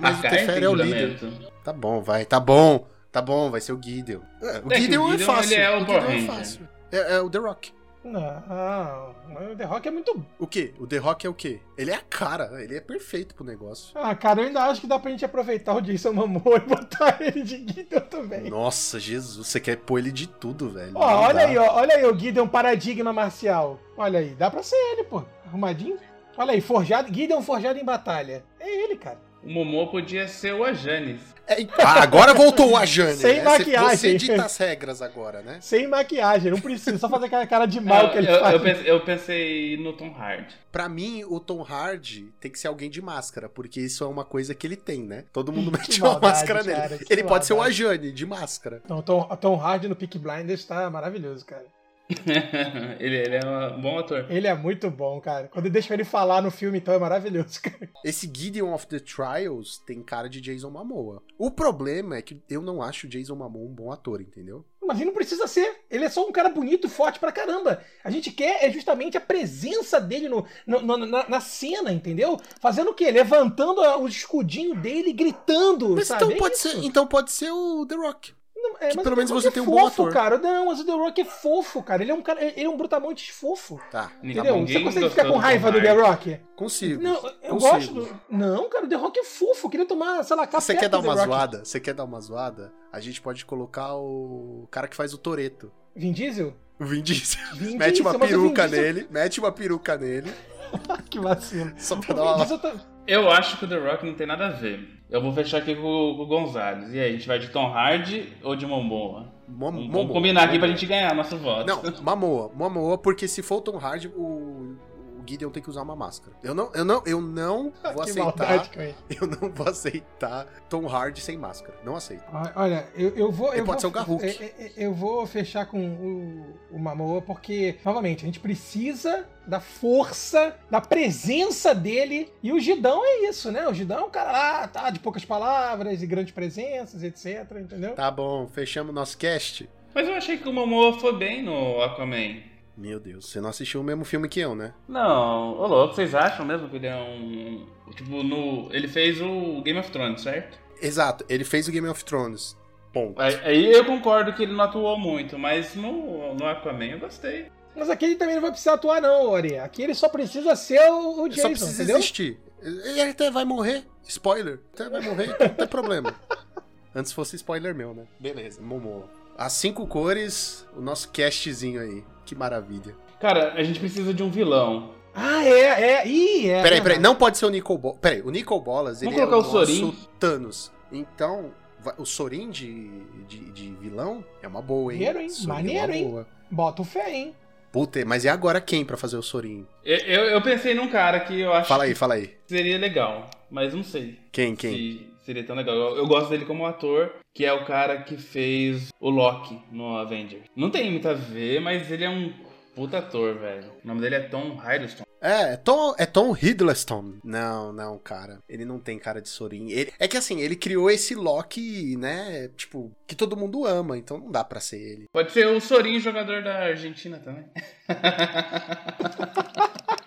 Mas 0.00 0.16
A 0.16 0.18
o 0.18 0.22
Teferi 0.22 0.64
é 0.64 0.68
o 0.68 0.74
líder. 0.74 1.16
juramento. 1.16 1.52
Tá 1.64 1.72
bom, 1.72 2.02
vai. 2.02 2.24
Tá 2.24 2.40
bom. 2.40 2.86
Tá 3.12 3.20
bom, 3.22 3.50
vai 3.50 3.60
ser 3.60 3.72
o 3.72 3.82
Gideon. 3.82 4.20
É, 4.42 4.44
o 4.64 4.72
É 4.72 4.98
o 4.98 5.12
é 5.12 5.18
fácil. 5.18 5.52
ele 5.52 5.62
é 5.62 5.70
o 5.70 5.78
Gideon 5.80 5.84
Power 5.86 6.02
é 6.04 6.16
Ranger. 6.16 6.60
É, 6.92 7.14
é 7.16 7.20
o 7.20 7.30
The 7.30 7.38
Rock. 7.38 7.72
Não, 8.02 9.14
mas 9.28 9.52
o 9.52 9.56
The 9.56 9.64
Rock 9.64 9.88
é 9.88 9.90
muito. 9.90 10.24
O 10.38 10.46
quê? 10.46 10.72
O 10.78 10.86
The 10.86 10.96
Rock 10.96 11.26
é 11.26 11.30
o 11.30 11.34
quê? 11.34 11.60
Ele 11.76 11.90
é 11.90 11.94
a 11.94 12.00
cara, 12.00 12.62
ele 12.62 12.74
é 12.76 12.80
perfeito 12.80 13.34
pro 13.34 13.44
negócio. 13.44 13.92
Ah, 13.94 14.14
cara, 14.14 14.40
eu 14.40 14.46
ainda 14.46 14.62
acho 14.64 14.80
que 14.80 14.86
dá 14.86 14.98
pra 14.98 15.10
gente 15.10 15.24
aproveitar 15.24 15.74
o 15.74 15.80
Jason 15.82 16.12
Momoa 16.12 16.56
e 16.56 16.60
botar 16.60 17.16
ele 17.20 17.42
de 17.42 17.58
Gideon 17.58 18.00
também. 18.00 18.48
Nossa, 18.50 18.98
Jesus, 18.98 19.46
você 19.46 19.60
quer 19.60 19.76
pôr 19.76 19.98
ele 19.98 20.10
de 20.10 20.26
tudo, 20.26 20.70
velho. 20.70 20.92
Ó, 20.94 21.10
Não 21.10 21.16
olha 21.18 21.34
dá. 21.34 21.40
aí, 21.46 21.58
ó, 21.58 21.74
olha 21.74 21.94
aí 21.96 22.04
o 22.06 22.18
Gideon 22.18 22.48
paradigma 22.48 23.12
marcial. 23.12 23.78
Olha 23.96 24.18
aí, 24.20 24.30
dá 24.30 24.50
pra 24.50 24.62
ser 24.62 24.76
ele, 24.92 25.04
pô. 25.04 25.22
Arrumadinho. 25.46 25.98
Olha 26.38 26.52
aí, 26.52 26.60
forjado, 26.60 27.12
Gideon 27.12 27.42
forjado 27.42 27.78
em 27.78 27.84
batalha. 27.84 28.42
É 28.58 28.84
ele, 28.84 28.96
cara. 28.96 29.18
O 29.42 29.50
Momo 29.50 29.90
podia 29.90 30.26
ser 30.28 30.54
o 30.54 30.64
Ajanis. 30.64 31.20
É, 31.50 31.66
ah, 31.82 32.00
agora 32.00 32.32
voltou 32.32 32.76
a 32.76 32.86
Jane. 32.86 33.16
Sem 33.18 33.38
né? 33.38 33.42
maquiagem. 33.42 33.96
Você 33.96 34.14
dita 34.14 34.44
as 34.44 34.56
regras 34.56 35.02
agora, 35.02 35.42
né? 35.42 35.58
Sem 35.60 35.88
maquiagem, 35.88 36.52
não 36.52 36.60
precisa, 36.60 36.96
só 36.96 37.08
fazer 37.08 37.26
aquela 37.26 37.44
cara 37.44 37.66
de 37.66 37.80
mal 37.80 38.04
eu, 38.04 38.10
que 38.10 38.18
ele 38.18 38.30
eu, 38.30 38.38
faz. 38.38 38.54
eu 38.54 38.60
pensei, 38.60 38.90
eu 38.92 39.00
pensei 39.00 39.76
no 39.78 39.92
Tom 39.92 40.14
Hardy. 40.16 40.54
Pra 40.70 40.88
mim, 40.88 41.24
o 41.24 41.40
Tom 41.40 41.66
Hardy 41.68 42.32
tem 42.40 42.52
que 42.52 42.58
ser 42.58 42.68
alguém 42.68 42.88
de 42.88 43.02
máscara, 43.02 43.48
porque 43.48 43.80
isso 43.80 44.04
é 44.04 44.06
uma 44.06 44.24
coisa 44.24 44.54
que 44.54 44.64
ele 44.64 44.76
tem, 44.76 45.02
né? 45.02 45.24
Todo 45.32 45.50
mundo 45.50 45.72
mete 45.76 46.00
uma 46.00 46.12
maldade, 46.12 46.34
máscara 46.34 46.64
cara, 46.64 46.88
nele. 46.90 47.06
Ele 47.10 47.24
pode 47.24 47.46
ser 47.46 47.54
o 47.54 47.56
maldade. 47.56 47.82
Ajane, 47.84 48.12
de 48.12 48.26
máscara. 48.26 48.80
Não, 48.88 49.02
Tom, 49.02 49.24
Tom 49.40 49.56
Hardy 49.56 49.88
no 49.88 49.96
Peak 49.96 50.18
Blinders 50.20 50.64
tá 50.64 50.88
maravilhoso, 50.88 51.44
cara. 51.44 51.66
ele, 52.98 53.16
ele 53.16 53.36
é 53.36 53.40
um 53.74 53.80
bom 53.80 53.98
ator. 53.98 54.26
Ele 54.30 54.46
é 54.46 54.54
muito 54.54 54.90
bom, 54.90 55.20
cara. 55.20 55.48
Quando 55.48 55.70
deixa 55.70 55.94
ele 55.94 56.04
falar 56.04 56.42
no 56.42 56.50
filme, 56.50 56.78
então 56.78 56.92
é 56.94 56.98
maravilhoso, 56.98 57.60
cara. 57.62 57.88
Esse 58.04 58.30
Gideon 58.32 58.72
of 58.72 58.86
the 58.86 58.98
Trials 59.00 59.78
tem 59.78 60.02
cara 60.02 60.28
de 60.28 60.40
Jason 60.40 60.70
Momoa. 60.70 61.22
O 61.38 61.50
problema 61.50 62.16
é 62.16 62.22
que 62.22 62.40
eu 62.48 62.62
não 62.62 62.82
acho 62.82 63.06
o 63.06 63.10
Jason 63.10 63.34
Momoa 63.34 63.64
um 63.64 63.72
bom 63.74 63.90
ator, 63.92 64.20
entendeu? 64.20 64.64
Mas 64.82 64.96
ele 64.98 65.06
não 65.10 65.14
precisa 65.14 65.46
ser. 65.46 65.82
Ele 65.88 66.04
é 66.04 66.08
só 66.08 66.26
um 66.26 66.32
cara 66.32 66.48
bonito 66.48 66.88
e 66.88 66.90
forte 66.90 67.20
pra 67.20 67.30
caramba. 67.30 67.80
A 68.02 68.10
gente 68.10 68.32
quer 68.32 68.64
é 68.64 68.70
justamente 68.72 69.16
a 69.16 69.20
presença 69.20 70.00
dele 70.00 70.28
no, 70.28 70.44
no- 70.66 70.80
no- 70.80 71.06
na, 71.06 71.28
na 71.28 71.40
cena, 71.40 71.92
entendeu? 71.92 72.40
Fazendo 72.60 72.90
o 72.90 72.94
quê? 72.94 73.08
Levantando 73.10 73.80
o 73.80 74.08
escudinho 74.08 74.74
dele 74.74 75.10
e 75.10 75.12
gritando, 75.12 75.90
Mas 75.90 76.08
sabe? 76.08 76.24
então 76.24 76.36
É 76.36 76.38
pode, 76.38 76.58
ser, 76.58 76.76
então 76.84 77.06
pode 77.06 77.30
ser 77.30 77.50
o 77.52 77.86
The 77.86 77.94
Rock. 77.94 78.32
Não, 78.62 78.76
é, 78.80 78.88
que 78.90 78.96
mas 78.96 79.02
pelo 79.04 79.14
o 79.14 79.16
menos 79.16 79.30
The 79.30 79.34
Rock 79.34 79.42
você 79.42 79.48
é 79.48 79.50
tem 79.50 79.62
um 79.62 79.66
bom 79.66 79.78
fofo, 79.90 80.02
ator. 80.02 80.12
cara. 80.12 80.38
Não, 80.38 80.66
mas 80.66 80.80
o 80.80 80.84
The 80.86 80.92
Rock 80.92 81.20
é 81.20 81.24
fofo, 81.24 81.82
cara. 81.82 82.02
Ele 82.02 82.10
é 82.10 82.14
um 82.14 82.22
cara. 82.22 82.44
Ele 82.44 82.64
é 82.64 82.68
um 82.68 82.76
brutamontes 82.76 83.28
fofo. 83.28 83.80
Tá, 83.90 84.12
Entendeu? 84.22 84.66
Você 84.66 84.80
consegue 84.80 85.08
ficar 85.10 85.28
com 85.28 85.36
raiva 85.36 85.72
do 85.72 85.80
The. 85.80 85.92
Rock? 85.92 86.40
consigo. 86.56 87.02
Não, 87.02 87.14
eu 87.42 87.50
consigo. 87.56 87.58
gosto 87.58 87.94
do. 87.94 88.20
Não, 88.28 88.68
cara, 88.68 88.84
o 88.84 88.88
The 88.88 88.96
Rock 88.96 89.18
é 89.20 89.24
fofo. 89.24 89.66
Eu 89.66 89.70
queria 89.70 89.86
tomar, 89.86 90.22
sei 90.24 90.36
lá, 90.36 90.46
café 90.46 90.60
Você 90.60 90.76
quer 90.76 90.88
dar 90.88 90.98
uma 91.00 91.16
zoada? 91.16 91.64
Você 91.64 91.80
quer 91.80 91.94
dar 91.94 92.04
uma 92.04 92.20
zoada? 92.20 92.72
A 92.92 93.00
gente 93.00 93.20
pode 93.20 93.44
colocar 93.46 93.94
o 93.94 94.66
cara 94.70 94.86
que 94.88 94.96
faz 94.96 95.14
o 95.14 95.18
Toreto. 95.18 95.72
Vin 95.96 96.12
Diesel? 96.12 96.54
O 96.78 96.84
Vin 96.84 97.02
Diesel. 97.02 97.40
Vin 97.54 97.76
mete 97.78 97.94
Diesel, 98.02 98.10
uma 98.10 98.18
peruca 98.18 98.68
Diesel- 98.68 98.82
nele, 98.84 99.08
mete 99.10 99.38
uma 99.40 99.52
peruca 99.52 99.96
nele, 99.96 100.32
que 101.10 101.18
vacilo. 101.18 101.72
só 101.78 101.96
pra 101.96 102.12
O 102.12 102.16
dar 102.16 102.22
Vin 102.22 102.28
uma... 102.28 102.36
Diesel 102.38 102.58
tá- 102.58 102.86
Eu 103.12 103.30
acho 103.30 103.56
que 103.58 103.64
o 103.64 103.68
The 103.68 103.76
Rock 103.76 104.06
não 104.06 104.14
tem 104.14 104.26
nada 104.26 104.46
a 104.46 104.50
ver. 104.50 104.88
Eu 105.10 105.20
vou 105.20 105.32
fechar 105.32 105.58
aqui 105.58 105.74
com, 105.74 105.82
com 105.82 106.22
o 106.22 106.26
Gonzalez. 106.26 106.94
E 106.94 107.00
aí, 107.00 107.08
a 107.10 107.12
gente 107.12 107.26
vai 107.26 107.38
de 107.38 107.48
Tom 107.48 107.66
Hardy 107.66 108.32
ou 108.42 108.54
de 108.54 108.64
Momoa? 108.66 109.26
Mom- 109.48 109.72
Vamos 109.72 109.86
Momoa. 109.88 110.08
combinar 110.14 110.44
aqui 110.44 110.58
pra 110.58 110.68
gente 110.68 110.86
ganhar 110.86 111.12
nosso 111.14 111.36
voto. 111.36 111.66
Não, 111.66 111.82
Mamoa, 112.02 112.52
Mamoa, 112.54 112.96
porque 112.96 113.26
se 113.26 113.42
for 113.42 113.56
o 113.56 113.60
Tom 113.60 113.78
Hardy, 113.78 114.06
o, 114.08 114.76
o 115.20 115.24
Gideon 115.26 115.50
tem 115.50 115.62
que 115.62 115.70
usar 115.70 115.82
uma 115.82 115.94
máscara. 115.96 116.36
Eu 116.42 116.54
não, 116.54 116.70
eu 116.74 116.84
não, 116.84 117.02
eu 117.06 117.20
não 117.20 117.72
vou 117.94 117.94
que 118.04 118.10
aceitar, 118.10 118.24
maldade 118.24 118.70
eu 119.20 119.26
não 119.26 119.50
vou 119.50 119.68
aceitar 119.68 120.46
Tom 120.68 120.86
Hardy 120.88 121.20
sem 121.20 121.36
máscara. 121.36 121.78
Não 121.84 121.96
aceito. 121.96 122.24
Olha, 122.32 122.52
Olha, 122.56 122.88
eu, 122.94 123.10
eu 123.16 123.30
vou. 123.30 123.52
Ele 123.52 123.60
eu 123.60 123.64
pode 123.64 123.74
vou, 123.74 123.80
ser 123.80 123.86
o 123.86 123.90
Garruk. 123.90 124.24
Eu, 124.24 124.30
eu- 124.66 124.70
eu 124.76 124.94
vou 124.94 125.26
fechar 125.26 125.66
com 125.66 125.78
o, 125.80 126.76
o 126.76 126.78
Mamoa, 126.78 127.20
porque, 127.22 127.76
novamente, 127.84 128.22
a 128.22 128.26
gente 128.26 128.40
precisa 128.40 129.26
da 129.46 129.60
força, 129.60 130.56
da 130.70 130.80
presença 130.80 131.74
dele. 131.74 132.32
E 132.42 132.52
o 132.52 132.60
Gidão 132.60 133.02
é 133.04 133.28
isso, 133.28 133.50
né? 133.50 133.66
O 133.68 133.74
Gidão 133.74 133.98
é 134.00 134.04
um 134.04 134.10
cara 134.10 134.32
lá, 134.32 134.68
tá, 134.68 134.90
de 134.90 135.00
poucas 135.00 135.24
palavras 135.24 136.02
e 136.02 136.06
grandes 136.06 136.32
presenças, 136.32 137.02
etc. 137.02 137.50
Entendeu? 137.60 137.94
Tá 137.94 138.10
bom, 138.10 138.46
fechamos 138.46 138.94
nosso 138.94 139.18
cast. 139.18 139.68
Mas 139.94 140.06
eu 140.06 140.14
achei 140.14 140.38
que 140.38 140.48
o 140.48 140.52
Momoa 140.52 140.98
foi 141.00 141.16
bem 141.18 141.42
no 141.42 141.82
Aquaman. 141.82 142.36
Meu 142.80 142.98
Deus, 142.98 143.26
você 143.28 143.42
não 143.42 143.50
assistiu 143.50 143.82
o 143.82 143.84
mesmo 143.84 144.06
filme 144.06 144.26
que 144.26 144.40
eu, 144.40 144.54
né? 144.54 144.72
Não, 144.88 145.52
ô 145.58 145.66
louco, 145.66 145.94
vocês 145.94 146.14
acham 146.14 146.46
mesmo 146.46 146.66
que 146.66 146.76
ele 146.76 146.86
é 146.86 146.96
um. 146.96 147.66
Tipo, 147.94 148.22
no. 148.22 148.72
Ele 148.72 148.88
fez 148.88 149.20
o 149.20 149.60
Game 149.60 149.78
of 149.78 149.90
Thrones, 149.90 150.22
certo? 150.22 150.58
Exato, 150.80 151.22
ele 151.28 151.44
fez 151.44 151.68
o 151.68 151.72
Game 151.72 151.86
of 151.86 152.02
Thrones. 152.02 152.56
Ponto. 152.90 153.20
Aí 153.20 153.70
eu 153.70 153.84
concordo 153.84 154.32
que 154.32 154.44
ele 154.44 154.54
não 154.54 154.64
atuou 154.64 154.98
muito, 154.98 155.38
mas 155.38 155.74
no, 155.74 156.34
no 156.34 156.46
Aquaman 156.46 156.86
eu 156.86 156.98
gostei. 157.00 157.52
Mas 157.76 157.90
aqui 157.90 158.06
ele 158.06 158.16
também 158.16 158.34
não 158.36 158.42
vai 158.42 158.50
precisar 158.50 158.72
atuar, 158.72 159.02
não, 159.02 159.28
Ori. 159.28 159.58
Aqui 159.58 159.82
ele 159.82 159.94
só 159.94 160.08
precisa 160.08 160.56
ser 160.56 160.80
o, 160.90 161.20
o 161.20 161.26
Ele 161.26 161.34
Jason, 161.34 161.42
só 161.42 161.48
precisa 161.50 161.82
entendeu? 161.82 161.98
existir. 161.98 162.40
Ele 162.62 163.02
até 163.02 163.30
vai 163.30 163.44
morrer. 163.44 163.84
Spoiler. 164.08 164.58
Até 164.72 164.88
vai 164.88 165.02
morrer, 165.02 165.26
então 165.26 165.48
não 165.48 165.54
tem 165.54 165.68
problema. 165.68 166.14
Antes 166.94 167.12
fosse 167.12 167.36
spoiler 167.36 167.74
meu, 167.74 167.92
né? 167.92 168.06
Beleza, 168.18 168.60
Momoa. 168.62 169.19
As 169.40 169.54
cinco 169.54 169.86
cores, 169.86 170.66
o 170.76 170.82
nosso 170.82 171.08
castzinho 171.10 171.80
aí. 171.80 172.04
Que 172.26 172.34
maravilha. 172.34 172.94
Cara, 173.18 173.54
a 173.54 173.62
gente 173.62 173.80
precisa 173.80 174.12
de 174.12 174.22
um 174.22 174.30
vilão. 174.30 174.90
Ah, 175.14 175.42
é, 175.42 175.92
é. 176.02 176.06
Ih, 176.06 176.50
é. 176.50 176.62
Peraí, 176.62 176.82
peraí, 176.82 176.98
não 176.98 177.16
pode 177.16 177.38
ser 177.38 177.46
o 177.46 177.48
Nicol 177.48 177.78
Bolas. 177.78 177.98
Peraí, 178.02 178.20
o 178.20 178.30
Nicol 178.30 178.60
Bolas, 178.60 179.00
ele 179.00 179.12
Vamos 179.14 179.22
é 179.22 179.24
o 179.24 179.30
colocar 179.30 179.48
o 179.48 179.60
nosso 179.60 179.72
Sorin? 179.72 179.96
Thanos. 180.18 180.70
Então, 180.92 181.52
o 181.96 182.04
Sorin 182.04 182.50
de, 182.50 182.90
de, 183.26 183.38
de 183.50 183.74
vilão 183.76 184.22
é 184.42 184.46
uma 184.46 184.60
boa, 184.60 184.92
hein? 184.92 184.98
Maneiro, 184.98 185.20
hein? 185.20 185.28
Sorin 185.30 185.46
é 185.48 185.52
uma 185.52 185.54
Maneiro, 185.62 185.92
hein? 185.94 186.04
boa. 186.10 186.26
Bota 186.50 186.82
o 186.82 186.84
fé, 186.84 187.10
hein? 187.10 187.34
Puta, 187.72 188.04
mas 188.04 188.24
e 188.24 188.28
agora 188.28 188.60
quem 188.60 188.84
pra 188.84 188.98
fazer 188.98 189.16
o 189.16 189.22
Sorin? 189.22 189.66
Eu, 189.82 189.96
eu, 190.00 190.24
eu 190.32 190.42
pensei 190.42 190.74
num 190.74 190.88
cara 190.88 191.18
que 191.20 191.40
eu 191.40 191.50
acho 191.54 191.66
Fala 191.68 191.84
aí, 191.84 191.90
que 191.90 191.98
fala 191.98 192.14
aí. 192.14 192.36
seria 192.46 192.76
legal, 192.76 193.30
mas 193.50 193.72
não 193.72 193.82
sei 193.82 194.18
Quem, 194.30 194.54
quem? 194.54 194.72
se 194.76 195.09
seria 195.22 195.44
tão 195.44 195.56
legal. 195.56 195.76
Eu, 195.76 195.96
eu 195.98 196.06
gosto 196.06 196.30
dele 196.30 196.44
como 196.44 196.66
ator, 196.66 197.12
que 197.34 197.44
é 197.44 197.52
o 197.52 197.64
cara 197.64 198.02
que 198.02 198.16
fez 198.16 198.88
o 199.00 199.10
Loki 199.10 199.58
no 199.70 199.96
Avenger. 199.96 200.42
Não 200.54 200.70
tem 200.70 200.90
muito 200.90 201.08
a 201.08 201.14
ver, 201.14 201.60
mas 201.60 201.90
ele 201.90 202.04
é 202.04 202.10
um 202.10 202.32
puta 202.74 202.98
ator, 202.98 203.38
velho. 203.38 203.70
O 203.84 203.88
nome 203.88 204.00
dele 204.00 204.16
é 204.16 204.20
Tom 204.20 204.54
Hiddleston. 204.54 205.04
É, 205.20 205.52
é 205.52 205.56
Tom, 205.56 205.94
é 205.98 206.06
Tom 206.06 206.34
Hiddleston. 206.34 207.14
Não, 207.22 207.72
não, 207.72 207.98
cara. 207.98 208.38
Ele 208.48 208.64
não 208.64 208.78
tem 208.78 208.98
cara 208.98 209.20
de 209.20 209.28
Sorin. 209.28 209.70
Ele, 209.70 209.92
é 209.98 210.08
que 210.08 210.16
assim, 210.16 210.40
ele 210.40 210.56
criou 210.56 210.90
esse 210.90 211.14
Loki, 211.14 211.96
né? 211.96 212.48
Tipo, 212.56 212.90
que 213.06 213.14
todo 213.14 213.36
mundo 213.36 213.66
ama, 213.66 213.98
então 213.98 214.18
não 214.18 214.30
dá 214.30 214.42
pra 214.42 214.60
ser 214.60 214.80
ele. 214.80 215.04
Pode 215.12 215.32
ser 215.32 215.46
o 215.46 215.60
Sorin, 215.60 216.00
jogador 216.00 216.42
da 216.42 216.64
Argentina 216.64 217.18
também. 217.18 217.44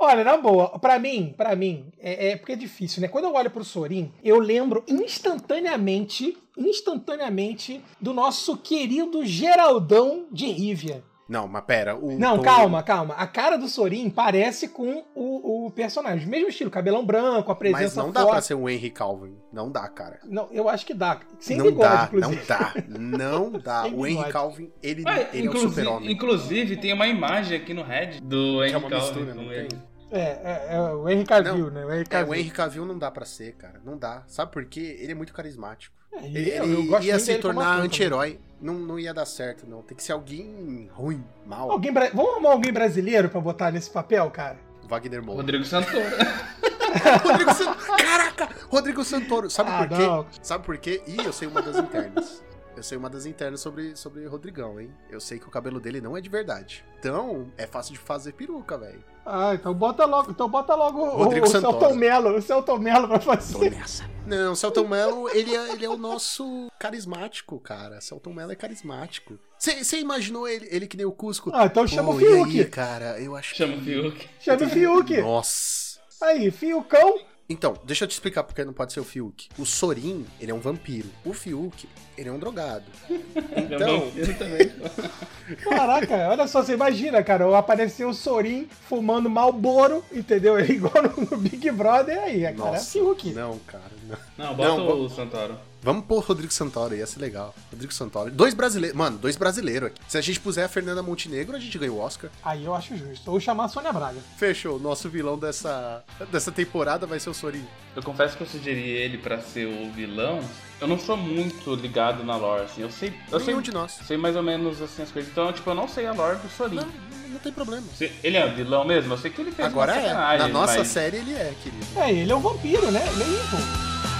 Olha, 0.00 0.22
na 0.22 0.36
boa, 0.36 0.78
pra 0.78 0.98
mim, 0.98 1.34
pra 1.36 1.56
mim, 1.56 1.92
é, 1.98 2.28
é 2.30 2.36
porque 2.36 2.52
é 2.52 2.56
difícil, 2.56 3.02
né? 3.02 3.08
Quando 3.08 3.24
eu 3.24 3.34
olho 3.34 3.50
pro 3.50 3.64
Sorin, 3.64 4.12
eu 4.22 4.38
lembro 4.38 4.84
instantaneamente, 4.86 6.36
instantaneamente, 6.56 7.82
do 8.00 8.12
nosso 8.12 8.56
querido 8.56 9.24
Geraldão 9.26 10.26
de 10.30 10.46
Rivia. 10.46 11.02
Não, 11.28 11.46
mas 11.46 11.62
pera. 11.66 11.94
O 11.94 12.18
Não, 12.18 12.38
Tom- 12.38 12.42
calma, 12.42 12.82
calma. 12.82 13.12
A 13.14 13.26
cara 13.26 13.58
do 13.58 13.68
Sorin 13.68 14.08
parece 14.08 14.66
com 14.68 15.04
o, 15.14 15.66
o 15.66 15.70
personagem. 15.70 16.26
Mesmo 16.26 16.48
estilo, 16.48 16.70
cabelão 16.70 17.04
branco, 17.04 17.52
a 17.52 17.54
presença 17.54 17.82
Mas 17.82 17.96
não 17.96 18.10
dá 18.10 18.20
forte. 18.22 18.32
pra 18.32 18.40
ser 18.40 18.54
o 18.54 18.66
Henry 18.66 18.88
Calvin. 18.90 19.36
Não 19.52 19.70
dá, 19.70 19.86
cara. 19.88 20.20
Não, 20.24 20.48
eu 20.50 20.70
acho 20.70 20.86
que 20.86 20.94
dá. 20.94 21.20
Sem 21.38 21.58
não 21.58 21.66
bigode, 21.66 21.86
dá, 21.90 22.04
inclusive. 22.06 22.36
não 22.36 22.46
dá. 22.46 22.74
Não 22.88 23.50
dá. 23.60 23.82
Sem 23.82 23.94
o 23.94 24.06
Henry. 24.06 24.32
Calvin, 24.32 24.72
ele, 24.82 25.02
Ah, 25.06 25.20
ele 25.34 25.42
é 25.42 25.44
inclusive, 25.50 25.74
super-homem. 25.74 26.10
inclusive, 26.10 26.76
tem 26.78 26.94
uma 26.94 27.06
imagem 27.06 27.58
aqui 27.58 27.74
no 27.74 27.82
Red 27.82 28.20
do 28.22 28.62
é 28.62 28.68
Henry 28.68 28.76
uma 28.78 28.88
Calvin 28.88 29.04
mistura, 29.06 29.34
com 29.34 29.42
não 29.42 29.52
ele. 29.52 29.68
tem? 29.68 29.82
É, 30.10 30.20
é, 30.20 30.66
é 30.76 30.80
o 30.80 31.08
Henry 31.08 31.24
Cavill, 31.24 31.56
Não, 31.66 31.70
né? 31.70 31.84
O 31.84 31.90
Henry 31.92 32.00
É, 32.02 32.04
Cavill. 32.04 32.30
o 32.30 32.34
Henry 32.34 32.50
Cavill 32.50 32.86
não 32.86 32.98
dá 32.98 33.10
pra 33.10 33.24
ser, 33.26 33.52
cara. 33.56 33.80
Não 33.84 33.96
dá. 33.98 34.22
Sabe 34.26 34.52
por 34.52 34.64
quê? 34.64 34.96
Ele 35.00 35.12
é 35.12 35.14
muito 35.14 35.32
carismático. 35.34 35.94
Ele, 36.22 36.50
Eu- 36.50 36.64
eu 36.64 36.86
gosto 36.86 37.04
ia 37.04 37.18
se 37.18 37.36
tornar 37.38 37.78
anti-herói. 37.80 38.40
Não, 38.60 38.74
não 38.74 38.98
ia 38.98 39.12
dar 39.14 39.26
certo, 39.26 39.66
não. 39.68 39.82
Tem 39.82 39.96
que 39.96 40.02
ser 40.02 40.12
alguém 40.12 40.88
ruim, 40.92 41.22
mal. 41.46 41.70
Alguém 41.70 41.92
bra- 41.92 42.10
Vamos 42.12 42.32
arrumar 42.32 42.50
alguém 42.50 42.72
brasileiro 42.72 43.28
pra 43.28 43.40
botar 43.40 43.70
nesse 43.70 43.90
papel, 43.90 44.28
cara? 44.30 44.56
Wagner 44.88 45.22
Moura. 45.22 45.42
Rodrigo 45.42 45.64
Santoro. 45.64 45.98
Rodrigo 47.22 47.52
Santoro. 47.54 47.96
Caraca! 47.98 48.48
Rodrigo 48.70 49.04
Santoro. 49.04 49.50
Sabe 49.50 49.70
Ah, 49.70 49.78
por 49.86 49.88
quê? 49.96 50.06
não. 50.06 50.26
Sabe 50.42 50.64
por 50.64 50.78
quê? 50.78 51.02
Ih, 51.06 51.24
eu 51.24 51.32
sei 51.32 51.46
uma 51.46 51.60
das 51.62 51.76
internas. 51.76 52.42
Eu 52.78 52.82
sei 52.84 52.96
uma 52.96 53.10
das 53.10 53.26
internas 53.26 53.60
sobre, 53.60 53.96
sobre 53.96 54.24
Rodrigão, 54.26 54.80
hein? 54.80 54.88
Eu 55.10 55.20
sei 55.20 55.36
que 55.40 55.48
o 55.48 55.50
cabelo 55.50 55.80
dele 55.80 56.00
não 56.00 56.16
é 56.16 56.20
de 56.20 56.28
verdade. 56.28 56.84
Então, 57.00 57.50
é 57.58 57.66
fácil 57.66 57.92
de 57.92 57.98
fazer 57.98 58.32
peruca, 58.34 58.78
velho. 58.78 59.02
Ah, 59.26 59.52
então 59.52 59.74
bota 59.74 60.04
logo, 60.06 60.30
então 60.30 60.48
bota 60.48 60.76
logo 60.76 61.02
o- 61.02 61.16
Rodrigo 61.16 61.44
o, 61.46 61.50
Santoro. 61.50 61.78
Celton 61.80 61.94
Mello, 61.96 62.36
o 62.36 62.40
Celton 62.40 62.78
Mello 62.78 63.08
pra 63.08 63.18
fazer. 63.20 63.76
Não, 64.24 64.54
Celton 64.54 64.86
Mello, 64.86 65.28
ele 65.30 65.54
é, 65.54 65.72
ele 65.72 65.84
é 65.84 65.88
o 65.88 65.96
nosso 65.98 66.70
carismático, 66.78 67.58
cara. 67.58 68.00
Celton 68.00 68.32
Mello 68.32 68.52
é 68.52 68.56
carismático. 68.56 69.36
Você 69.58 69.98
imaginou 69.98 70.46
ele, 70.48 70.68
ele 70.70 70.86
que 70.86 70.96
nem 70.96 71.04
o 71.04 71.10
Cusco? 71.12 71.50
Ah, 71.52 71.66
então 71.66 71.84
chama 71.84 72.10
o 72.10 72.14
Pô, 72.14 72.20
e 72.20 72.26
aí, 72.26 72.44
Fiuk. 72.52 72.70
cara, 72.70 73.20
eu 73.20 73.34
acho 73.34 73.56
Chama 73.56 73.74
o 73.76 73.80
Fiuk. 73.82 74.28
Chama 74.38 74.64
o 74.64 74.68
Fiuk. 74.70 75.20
Nossa. 75.20 75.98
Aí, 76.22 76.50
Fiucão. 76.52 77.18
Então, 77.50 77.74
deixa 77.82 78.04
eu 78.04 78.08
te 78.08 78.12
explicar 78.12 78.44
porque 78.44 78.62
não 78.62 78.74
pode 78.74 78.92
ser 78.92 79.00
o 79.00 79.04
Fiuk. 79.04 79.48
O 79.58 79.64
Sorin, 79.64 80.26
ele 80.38 80.50
é 80.50 80.54
um 80.54 80.60
vampiro. 80.60 81.08
O 81.24 81.32
Fiuk, 81.32 81.88
ele 82.16 82.28
é 82.28 82.32
um 82.32 82.38
drogado. 82.38 82.84
Então, 83.56 84.10
Eu 84.16 84.38
também. 84.38 84.70
Caraca, 85.62 86.28
olha 86.28 86.46
só, 86.46 86.62
você 86.62 86.74
imagina, 86.74 87.22
cara, 87.22 87.56
apareceu 87.58 88.08
o 88.08 88.14
Sorin 88.14 88.68
fumando 88.88 89.28
Malboro, 89.28 90.04
entendeu? 90.12 90.58
É 90.58 90.64
igual 90.70 91.02
no, 91.02 91.36
Big 91.36 91.70
Brother 91.70 92.18
aí, 92.18 92.42
cara. 92.42 92.50
É 92.50 92.56
nossa. 92.56 92.90
Fiuk. 92.92 93.32
Não, 93.32 93.58
cara, 93.60 93.90
não. 94.06 94.46
Não, 94.46 94.54
bota 94.54 94.76
Não, 94.76 95.00
o 95.00 95.08
Santoro. 95.08 95.58
Vamos 95.88 96.04
pôr 96.04 96.22
Rodrigo 96.22 96.52
Santoro, 96.52 96.94
ia 96.94 97.06
ser 97.06 97.18
legal. 97.18 97.54
Rodrigo 97.72 97.94
Santoro. 97.94 98.30
Dois 98.30 98.52
brasileiros. 98.52 98.94
Mano, 98.94 99.16
dois 99.16 99.36
brasileiros 99.36 99.88
aqui. 99.88 99.98
Se 100.06 100.18
a 100.18 100.20
gente 100.20 100.38
puser 100.38 100.66
a 100.66 100.68
Fernanda 100.68 101.02
Montenegro, 101.02 101.56
a 101.56 101.58
gente 101.58 101.78
ganha 101.78 101.90
o 101.90 101.98
Oscar. 101.98 102.28
Aí 102.44 102.62
eu 102.66 102.74
acho 102.74 102.94
justo. 102.94 103.30
Ou 103.30 103.40
chamar 103.40 103.64
a 103.64 103.68
Sônia 103.68 103.90
Braga. 103.90 104.18
Fechou. 104.36 104.78
Nosso 104.78 105.08
vilão 105.08 105.38
dessa, 105.38 106.04
dessa 106.30 106.52
temporada 106.52 107.06
vai 107.06 107.18
ser 107.18 107.30
o 107.30 107.34
Sorin. 107.34 107.64
Eu 107.96 108.02
confesso 108.02 108.36
que 108.36 108.42
eu 108.42 108.46
sugeri 108.46 108.86
ele 108.86 109.16
pra 109.16 109.40
ser 109.40 109.64
o 109.64 109.90
vilão. 109.90 110.40
Eu 110.78 110.86
não 110.86 110.98
sou 110.98 111.16
muito 111.16 111.74
ligado 111.74 112.22
na 112.22 112.36
lore, 112.36 112.64
assim. 112.64 112.82
Eu 112.82 112.90
sei. 112.90 113.14
Eu 113.32 113.38
sei, 113.40 113.46
Nenhum 113.48 113.62
de 113.62 113.72
nós. 113.72 113.92
sei 114.06 114.18
mais 114.18 114.36
ou 114.36 114.42
menos 114.42 114.82
assim 114.82 115.00
as 115.02 115.10
coisas. 115.10 115.30
Então, 115.32 115.50
tipo, 115.54 115.70
eu 115.70 115.74
não 115.74 115.88
sei 115.88 116.04
a 116.06 116.12
lore 116.12 116.36
do 116.36 116.50
Sorin. 116.50 116.76
Não, 116.76 116.88
não 117.30 117.38
tem 117.38 117.50
problema. 117.50 117.86
Se- 117.96 118.12
Ele 118.22 118.36
é 118.36 118.46
vilão 118.46 118.84
mesmo? 118.84 119.14
Eu 119.14 119.18
sei 119.18 119.30
que 119.30 119.40
ele 119.40 119.52
fez 119.52 119.66
Agora 119.66 119.94
uma 119.94 120.34
é. 120.34 120.38
Na 120.38 120.48
nossa 120.48 120.80
mas... 120.80 120.88
série 120.88 121.16
ele 121.16 121.32
é, 121.32 121.54
querido. 121.62 121.86
É, 121.96 122.12
ele 122.12 122.30
é 122.30 122.36
um 122.36 122.40
vampiro, 122.40 122.90
né? 122.90 123.02
Ele 123.10 123.22
é 123.22 123.26
evil. 123.26 124.17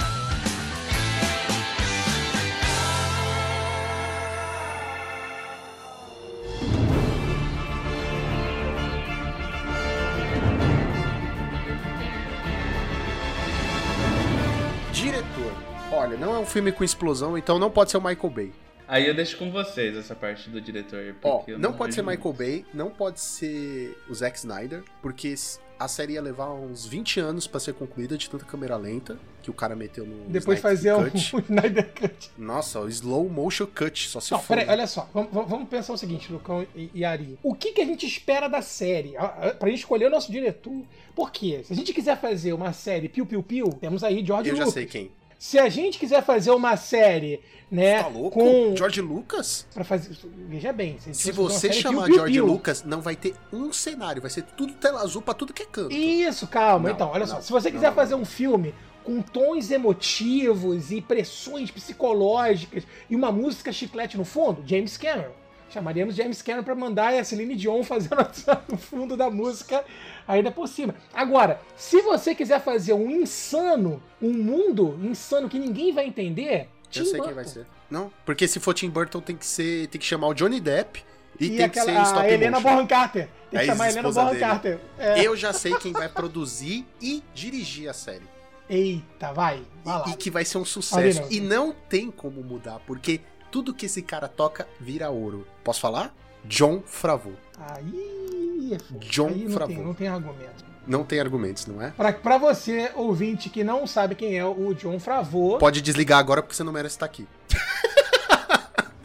Não 16.21 16.35
é 16.35 16.39
um 16.39 16.47
filme 16.47 16.73
com 16.73 16.83
explosão, 16.85 17.37
então 17.39 17.59
não 17.59 17.71
pode 17.71 17.91
ser 17.91 17.97
o 17.97 18.01
Michael 18.01 18.31
Bay. 18.31 18.53
Aí 18.87 19.07
eu 19.07 19.15
deixo 19.15 19.37
com 19.37 19.51
vocês 19.51 19.95
essa 19.97 20.15
parte 20.15 20.49
do 20.49 20.61
diretor. 20.61 21.15
Ó, 21.23 21.45
eu 21.47 21.59
não 21.59 21.75
pode 21.75 21.95
ser 21.95 22.03
Michael 22.03 22.33
Bay, 22.33 22.65
não 22.73 22.89
pode 22.91 23.21
ser 23.21 23.97
o 24.09 24.15
Zack 24.15 24.39
Snyder, 24.39 24.83
porque 25.03 25.35
a 25.79 25.87
série 25.87 26.15
ia 26.15 26.23
levar 26.23 26.51
uns 26.55 26.87
20 26.87 27.21
anos 27.21 27.47
pra 27.47 27.61
ser 27.61 27.75
concluída 27.75 28.17
de 28.17 28.31
tanta 28.31 28.47
câmera 28.47 28.77
lenta 28.77 29.19
que 29.43 29.51
o 29.51 29.53
cara 29.55 29.77
meteu 29.77 30.07
no 30.07 30.25
Depois 30.31 30.59
um 30.59 31.05
Cut. 31.11 31.37
Snyder 31.53 31.93
Cut. 31.95 32.31
Nossa, 32.39 32.81
o 32.81 32.89
slow 32.89 33.29
motion 33.29 33.67
cut, 33.67 34.09
só 34.09 34.21
se 34.21 34.33
Não, 34.33 34.39
for. 34.41 34.57
peraí, 34.57 34.69
olha 34.71 34.87
só. 34.87 35.09
Vamos, 35.13 35.31
vamos- 35.33 35.69
pensar 35.69 35.93
o 35.93 35.99
seguinte, 35.99 36.33
Lucão 36.33 36.67
e, 36.75 36.91
e 36.95 37.05
Ari. 37.05 37.39
O 37.43 37.55
que, 37.55 37.73
que 37.73 37.83
a 37.83 37.85
gente 37.87 38.07
espera 38.07 38.49
da 38.49 38.63
série? 38.63 39.13
Pra 39.59 39.69
gente 39.69 39.81
escolher 39.81 40.07
o 40.07 40.11
nosso 40.11 40.33
diretor. 40.33 40.83
Por 41.15 41.31
quê? 41.31 41.61
Se 41.63 41.75
a 41.75 41.77
gente 41.77 41.93
quiser 41.93 42.19
fazer 42.19 42.55
uma 42.55 42.73
série 42.73 43.07
piu-piu-piu, 43.09 43.69
temos 43.79 44.03
aí 44.03 44.25
George 44.25 44.49
Eu 44.49 44.57
já 44.57 44.63
Lucas. 44.65 44.75
sei 44.75 44.87
quem. 44.87 45.11
Se 45.39 45.57
a 45.57 45.69
gente 45.69 45.99
quiser 45.99 46.23
fazer 46.23 46.51
uma 46.51 46.77
série, 46.77 47.41
né, 47.71 48.03
Tá 48.03 48.09
louco? 48.09 48.41
com... 48.41 48.75
George 48.77 49.01
Lucas? 49.01 49.67
Pra 49.73 49.85
fazer... 49.85 50.17
Veja 50.49 50.73
bem, 50.73 50.99
se, 50.99 51.15
Se 51.15 51.33
fazer 51.33 51.33
você 51.33 51.73
chamar 51.73 52.07
piu-piu-piu, 52.07 52.35
George 52.35 52.41
Lucas, 52.41 52.83
não 52.83 53.01
vai 53.01 53.15
ter 53.15 53.35
um 53.53 53.73
cenário, 53.73 54.21
vai 54.21 54.31
ser 54.31 54.43
tudo 54.43 54.73
tela 54.75 55.01
azul 55.01 55.23
pra 55.23 55.35
tudo 55.35 55.53
que 55.53 55.63
é 55.63 55.67
canto. 55.67 55.95
Isso, 55.95 56.49
calma. 56.49 56.89
Não, 56.89 56.95
então, 56.95 57.11
olha 57.11 57.25
só. 57.25 57.37
não, 57.37 57.43
Se 57.43 57.53
você 57.53 57.71
quiser 57.71 57.89
não, 57.89 57.95
fazer 57.95 58.17
um 58.17 58.25
filme 58.25 58.75
com 59.05 59.23
tons 59.23 59.71
emotivos 59.71 60.91
e 60.91 61.01
pressões 61.01 61.71
psicológicas 61.71 62.83
e 63.09 63.15
uma 63.15 63.31
música 63.31 63.73
chiclete 63.73 64.19
no 64.19 64.25
fundo, 64.25 64.63
James 64.67 64.97
Cameron. 64.97 65.33
Chamaríamos 65.71 66.15
James 66.15 66.43
Cameron 66.43 66.65
pra 66.65 66.75
mandar 66.75 67.15
a 67.15 67.23
Celine 67.23 67.55
Dion 67.55 67.83
fazendo 67.85 68.17
o 68.73 68.77
fundo 68.77 69.17
da 69.17 69.31
música 69.31 69.85
ainda 70.29 70.51
por 70.53 70.69
cima. 70.69 70.95
Agora, 71.13 71.61
se 71.77 72.01
você 72.03 72.35
quiser 72.35 72.61
fazer 72.61 72.93
um 72.93 73.11
insano, 73.11 74.01
um 74.23 74.33
mundo 74.33 74.97
insano 75.03 75.49
que 75.49 75.59
ninguém 75.59 75.93
vai 75.93 76.07
entender, 76.07 76.61
Eu 76.63 76.69
Tim 76.91 77.05
sei 77.05 77.13
quem 77.13 77.21
Burton. 77.21 77.35
vai 77.35 77.45
ser. 77.47 77.67
Não, 77.91 78.13
porque 78.25 78.47
se 78.47 78.61
for 78.61 78.75
Tim 78.75 78.91
Burton 78.91 79.21
tem 79.21 79.35
que 79.37 79.47
ser, 79.47 79.89
tem 79.89 79.99
que 79.99 80.07
chamar 80.07 80.29
o 80.29 80.35
Johnny 80.35 80.61
Depp 80.61 81.03
e, 81.41 81.47
E, 81.47 81.49
tem 81.49 81.57
que 81.57 81.63
aquela, 81.79 81.87
ser 81.87 82.03
stop 82.03 82.21
a 82.27 82.31
Helena. 82.31 82.61
Bonham 82.61 82.87
Carter. 82.87 83.29
Tem 83.51 83.61
que 83.61 83.67
chamar 83.67 83.85
a 83.85 83.89
Helena 83.89 84.13
Bonham. 84.13 84.39
Carter. 84.39 84.79
É. 84.99 85.21
Eu 85.23 85.35
já 85.35 85.53
sei 85.53 85.75
quem 85.79 85.93
vai 85.93 86.09
produzir 86.09 86.85
e 87.01 87.23
dirigir 87.35 87.89
a 87.89 87.95
série. 87.95 88.27
Eita, 88.69 89.33
vai. 89.33 89.63
Vai 89.83 89.99
lá. 89.99 90.05
E, 90.09 90.11
e 90.11 90.17
que 90.17 90.31
vai 90.31 90.45
ser 90.45 90.59
um 90.59 90.65
sucesso. 90.65 91.23
não. 91.23 91.31
E 91.33 91.41
não 91.41 91.73
tem 91.89 92.11
como 92.11 92.43
mudar, 92.43 92.81
porque 92.87 93.21
tudo 93.51 93.73
que 93.73 93.87
esse 93.87 94.03
cara 94.03 94.29
toca 94.29 94.69
vira 94.79 95.09
ouro. 95.09 95.47
Posso 95.65 95.81
falar? 95.81 96.15
John 96.45 96.83
Favreau. 96.85 97.35
Aí 97.61 98.73
é. 98.75 98.97
John 99.07 99.29
Aí 99.29 99.45
não 99.45 99.51
Favreau. 99.53 99.69
tem, 99.69 99.79
não 99.87 99.95
tem 99.95 100.09
argumento. 100.09 100.65
Não 100.87 101.05
tem 101.05 101.21
argumentos, 101.21 101.67
não 101.67 101.83
é? 101.83 101.91
Pra, 101.91 102.13
pra 102.13 102.39
você, 102.39 102.91
ouvinte, 102.95 103.51
que 103.51 103.63
não 103.63 103.87
sabe 103.87 104.15
quem 104.15 104.39
é 104.39 104.45
o 104.45 104.73
John 104.75 104.99
Favreau, 104.99 105.59
Pode 105.59 105.83
desligar 105.83 106.19
agora 106.19 106.41
porque 106.43 106.55
você 106.57 106.65
não 106.65 106.73
merece 106.73 106.97
estar 106.97 107.05
aqui. 107.07 107.27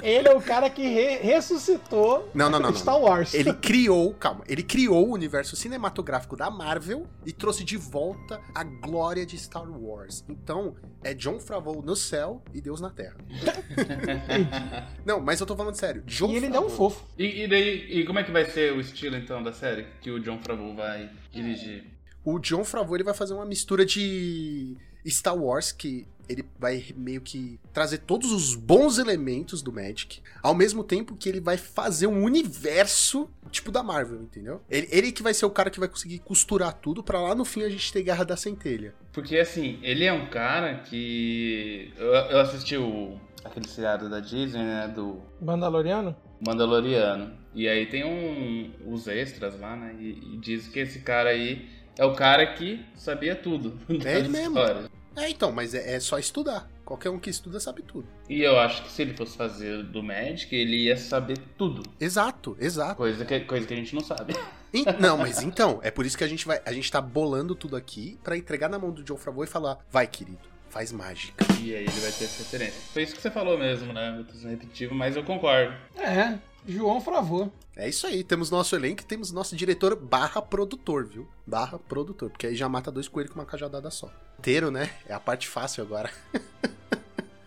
ele 0.04 0.28
é 0.28 0.36
o 0.36 0.42
cara 0.42 0.70
que 0.70 0.82
re- 0.82 1.18
ressuscitou 1.18 2.30
Não, 2.34 2.50
não, 2.50 2.60
não, 2.60 2.74
Star 2.76 3.00
Wars. 3.00 3.34
Ele 3.34 3.54
criou, 3.54 4.14
calma, 4.14 4.44
ele 4.48 4.62
criou 4.62 5.08
o 5.08 5.14
universo 5.14 5.56
cinematográfico 5.56 6.36
da 6.36 6.52
Marvel 6.52 7.08
e 7.26 7.32
trouxe 7.32 7.64
de 7.64 7.78
volta 7.78 8.40
a 8.54 8.64
glória 8.64 9.26
de 9.26 9.38
Star 9.38 9.64
Wars. 9.70 10.24
Então, 10.30 10.76
é 11.04 11.14
John 11.14 11.40
Favreau 11.40 11.82
no 11.82 11.96
céu 11.96 12.42
e 12.54 12.62
Deus 12.62 12.80
na 12.82 12.90
terra. 12.90 13.16
Não, 15.06 15.20
mas 15.20 15.40
eu 15.40 15.46
tô 15.46 15.56
falando 15.56 15.76
sério. 15.76 16.04
John 16.06 16.30
E 16.32 16.36
ele 16.36 16.50
não 16.50 16.56
é 16.58 16.60
um 16.66 16.70
Favreau- 16.70 16.90
fofo. 16.92 17.06
E, 17.18 17.44
e 17.44 17.48
daí, 17.48 18.00
e 18.02 18.06
como 18.06 18.20
é 18.20 18.24
que 18.24 18.32
vai 18.32 18.46
ser 18.46 18.74
o 18.74 18.80
estilo 18.80 19.16
então 19.16 19.42
da 19.42 19.52
série 19.54 19.86
que 20.02 20.12
o 20.12 20.20
John 20.20 20.40
Favreau 20.40 20.76
vai 20.76 21.10
dirigir? 21.32 21.86
O 22.24 22.40
John 22.40 22.64
Favreau 22.64 22.96
ele 22.96 23.04
vai 23.04 23.14
fazer 23.14 23.34
uma 23.34 23.46
mistura 23.46 23.86
de 23.86 24.78
Star 25.06 25.36
Wars 25.38 25.72
que 25.72 26.08
ele 26.28 26.46
vai 26.60 26.84
meio 26.96 27.22
que 27.22 27.60
trazer 27.72 28.00
todos 28.00 28.32
os 28.32 28.56
bons 28.56 28.98
elementos 28.98 29.62
do 29.62 29.72
Magic, 29.72 30.22
ao 30.42 30.56
mesmo 30.56 30.84
tempo 30.84 31.16
que 31.16 31.28
ele 31.30 31.40
vai 31.40 31.58
fazer 31.58 32.08
um 32.08 32.24
universo 32.24 33.30
tipo 33.52 33.72
da 33.72 33.84
Marvel, 33.84 34.22
entendeu? 34.22 34.62
Ele, 34.70 34.88
ele 34.92 35.12
que 35.12 35.22
vai 35.22 35.34
ser 35.34 35.46
o 35.46 35.50
cara 35.50 35.70
que 35.70 35.80
vai 35.80 35.88
conseguir 35.88 36.20
costurar 36.20 36.74
tudo 36.74 37.04
pra 37.04 37.22
lá 37.22 37.36
no 37.36 37.46
fim 37.46 37.64
a 37.64 37.70
gente 37.70 37.94
ter 37.94 38.02
Guerra 38.04 38.24
da 38.24 38.36
Centelha. 38.36 38.96
Porque 39.12 39.38
assim, 39.38 39.80
ele 39.84 40.06
é 40.06 40.12
um 40.12 40.28
cara 40.28 40.80
que. 40.80 41.94
Eu, 41.98 42.08
eu 42.08 42.40
assisti 42.40 42.76
o, 42.76 43.20
aquele 43.46 43.68
seriado 43.68 44.10
da 44.10 44.20
Disney, 44.20 44.64
né? 44.64 44.92
Do 44.94 45.22
Mandaloriano? 45.40 46.16
Mandaloriano. 46.46 47.32
E 47.54 47.68
aí 47.68 47.86
tem 47.86 48.04
um, 48.04 48.72
os 48.92 49.08
extras 49.08 49.60
lá, 49.60 49.76
né? 49.76 49.96
E, 50.00 50.34
e 50.34 50.38
diz 50.38 50.68
que 50.68 50.80
esse 50.80 51.00
cara 51.00 51.30
aí 51.30 51.70
é 51.98 52.04
o 52.04 52.14
cara 52.14 52.46
que 52.54 52.84
sabia 52.96 53.36
tudo. 53.36 53.78
É 53.90 53.94
ele 53.94 54.24
das 54.24 54.28
mesmo. 54.30 54.60
histórias. 54.60 54.90
É, 55.16 55.30
então, 55.30 55.52
mas 55.52 55.74
é, 55.74 55.96
é 55.96 56.00
só 56.00 56.18
estudar. 56.18 56.70
Qualquer 56.84 57.10
um 57.10 57.20
que 57.20 57.30
estuda 57.30 57.60
sabe 57.60 57.82
tudo. 57.82 58.08
E 58.30 58.42
eu 58.42 58.60
acho 58.60 58.84
que 58.84 58.92
se 58.92 59.02
ele 59.02 59.16
fosse 59.16 59.38
fazer 59.38 59.84
do 59.84 60.04
Magic, 60.04 60.54
ele 60.54 60.84
ia 60.86 60.98
saber 60.98 61.38
tudo. 61.58 61.82
Exato, 62.00 62.58
exato. 62.60 62.96
Coisa 62.96 63.24
que, 63.24 63.40
coisa 63.42 63.66
que 63.66 63.74
a 63.74 63.78
gente 63.78 63.96
não 63.96 64.02
sabe. 64.02 64.34
En- 64.74 64.84
Não, 65.00 65.18
mas 65.18 65.42
então, 65.42 65.80
é 65.84 65.90
por 65.92 66.06
isso 66.06 66.18
que 66.18 66.24
a 66.24 66.28
gente 66.28 66.46
vai, 66.46 66.62
a 66.66 66.74
gente 66.74 66.92
tá 66.92 67.00
bolando 67.00 67.56
tudo 67.56 67.76
aqui 67.76 68.18
pra 68.24 68.36
entregar 68.36 68.70
na 68.70 68.78
mão 68.80 68.92
do 68.92 69.04
John 69.04 69.18
Favreau 69.18 69.44
e 69.44 69.48
falar: 69.48 69.78
"Vai, 69.90 70.08
querido, 70.08 70.40
faz 70.70 70.92
mágica". 70.92 71.46
E 71.62 71.74
aí 71.76 71.84
ele 71.84 71.92
vai 72.02 72.12
ter 72.12 72.26
essa 72.26 72.40
referência. 72.40 72.82
Foi 72.92 73.04
isso 73.04 73.16
que 73.16 73.22
você 73.22 73.30
falou 73.32 73.58
mesmo, 73.58 73.94
né? 73.94 74.16
Eu 74.20 74.26
tô 74.26 74.34
sendo 74.34 74.50
repetitivo, 74.50 74.94
mas 74.96 75.16
eu 75.16 75.24
concordo. 75.24 75.74
É, 75.96 76.38
João 76.68 77.02
Favreau. 77.02 77.52
É 77.76 77.90
isso 77.90 78.06
aí, 78.06 78.24
temos 78.24 78.52
nosso 78.52 78.76
elenco 78.76 79.02
e 79.02 79.06
temos 79.06 79.32
nosso 79.32 79.56
diretor 79.56 79.96
barra 79.96 80.42
produtor, 80.42 81.06
viu? 81.06 81.28
Barra 81.46 81.80
produtor, 81.80 82.30
porque 82.30 82.48
aí 82.48 82.56
já 82.56 82.70
mata 82.70 82.92
dois 82.92 83.08
coelhos 83.08 83.34
com 83.34 83.40
uma 83.40 83.46
cajadada 83.46 83.90
só. 83.90 84.12
Inteiro, 84.38 84.70
né? 84.70 84.90
É 85.08 85.14
a 85.14 85.20
parte 85.20 85.48
fácil 85.48 85.84
agora. 85.84 86.12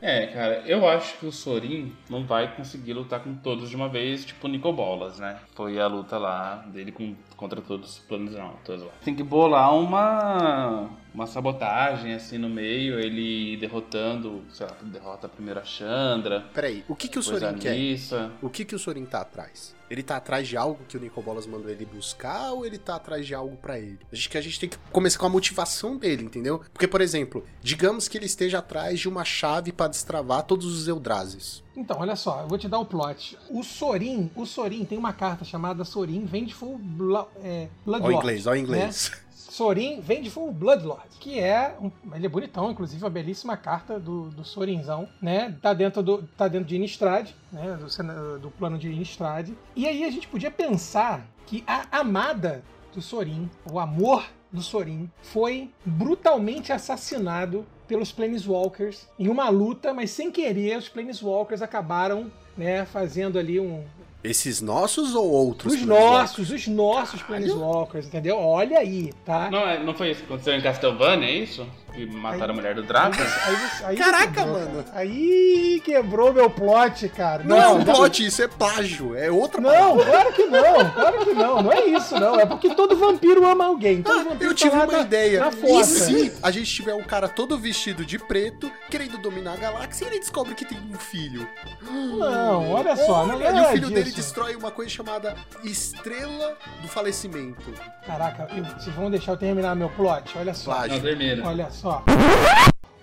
É, 0.07 0.27
cara, 0.29 0.63
eu 0.67 0.89
acho 0.89 1.19
que 1.19 1.27
o 1.27 1.33
Sorin 1.33 1.93
não 2.09 2.25
vai 2.25 2.55
conseguir 2.55 2.93
lutar 2.93 3.19
com 3.25 3.35
todos 3.35 3.69
de 3.69 3.75
uma 3.75 3.89
vez, 3.89 4.25
tipo 4.25 4.47
o 4.47 4.49
Nico 4.49 4.73
Bolas, 4.73 5.19
né? 5.19 5.41
Foi 5.53 5.81
a 5.81 5.89
luta 5.89 6.17
lá 6.17 6.65
dele 6.69 6.93
com, 6.93 7.17
contra 7.37 7.61
todos 7.61 7.91
os 7.91 7.99
planos 7.99 8.33
não, 8.33 8.55
todos 8.65 8.85
lá. 8.85 8.93
Tem 9.05 9.17
que 9.17 9.25
bolar 9.25 9.75
uma 9.75 10.89
uma 11.17 11.27
sabotagem 11.27 12.13
assim 12.13 12.37
no 12.37 12.49
meio, 12.49 13.01
ele 13.01 13.57
derrotando, 13.57 14.45
sei 14.53 14.67
lá, 14.67 14.77
derrota 14.83 15.27
primeiro 15.27 15.59
a 15.59 15.65
Chandra. 15.65 16.43
Peraí, 16.53 16.85
o 16.87 16.95
que, 16.95 17.09
que 17.09 17.19
o 17.19 17.23
Sorin 17.23 17.55
quer? 17.55 17.75
Nissa. 17.75 18.31
O 18.43 18.51
que, 18.51 18.67
que 18.67 18.75
o 18.75 18.79
Sorin 18.79 19.07
tá 19.07 19.23
atrás? 19.23 19.75
Ele 19.89 20.03
tá 20.03 20.17
atrás 20.17 20.47
de 20.47 20.57
algo 20.59 20.81
que 20.87 20.97
o 20.97 21.01
Nicobolas 21.01 21.47
mandou 21.47 21.71
ele 21.71 21.87
buscar 21.87 22.53
ou 22.53 22.67
ele 22.67 22.77
tá 22.77 22.97
atrás 22.97 23.27
de 23.27 23.35
algo 23.35 23.57
pra 23.57 23.79
ele? 23.79 23.99
Acho 24.13 24.29
que 24.29 24.37
a 24.37 24.41
gente 24.43 24.61
tem 24.61 24.69
que 24.69 24.77
começar 24.93 25.19
com 25.19 25.25
a 25.27 25.31
motivação 25.31 25.97
dele, 25.97 26.25
entendeu? 26.25 26.61
Porque, 26.73 26.87
por 26.89 27.01
exemplo, 27.01 27.43
digamos 27.63 28.09
que 28.09 28.19
ele 28.19 28.27
esteja 28.27 28.59
atrás 28.59 29.01
de 29.01 29.09
uma 29.09 29.25
chave 29.25 29.73
pra 29.73 29.89
destravar 29.89 30.43
todos 30.43 30.67
os 30.67 30.87
Eldrazi. 30.87 31.63
Então, 31.75 31.99
olha 32.01 32.17
só, 32.17 32.43
eu 32.43 32.49
vou 32.49 32.59
te 32.59 32.69
dar 32.69 32.79
o 32.79 32.85
plot. 32.85 33.39
O 33.49 33.63
Sorin, 33.63 34.31
o 34.35 34.45
Sorin 34.45 34.85
tem 34.85 34.99
uma 34.99 35.13
carta 35.15 35.45
chamada 35.45 35.83
Sorin 35.85 36.27
Vengeful 36.27 36.77
Blo 36.79 37.27
é, 37.43 37.69
Ó 37.87 37.91
o 37.91 37.91
Bloodlord. 37.91 38.17
inglês, 38.19 38.47
ó 38.47 38.51
o 38.51 38.57
inglês. 38.57 39.11
né? 39.15 39.26
Sorin 39.57 40.03
Vengeful 40.03 40.53
Bloodlord, 40.53 41.09
que 41.19 41.41
é 41.41 41.75
um, 41.81 41.91
ele 42.15 42.27
é 42.27 42.29
bonitão, 42.29 42.71
inclusive 42.71 43.03
uma 43.03 43.09
belíssima 43.09 43.57
carta 43.57 43.99
do, 43.99 44.29
do 44.29 44.45
Sorinzão, 44.45 45.09
né? 45.21 45.57
Tá 45.63 45.73
dentro 45.73 46.03
do 46.03 46.25
tá 46.37 46.47
dentro 46.47 46.69
de 46.69 46.77
Innistrad, 46.77 47.31
né? 47.51 47.79
Do, 47.81 48.39
do 48.39 48.51
plano 48.51 48.77
de 48.77 48.93
Innistrad. 48.93 49.49
E 49.75 49.89
aí 49.89 50.05
a 50.05 50.11
gente 50.11 50.29
podia 50.29 50.51
pensar 50.51 51.27
que 51.47 51.65
a 51.67 52.01
amada 52.01 52.63
do 52.95 53.01
Sorin, 53.01 53.49
o 53.73 53.81
amor 53.81 54.27
do 54.53 54.61
Sorin, 54.61 55.11
foi 55.23 55.71
brutalmente 55.87 56.71
assassinado 56.71 57.65
pelos 57.89 58.13
Planeswalkers 58.13 59.09
em 59.19 59.29
uma 59.29 59.49
luta, 59.49 59.95
mas 59.95 60.11
sem 60.11 60.31
querer 60.31 60.77
os 60.77 60.91
Planeswalkers 60.91 61.63
acabaram, 61.63 62.31
né, 62.59 62.85
fazendo 62.85 63.39
ali 63.39 63.59
um, 63.59 63.83
Esses 64.31 64.61
nossos 64.61 65.15
ou 65.15 65.31
outros? 65.31 65.73
os 65.75 65.83
nossos, 65.83 66.51
os 66.51 66.67
nossos 66.67 67.23
Planeswalkers, 67.23 68.07
entendeu? 68.07 68.39
Olha 68.39 68.79
aí, 68.79 69.13
tá? 69.25 69.51
Não, 69.51 69.61
é- 69.61 69.83
não 69.83 69.95
foi 69.95 70.11
isso 70.11 70.21
que 70.21 70.27
aconteceu 70.27 70.55
em 70.55 70.61
Castlevania, 70.61 71.29
é 71.29 71.33
isso? 71.33 71.67
Que 71.97 72.05
mataram 72.07 72.53
a 72.53 72.57
mulher 72.57 72.75
do 72.75 72.83
Drácula? 72.83 73.25
Aí 73.47 73.57
aí 73.87 73.97
Caraca, 73.97 74.27
quebrou, 74.33 74.53
mano. 74.53 74.85
cara. 74.85 74.99
Aí 75.01 75.83
quebrou 75.85 76.33
meu 76.33 76.51
plot, 76.51 77.09
cara. 77.09 77.43
Não, 77.43 77.57
é 77.57 77.69
um 77.69 77.79
não, 77.79 77.85
plot, 77.95 78.27
isso 78.27 78.43
é 78.43 78.47
plágio. 78.49 79.15
É 79.17 79.31
outra 79.31 79.61
Não, 79.61 79.97
claro 79.97 80.33
que 80.35 80.45
não, 80.45 80.91
claro 80.91 81.25
que 81.25 81.33
não. 81.33 81.63
Não 81.63 81.73
é 81.73 81.87
isso, 81.87 82.15
não. 82.21 82.39
É 82.39 82.45
porque 82.45 82.75
todo 82.75 82.95
vampiro 82.97 83.47
ama 83.47 83.65
alguém. 83.65 84.03
Todo 84.03 84.21
Ah, 84.21 84.25
vampiro 84.25 84.51
eu 84.51 84.55
tive 84.55 84.71
tá 84.73 84.85
uma 84.85 84.93
na- 84.93 85.01
ideia. 85.01 85.41
Na 85.41 85.49
E 85.49 85.85
se 85.85 86.33
a 86.43 86.51
gente 86.51 86.71
tiver 86.71 86.93
um 86.95 87.03
cara 87.03 87.29
todo 87.29 87.57
vestido 87.59 88.05
de 88.05 88.19
preto, 88.19 88.71
querendo 88.91 89.17
dominar 89.17 89.55
a 89.55 89.57
galáxia, 89.57 90.05
e 90.05 90.09
ele 90.09 90.19
descobre 90.21 90.55
que 90.55 90.65
tem 90.67 90.79
um 90.79 90.99
filho? 90.99 91.49
Não, 91.83 92.73
olha 92.73 92.95
só, 92.97 93.25
não 93.27 93.37
Olha, 93.37 93.49
e 93.51 93.53
o 93.53 93.59
é 93.65 93.73
filho 93.73 93.89
dele 93.89 94.05
disso. 94.05 94.17
destrói 94.17 94.55
uma 94.55 94.71
coisa 94.71 94.91
chamada 94.91 95.35
Estrela 95.65 96.57
do 96.83 96.89
Falecimento. 96.89 97.73
Caraca, 98.07 98.49
eu- 98.55 98.65
vocês 98.65 98.95
vão 98.95 99.11
deixar 99.11 99.33
eu 99.33 99.37
terminar 99.37 99.75
meu 99.75 99.89
plot? 99.91 100.37
Olha 100.39 100.53
só. 100.55 100.71
Não, 100.73 100.77
Plágio. 100.79 101.03
termina. 101.03 101.47
Olha 101.49 101.71
só. 101.71 101.86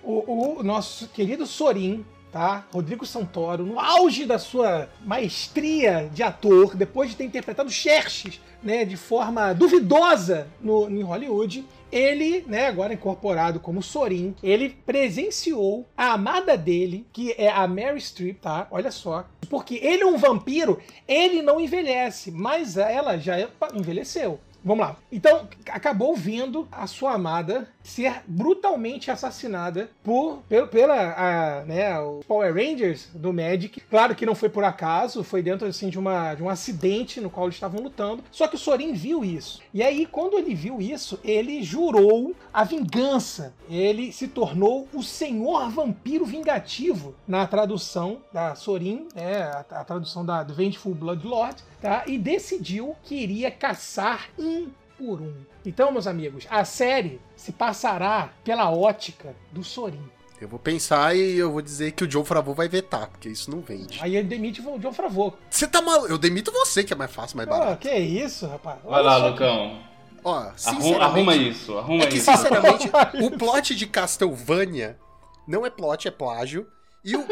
O, 0.02 0.58
o 0.58 0.62
nosso 0.62 1.08
querido 1.08 1.46
Sorin, 1.46 2.04
tá? 2.30 2.66
Rodrigo 2.70 3.06
Santoro, 3.06 3.64
no 3.64 3.80
auge 3.80 4.26
da 4.26 4.38
sua 4.38 4.90
maestria 5.06 6.10
de 6.12 6.22
ator, 6.22 6.76
depois 6.76 7.10
de 7.10 7.16
ter 7.16 7.24
interpretado 7.24 7.70
Xerxes, 7.70 8.40
né, 8.62 8.84
de 8.84 8.96
forma 8.96 9.54
duvidosa 9.54 10.48
no, 10.60 10.90
em 10.90 11.02
Hollywood, 11.02 11.64
ele, 11.90 12.44
né, 12.46 12.66
agora 12.66 12.92
incorporado 12.92 13.60
como 13.60 13.82
Sorin, 13.82 14.34
ele 14.42 14.76
presenciou 14.84 15.86
a 15.96 16.12
amada 16.12 16.56
dele, 16.56 17.06
que 17.12 17.32
é 17.38 17.48
a 17.48 17.66
Mary 17.66 18.00
Streep, 18.00 18.40
tá? 18.40 18.66
Olha 18.70 18.90
só. 18.90 19.24
Porque 19.48 19.76
ele 19.76 20.02
é 20.02 20.06
um 20.06 20.18
vampiro, 20.18 20.78
ele 21.06 21.40
não 21.40 21.60
envelhece, 21.60 22.30
mas 22.30 22.76
ela 22.76 23.16
já 23.16 23.48
envelheceu. 23.74 24.40
Vamos 24.64 24.86
lá. 24.86 24.96
Então, 25.12 25.46
acabou 25.70 26.16
vendo 26.16 26.66
a 26.72 26.86
sua 26.86 27.12
amada 27.12 27.68
ser 27.82 28.22
brutalmente 28.26 29.10
assassinada 29.10 29.90
por 30.02 30.38
pelo, 30.48 30.66
pela 30.68 30.94
a, 31.12 31.64
né, 31.66 31.98
o 32.00 32.20
Power 32.26 32.54
Rangers 32.54 33.10
do 33.14 33.30
Magic. 33.30 33.78
Claro 33.82 34.14
que 34.14 34.24
não 34.24 34.34
foi 34.34 34.48
por 34.48 34.64
acaso, 34.64 35.22
foi 35.22 35.42
dentro 35.42 35.68
assim 35.68 35.90
de 35.90 35.98
uma 35.98 36.34
de 36.34 36.42
um 36.42 36.48
acidente 36.48 37.20
no 37.20 37.28
qual 37.28 37.46
eles 37.46 37.56
estavam 37.56 37.82
lutando. 37.82 38.24
Só 38.32 38.48
que 38.48 38.56
o 38.56 38.58
Sorin 38.58 38.94
viu 38.94 39.22
isso. 39.22 39.60
E 39.74 39.82
aí, 39.82 40.06
quando 40.06 40.38
ele 40.38 40.54
viu 40.54 40.80
isso, 40.80 41.20
ele 41.22 41.62
jurou 41.62 42.34
a 42.52 42.64
vingança. 42.64 43.52
Ele 43.68 44.12
se 44.12 44.28
tornou 44.28 44.88
o 44.94 45.02
Senhor 45.02 45.68
Vampiro 45.68 46.24
Vingativo 46.24 47.14
na 47.28 47.46
tradução 47.46 48.22
da 48.32 48.54
Sorin, 48.54 49.08
né, 49.14 49.42
a, 49.42 49.58
a 49.80 49.84
tradução 49.84 50.24
da 50.24 50.42
Vengeful 50.42 50.94
Bloodlord, 50.94 51.62
tá? 51.82 52.04
E 52.06 52.16
decidiu 52.16 52.96
que 53.02 53.14
iria 53.14 53.50
caçar 53.50 54.30
um 54.54 54.70
por 54.98 55.20
um. 55.20 55.34
Então, 55.66 55.90
meus 55.92 56.06
amigos, 56.06 56.46
a 56.50 56.64
série 56.64 57.20
se 57.36 57.52
passará 57.52 58.32
pela 58.44 58.70
ótica 58.70 59.34
do 59.52 59.62
Sorin. 59.64 60.02
Eu 60.40 60.48
vou 60.48 60.58
pensar 60.58 61.16
e 61.16 61.36
eu 61.38 61.50
vou 61.52 61.62
dizer 61.62 61.92
que 61.92 62.04
o 62.04 62.06
John 62.06 62.24
Favreau 62.24 62.54
vai 62.54 62.68
vetar, 62.68 63.08
porque 63.08 63.28
isso 63.28 63.50
não 63.50 63.60
vende. 63.60 63.98
Aí 64.02 64.16
ele 64.16 64.28
demite 64.28 64.60
o 64.60 64.78
John 64.78 64.92
Favreau. 64.92 65.36
Você 65.48 65.66
tá 65.66 65.80
maluco? 65.80 66.08
Eu 66.08 66.18
demito 66.18 66.50
você, 66.52 66.84
que 66.84 66.92
é 66.92 66.96
mais 66.96 67.10
fácil, 67.12 67.36
mais 67.36 67.48
Ah, 67.48 67.52
barato. 67.58 67.78
que 67.78 67.90
isso, 67.94 68.46
rapaz. 68.46 68.78
Vai 68.84 68.92
Olha 68.92 69.02
lá, 69.02 69.16
Lucão. 69.28 69.80
Ó, 70.22 70.34
Arruma, 70.36 70.54
sinceramente... 70.58 71.02
arruma 71.02 71.36
isso, 71.36 71.78
arruma 71.78 72.04
É 72.04 72.06
que, 72.06 72.16
isso. 72.16 72.30
sinceramente, 72.30 72.90
o 73.22 73.30
plot 73.38 73.74
de 73.74 73.86
Castlevania 73.86 74.98
não 75.46 75.64
é 75.66 75.70
plot, 75.70 76.08
é 76.08 76.10
plágio. 76.10 76.66
E, 77.04 77.14
o, 77.16 77.26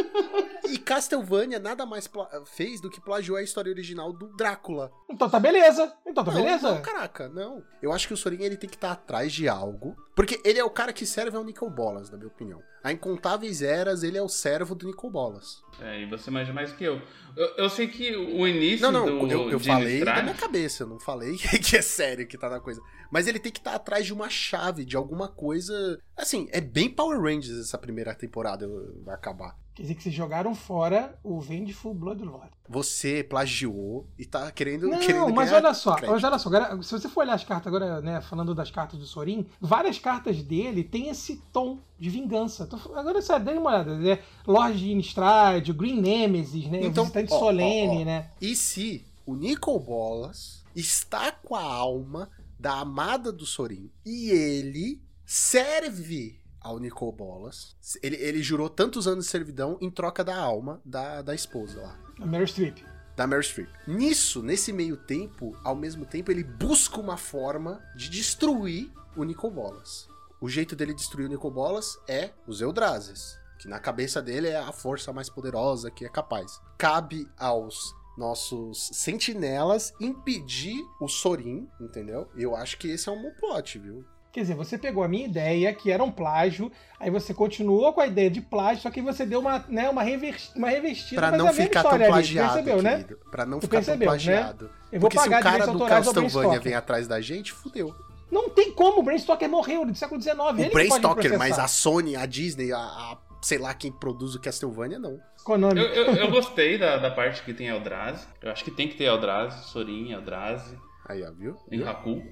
e 0.64 0.78
Castlevania 0.78 1.58
nada 1.58 1.84
mais 1.86 2.08
fez 2.46 2.80
do 2.80 2.90
que 2.90 3.00
plagiou 3.00 3.36
a 3.36 3.42
história 3.42 3.70
original 3.70 4.12
do 4.12 4.28
Drácula. 4.36 4.90
Então 5.10 5.28
tá 5.28 5.38
beleza. 5.40 5.92
Então 6.06 6.24
tá 6.24 6.32
Não, 6.32 6.42
beleza. 6.42 6.74
Não, 6.74 6.82
caraca, 6.82 7.28
não. 7.28 7.62
Eu 7.82 7.92
acho 7.92 8.06
que 8.06 8.14
o 8.14 8.16
Sorin 8.16 8.42
ele 8.42 8.56
tem 8.56 8.68
que 8.70 8.76
estar 8.76 8.92
atrás 8.92 9.32
de 9.32 9.48
algo. 9.48 9.96
Porque 10.14 10.40
ele 10.44 10.58
é 10.58 10.64
o 10.64 10.70
cara 10.70 10.92
que 10.92 11.06
serve 11.06 11.36
ao 11.36 11.44
Nicol 11.44 11.70
Bolas, 11.70 12.10
na 12.10 12.16
minha 12.18 12.28
opinião. 12.28 12.60
A 12.84 12.92
Incontáveis 12.92 13.62
Eras, 13.62 14.02
ele 14.02 14.18
é 14.18 14.22
o 14.22 14.28
servo 14.28 14.74
do 14.74 14.86
Nicol 14.86 15.10
Bolas. 15.10 15.62
É, 15.80 16.02
e 16.02 16.06
você 16.06 16.30
manja 16.30 16.52
mais 16.52 16.72
que 16.72 16.84
eu. 16.84 17.00
Eu, 17.36 17.46
eu 17.56 17.70
sei 17.70 17.86
que 17.88 18.14
o 18.14 18.46
início 18.46 18.90
Não, 18.90 19.06
não, 19.06 19.26
do 19.26 19.32
eu, 19.32 19.50
eu 19.52 19.60
falei 19.60 19.94
Innistrad- 19.94 20.16
da 20.16 20.22
minha 20.22 20.34
cabeça, 20.34 20.82
eu 20.82 20.86
não 20.88 20.98
falei 21.00 21.36
que 21.64 21.76
é 21.76 21.82
sério 21.82 22.26
que 22.26 22.36
tá 22.36 22.50
na 22.50 22.60
coisa. 22.60 22.80
Mas 23.10 23.26
ele 23.26 23.38
tem 23.38 23.50
que 23.52 23.58
estar 23.60 23.74
atrás 23.74 24.04
de 24.04 24.12
uma 24.12 24.28
chave, 24.28 24.84
de 24.84 24.96
alguma 24.96 25.28
coisa. 25.28 25.98
Assim, 26.16 26.48
é 26.52 26.60
bem 26.60 26.90
Power 26.90 27.20
Rangers 27.20 27.58
essa 27.58 27.78
primeira 27.78 28.14
temporada 28.14 28.68
vai 29.04 29.14
acabar. 29.14 29.56
Quer 29.74 29.82
dizer 29.82 29.94
que 29.94 30.02
vocês 30.02 30.14
jogaram 30.14 30.54
fora 30.54 31.18
o 31.22 31.40
Vengeful 31.40 31.94
Bloodlord. 31.94 32.50
Você 32.68 33.24
plagiou 33.24 34.06
e 34.18 34.26
tá 34.26 34.50
querendo. 34.52 34.86
Não, 34.86 34.98
querendo 34.98 35.32
mas 35.32 35.50
olha 35.50 35.72
só, 35.72 35.96
mas 36.00 36.22
olha 36.22 36.38
só, 36.38 36.48
agora, 36.50 36.82
se 36.82 36.92
você 36.92 37.08
for 37.08 37.22
olhar 37.22 37.34
as 37.34 37.44
cartas 37.44 37.66
agora, 37.68 38.00
né, 38.02 38.20
falando 38.20 38.54
das 38.54 38.70
cartas 38.70 38.98
do 38.98 39.06
Sorin, 39.06 39.46
várias 39.58 39.98
cartas 39.98 40.42
dele 40.42 40.84
tem 40.84 41.08
esse 41.08 41.36
tom 41.52 41.78
de 41.98 42.10
vingança. 42.10 42.66
Tô- 42.66 42.76
agora 42.94 43.22
você 43.22 43.38
dê 43.38 43.52
uma 43.52 43.70
olhada, 43.70 43.96
né? 43.96 44.18
Lorde 44.46 44.78
de 44.78 44.92
Innistrad, 44.92 45.66
Green 45.72 46.00
Nemesis, 46.02 46.66
né? 46.68 46.84
Então, 46.84 47.04
Visitante 47.04 47.32
ó, 47.32 47.36
ó, 47.36 47.38
Solene, 47.38 48.02
ó. 48.02 48.04
né? 48.04 48.30
E 48.40 48.54
se 48.54 49.06
o 49.24 49.34
Nicol 49.34 49.80
Bolas 49.80 50.62
está 50.76 51.32
com 51.32 51.54
a 51.54 51.62
alma 51.62 52.28
da 52.58 52.80
amada 52.80 53.32
do 53.32 53.46
Sorin 53.46 53.90
e 54.04 54.30
ele 54.30 55.02
serve 55.24 56.38
ao 56.62 56.78
Nicol 56.78 57.12
Bolas, 57.12 57.76
ele, 58.02 58.16
ele 58.16 58.42
jurou 58.42 58.68
tantos 58.68 59.06
anos 59.06 59.24
de 59.26 59.30
servidão 59.30 59.76
em 59.80 59.90
troca 59.90 60.22
da 60.22 60.36
alma 60.36 60.80
da, 60.84 61.22
da 61.22 61.34
esposa 61.34 61.80
lá. 61.80 61.98
A 62.20 62.26
Meryl 62.26 62.46
Streep. 62.46 62.78
da 63.16 63.26
Meryl 63.26 63.42
Streep. 63.42 63.68
Nisso, 63.86 64.42
nesse 64.42 64.72
meio 64.72 64.96
tempo, 64.96 65.56
ao 65.64 65.74
mesmo 65.74 66.06
tempo, 66.06 66.30
ele 66.30 66.44
busca 66.44 67.00
uma 67.00 67.16
forma 67.16 67.82
de 67.96 68.08
destruir 68.08 68.90
o 69.16 69.24
Nicol 69.24 69.50
Bolas. 69.50 70.08
O 70.40 70.48
jeito 70.48 70.74
dele 70.74 70.94
destruir 70.94 71.26
o 71.26 71.30
Nicol 71.30 71.50
Bolas 71.50 71.98
é 72.08 72.30
os 72.46 72.60
Eldrazes, 72.60 73.38
que 73.60 73.68
na 73.68 73.78
cabeça 73.78 74.20
dele 74.20 74.48
é 74.48 74.56
a 74.56 74.72
força 74.72 75.12
mais 75.12 75.28
poderosa 75.30 75.90
que 75.90 76.04
é 76.04 76.08
capaz. 76.08 76.60
Cabe 76.78 77.28
aos 77.38 77.94
nossos 78.18 78.90
sentinelas 78.92 79.94
impedir 80.00 80.82
o 81.00 81.08
Sorin, 81.08 81.68
entendeu? 81.80 82.28
Eu 82.36 82.54
acho 82.56 82.76
que 82.78 82.88
esse 82.88 83.08
é 83.08 83.12
um 83.12 83.22
bom 83.22 83.30
plot, 83.38 83.78
viu? 83.78 84.04
Quer 84.32 84.40
dizer, 84.40 84.54
você 84.54 84.78
pegou 84.78 85.04
a 85.04 85.08
minha 85.08 85.26
ideia, 85.26 85.72
que 85.74 85.90
era 85.90 86.02
um 86.02 86.10
plágio, 86.10 86.72
aí 86.98 87.10
você 87.10 87.34
continuou 87.34 87.92
com 87.92 88.00
a 88.00 88.06
ideia 88.06 88.30
de 88.30 88.40
plágio, 88.40 88.82
só 88.82 88.90
que 88.90 89.02
você 89.02 89.26
deu 89.26 89.40
uma, 89.40 89.62
né, 89.68 89.90
uma, 89.90 90.02
rever- 90.02 90.40
uma 90.56 90.70
revestida. 90.70 91.20
Pra 91.20 91.30
mas 91.32 91.38
não 91.38 91.48
é 91.48 91.52
ficar 91.52 91.82
tão 91.82 91.92
ali, 91.92 92.06
plagiado, 92.06 92.52
percebeu, 92.54 92.82
né? 92.82 93.04
Pra 93.30 93.44
não 93.44 93.58
Tu 93.60 93.66
ficar 93.66 93.76
percebeu, 93.76 94.08
tão 94.08 94.16
né? 94.16 94.22
plagiado. 94.24 94.70
Eu 94.90 95.00
vou 95.00 95.10
Porque 95.10 95.18
se 95.18 95.28
o 95.28 95.30
pagar 95.30 95.42
cara 95.42 95.56
direitos 95.66 95.80
do 95.80 95.86
Castlevania 95.86 96.60
vem 96.60 96.74
atrás 96.74 97.06
da 97.06 97.20
gente, 97.20 97.52
fudeu. 97.52 97.94
Não 98.30 98.48
tem 98.48 98.72
como, 98.72 99.00
o 99.00 99.02
Brainstalker 99.02 99.46
morreu 99.50 99.84
do 99.84 99.94
século 99.94 100.18
XIX. 100.18 100.34
ele 100.56 100.68
O 100.68 100.72
Bram 100.72 100.88
pode 100.88 100.94
Stoker, 100.94 101.38
mas 101.38 101.58
a 101.58 101.68
Sony, 101.68 102.16
a 102.16 102.24
Disney, 102.24 102.72
a, 102.72 102.78
a- 102.78 103.18
sei 103.42 103.58
lá 103.58 103.74
quem 103.74 103.92
produz 103.92 104.34
o 104.34 104.40
Castlevania, 104.40 104.98
não. 104.98 105.20
Konami. 105.44 105.78
Eu, 105.78 105.86
eu, 105.88 106.14
eu 106.14 106.30
gostei 106.30 106.78
da, 106.78 106.96
da 106.96 107.10
parte 107.10 107.42
que 107.42 107.52
tem 107.52 107.66
Eldrazi. 107.68 108.24
Eu 108.40 108.50
acho 108.50 108.64
que 108.64 108.70
tem 108.70 108.88
que 108.88 108.94
ter 108.94 109.04
Eldrazi, 109.04 109.68
Sorin, 109.68 110.12
Eldrazi, 110.12 110.74
Aí, 111.06 111.22
ó, 111.22 111.30
viu? 111.32 111.56
Enraku. 111.70 112.22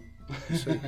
Isso 0.50 0.70
aí. 0.70 0.80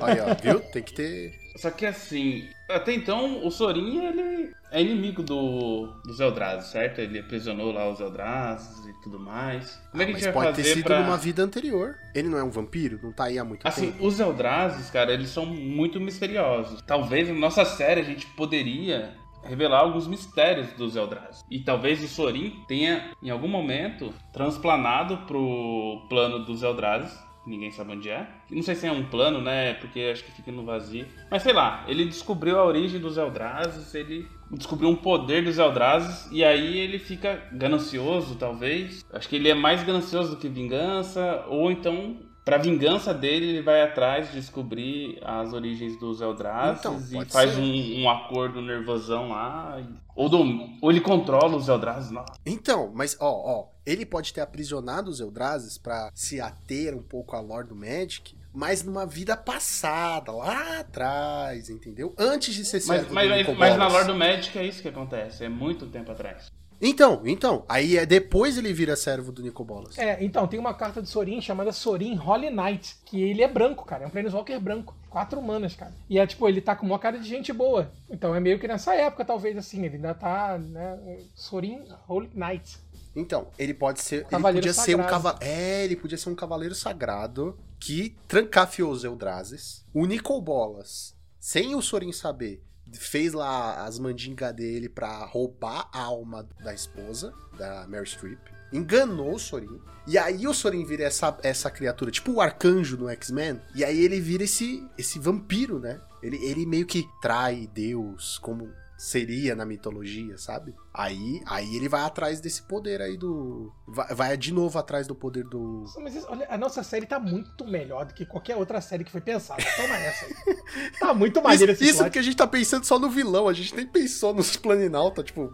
Aí, 0.00 0.20
ó, 0.20 0.34
viu? 0.34 0.60
Tem 0.60 0.82
que 0.82 0.94
ter. 0.94 1.32
Só 1.56 1.70
que 1.70 1.84
assim, 1.84 2.48
até 2.68 2.92
então 2.92 3.44
o 3.46 3.50
Sorin 3.50 4.06
ele 4.06 4.52
é 4.70 4.80
inimigo 4.80 5.22
do, 5.22 5.86
dos 6.04 6.20
Eldrazi, 6.20 6.70
certo? 6.70 7.00
Ele 7.00 7.18
aprisionou 7.18 7.72
lá 7.72 7.90
os 7.90 8.00
Eldrazi 8.00 8.88
e 8.88 9.02
tudo 9.02 9.18
mais. 9.18 9.80
Como 9.90 10.02
é 10.02 10.06
que 10.06 10.12
a 10.12 10.14
gente 10.14 10.24
vai 10.24 10.32
pode 10.32 10.56
ter 10.56 10.64
sido 10.64 10.84
pra... 10.84 11.02
numa 11.02 11.16
vida 11.16 11.42
anterior. 11.42 11.96
Ele 12.14 12.28
não 12.28 12.38
é 12.38 12.44
um 12.44 12.50
vampiro? 12.50 13.00
Não 13.02 13.12
tá 13.12 13.24
aí 13.24 13.38
há 13.38 13.44
muito 13.44 13.66
Assim, 13.66 13.90
tempo. 13.90 14.06
os 14.06 14.20
Eldrazi, 14.20 14.90
cara, 14.92 15.12
eles 15.12 15.28
são 15.28 15.44
muito 15.44 16.00
misteriosos. 16.00 16.80
Talvez 16.86 17.28
na 17.28 17.34
nossa 17.34 17.64
série 17.64 18.00
a 18.00 18.04
gente 18.04 18.26
poderia 18.28 19.12
revelar 19.42 19.80
alguns 19.80 20.06
mistérios 20.06 20.68
dos 20.74 20.96
Eldrazi. 20.96 21.44
E 21.50 21.60
talvez 21.60 22.02
o 22.02 22.08
Sorin 22.08 22.62
tenha, 22.68 23.10
em 23.22 23.30
algum 23.30 23.48
momento, 23.48 24.12
transplanado 24.32 25.18
pro 25.26 26.06
plano 26.08 26.44
dos 26.44 26.62
Eldrazi. 26.62 27.18
Ninguém 27.50 27.70
sabe 27.72 27.92
onde 27.92 28.08
é. 28.08 28.28
Não 28.48 28.62
sei 28.62 28.74
se 28.76 28.86
é 28.86 28.92
um 28.92 29.04
plano, 29.04 29.40
né? 29.42 29.74
Porque 29.74 30.08
acho 30.12 30.22
que 30.24 30.30
fica 30.32 30.52
no 30.52 30.64
vazio. 30.64 31.04
Mas 31.30 31.42
sei 31.42 31.52
lá, 31.52 31.84
ele 31.88 32.04
descobriu 32.04 32.58
a 32.58 32.64
origem 32.64 33.00
dos 33.00 33.16
Eldrazi, 33.18 33.98
ele 33.98 34.28
descobriu 34.52 34.88
um 34.88 34.94
poder 34.96 35.42
dos 35.44 35.58
Eldrazi 35.58 36.28
e 36.32 36.44
aí 36.44 36.78
ele 36.78 36.98
fica 37.00 37.42
ganancioso, 37.52 38.36
talvez. 38.36 39.04
Acho 39.12 39.28
que 39.28 39.34
ele 39.36 39.48
é 39.50 39.54
mais 39.54 39.82
ganancioso 39.82 40.30
do 40.30 40.36
que 40.36 40.48
vingança, 40.48 41.44
ou 41.48 41.70
então 41.70 42.16
Pra 42.42 42.56
vingança 42.56 43.12
dele, 43.12 43.50
ele 43.50 43.62
vai 43.62 43.82
atrás 43.82 44.28
de 44.32 44.40
descobrir 44.40 45.18
as 45.22 45.52
origens 45.52 46.00
dos 46.00 46.22
Eldrazi 46.22 46.80
Então, 46.80 46.98
e 47.22 47.24
faz 47.26 47.56
um, 47.58 48.00
um 48.02 48.10
acordo 48.10 48.62
nervosão 48.62 49.28
lá. 49.28 49.78
Ou, 50.16 50.28
dom- 50.28 50.76
ou 50.80 50.90
ele 50.90 51.02
controla 51.02 51.54
os 51.56 51.68
Eldrazi 51.68 52.12
lá. 52.14 52.24
Então, 52.46 52.90
mas 52.94 53.16
ó, 53.20 53.30
ó, 53.30 53.64
ele 53.90 54.06
pode 54.06 54.32
ter 54.32 54.40
aprisionado 54.40 55.10
os 55.10 55.20
Eldrazi 55.20 55.78
pra 55.80 56.10
se 56.14 56.40
ater 56.40 56.94
um 56.94 57.02
pouco 57.02 57.36
à 57.36 57.40
lore 57.40 57.68
do 57.68 57.76
Magic, 57.76 58.36
mas 58.52 58.82
numa 58.82 59.06
vida 59.06 59.36
passada, 59.36 60.32
lá 60.32 60.80
atrás, 60.80 61.68
entendeu? 61.68 62.14
Antes 62.18 62.54
de 62.54 62.64
ser 62.64 62.78
Mas, 62.78 62.84
servo 62.84 63.14
mas, 63.14 63.46
do 63.46 63.52
mas, 63.52 63.58
mas 63.58 63.76
na 63.76 63.88
lore 63.88 64.06
do 64.06 64.14
Magic 64.14 64.58
é 64.58 64.64
isso 64.64 64.82
que 64.82 64.88
acontece, 64.88 65.44
é 65.44 65.48
muito 65.48 65.86
tempo 65.86 66.10
atrás. 66.10 66.50
Então, 66.82 67.20
então, 67.26 67.62
aí 67.68 67.98
é 67.98 68.06
depois 68.06 68.56
ele 68.56 68.72
vira 68.72 68.96
servo 68.96 69.30
do 69.30 69.42
Nicobolas. 69.42 69.98
É, 69.98 70.24
então, 70.24 70.46
tem 70.46 70.58
uma 70.58 70.72
carta 70.72 71.02
de 71.02 71.08
Sorin 71.10 71.40
chamada 71.42 71.72
Sorin 71.72 72.18
Holy 72.18 72.48
Knight, 72.48 72.96
que 73.04 73.22
ele 73.22 73.42
é 73.42 73.48
branco, 73.48 73.84
cara. 73.84 74.04
É 74.04 74.06
um 74.06 74.10
Planeswalker 74.10 74.58
branco. 74.58 74.96
Quatro 75.10 75.42
manas, 75.42 75.74
cara. 75.74 75.92
E 76.08 76.18
é 76.18 76.26
tipo, 76.26 76.48
ele 76.48 76.60
tá 76.60 76.74
com 76.74 76.86
uma 76.86 76.98
cara 76.98 77.18
de 77.18 77.28
gente 77.28 77.52
boa. 77.52 77.92
Então 78.08 78.34
é 78.34 78.40
meio 78.40 78.58
que 78.58 78.66
nessa 78.66 78.94
época, 78.94 79.26
talvez, 79.26 79.58
assim. 79.58 79.84
Ele 79.84 79.96
ainda 79.96 80.14
tá, 80.14 80.56
né? 80.56 81.18
Sorin 81.34 81.82
Holy 82.08 82.30
Knight. 82.34 82.78
Então, 83.14 83.48
ele 83.58 83.74
pode 83.74 84.00
ser. 84.00 84.26
Ele 84.30 84.42
podia 84.52 84.72
ser 84.72 84.94
um 84.94 85.02
sagrado. 85.02 85.10
cavaleiro. 85.10 85.44
É, 85.44 85.84
ele 85.84 85.96
podia 85.96 86.18
ser 86.18 86.30
um 86.30 86.34
cavaleiro 86.34 86.74
sagrado 86.74 87.58
que 87.78 88.16
trancafiou 88.28 88.92
os 88.92 89.04
Eldrazi. 89.04 89.84
O 89.92 90.06
Nicobolas, 90.06 91.14
sem 91.38 91.74
o 91.74 91.82
Sorin 91.82 92.12
saber, 92.12 92.62
fez 92.92 93.32
lá 93.32 93.84
as 93.84 93.98
mandingas 93.98 94.54
dele 94.54 94.88
pra 94.88 95.24
roubar 95.24 95.88
a 95.92 96.02
alma 96.02 96.48
da 96.62 96.74
esposa, 96.74 97.32
da 97.56 97.86
Mary 97.88 98.06
Streep. 98.06 98.38
Enganou 98.72 99.34
o 99.34 99.38
Sorin. 99.38 99.80
E 100.06 100.16
aí 100.16 100.46
o 100.46 100.54
Sorin 100.54 100.84
vira 100.84 101.04
essa, 101.04 101.36
essa 101.42 101.70
criatura, 101.70 102.10
tipo 102.10 102.32
o 102.32 102.40
arcanjo 102.40 102.96
no 102.96 103.08
X-Men. 103.08 103.60
E 103.74 103.84
aí 103.84 104.04
ele 104.04 104.20
vira 104.20 104.44
esse, 104.44 104.86
esse 104.96 105.18
vampiro, 105.18 105.78
né? 105.78 106.00
Ele, 106.22 106.36
ele 106.44 106.66
meio 106.66 106.86
que 106.86 107.08
trai 107.20 107.68
Deus, 107.72 108.38
como 108.38 108.70
seria 109.02 109.54
na 109.54 109.64
mitologia, 109.64 110.36
sabe? 110.36 110.74
Aí, 110.92 111.40
aí 111.46 111.74
ele 111.74 111.88
vai 111.88 112.02
atrás 112.02 112.38
desse 112.38 112.62
poder 112.68 113.00
aí 113.00 113.16
do. 113.16 113.72
Vai, 113.88 114.14
vai 114.14 114.36
de 114.36 114.52
novo 114.52 114.78
atrás 114.78 115.06
do 115.06 115.14
poder 115.14 115.44
do. 115.44 115.84
Mas 116.02 116.14
isso- 116.14 116.26
olha, 116.28 116.46
a 116.50 116.58
nossa 116.58 116.82
série 116.82 117.06
tá 117.06 117.18
muito 117.18 117.64
melhor 117.66 118.04
do 118.04 118.12
que 118.12 118.26
qualquer 118.26 118.56
outra 118.56 118.78
série 118.82 119.02
que 119.02 119.10
foi 119.10 119.22
pensada. 119.22 119.62
Toma 119.76 119.96
essa 119.96 120.26
aí. 120.26 120.56
Tá 121.00 121.14
muito 121.14 121.42
maneiro 121.42 121.72
Isso, 121.72 121.82
esse 121.82 121.90
isso 121.90 121.98
plot. 121.98 122.08
porque 122.10 122.18
a 122.18 122.22
gente 122.22 122.36
tá 122.36 122.46
pensando 122.46 122.84
só 122.84 122.98
no 122.98 123.08
vilão, 123.08 123.48
a 123.48 123.52
gente 123.54 123.74
nem 123.74 123.86
pensou 123.86 124.34
nos 124.34 124.54
planinauta, 124.56 125.22
tipo. 125.22 125.50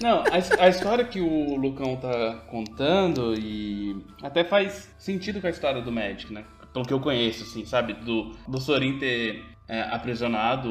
Não, 0.00 0.20
a, 0.24 0.64
a 0.64 0.68
história 0.68 1.04
que 1.04 1.20
o 1.20 1.56
Lucão 1.56 1.96
tá 1.96 2.36
contando 2.50 3.34
e 3.38 4.02
até 4.22 4.42
faz 4.42 4.88
sentido 4.98 5.40
com 5.40 5.46
a 5.46 5.50
história 5.50 5.82
do 5.82 5.92
Magic, 5.92 6.32
né? 6.32 6.44
Pelo 6.72 6.86
que 6.86 6.92
eu 6.94 7.00
conheço, 7.00 7.42
assim, 7.44 7.64
sabe? 7.66 7.92
Do, 7.94 8.30
do 8.48 8.60
Sorin 8.60 8.98
ter 8.98 9.44
é, 9.70 9.82
aprisionado 9.82 10.68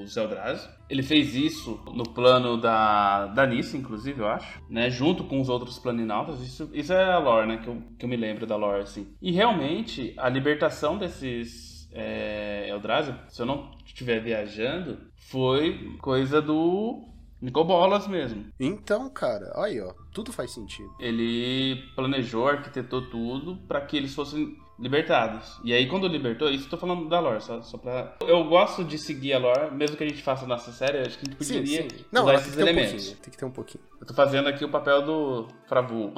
os 0.00 0.16
Eldrazi. 0.16 0.68
Ele 0.88 1.02
fez 1.02 1.34
isso 1.34 1.80
no 1.92 2.04
plano 2.04 2.56
da, 2.56 3.26
da 3.26 3.44
Nissa, 3.44 3.76
inclusive, 3.76 4.20
eu 4.20 4.28
acho, 4.28 4.62
né? 4.70 4.88
Junto 4.88 5.24
com 5.24 5.40
os 5.40 5.48
outros 5.48 5.76
planinautas. 5.80 6.40
Isso, 6.40 6.70
isso 6.72 6.92
é 6.92 7.12
a 7.12 7.18
lore, 7.18 7.48
né? 7.48 7.56
Que 7.56 7.66
eu, 7.66 7.82
que 7.98 8.04
eu 8.04 8.08
me 8.08 8.16
lembro 8.16 8.46
da 8.46 8.54
lore, 8.54 8.82
assim. 8.82 9.12
E 9.20 9.32
realmente, 9.32 10.14
a 10.16 10.28
libertação 10.28 10.96
desses 10.96 11.90
é, 11.92 12.68
Eldrazi, 12.70 13.12
se 13.28 13.42
eu 13.42 13.46
não 13.46 13.72
estiver 13.84 14.20
viajando, 14.20 14.98
foi 15.16 15.96
coisa 16.00 16.40
do 16.40 17.08
Nicobolas 17.42 18.06
mesmo. 18.06 18.46
Então, 18.60 19.10
cara, 19.10 19.52
olha 19.56 19.66
aí, 19.66 19.80
ó. 19.80 19.92
Tudo 20.12 20.32
faz 20.32 20.52
sentido. 20.52 20.94
Ele 21.00 21.82
planejou, 21.96 22.46
arquitetou 22.46 23.02
tudo 23.10 23.56
para 23.66 23.80
que 23.80 23.96
eles 23.96 24.14
fossem 24.14 24.56
libertados. 24.78 25.58
E 25.64 25.72
aí, 25.72 25.86
quando 25.86 26.06
libertou, 26.06 26.50
isso 26.50 26.66
eu 26.66 26.70
tô 26.70 26.76
falando 26.76 27.08
da 27.08 27.18
lore, 27.18 27.42
só, 27.42 27.60
só 27.62 27.76
pra. 27.76 28.16
Eu 28.20 28.44
gosto 28.44 28.84
de 28.84 28.96
seguir 28.96 29.32
a 29.34 29.38
lore, 29.38 29.74
mesmo 29.74 29.96
que 29.96 30.04
a 30.04 30.08
gente 30.08 30.22
faça 30.22 30.44
a 30.44 30.48
nossa 30.48 30.70
série, 30.70 30.98
acho 30.98 31.18
que 31.18 31.26
a 31.26 31.30
gente 31.30 31.36
poderia 31.36 31.88
Não, 32.12 32.22
usar 32.22 32.32
ela 32.32 32.40
tem 32.40 32.48
esses 32.48 32.56
um 32.56 32.60
elementos. 32.60 32.92
pouquinho. 32.92 33.16
Tem 33.16 33.30
que 33.32 33.38
ter 33.38 33.44
um 33.44 33.50
pouquinho. 33.50 33.84
Eu 34.00 34.06
tô 34.06 34.14
fazendo 34.14 34.48
aqui 34.48 34.64
o 34.64 34.70
papel 34.70 35.02
do 35.02 35.48
Fravu. 35.66 36.12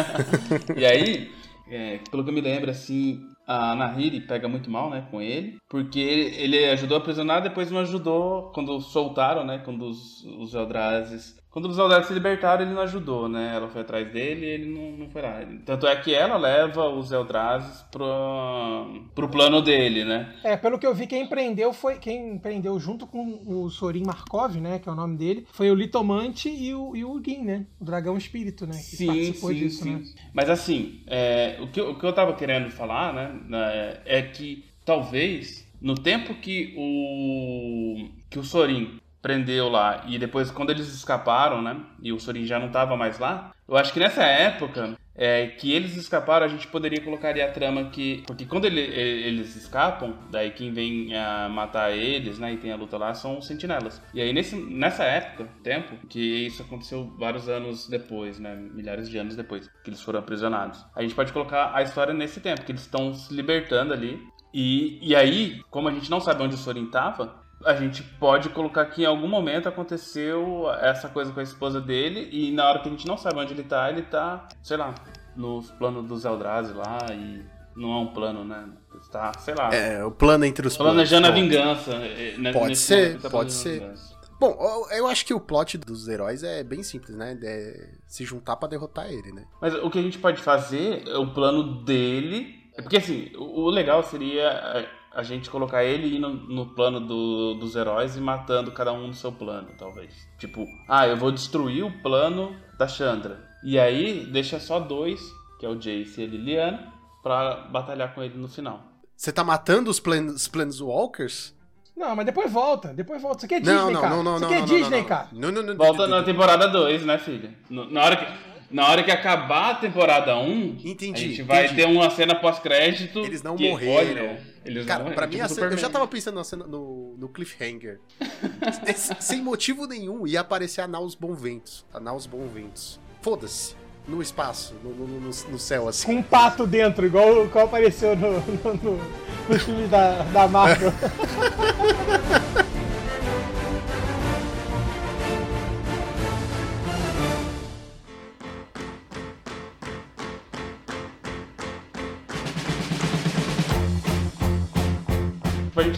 e 0.76 0.84
aí, 0.84 1.32
é, 1.68 1.98
pelo 2.10 2.22
que 2.22 2.30
eu 2.30 2.34
me 2.34 2.40
lembro, 2.40 2.70
assim, 2.70 3.26
a 3.46 3.74
Nahiri 3.74 4.20
pega 4.20 4.48
muito 4.48 4.70
mal, 4.70 4.90
né, 4.90 5.06
com 5.10 5.22
ele, 5.22 5.56
porque 5.68 6.00
ele, 6.00 6.36
ele 6.36 6.64
ajudou 6.70 6.96
a 6.96 7.00
aprisionar, 7.00 7.42
depois 7.42 7.70
não 7.70 7.80
ajudou 7.80 8.50
quando 8.52 8.80
soltaram, 8.80 9.44
né, 9.44 9.58
quando 9.64 9.86
os, 9.86 10.24
os 10.38 10.54
Eldrazi... 10.54 11.36
Quando 11.56 11.70
os 11.70 11.78
Eldrazi 11.78 12.08
se 12.08 12.12
libertaram, 12.12 12.66
ele 12.66 12.74
não 12.74 12.82
ajudou, 12.82 13.30
né? 13.30 13.54
Ela 13.56 13.66
foi 13.66 13.80
atrás 13.80 14.12
dele 14.12 14.44
e 14.44 14.48
ele 14.50 14.66
não, 14.66 14.90
não 14.98 15.08
foi 15.08 15.22
lá. 15.22 15.40
Tanto 15.64 15.86
é 15.86 15.96
que 15.96 16.12
ela 16.12 16.36
leva 16.36 16.86
os 16.90 17.10
Eldrazi 17.10 17.82
pro, 17.90 19.06
pro 19.14 19.26
plano 19.30 19.62
dele, 19.62 20.04
né? 20.04 20.34
É, 20.44 20.54
pelo 20.54 20.78
que 20.78 20.86
eu 20.86 20.94
vi, 20.94 21.06
quem 21.06 21.22
empreendeu 21.22 21.72
foi. 21.72 21.94
Quem 21.98 22.34
empreendeu 22.34 22.78
junto 22.78 23.06
com 23.06 23.40
o 23.46 23.70
Sorin 23.70 24.04
Markov, 24.04 24.54
né? 24.60 24.78
Que 24.78 24.86
é 24.86 24.92
o 24.92 24.94
nome 24.94 25.16
dele, 25.16 25.46
foi 25.50 25.70
o 25.70 25.74
Litomante 25.74 26.50
e 26.50 26.74
o, 26.74 26.94
e 26.94 27.02
o 27.06 27.18
Gin, 27.24 27.40
né? 27.44 27.64
O 27.80 27.86
dragão 27.86 28.18
espírito, 28.18 28.66
né? 28.66 28.74
Que 28.74 28.96
Sim, 28.96 29.06
participou 29.06 29.48
sim, 29.48 29.56
disso, 29.56 29.82
sim. 29.84 29.94
né? 29.94 30.02
Mas 30.34 30.50
assim, 30.50 31.00
é, 31.06 31.56
o, 31.62 31.68
que, 31.68 31.80
eu- 31.80 31.92
o 31.92 31.98
que 31.98 32.04
eu 32.04 32.12
tava 32.12 32.34
querendo 32.34 32.68
falar, 32.68 33.14
né, 33.14 33.34
né, 33.48 34.00
é 34.04 34.20
que 34.20 34.62
talvez 34.84 35.66
no 35.80 35.94
tempo 35.94 36.34
que 36.34 36.74
o 36.76 38.08
que 38.28 38.38
o 38.38 38.44
Sorin 38.44 39.00
prendeu 39.26 39.68
lá 39.68 40.04
e 40.06 40.18
depois 40.18 40.52
quando 40.52 40.70
eles 40.70 40.86
escaparam, 40.86 41.60
né, 41.60 41.76
e 42.00 42.12
o 42.12 42.20
Sorin 42.20 42.46
já 42.46 42.60
não 42.60 42.68
tava 42.68 42.96
mais 42.96 43.18
lá, 43.18 43.50
eu 43.68 43.76
acho 43.76 43.92
que 43.92 43.98
nessa 43.98 44.22
época 44.22 44.96
é, 45.16 45.48
que 45.48 45.72
eles 45.72 45.96
escaparam, 45.96 46.46
a 46.46 46.48
gente 46.48 46.68
poderia 46.68 47.00
colocar 47.00 47.30
ali 47.30 47.40
a 47.40 47.50
trama 47.50 47.88
que. 47.90 48.22
Porque 48.26 48.44
quando 48.44 48.66
ele- 48.66 48.82
eles 48.82 49.56
escapam, 49.56 50.14
daí 50.30 50.50
quem 50.50 50.72
vem 50.72 51.16
a 51.16 51.48
matar 51.48 51.90
eles, 51.90 52.38
né? 52.38 52.52
E 52.52 52.58
tem 52.58 52.70
a 52.70 52.76
luta 52.76 52.98
lá, 52.98 53.14
são 53.14 53.38
os 53.38 53.46
sentinelas. 53.46 54.00
E 54.12 54.20
aí 54.20 54.30
nesse, 54.32 54.54
nessa 54.54 55.04
época, 55.04 55.48
tempo, 55.64 55.96
que 56.06 56.46
isso 56.46 56.62
aconteceu 56.62 57.10
vários 57.18 57.48
anos 57.48 57.88
depois, 57.88 58.38
né? 58.38 58.54
Milhares 58.54 59.08
de 59.08 59.16
anos 59.16 59.34
depois, 59.34 59.68
que 59.82 59.88
eles 59.88 60.02
foram 60.02 60.20
aprisionados. 60.20 60.84
A 60.94 61.00
gente 61.02 61.14
pode 61.14 61.32
colocar 61.32 61.72
a 61.74 61.82
história 61.82 62.12
nesse 62.12 62.38
tempo, 62.40 62.62
que 62.62 62.70
eles 62.72 62.82
estão 62.82 63.14
se 63.14 63.32
libertando 63.34 63.94
ali. 63.94 64.20
E, 64.52 64.98
e 65.02 65.16
aí, 65.16 65.60
como 65.70 65.88
a 65.88 65.92
gente 65.92 66.10
não 66.10 66.20
sabe 66.20 66.42
onde 66.42 66.54
o 66.54 66.58
Sorin 66.58 66.86
tava, 66.90 67.45
a 67.66 67.74
gente 67.74 68.02
pode 68.02 68.48
colocar 68.50 68.84
que 68.86 69.02
em 69.02 69.06
algum 69.06 69.28
momento 69.28 69.68
aconteceu 69.68 70.70
essa 70.80 71.08
coisa 71.08 71.32
com 71.32 71.40
a 71.40 71.42
esposa 71.42 71.80
dele 71.80 72.28
e 72.32 72.50
na 72.52 72.68
hora 72.68 72.78
que 72.80 72.88
a 72.88 72.90
gente 72.92 73.06
não 73.06 73.16
sabe 73.18 73.38
onde 73.38 73.52
ele 73.52 73.64
tá, 73.64 73.90
ele 73.90 74.02
tá, 74.02 74.48
sei 74.62 74.76
lá, 74.76 74.94
nos 75.34 75.70
planos 75.72 76.06
dos 76.06 76.24
Eldrazi 76.24 76.72
lá 76.72 76.98
e 77.12 77.44
não 77.76 77.92
é 77.92 77.96
um 77.98 78.06
plano, 78.06 78.44
né? 78.44 78.68
Tá, 79.12 79.32
sei 79.38 79.54
lá, 79.54 79.74
É, 79.74 80.02
o 80.04 80.10
plano 80.10 80.44
entre 80.44 80.66
os 80.66 80.76
planejando 80.76 81.26
a 81.26 81.32
planos. 81.32 81.50
vingança. 81.50 81.92
eh, 81.92 82.34
né, 82.38 82.52
Pode 82.52 82.76
ser, 82.76 83.20
tá 83.20 83.28
pode 83.28 83.52
ser. 83.52 83.92
Bom, 84.40 84.54
eu- 84.92 85.06
acho 85.06 85.24
que 85.24 85.32
o 85.34 85.40
plot 85.40 85.78
dos 85.78 86.08
heróis 86.08 86.42
é 86.42 86.62
bem 86.62 86.82
simples, 86.82 87.16
né? 87.16 87.38
É 87.42 87.90
se 88.06 88.24
juntar 88.24 88.56
pra 88.56 88.68
derrotar 88.68 89.10
ele, 89.10 89.32
né? 89.32 89.44
Mas 89.60 89.74
o 89.74 89.90
que 89.90 89.98
a 89.98 90.02
gente 90.02 90.18
pode 90.18 90.40
fazer 90.42 91.02
é 91.08 91.16
o 91.16 91.32
plano 91.32 91.82
dele. 91.84 92.54
é 92.76 92.82
Porque 92.82 92.98
assim, 92.98 93.30
o 93.38 93.70
legal 93.70 94.02
seria 94.02 94.86
a, 95.16 95.22
gente 95.22 95.48
colocar 95.50 95.82
ele 95.84 96.16
indo 96.16 96.28
no 96.28 96.66
plano 96.66 97.00
do- 97.00 97.54
dos 97.54 97.74
heróis 97.76 98.16
e 98.16 98.20
matando 98.20 98.70
cada 98.72 98.92
um 98.92 99.06
no 99.08 99.14
seu 99.14 99.32
plano, 99.32 99.68
talvez. 99.78 100.12
Tipo, 100.38 100.64
ah, 100.88 101.06
eu 101.06 101.16
vou 101.16 101.32
destruir 101.32 101.84
o 101.84 101.90
plano 102.02 102.54
da 102.78 102.86
Chandra. 102.86 103.44
E 103.64 103.78
aí 103.78 104.26
deixa 104.30 104.60
só 104.60 104.78
dois, 104.78 105.20
que 105.58 105.66
é 105.66 105.68
o 105.68 105.74
Jace 105.76 106.20
e 106.20 106.24
a 106.24 106.26
Liliana, 106.26 106.92
pra 107.22 107.56
batalhar 107.70 108.14
com 108.14 108.22
ele 108.22 108.36
no 108.38 108.48
final. 108.48 108.80
Você 109.16 109.32
tá 109.32 109.42
matando 109.42 109.90
os, 109.90 109.98
plan 109.98 110.26
os 110.26 110.46
Planeswalkers? 110.46 111.54
Não, 111.96 112.14
mas 112.14 112.26
depois 112.26 112.52
volta. 112.52 112.92
Depois 112.92 113.22
volta. 113.22 113.38
Isso 113.38 113.46
aqui 113.46 113.54
é 113.54 113.60
Disney, 113.60 113.74
Não, 113.74 113.90
não, 113.90 114.00
cara. 114.02 114.14
não, 114.16 114.22
não, 114.22 114.36
Isso 114.36 114.44
aqui 114.44 114.54
é 114.54 114.60
Disney, 114.60 115.04
cara. 115.04 115.28
Não, 115.32 115.50
não, 115.50 115.62
não. 115.62 115.74
Volta 115.76 116.06
na 116.06 116.22
temporada 116.22 116.68
2, 116.68 117.06
né, 117.06 117.16
filha? 117.16 117.54
No- 117.70 117.90
Na 117.90 118.04
hora 118.04 118.16
que. 118.16 118.55
Na 118.70 118.88
hora 118.88 119.02
que 119.04 119.10
acabar 119.10 119.70
a 119.70 119.74
temporada 119.76 120.36
1, 120.36 120.78
Entendi, 120.84 121.12
a 121.12 121.28
gente 121.28 121.42
vai 121.42 121.64
entendi. 121.66 121.82
ter 121.82 121.86
uma 121.88 122.10
cena 122.10 122.34
pós-crédito. 122.34 123.20
Eles 123.20 123.42
não 123.42 123.56
que, 123.56 123.68
morreram. 123.70 124.24
olha, 124.24 124.40
eles 124.64 124.84
Cara, 124.84 125.04
não 125.04 125.12
pra 125.12 125.26
tipo 125.26 125.36
mim, 125.38 125.40
a 125.44 125.48
cena- 125.48 125.66
eu 125.68 125.78
já 125.78 125.88
tava 125.88 126.06
pensando 126.08 126.34
na 126.34 126.44
cena, 126.44 126.66
no, 126.66 127.14
no 127.16 127.28
cliffhanger. 127.28 128.00
Sem 129.20 129.40
motivo 129.40 129.86
nenhum, 129.86 130.26
ia 130.26 130.40
aparecer 130.40 130.80
a 130.80 130.88
Naus 130.88 131.14
Bonventos. 131.14 131.84
A 131.94 132.00
Naus 132.00 132.26
Bonventos. 132.26 132.98
Foda-se. 133.22 133.76
No 134.08 134.22
espaço, 134.22 134.72
no, 134.84 134.90
no, 134.90 135.06
no- 135.20 135.30
no 135.50 135.58
céu, 135.58 135.88
assim. 135.88 136.06
Com 136.06 136.14
um 136.14 136.22
pato 136.22 136.64
dentro, 136.66 137.04
igual, 137.06 137.44
igual 137.44 137.64
apareceu 137.66 138.14
no, 138.16 138.40
no, 138.40 138.74
no, 138.74 139.00
no 139.48 139.58
filme 139.58 139.86
da, 139.88 140.22
da 140.32 140.46
Marvel. 140.48 140.92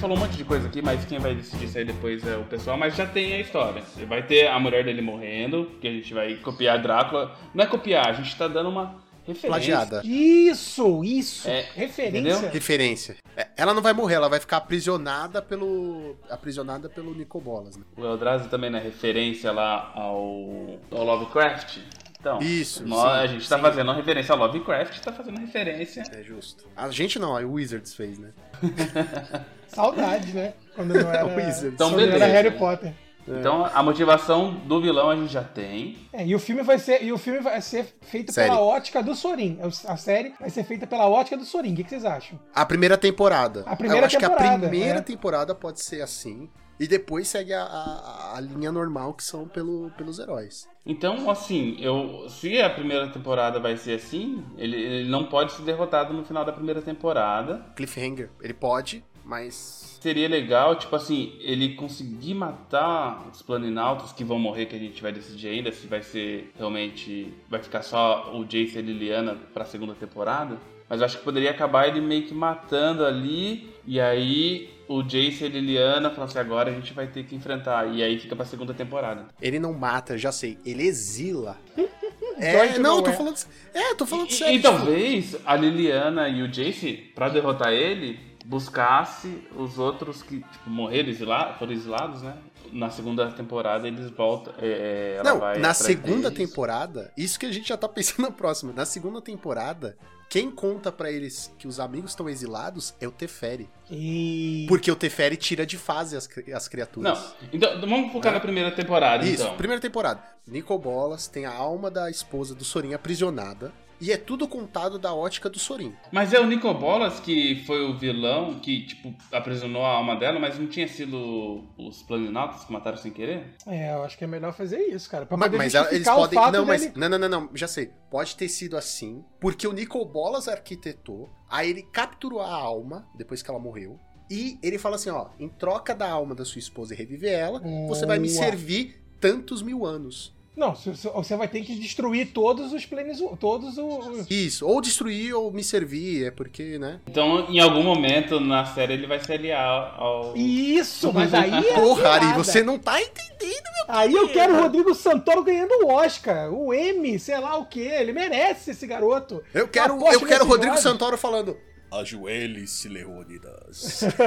falou 0.08 0.16
um 0.16 0.26
monte 0.26 0.38
de 0.38 0.44
coisa 0.44 0.66
aqui, 0.66 0.80
mas 0.80 1.04
quem 1.04 1.18
vai 1.18 1.34
decidir 1.34 1.66
isso 1.66 1.76
aí 1.76 1.84
depois 1.84 2.26
é 2.26 2.34
o 2.34 2.44
pessoal, 2.44 2.78
mas 2.78 2.96
já 2.96 3.06
tem 3.06 3.34
a 3.34 3.40
história. 3.40 3.82
Vai 4.06 4.22
ter 4.26 4.48
a 4.48 4.58
mulher 4.58 4.82
dele 4.82 5.02
morrendo, 5.02 5.70
que 5.80 5.86
a 5.86 5.90
gente 5.90 6.14
vai 6.14 6.34
copiar 6.36 6.80
Drácula. 6.80 7.36
Não 7.52 7.62
é 7.62 7.66
copiar, 7.66 8.08
a 8.08 8.12
gente 8.14 8.34
tá 8.34 8.48
dando 8.48 8.70
uma 8.70 8.96
referência. 9.26 9.48
Plagiada. 9.48 10.00
Isso, 10.02 11.04
isso. 11.04 11.46
É, 11.46 11.66
Referência. 11.74 12.08
entendeu? 12.08 12.50
Referência. 12.50 13.16
É, 13.36 13.48
ela 13.54 13.74
não 13.74 13.82
vai 13.82 13.92
morrer, 13.92 14.14
ela 14.14 14.30
vai 14.30 14.40
ficar 14.40 14.56
aprisionada 14.56 15.42
pelo. 15.42 16.16
aprisionada 16.30 16.88
pelo 16.88 17.14
Nicobolas, 17.14 17.76
né? 17.76 17.84
O 17.94 18.02
Eldrazi 18.02 18.48
também 18.48 18.74
é 18.74 18.78
referência 18.78 19.52
lá 19.52 19.92
ao, 19.94 20.78
ao 20.90 21.04
Lovecraft. 21.04 21.80
Então, 22.18 22.38
Isso, 22.40 22.84
nós, 22.84 23.00
sim, 23.02 23.24
a 23.24 23.26
gente 23.26 23.48
tá 23.48 23.56
sim. 23.56 23.62
fazendo 23.62 23.88
uma 23.88 23.94
referência 23.94 24.32
ao 24.32 24.38
Lovecraft, 24.38 24.98
tá 25.00 25.12
fazendo 25.12 25.38
referência. 25.38 26.02
É 26.10 26.22
justo. 26.22 26.66
A 26.74 26.90
gente 26.90 27.16
não, 27.18 27.36
a 27.36 27.40
Wizards 27.40 27.94
fez, 27.94 28.18
né? 28.18 28.32
Saudade, 29.68 30.32
né? 30.32 30.54
Quando 30.74 30.94
não 30.94 31.10
era, 31.12 31.24
Wizards. 31.26 31.64
Então, 31.74 31.90
quando 31.90 31.96
não 32.00 32.02
era 32.04 32.18
beleza. 32.18 32.32
Harry 32.32 32.50
Potter. 32.58 32.94
Então, 33.30 33.66
a 33.74 33.82
motivação 33.82 34.54
do 34.54 34.80
vilão 34.80 35.10
a 35.10 35.16
gente 35.16 35.30
já 35.30 35.44
tem. 35.44 35.98
É, 36.14 36.26
e 36.26 36.34
o 36.34 36.38
filme 36.38 36.62
vai 36.62 36.78
ser, 36.78 37.02
e 37.04 37.12
o 37.12 37.18
filme 37.18 37.40
vai 37.40 37.60
ser 37.60 37.84
feito 38.00 38.32
Série. 38.32 38.48
pela 38.48 38.60
ótica 38.62 39.02
do 39.02 39.14
Sorin. 39.14 39.58
A 39.86 39.96
série 39.98 40.32
vai 40.40 40.48
ser 40.48 40.64
feita 40.64 40.86
pela 40.86 41.06
ótica 41.06 41.36
do 41.36 41.44
Sorin. 41.44 41.74
O 41.74 41.76
que, 41.76 41.84
que 41.84 41.90
vocês 41.90 42.06
acham? 42.06 42.40
A 42.54 42.64
primeira 42.64 42.96
temporada. 42.96 43.64
A 43.66 43.76
primeira 43.76 44.02
Eu 44.02 44.06
acho 44.06 44.18
que 44.18 44.24
a 44.24 44.30
temporada, 44.30 44.68
primeira 44.68 44.98
é. 45.00 45.02
temporada 45.02 45.54
pode 45.54 45.82
ser 45.82 46.00
assim. 46.00 46.48
E 46.80 46.86
depois 46.86 47.28
segue 47.28 47.52
a, 47.52 47.64
a- 47.64 48.32
a 48.36 48.40
linha 48.40 48.70
normal 48.72 49.12
que 49.12 49.24
são 49.24 49.46
pelo, 49.48 49.90
pelos 49.98 50.18
heróis. 50.20 50.66
Então, 50.86 51.28
assim, 51.28 51.76
eu, 51.80 52.26
se 52.30 52.62
a 52.62 52.70
primeira 52.70 53.08
temporada 53.08 53.60
vai 53.60 53.76
ser 53.76 53.94
assim, 53.96 54.42
ele, 54.56 54.76
ele 54.80 55.10
não 55.10 55.24
pode 55.24 55.52
ser 55.52 55.62
derrotado 55.62 56.14
no 56.14 56.24
final 56.24 56.44
da 56.46 56.52
primeira 56.52 56.80
temporada. 56.80 57.62
Cliffhanger, 57.76 58.30
ele 58.40 58.54
pode, 58.54 59.04
mas. 59.28 59.98
Seria 60.00 60.28
legal, 60.28 60.76
tipo 60.76 60.94
assim, 60.96 61.34
ele 61.40 61.74
conseguir 61.74 62.32
matar 62.32 63.28
os 63.30 63.42
planinautas 63.42 64.12
que 64.12 64.24
vão 64.24 64.38
morrer, 64.38 64.66
que 64.66 64.74
a 64.74 64.78
gente 64.78 65.02
vai 65.02 65.12
decidir 65.12 65.48
ainda 65.48 65.70
se 65.70 65.86
vai 65.86 66.02
ser 66.02 66.50
realmente. 66.56 67.34
Vai 67.48 67.62
ficar 67.62 67.82
só 67.82 68.32
o 68.34 68.44
Jace 68.44 68.76
e 68.76 68.78
a 68.78 68.82
Liliana 68.82 69.36
pra 69.52 69.64
segunda 69.64 69.94
temporada. 69.94 70.56
Mas 70.88 71.00
eu 71.00 71.04
acho 71.04 71.18
que 71.18 71.24
poderia 71.24 71.50
acabar 71.50 71.86
ele 71.86 72.00
meio 72.00 72.22
que 72.22 72.32
matando 72.32 73.04
ali. 73.04 73.68
E 73.86 74.00
aí 74.00 74.70
o 74.88 75.02
Jace 75.02 75.42
e 75.42 75.46
a 75.46 75.50
Liliana 75.50 76.10
falam 76.10 76.24
assim: 76.24 76.38
agora 76.38 76.70
a 76.70 76.74
gente 76.74 76.94
vai 76.94 77.06
ter 77.06 77.24
que 77.24 77.34
enfrentar. 77.36 77.92
E 77.92 78.02
aí 78.02 78.18
fica 78.18 78.34
pra 78.34 78.46
segunda 78.46 78.72
temporada. 78.72 79.26
Ele 79.42 79.58
não 79.58 79.74
mata, 79.74 80.16
já 80.16 80.32
sei. 80.32 80.58
Ele 80.64 80.84
exila. 80.84 81.58
é, 82.38 82.78
não, 82.78 82.96
não 82.96 83.02
tô 83.02 83.10
é. 83.10 83.12
falando. 83.12 83.36
É, 83.74 83.94
tô 83.94 84.06
falando 84.06 84.30
E, 84.30 84.34
sério. 84.34 84.54
e 84.54 84.56
tipo, 84.62 84.68
talvez 84.72 85.36
a 85.44 85.56
Liliana 85.56 86.28
e 86.28 86.40
o 86.40 86.48
Jace, 86.48 87.10
pra 87.14 87.28
derrotar 87.28 87.72
ele, 87.72 88.27
buscasse 88.48 89.46
os 89.54 89.78
outros 89.78 90.22
que 90.22 90.38
tipo, 90.40 90.70
morreram, 90.70 91.10
exila- 91.10 91.54
foram 91.58 91.72
exilados, 91.72 92.22
né? 92.22 92.34
Na 92.72 92.90
segunda 92.90 93.30
temporada 93.30 93.86
eles 93.86 94.10
voltam. 94.10 94.52
é, 94.58 94.66
é, 94.66 95.16
ela 95.18 95.30
Não, 95.30 95.38
vai 95.40 95.58
na 95.58 95.74
segunda 95.74 96.30
deles. 96.30 96.48
temporada, 96.48 97.12
isso 97.16 97.38
que 97.38 97.44
a 97.46 97.52
gente 97.52 97.68
já 97.68 97.76
tá 97.76 97.88
pensando 97.88 98.22
na 98.22 98.30
próxima. 98.30 98.72
Na 98.74 98.84
segunda 98.86 99.20
temporada, 99.20 99.96
quem 100.30 100.50
conta 100.50 100.90
pra 100.90 101.10
eles 101.10 101.52
que 101.58 101.66
os 101.68 101.78
amigos 101.78 102.10
estão 102.12 102.28
exilados 102.28 102.94
é 103.00 103.06
o 103.06 103.10
Teferi. 103.10 103.68
E. 103.90 104.64
Porque 104.68 104.90
o 104.90 104.96
Teferi 104.96 105.36
tira 105.36 105.64
de 105.66 105.76
fase 105.78 106.16
as, 106.16 106.28
as 106.54 106.68
criaturas. 106.68 107.18
Não, 107.18 107.48
então 107.52 107.80
vamos 107.80 108.12
focar 108.12 108.32
na 108.32 108.40
primeira 108.40 108.70
temporada, 108.70 109.24
Isso, 109.26 109.42
então. 109.44 109.56
primeira 109.56 109.80
temporada. 109.80 110.22
Nico 110.46 110.76
Bolas 110.78 111.26
tem 111.28 111.44
a 111.46 111.52
alma 111.54 111.90
da 111.90 112.10
esposa 112.10 112.54
do 112.54 112.64
Sorin 112.64 112.92
aprisionada. 112.94 113.72
E 114.00 114.12
é 114.12 114.16
tudo 114.16 114.46
contado 114.46 114.98
da 114.98 115.12
ótica 115.12 115.48
do 115.50 115.58
Sorin. 115.58 115.94
Mas 116.12 116.32
é 116.32 116.40
o 116.40 116.46
Nico 116.46 116.72
Bolas 116.74 117.18
que 117.20 117.62
foi 117.66 117.82
o 117.84 117.96
vilão 117.96 118.58
que, 118.60 118.86
tipo, 118.86 119.14
aprisionou 119.32 119.84
a 119.84 119.90
alma 119.92 120.14
dela, 120.16 120.38
mas 120.38 120.58
não 120.58 120.66
tinha 120.66 120.86
sido 120.86 121.64
os 121.76 122.02
planinautas 122.02 122.64
que 122.64 122.72
mataram 122.72 122.96
sem 122.96 123.12
querer? 123.12 123.54
É, 123.66 123.94
eu 123.94 124.04
acho 124.04 124.16
que 124.16 124.24
é 124.24 124.26
melhor 124.26 124.52
fazer 124.52 124.78
isso, 124.88 125.10
cara. 125.10 125.26
Pra 125.26 125.36
Mas, 125.36 125.48
poder 125.48 125.58
mas 125.58 125.74
eles 125.92 126.08
podem. 126.08 126.38
fato 126.38 126.52
Não, 126.52 126.64
mas. 126.64 126.80
dele- 126.82 126.92
Não, 126.96 127.08
não, 127.08 127.18
não, 127.18 127.28
não, 127.28 127.50
já 127.54 127.66
sei. 127.66 127.90
Pode 128.10 128.36
ter 128.36 128.48
sido 128.48 128.76
assim, 128.76 129.24
porque 129.40 129.66
o 129.66 129.72
Nico 129.72 130.04
Bolas 130.04 130.48
arquitetou, 130.48 131.28
aí 131.50 131.70
ele 131.70 131.82
capturou 131.82 132.40
a 132.40 132.50
alma, 132.52 133.06
depois 133.16 133.42
que 133.42 133.50
ela 133.50 133.58
morreu. 133.58 133.98
E 134.30 134.58
ele 134.62 134.78
fala 134.78 134.96
assim: 134.96 135.10
ó, 135.10 135.28
em 135.38 135.48
troca 135.48 135.94
da 135.94 136.08
alma 136.10 136.34
da 136.34 136.44
sua 136.44 136.58
esposa 136.58 136.94
e 136.94 136.96
reviver 136.96 137.32
ela, 137.32 137.62
você 137.88 138.04
vai 138.06 138.18
me 138.18 138.28
servir 138.28 139.02
tantos 139.20 139.62
mil 139.62 139.84
anos. 139.84 140.36
Não, 140.58 140.74
você 140.74 141.36
vai 141.36 141.46
ter 141.46 141.60
que 141.62 141.76
destruir 141.76 142.32
todos 142.32 142.72
os 142.72 142.84
planes. 142.84 143.22
Todos 143.38 143.78
os. 143.78 144.28
Isso, 144.28 144.66
ou 144.66 144.80
destruir 144.80 145.32
ou 145.32 145.52
me 145.52 145.62
servir, 145.62 146.26
é 146.26 146.30
porque, 146.32 146.80
né? 146.80 146.98
Então, 147.06 147.46
em 147.48 147.60
algum 147.60 147.84
momento 147.84 148.40
na 148.40 148.64
série 148.64 148.94
ele 148.94 149.06
vai 149.06 149.20
se 149.20 149.32
aliar 149.32 149.94
ao. 149.96 150.36
Isso, 150.36 151.12
mas 151.12 151.32
aí 151.32 151.64
é. 151.64 151.74
Porra, 151.74 152.08
Ari, 152.08 152.32
você 152.32 152.60
não 152.60 152.76
tá 152.76 153.00
entendendo, 153.00 153.28
meu 153.38 153.96
Aí 153.96 154.12
eu 154.12 154.28
quero 154.30 154.54
o 154.54 154.60
Rodrigo 154.60 154.92
Santoro 154.96 155.44
ganhando 155.44 155.84
o 155.84 155.92
Oscar, 155.92 156.52
o 156.52 156.74
M, 156.74 157.16
sei 157.20 157.38
lá 157.38 157.56
o 157.56 157.66
que. 157.66 157.80
Ele 157.80 158.12
merece 158.12 158.72
esse 158.72 158.84
garoto. 158.84 159.40
Eu 159.54 159.68
quero, 159.68 159.94
eu 160.12 160.20
quero 160.26 160.44
o 160.44 160.48
Rodrigo. 160.48 160.76
Santoro 160.76 161.16
falando. 161.16 161.56
Ajoelhe-se, 161.90 162.88
Leônidas. 162.88 164.04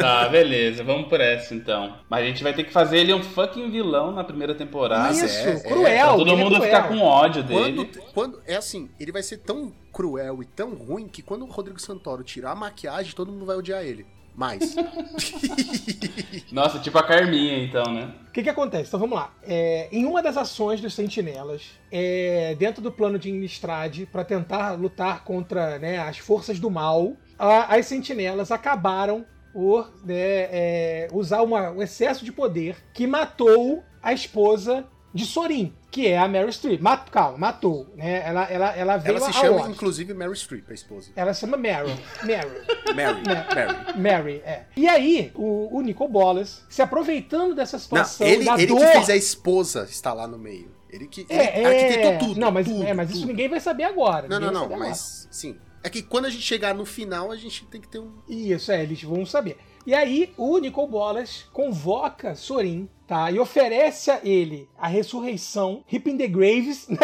Tá, 0.00 0.28
beleza, 0.28 0.82
vamos 0.84 1.08
por 1.08 1.20
essa 1.20 1.54
então. 1.54 1.96
Mas 2.08 2.22
a 2.22 2.26
gente 2.26 2.42
vai 2.42 2.52
ter 2.52 2.64
que 2.64 2.72
fazer 2.72 2.98
ele 2.98 3.12
um 3.12 3.22
fucking 3.22 3.70
vilão 3.70 4.12
na 4.12 4.24
primeira 4.24 4.54
temporada. 4.54 5.12
Isso, 5.12 5.24
é, 5.24 5.54
é. 5.54 5.60
cruel. 5.60 6.06
Pra 6.06 6.16
todo 6.16 6.30
ele 6.30 6.40
é 6.40 6.44
mundo 6.44 6.54
cruel. 6.56 6.62
ficar 6.62 6.88
com 6.88 7.00
ódio 7.00 7.44
Quando, 7.44 7.84
dele. 7.84 8.06
quando. 8.12 8.42
É 8.46 8.56
assim, 8.56 8.90
ele 8.98 9.12
vai 9.12 9.22
ser 9.22 9.38
tão 9.38 9.72
cruel 9.92 10.42
e 10.42 10.46
tão 10.46 10.74
ruim 10.74 11.08
que 11.08 11.22
quando 11.22 11.42
o 11.42 11.46
Rodrigo 11.50 11.80
Santoro 11.80 12.22
tirar 12.22 12.52
a 12.52 12.56
maquiagem, 12.56 13.14
todo 13.14 13.30
mundo 13.32 13.44
vai 13.46 13.56
odiar 13.56 13.82
ele. 13.84 14.06
Mais. 14.34 14.74
Nossa, 16.50 16.78
tipo 16.78 16.98
a 16.98 17.02
Carminha, 17.06 17.62
então, 17.64 17.84
né? 17.92 18.14
O 18.28 18.32
que, 18.32 18.42
que 18.42 18.48
acontece? 18.48 18.88
Então 18.88 19.00
vamos 19.00 19.16
lá. 19.16 19.32
É, 19.42 19.88
em 19.92 20.04
uma 20.06 20.22
das 20.22 20.36
ações 20.36 20.80
dos 20.80 20.94
sentinelas, 20.94 21.62
é, 21.90 22.54
dentro 22.58 22.82
do 22.82 22.90
plano 22.90 23.18
de 23.18 23.30
Innistrad, 23.30 24.06
para 24.06 24.24
tentar 24.24 24.72
lutar 24.72 25.24
contra 25.24 25.78
né, 25.78 25.98
as 25.98 26.18
forças 26.18 26.58
do 26.58 26.70
mal, 26.70 27.12
a- 27.38 27.74
as 27.76 27.86
sentinelas 27.86 28.50
acabaram 28.50 29.24
por 29.52 29.92
né, 30.04 30.14
é, 30.16 31.08
usar 31.12 31.42
uma- 31.42 31.70
um 31.70 31.82
excesso 31.82 32.24
de 32.24 32.32
poder 32.32 32.76
que 32.94 33.06
matou 33.06 33.82
a 34.02 34.12
esposa 34.14 34.86
de 35.14 35.26
Sorin, 35.26 35.72
que 35.90 36.06
é 36.06 36.18
a 36.18 36.26
Mary 36.26 36.52
Streep. 36.52 36.80
Mat, 36.80 37.10
calma, 37.10 37.36
matou. 37.36 37.86
Né? 37.94 38.22
Ela, 38.26 38.44
ela, 38.44 38.76
ela 38.76 38.96
veio 38.96 39.16
Ela 39.16 39.26
se 39.26 39.32
chama, 39.32 39.68
inclusive, 39.68 40.14
Mary 40.14 40.36
Streep, 40.36 40.70
a 40.70 40.74
esposa. 40.74 41.10
Ela 41.14 41.34
se 41.34 41.40
chama 41.40 41.56
Meryl. 41.56 41.94
Meryl. 42.24 42.50
Mary, 42.94 43.22
Mary. 43.24 44.00
Mary, 44.00 44.42
é. 44.44 44.64
E 44.76 44.88
aí, 44.88 45.30
o, 45.34 45.76
o 45.76 45.80
Nico 45.82 46.08
Bolas, 46.08 46.64
se 46.68 46.80
aproveitando 46.80 47.54
dessa 47.54 47.76
Não, 47.76 47.82
situação 47.82 48.26
ele, 48.26 48.44
da 48.44 48.54
ele 48.54 48.66
dor... 48.66 48.80
que 48.80 48.86
fez 48.86 49.10
a 49.10 49.16
esposa 49.16 49.86
estar 49.88 50.12
lá 50.14 50.26
no 50.26 50.38
meio. 50.38 50.70
Ele 50.90 51.06
que 51.06 51.26
ele 51.28 51.40
É, 51.40 51.64
arquitetou 51.64 52.12
é, 52.12 52.18
tudo. 52.18 52.40
Não, 52.40 52.50
mas, 52.50 52.66
tudo, 52.66 52.82
é, 52.82 52.92
mas 52.92 53.10
isso 53.10 53.20
tudo. 53.20 53.28
ninguém 53.28 53.48
vai 53.48 53.60
saber 53.60 53.84
agora. 53.84 54.28
Não, 54.28 54.38
não, 54.38 54.52
não, 54.52 54.78
mas 54.78 55.26
sim. 55.30 55.56
É 55.82 55.90
que 55.90 56.02
quando 56.02 56.26
a 56.26 56.30
gente 56.30 56.42
chegar 56.42 56.74
no 56.74 56.84
final, 56.84 57.32
a 57.32 57.36
gente 57.36 57.64
tem 57.66 57.80
que 57.80 57.88
ter 57.88 57.98
um. 57.98 58.08
agora. 58.08 58.22
Isso, 58.28 58.70
é, 58.70 58.82
eles 58.82 59.02
vão 59.02 59.26
saber. 59.26 59.58
E 59.84 59.94
aí, 59.94 60.32
o 60.36 60.58
Nicol 60.58 60.86
Bolas 60.86 61.48
convoca 61.52 62.36
Sorin, 62.36 62.88
tá? 63.06 63.30
E 63.32 63.40
oferece 63.40 64.12
a 64.12 64.20
ele 64.22 64.68
a 64.78 64.86
ressurreição, 64.86 65.82
Ripping 65.88 66.16
the 66.16 66.28
Graves, 66.28 66.86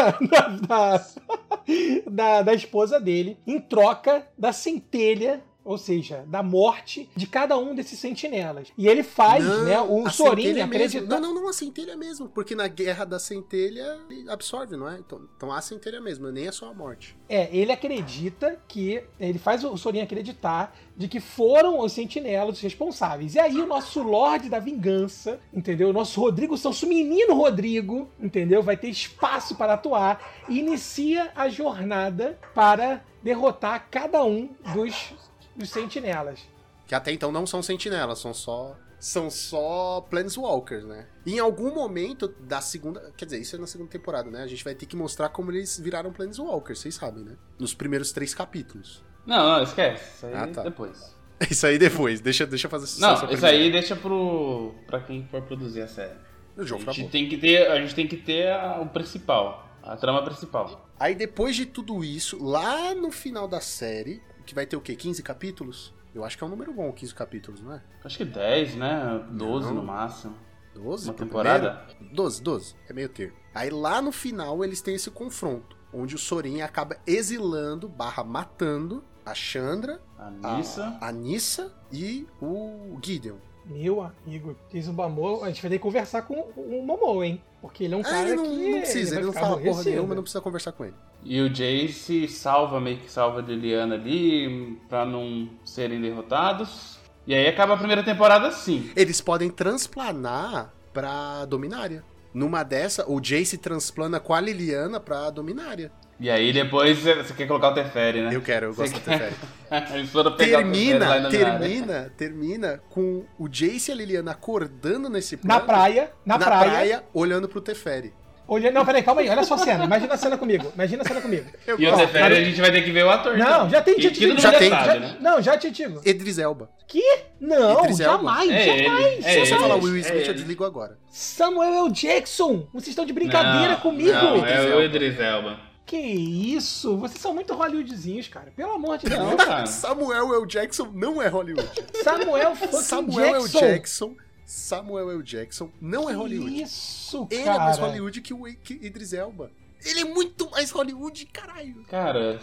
da, 2.08 2.42
da 2.42 2.54
esposa 2.54 3.00
dele, 3.00 3.36
em 3.46 3.60
troca 3.60 4.26
da 4.38 4.52
centelha 4.52 5.42
ou 5.68 5.76
seja, 5.76 6.24
da 6.26 6.42
morte 6.42 7.10
de 7.14 7.26
cada 7.26 7.58
um 7.58 7.74
desses 7.74 7.98
sentinelas. 7.98 8.68
E 8.76 8.88
ele 8.88 9.02
faz, 9.02 9.44
Não, 9.44 9.64
né, 9.64 9.78
o 9.78 10.08
Sorin 10.08 10.58
acredita... 10.60 11.04
Não, 11.06 11.20
não, 11.20 11.42
não, 11.42 11.48
a 11.48 11.52
centelha 11.52 11.94
mesmo. 11.94 12.26
Porque 12.26 12.54
na 12.54 12.66
guerra 12.68 13.04
da 13.04 13.18
centelha 13.18 13.98
ele 14.08 14.30
absorve, 14.30 14.78
não 14.78 14.88
é? 14.88 14.98
Então, 14.98 15.20
então 15.36 15.52
a 15.52 15.60
centelha 15.60 16.00
mesmo, 16.00 16.30
nem 16.30 16.46
é 16.46 16.52
só 16.52 16.70
a 16.70 16.74
morte. 16.74 17.14
É, 17.28 17.54
ele 17.54 17.70
acredita 17.70 18.58
que. 18.66 19.04
Ele 19.20 19.38
faz 19.38 19.62
o 19.62 19.76
Sorin 19.76 20.00
acreditar 20.00 20.74
de 20.96 21.06
que 21.06 21.20
foram 21.20 21.80
os 21.80 21.92
sentinelas 21.92 22.56
os 22.56 22.60
responsáveis. 22.62 23.34
E 23.34 23.38
aí 23.38 23.60
o 23.60 23.66
nosso 23.66 24.02
Lorde 24.02 24.48
da 24.48 24.58
Vingança, 24.58 25.38
entendeu? 25.52 25.90
O 25.90 25.92
nosso 25.92 26.18
Rodrigo 26.18 26.56
Santos, 26.56 26.82
o 26.82 26.86
menino 26.86 27.34
Rodrigo, 27.34 28.08
entendeu? 28.18 28.62
Vai 28.62 28.76
ter 28.76 28.88
espaço 28.88 29.54
para 29.54 29.74
atuar 29.74 30.44
e 30.48 30.58
inicia 30.58 31.30
a 31.36 31.48
jornada 31.50 32.38
para 32.54 33.04
derrotar 33.22 33.88
cada 33.90 34.24
um 34.24 34.48
dos, 34.74 35.14
dos 35.58 35.70
sentinelas. 35.70 36.40
Que 36.86 36.94
até 36.94 37.12
então 37.12 37.30
não 37.32 37.46
são 37.46 37.62
sentinelas, 37.62 38.18
são 38.18 38.32
só. 38.32 38.76
São 39.00 39.30
só 39.30 40.00
Planeswalkers, 40.10 40.84
né? 40.84 41.06
Em 41.24 41.38
algum 41.38 41.72
momento 41.72 42.26
da 42.40 42.60
segunda. 42.60 43.12
Quer 43.16 43.26
dizer, 43.26 43.38
isso 43.40 43.54
é 43.54 43.58
na 43.58 43.66
segunda 43.66 43.90
temporada, 43.90 44.28
né? 44.30 44.42
A 44.42 44.46
gente 44.46 44.64
vai 44.64 44.74
ter 44.74 44.86
que 44.86 44.96
mostrar 44.96 45.28
como 45.28 45.52
eles 45.52 45.78
viraram 45.78 46.12
Planeswalkers, 46.12 46.80
vocês 46.80 46.94
sabem, 46.96 47.22
né? 47.24 47.36
Nos 47.58 47.74
primeiros 47.74 48.10
três 48.10 48.34
capítulos. 48.34 49.04
Não, 49.24 49.36
não, 49.58 49.62
esquece. 49.62 50.16
Isso 50.16 50.26
aí 50.26 50.34
Ah, 50.34 50.46
tá. 50.48 50.62
depois. 50.62 51.16
Isso 51.48 51.64
aí 51.66 51.78
depois, 51.78 52.20
deixa, 52.20 52.44
deixa 52.44 52.66
eu 52.66 52.70
fazer 52.70 52.86
só 52.88 53.00
Não, 53.24 53.30
isso 53.32 53.46
aí 53.46 53.70
deixa 53.70 53.94
pro. 53.94 54.74
pra 54.88 54.98
quem 55.00 55.24
for 55.30 55.40
produzir 55.42 55.82
a 55.82 55.86
série. 55.86 56.16
O 56.56 56.62
A 56.62 56.64
jogo 56.64 56.80
gente 56.80 56.90
acabou. 56.90 57.10
tem 57.12 57.28
que 57.28 57.36
ter, 57.38 57.70
a 57.70 57.80
gente 57.80 57.94
tem 57.94 58.08
que 58.08 58.16
ter 58.16 58.48
a- 58.50 58.80
o 58.80 58.88
principal, 58.88 59.68
a 59.80 59.96
trama 59.96 60.24
principal. 60.24 60.90
Aí 60.98 61.14
depois 61.14 61.54
de 61.54 61.64
tudo 61.66 62.02
isso, 62.02 62.42
lá 62.44 62.92
no 62.96 63.12
final 63.12 63.46
da 63.46 63.60
série, 63.60 64.20
que 64.48 64.54
vai 64.54 64.66
ter 64.66 64.76
o 64.76 64.80
quê? 64.80 64.96
15 64.96 65.22
capítulos? 65.22 65.94
Eu 66.14 66.24
acho 66.24 66.36
que 66.36 66.42
é 66.42 66.46
um 66.46 66.50
número 66.50 66.72
bom, 66.72 66.90
15 66.92 67.14
capítulos, 67.14 67.60
não 67.62 67.74
é? 67.74 67.82
Acho 68.04 68.18
que 68.18 68.24
10, 68.24 68.74
né? 68.76 69.24
12 69.30 69.66
Não. 69.68 69.74
no 69.76 69.82
máximo. 69.82 70.34
12? 70.74 71.06
Uma 71.08 71.14
temporada? 71.14 71.70
primeiro? 71.86 72.14
12, 72.14 72.42
12. 72.42 72.74
É 72.88 72.92
meio 72.92 73.08
termo. 73.08 73.36
Aí 73.54 73.70
lá 73.70 74.00
no 74.00 74.12
final 74.12 74.64
eles 74.64 74.80
têm 74.80 74.94
esse 74.94 75.10
confronto, 75.10 75.76
onde 75.92 76.14
o 76.14 76.18
Sorin 76.18 76.60
acaba 76.60 76.96
exilando, 77.06 77.88
barra 77.88 78.24
matando, 78.24 79.04
a 79.24 79.34
Chandra, 79.34 80.00
A 80.18 80.26
a, 80.42 80.56
Nissa. 80.56 80.98
a 81.00 81.12
Nissa 81.12 81.72
e 81.92 82.26
o 82.40 82.98
Gideon. 83.02 83.36
Meu 83.66 84.00
amigo, 84.00 84.56
diz 84.72 84.88
o 84.88 84.92
Momo, 84.94 85.44
a 85.44 85.48
gente 85.48 85.60
vai 85.60 85.70
ter 85.70 85.76
que 85.76 85.82
conversar 85.82 86.22
com 86.22 86.34
o 86.56 86.82
Momo, 86.82 87.22
hein? 87.22 87.42
Porque 87.60 87.84
ele 87.84 87.94
é 87.94 87.96
um 87.96 88.00
Ah, 88.00 88.04
cara 88.04 88.28
ele 88.28 88.36
não, 88.36 88.44
que. 88.44 88.70
não 88.70 88.78
precisa, 88.80 89.10
vai 89.10 89.18
ele 89.18 89.26
não 89.26 89.32
fala 89.32 89.60
porra 89.60 89.84
nenhuma, 89.84 90.14
não 90.14 90.22
precisa 90.22 90.40
conversar 90.40 90.72
com 90.72 90.84
ele. 90.86 90.94
E 91.30 91.42
o 91.42 91.50
Jace 91.50 92.26
salva, 92.26 92.80
meio 92.80 92.96
que 92.96 93.12
salva 93.12 93.40
a 93.40 93.42
Liliana 93.42 93.96
ali, 93.96 94.78
pra 94.88 95.04
não 95.04 95.46
serem 95.62 96.00
derrotados. 96.00 96.98
E 97.26 97.34
aí 97.34 97.46
acaba 97.46 97.74
a 97.74 97.76
primeira 97.76 98.02
temporada 98.02 98.48
assim. 98.48 98.90
Eles 98.96 99.20
podem 99.20 99.50
transplanar 99.50 100.72
pra 100.90 101.44
Dominária. 101.44 102.02
Numa 102.32 102.62
dessa, 102.62 103.04
o 103.06 103.20
Jace 103.20 103.58
transplana 103.58 104.18
com 104.18 104.32
a 104.32 104.40
Liliana 104.40 104.98
pra 104.98 105.28
Dominária. 105.28 105.92
E 106.18 106.30
aí 106.30 106.50
depois 106.50 106.98
você 107.00 107.34
quer 107.34 107.46
colocar 107.46 107.72
o 107.72 107.74
Teferi, 107.74 108.22
né? 108.22 108.34
Eu 108.34 108.40
quero, 108.40 108.66
eu 108.66 108.74
gosto 108.74 108.94
do 108.94 108.98
Você 108.98 109.10
Teferi. 109.10 109.34
Eles 109.98 110.10
foram 110.10 110.34
pegar 110.34 110.60
o 110.60 110.72
Teferi 110.72 110.98
lá 110.98 111.08
Termina, 111.08 111.20
na 111.20 111.28
termina, 111.28 112.12
termina 112.16 112.82
com 112.88 113.26
o 113.38 113.46
Jace 113.48 113.90
e 113.90 113.92
a 113.92 113.96
Liliana 113.96 114.30
acordando 114.30 115.10
nesse 115.10 115.36
Na 115.44 115.60
plano, 115.60 115.66
praia, 115.66 116.10
na, 116.24 116.38
na 116.38 116.46
praia. 116.46 116.70
praia, 116.70 117.04
olhando 117.12 117.46
pro 117.50 117.60
Teferi. 117.60 118.14
Olhando, 118.48 118.72
não, 118.74 118.84
peraí, 118.86 119.02
calma 119.02 119.20
aí, 119.20 119.28
olha 119.28 119.44
só 119.44 119.54
a 119.54 119.58
cena. 119.58 119.84
Imagina 119.84 120.14
a 120.14 120.16
cena 120.16 120.38
comigo. 120.38 120.72
Imagina 120.74 121.02
a 121.02 121.06
cena 121.06 121.20
comigo. 121.20 121.44
Eu 121.66 121.78
E 121.78 121.86
o. 121.86 121.94
Teferi 121.96 122.34
a 122.34 122.44
gente 122.44 122.60
vai 122.60 122.72
ter 122.72 122.82
que 122.82 122.90
ver 122.90 123.04
o 123.04 123.10
ator. 123.10 123.36
Não, 123.36 123.46
então. 123.46 123.70
já 123.70 123.82
tem 123.82 123.94
Que- 123.96 124.02
já 124.02 124.10
te 124.10 124.40
já 124.40 124.52
tem, 124.52 124.70
sabe, 124.70 124.86
já- 124.86 124.94
né? 125.00 125.16
Não, 125.20 125.42
já 125.42 125.58
te 125.58 125.70
digo. 125.70 126.00
Idris 126.02 126.38
Elba. 126.38 126.70
Que? 126.86 127.02
Não, 127.38 127.80
Idris 127.80 128.00
Elba. 128.00 128.16
jamais, 128.16 128.50
É 128.50 128.66
jamais. 128.84 129.26
é 129.26 129.32
Se 129.34 129.40
você 129.46 129.52
ele, 129.52 129.60
falar 129.60 129.74
Will 129.76 129.96
é 129.96 129.98
Smith, 130.00 130.14
eu 130.14 130.20
ele. 130.22 130.32
desligo 130.32 130.64
agora. 130.64 130.98
Samuel 131.10 131.84
L. 131.86 131.92
Jackson, 131.92 132.66
vocês 132.72 132.88
estão 132.88 133.04
de 133.04 133.12
brincadeira 133.12 133.74
Não, 133.74 133.80
comigo. 133.80 134.12
Não, 134.12 134.46
é 134.46 134.74
o 134.76 134.82
Idris 134.82 135.20
Elba. 135.20 135.60
Que 135.84 135.96
isso? 135.98 136.96
Vocês 136.98 137.20
são 137.20 137.34
muito 137.34 137.54
Hollywoodzinhos, 137.54 138.28
cara. 138.28 138.52
Pelo 138.56 138.72
amor 138.72 138.98
de 138.98 139.06
Deus. 139.08 139.34
cara. 139.44 139.64
Samuel 139.68 140.34
L. 140.34 140.46
Jackson 140.46 140.90
não 140.94 141.20
é 141.20 141.28
Hollywood. 141.28 141.68
Samuel 142.02 142.54
Samuel 142.82 143.36
L. 143.36 143.48
Jackson. 143.48 144.14
Samuel 144.50 145.10
L. 145.10 145.22
Jackson 145.22 145.70
não 145.78 146.04
é 146.08 146.12
Que 146.12 146.18
Hollywood. 146.18 146.62
Isso, 146.62 147.28
Ele 147.30 147.44
cara. 147.44 147.56
é 147.56 147.64
mais 147.66 147.78
Hollywood 147.78 148.20
que 148.22 148.32
o 148.32 148.48
Idris 148.48 149.12
Elba. 149.12 149.50
Ele 149.84 150.00
é 150.00 150.04
muito 150.04 150.50
mais 150.50 150.70
Hollywood, 150.70 151.26
caralho. 151.26 151.84
Cara, 151.88 152.40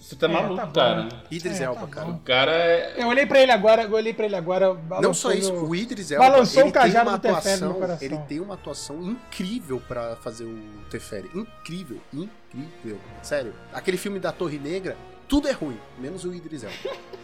você 0.00 0.14
tá 0.16 0.26
É, 0.26 0.32
maluco, 0.32 0.56
tá 0.56 0.66
cara. 0.68 1.08
Idris 1.30 1.60
É, 1.60 1.64
Elba, 1.64 1.80
tá 1.80 1.86
cara. 1.88 2.08
O 2.08 2.18
cara 2.20 2.52
é. 2.52 3.02
Eu 3.02 3.08
olhei 3.08 3.26
pra 3.26 3.40
ele 3.42 3.50
agora, 3.50 3.82
eu 3.82 3.92
olhei 3.92 4.14
pra 4.14 4.26
ele 4.26 4.36
agora. 4.36 4.72
Não 5.02 5.12
só 5.12 5.32
isso, 5.32 5.52
no- 5.52 5.68
o 5.68 5.74
Idris 5.74 6.10
Elba, 6.12 6.28
Balançou 6.30 6.60
ele 6.62 6.70
o 6.70 6.72
tem 6.72 6.82
cajado 6.82 7.10
uma 7.10 7.18
do 7.18 7.22
Teferi 7.22 7.34
no 7.60 7.66
atuação, 7.66 7.72
coração. 7.74 7.98
ele 8.06 8.18
tem 8.28 8.40
uma 8.40 8.54
atuação 8.54 9.02
incrível 9.02 9.82
pra 9.88 10.14
fazer 10.16 10.44
o 10.44 10.56
Teferi, 10.88 11.28
incrível, 11.34 12.00
incrível. 12.14 13.00
Sério, 13.22 13.52
aquele 13.72 13.96
filme 13.96 14.20
da 14.20 14.30
Torre 14.32 14.58
Negra, 14.58 14.96
tudo 15.28 15.48
é 15.48 15.52
ruim, 15.52 15.78
menos 15.98 16.24
o 16.24 16.32
Idris 16.32 16.62
Elba. 16.62 16.76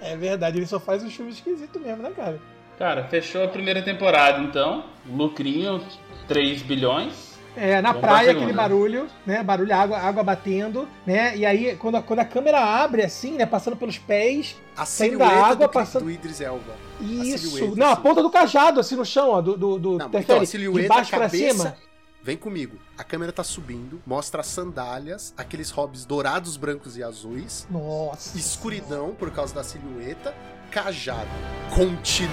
É 0.00 0.16
verdade, 0.16 0.58
ele 0.58 0.66
só 0.66 0.78
faz 0.80 1.02
um 1.02 1.10
filme 1.10 1.30
esquisito 1.32 1.78
mesmo, 1.80 2.02
né, 2.02 2.10
cara? 2.10 2.40
Cara, 2.78 3.04
fechou 3.04 3.44
a 3.44 3.48
primeira 3.48 3.82
temporada 3.82 4.40
então. 4.42 4.84
Lucrinho, 5.06 5.82
3 6.28 6.62
bilhões. 6.62 7.28
É, 7.56 7.82
na 7.82 7.92
praia, 7.92 8.30
aquele 8.30 8.52
barulho, 8.52 9.08
né? 9.26 9.42
Barulho, 9.42 9.74
água, 9.74 9.98
água 9.98 10.22
batendo, 10.22 10.88
né? 11.04 11.36
E 11.36 11.44
aí, 11.44 11.74
quando 11.74 11.96
a, 11.96 12.02
quando 12.02 12.20
a 12.20 12.24
câmera 12.24 12.60
abre, 12.60 13.02
assim, 13.02 13.32
né? 13.32 13.44
Passando 13.46 13.76
pelos 13.76 13.98
pés. 13.98 14.54
A 14.76 14.84
Saindo 14.84 15.18
da 15.18 15.24
silhueta 15.26 15.46
água, 15.52 15.66
do, 15.66 15.72
passando- 15.72 16.04
do 16.04 16.10
Idris 16.10 16.40
Elba. 16.40 16.76
Isso. 17.00 17.56
silhueta, 17.56 17.74
Não, 17.76 17.86
a 17.88 17.92
assim. 17.94 18.02
ponta 18.02 18.22
do 18.22 18.30
cajado, 18.30 18.78
assim, 18.78 18.94
no 18.94 19.04
chão, 19.04 19.30
ó, 19.30 19.40
do, 19.40 19.56
do, 19.56 19.76
do 19.76 19.98
Não, 19.98 20.06
então, 20.14 20.38
a 20.40 20.44
de 20.44 20.86
baixo 20.86 21.14
a 21.16 21.18
pra 21.18 21.26
cabeça... 21.26 21.52
cima. 21.58 21.76
Vem 22.22 22.36
comigo. 22.36 22.76
A 22.96 23.02
câmera 23.02 23.32
tá 23.32 23.42
subindo, 23.42 24.00
mostra 24.06 24.40
as 24.40 24.48
sandálias, 24.48 25.32
aqueles 25.36 25.70
hobbies 25.70 26.04
dourados, 26.04 26.56
brancos 26.56 26.96
e 26.96 27.02
azuis, 27.02 27.66
Nossa. 27.70 28.36
escuridão 28.36 29.14
por 29.18 29.30
causa 29.30 29.54
da 29.54 29.64
silhueta, 29.64 30.34
cajado. 30.70 31.28
Continua. 31.74 32.32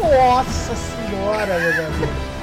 Nossa 0.00 0.74
senhora, 0.74 1.58
meu 1.58 1.86
amigo. 1.86 2.38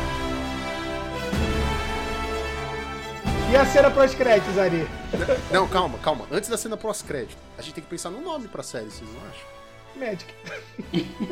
E 3.52 3.56
a 3.56 3.66
cena 3.66 3.92
pós-créditos, 3.92 4.58
Ari? 4.58 4.88
Não, 5.52 5.68
calma, 5.68 5.98
calma. 6.00 6.26
Antes 6.32 6.50
da 6.50 6.58
cena 6.58 6.76
pós-crédito, 6.76 7.38
a 7.58 7.62
gente 7.62 7.76
tem 7.76 7.84
que 7.84 7.90
pensar 7.90 8.10
no 8.10 8.20
nome 8.20 8.48
pra 8.48 8.64
série, 8.64 8.86
vocês 8.86 9.10
não 9.10 9.22
acham? 9.30 9.56
Magic. 9.96 10.34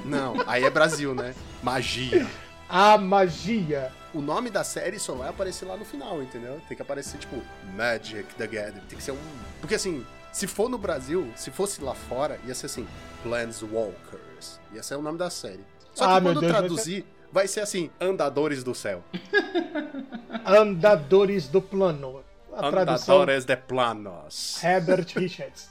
Não, 0.06 0.36
aí 0.48 0.64
é 0.64 0.70
Brasil, 0.70 1.14
né? 1.14 1.36
Magia. 1.62 2.26
A 2.70 2.98
magia. 2.98 3.92
O 4.14 4.22
nome 4.22 4.50
da 4.50 4.64
série 4.64 5.00
só 5.00 5.14
vai 5.16 5.30
aparecer 5.30 5.66
lá 5.66 5.76
no 5.76 5.84
final, 5.84 6.22
entendeu? 6.22 6.62
Tem 6.68 6.78
que 6.78 6.82
aparecer, 6.82 7.18
tipo, 7.18 7.42
Magic 7.76 8.24
the 8.36 8.48
Gathering. 8.48 8.86
Tem 8.88 8.98
que 8.98 9.04
ser 9.04 9.12
um. 9.12 9.18
Porque 9.60 9.76
assim, 9.76 10.06
se 10.34 10.48
for 10.48 10.68
no 10.68 10.78
Brasil, 10.78 11.32
se 11.36 11.50
fosse 11.52 11.82
lá 11.82 11.94
fora, 11.94 12.40
ia 12.46 12.54
ser 12.56 12.66
assim, 12.66 12.86
Planeswalkers. 13.22 14.60
Ia 14.74 14.84
ser 14.84 14.96
o 14.96 15.02
nome 15.02 15.18
da 15.18 15.30
série. 15.30 15.64
Só 15.94 16.06
que 16.06 16.12
Ah, 16.12 16.22
quando 16.22 16.40
Deus, 16.42 16.52
vai 16.52 16.62
traduzir, 16.62 17.06
vai 17.32 17.48
ser 17.48 17.62
assim, 17.62 17.90
Andadores 18.02 18.64
do 18.64 18.74
Céu. 18.76 19.04
Andadores 20.46 21.48
do 21.48 21.62
plano. 21.62 22.24
A 22.52 22.70
tradução 22.70 23.18
Andadores 23.18 23.46
de 23.46 23.56
Planos. 23.56 24.64
Herbert 24.64 25.06
Richards. 25.16 25.70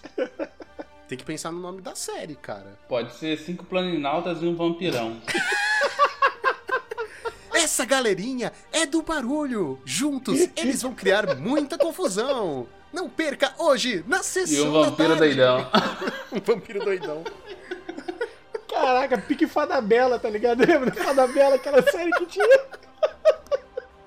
Tem 1.08 1.18
que 1.18 1.24
pensar 1.24 1.52
no 1.52 1.58
nome 1.60 1.80
da 1.82 1.94
série, 1.94 2.36
cara. 2.36 2.78
Pode 2.88 3.14
ser 3.14 3.36
cinco 3.38 3.64
planinautas 3.64 4.42
e 4.42 4.46
um 4.46 4.54
vampirão. 4.56 5.20
Essa 7.54 7.84
galerinha 7.84 8.52
é 8.72 8.86
do 8.86 9.02
barulho. 9.02 9.80
Juntos, 9.84 10.38
eles 10.56 10.82
vão 10.82 10.94
criar 10.94 11.36
muita 11.36 11.76
confusão. 11.76 12.66
Não 12.92 13.08
perca 13.08 13.52
hoje, 13.58 14.04
na 14.06 14.18
E 14.18 14.24
sessão 14.24 14.68
um 14.68 14.72
da 14.72 14.90
vampiro 14.90 15.08
tarde. 15.16 15.34
doidão. 15.34 15.70
um 16.32 16.40
vampiro 16.40 16.84
doidão. 16.84 17.24
Caraca, 18.68 19.18
pique 19.18 19.46
Fada 19.46 19.80
Bela, 19.80 20.18
tá 20.18 20.28
ligado? 20.28 20.60
Lembra 20.66 20.90
da 20.90 21.02
Fada 21.04 21.26
Bela, 21.26 21.54
aquela 21.56 21.82
série 21.90 22.10
que 22.12 22.26
tinha? 22.26 22.46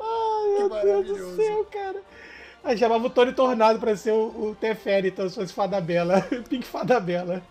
Ai, 0.01 0.57
meu 0.57 1.03
Deus 1.03 1.07
do 1.07 1.35
céu, 1.35 1.65
cara. 1.71 2.01
Aí 2.63 2.77
chamava 2.77 3.05
o 3.05 3.09
Tony 3.09 3.31
Tornado 3.33 3.79
pra 3.79 3.95
ser 3.95 4.11
o, 4.11 4.49
o 4.49 4.57
Teferi, 4.59 5.09
então 5.09 5.29
se 5.29 5.35
fosse 5.35 5.53
Fada 5.53 5.79
Bela. 5.79 6.21
Pique 6.49 6.65
Fada 6.65 6.99
Bela. 6.99 7.43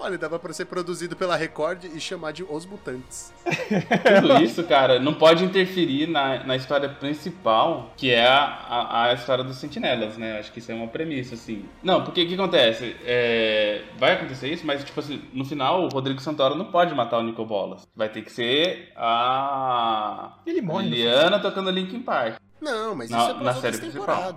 Olha, 0.00 0.16
dava 0.16 0.38
pra 0.38 0.52
ser 0.52 0.66
produzido 0.66 1.16
pela 1.16 1.34
Record 1.36 1.84
e 1.84 2.00
chamar 2.00 2.30
de 2.32 2.44
Os 2.44 2.64
Mutantes. 2.64 3.32
Tudo 4.22 4.42
isso, 4.42 4.62
cara, 4.64 5.00
não 5.00 5.12
pode 5.14 5.44
interferir 5.44 6.06
na, 6.06 6.44
na 6.44 6.54
história 6.54 6.88
principal, 6.88 7.92
que 7.96 8.10
é 8.12 8.24
a, 8.26 8.44
a, 8.44 9.04
a 9.06 9.12
história 9.14 9.42
dos 9.42 9.56
sentinelas, 9.56 10.16
né? 10.16 10.38
Acho 10.38 10.52
que 10.52 10.60
isso 10.60 10.70
é 10.70 10.74
uma 10.74 10.86
premissa, 10.86 11.34
assim. 11.34 11.64
Não, 11.82 12.04
porque 12.04 12.22
o 12.22 12.28
que 12.28 12.34
acontece? 12.34 12.94
É, 13.04 13.82
vai 13.98 14.12
acontecer 14.12 14.48
isso, 14.52 14.64
mas, 14.64 14.84
tipo 14.84 15.00
assim, 15.00 15.20
no 15.32 15.44
final, 15.44 15.82
o 15.84 15.88
Rodrigo 15.88 16.20
Santoro 16.20 16.54
não 16.54 16.66
pode 16.66 16.94
matar 16.94 17.18
o 17.18 17.22
Nico 17.24 17.44
Bolas. 17.44 17.82
Vai 17.96 18.08
ter 18.08 18.22
que 18.22 18.30
ser 18.30 18.92
a 18.96 20.38
Ele 20.46 20.62
morre. 20.62 20.88
Liliana 20.88 21.40
tocando 21.40 21.70
Linkin 21.70 22.00
Park. 22.02 22.36
Não, 22.60 22.94
mas 22.94 23.10
Na- 23.10 23.18
isso 23.18 23.30
é 23.30 23.32
na 23.34 23.38
pras 23.40 23.56
outras 23.56 23.74
série 23.76 23.90
principal. 23.90 24.34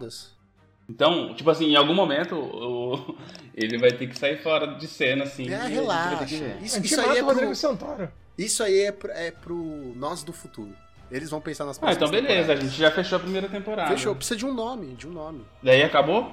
Então, 0.91 1.33
tipo 1.33 1.49
assim, 1.49 1.67
em 1.71 1.75
algum 1.75 1.93
momento 1.93 2.35
o- 2.35 3.15
ele 3.55 3.77
vai 3.77 3.91
ter 3.91 4.07
que 4.07 4.17
sair 4.17 4.41
fora 4.43 4.67
de 4.75 4.87
cena, 4.87 5.23
assim. 5.23 5.49
É, 5.49 5.67
relaxa. 5.67 6.25
que 6.25 6.35
Isso, 6.65 6.79
isso 6.83 7.01
aí 7.01 7.17
é 7.17 7.23
pro, 7.23 7.55
Santoro. 7.55 8.11
isso 8.37 8.61
aí 8.63 8.79
é 8.81 8.91
pro, 8.91 9.11
é 9.11 9.31
pro 9.31 9.55
nós 9.95 10.21
do 10.23 10.33
futuro. 10.33 10.73
Eles 11.09 11.29
vão 11.29 11.41
pensar 11.41 11.65
nas 11.65 11.77
Ah, 11.77 11.91
então 11.91 12.09
próximas 12.09 12.21
beleza, 12.23 12.53
a 12.53 12.55
gente 12.55 12.73
já 12.77 12.91
fechou 12.91 13.17
a 13.17 13.19
primeira 13.19 13.47
temporada. 13.47 13.89
Fechou, 13.91 14.15
precisa 14.15 14.37
de 14.37 14.45
um 14.45 14.53
nome, 14.53 14.93
de 14.95 15.07
um 15.07 15.11
nome. 15.11 15.45
Daí 15.63 15.81
acabou? 15.83 16.31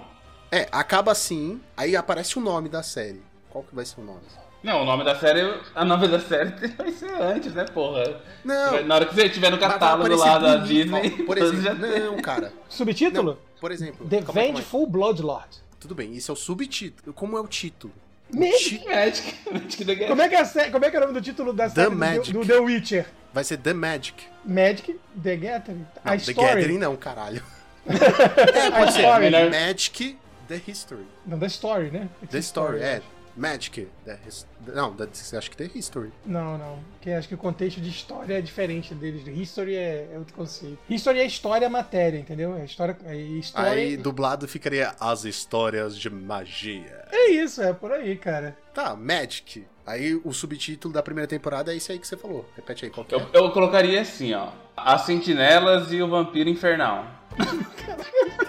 É, 0.50 0.68
acaba 0.72 1.12
assim, 1.12 1.60
aí 1.76 1.94
aparece 1.96 2.38
o 2.38 2.40
nome 2.40 2.68
da 2.68 2.82
série. 2.82 3.22
Qual 3.50 3.62
que 3.64 3.74
vai 3.74 3.84
ser 3.84 4.00
o 4.00 4.04
nome? 4.04 4.20
Não, 4.62 4.82
o 4.82 4.84
nome 4.84 5.04
da 5.04 5.14
série. 5.14 5.40
A 5.74 5.84
nome 5.84 6.08
da 6.08 6.18
série 6.20 6.50
vai 6.76 6.90
ser 6.90 7.10
antes, 7.20 7.54
né, 7.54 7.64
porra? 7.64 8.20
Não, 8.44 8.84
Na 8.84 8.94
hora 8.96 9.06
que 9.06 9.14
você 9.14 9.26
estiver 9.26 9.50
no 9.50 9.58
catálogo 9.58 10.14
lá 10.16 10.38
da. 10.38 10.56
Disney, 10.56 11.10
por 11.24 11.38
exemplo, 11.38 11.86
não, 11.86 12.16
cara. 12.22 12.52
Subtítulo? 12.68 13.32
Não, 13.32 13.47
por 13.60 13.72
exemplo, 13.72 14.06
The 14.08 14.22
calma. 14.22 14.32
Vengeful 14.40 14.86
Bloodlord. 14.86 15.48
Tudo 15.80 15.94
bem, 15.94 16.14
isso 16.14 16.30
é 16.30 16.34
o 16.34 16.36
subtítulo. 16.36 17.12
Como 17.14 17.36
é 17.36 17.40
o 17.40 17.46
título? 17.46 17.92
O 18.32 18.38
Magic. 18.38 18.78
ti- 18.80 18.84
Magic, 18.88 19.34
Magic 19.52 19.84
the 19.84 19.94
Gathering. 19.94 20.08
Como 20.08 20.22
é, 20.22 20.28
que 20.28 20.34
é 20.34 20.40
a 20.40 20.70
como 20.70 20.84
é 20.84 20.90
que 20.90 20.96
é 20.96 20.98
o 20.98 21.02
nome 21.02 21.14
do 21.14 21.22
título 21.22 21.52
da 21.52 21.68
série 21.68 21.90
do, 21.90 21.96
Magic. 21.96 22.32
do 22.32 22.44
The 22.44 22.58
Witcher? 22.58 23.06
Vai 23.32 23.44
ser 23.44 23.58
The 23.58 23.72
Magic. 23.74 24.24
Magic, 24.44 24.98
The 25.22 25.36
Gathering. 25.36 25.86
Não, 26.04 26.12
a 26.12 26.16
The 26.16 26.16
Story. 26.16 26.46
Gathering 26.46 26.78
não, 26.78 26.96
caralho. 26.96 27.42
é, 27.86 28.70
pode 28.70 28.92
ser. 28.92 29.00
Story. 29.00 29.30
Magic 29.50 30.18
The 30.48 30.60
History. 30.66 31.06
Não, 31.26 31.38
The 31.38 31.46
Story, 31.46 31.90
né? 31.90 32.08
The 32.30 32.38
Story, 32.38 32.80
é. 32.80 33.02
Magic 33.38 33.88
The 34.04 34.18
His... 34.26 34.46
Não, 34.66 34.92
the, 34.94 35.08
acho 35.36 35.50
que 35.50 35.56
The 35.56 35.70
History. 35.74 36.12
Não, 36.26 36.58
não. 36.58 36.78
Porque 36.92 37.10
acho 37.10 37.28
que 37.28 37.34
o 37.34 37.38
contexto 37.38 37.80
de 37.80 37.88
história 37.88 38.38
é 38.38 38.40
diferente 38.40 38.94
deles. 38.94 39.26
History 39.26 39.76
é, 39.76 40.10
é 40.12 40.18
outro 40.18 40.34
conceito. 40.34 40.78
History 40.90 41.20
é 41.20 41.26
história, 41.26 41.66
é 41.66 41.68
matéria, 41.68 42.18
entendeu? 42.18 42.56
É 42.56 42.64
história. 42.64 42.96
É 43.04 43.16
história 43.16 43.70
Aí 43.70 43.96
dublado 43.96 44.48
ficaria 44.48 44.94
As 44.98 45.24
Histórias 45.24 45.96
de 45.96 46.10
Magia. 46.10 47.06
É 47.12 47.30
isso, 47.30 47.62
é 47.62 47.72
por 47.72 47.92
aí, 47.92 48.16
cara. 48.16 48.56
Tá, 48.74 48.94
Magic. 48.96 49.64
Aí 49.86 50.20
o 50.22 50.32
subtítulo 50.32 50.92
da 50.92 51.02
primeira 51.02 51.26
temporada 51.26 51.72
é 51.72 51.76
isso 51.76 51.90
aí 51.92 51.98
que 51.98 52.06
você 52.06 52.16
falou. 52.16 52.44
Repete 52.54 52.84
aí, 52.84 52.90
qual 52.90 53.06
que 53.06 53.14
é? 53.14 53.18
Eu, 53.18 53.28
eu 53.32 53.52
colocaria 53.52 54.00
assim, 54.00 54.34
ó. 54.34 54.50
As 54.76 55.02
Sentinelas 55.02 55.92
e 55.92 56.02
o 56.02 56.08
Vampiro 56.08 56.50
Infernal. 56.50 57.06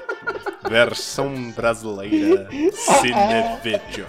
Versão 0.68 1.52
brasileira 1.52 2.50
Cinevídeo. 2.74 4.06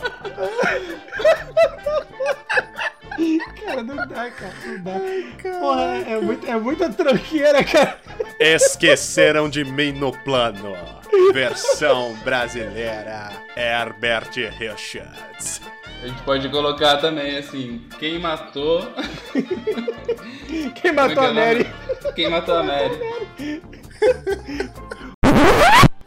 Cara, 3.64 3.82
não 3.82 3.97
dá, 3.97 4.31
cara. 4.31 4.55
Não 4.66 4.82
dá. 4.82 5.59
Porra, 5.60 5.97
é, 6.06 6.20
muito, 6.20 6.47
é 6.47 6.56
muita 6.56 6.89
tranqueira, 6.90 7.62
cara. 7.62 7.98
Esqueceram 8.39 9.48
de 9.48 9.64
mim 9.64 9.93
no 9.93 10.12
plano. 10.24 10.74
Versão 11.32 12.14
brasileira 12.24 13.31
Herbert 13.56 14.31
Richards. 14.59 15.60
A 16.02 16.06
gente 16.06 16.22
pode 16.22 16.48
colocar 16.48 16.97
também 16.97 17.36
assim, 17.36 17.82
quem 17.98 18.18
matou. 18.18 18.90
Quem 20.81 20.93
matou 20.93 21.22
a 21.22 21.27
é 21.27 21.31
que 21.31 21.31
é 21.31 21.31
o 21.31 21.35
Mary? 21.35 21.66
Quem 22.14 22.31
matou 22.31 22.56
a 22.56 22.62
Mary? 22.62 22.98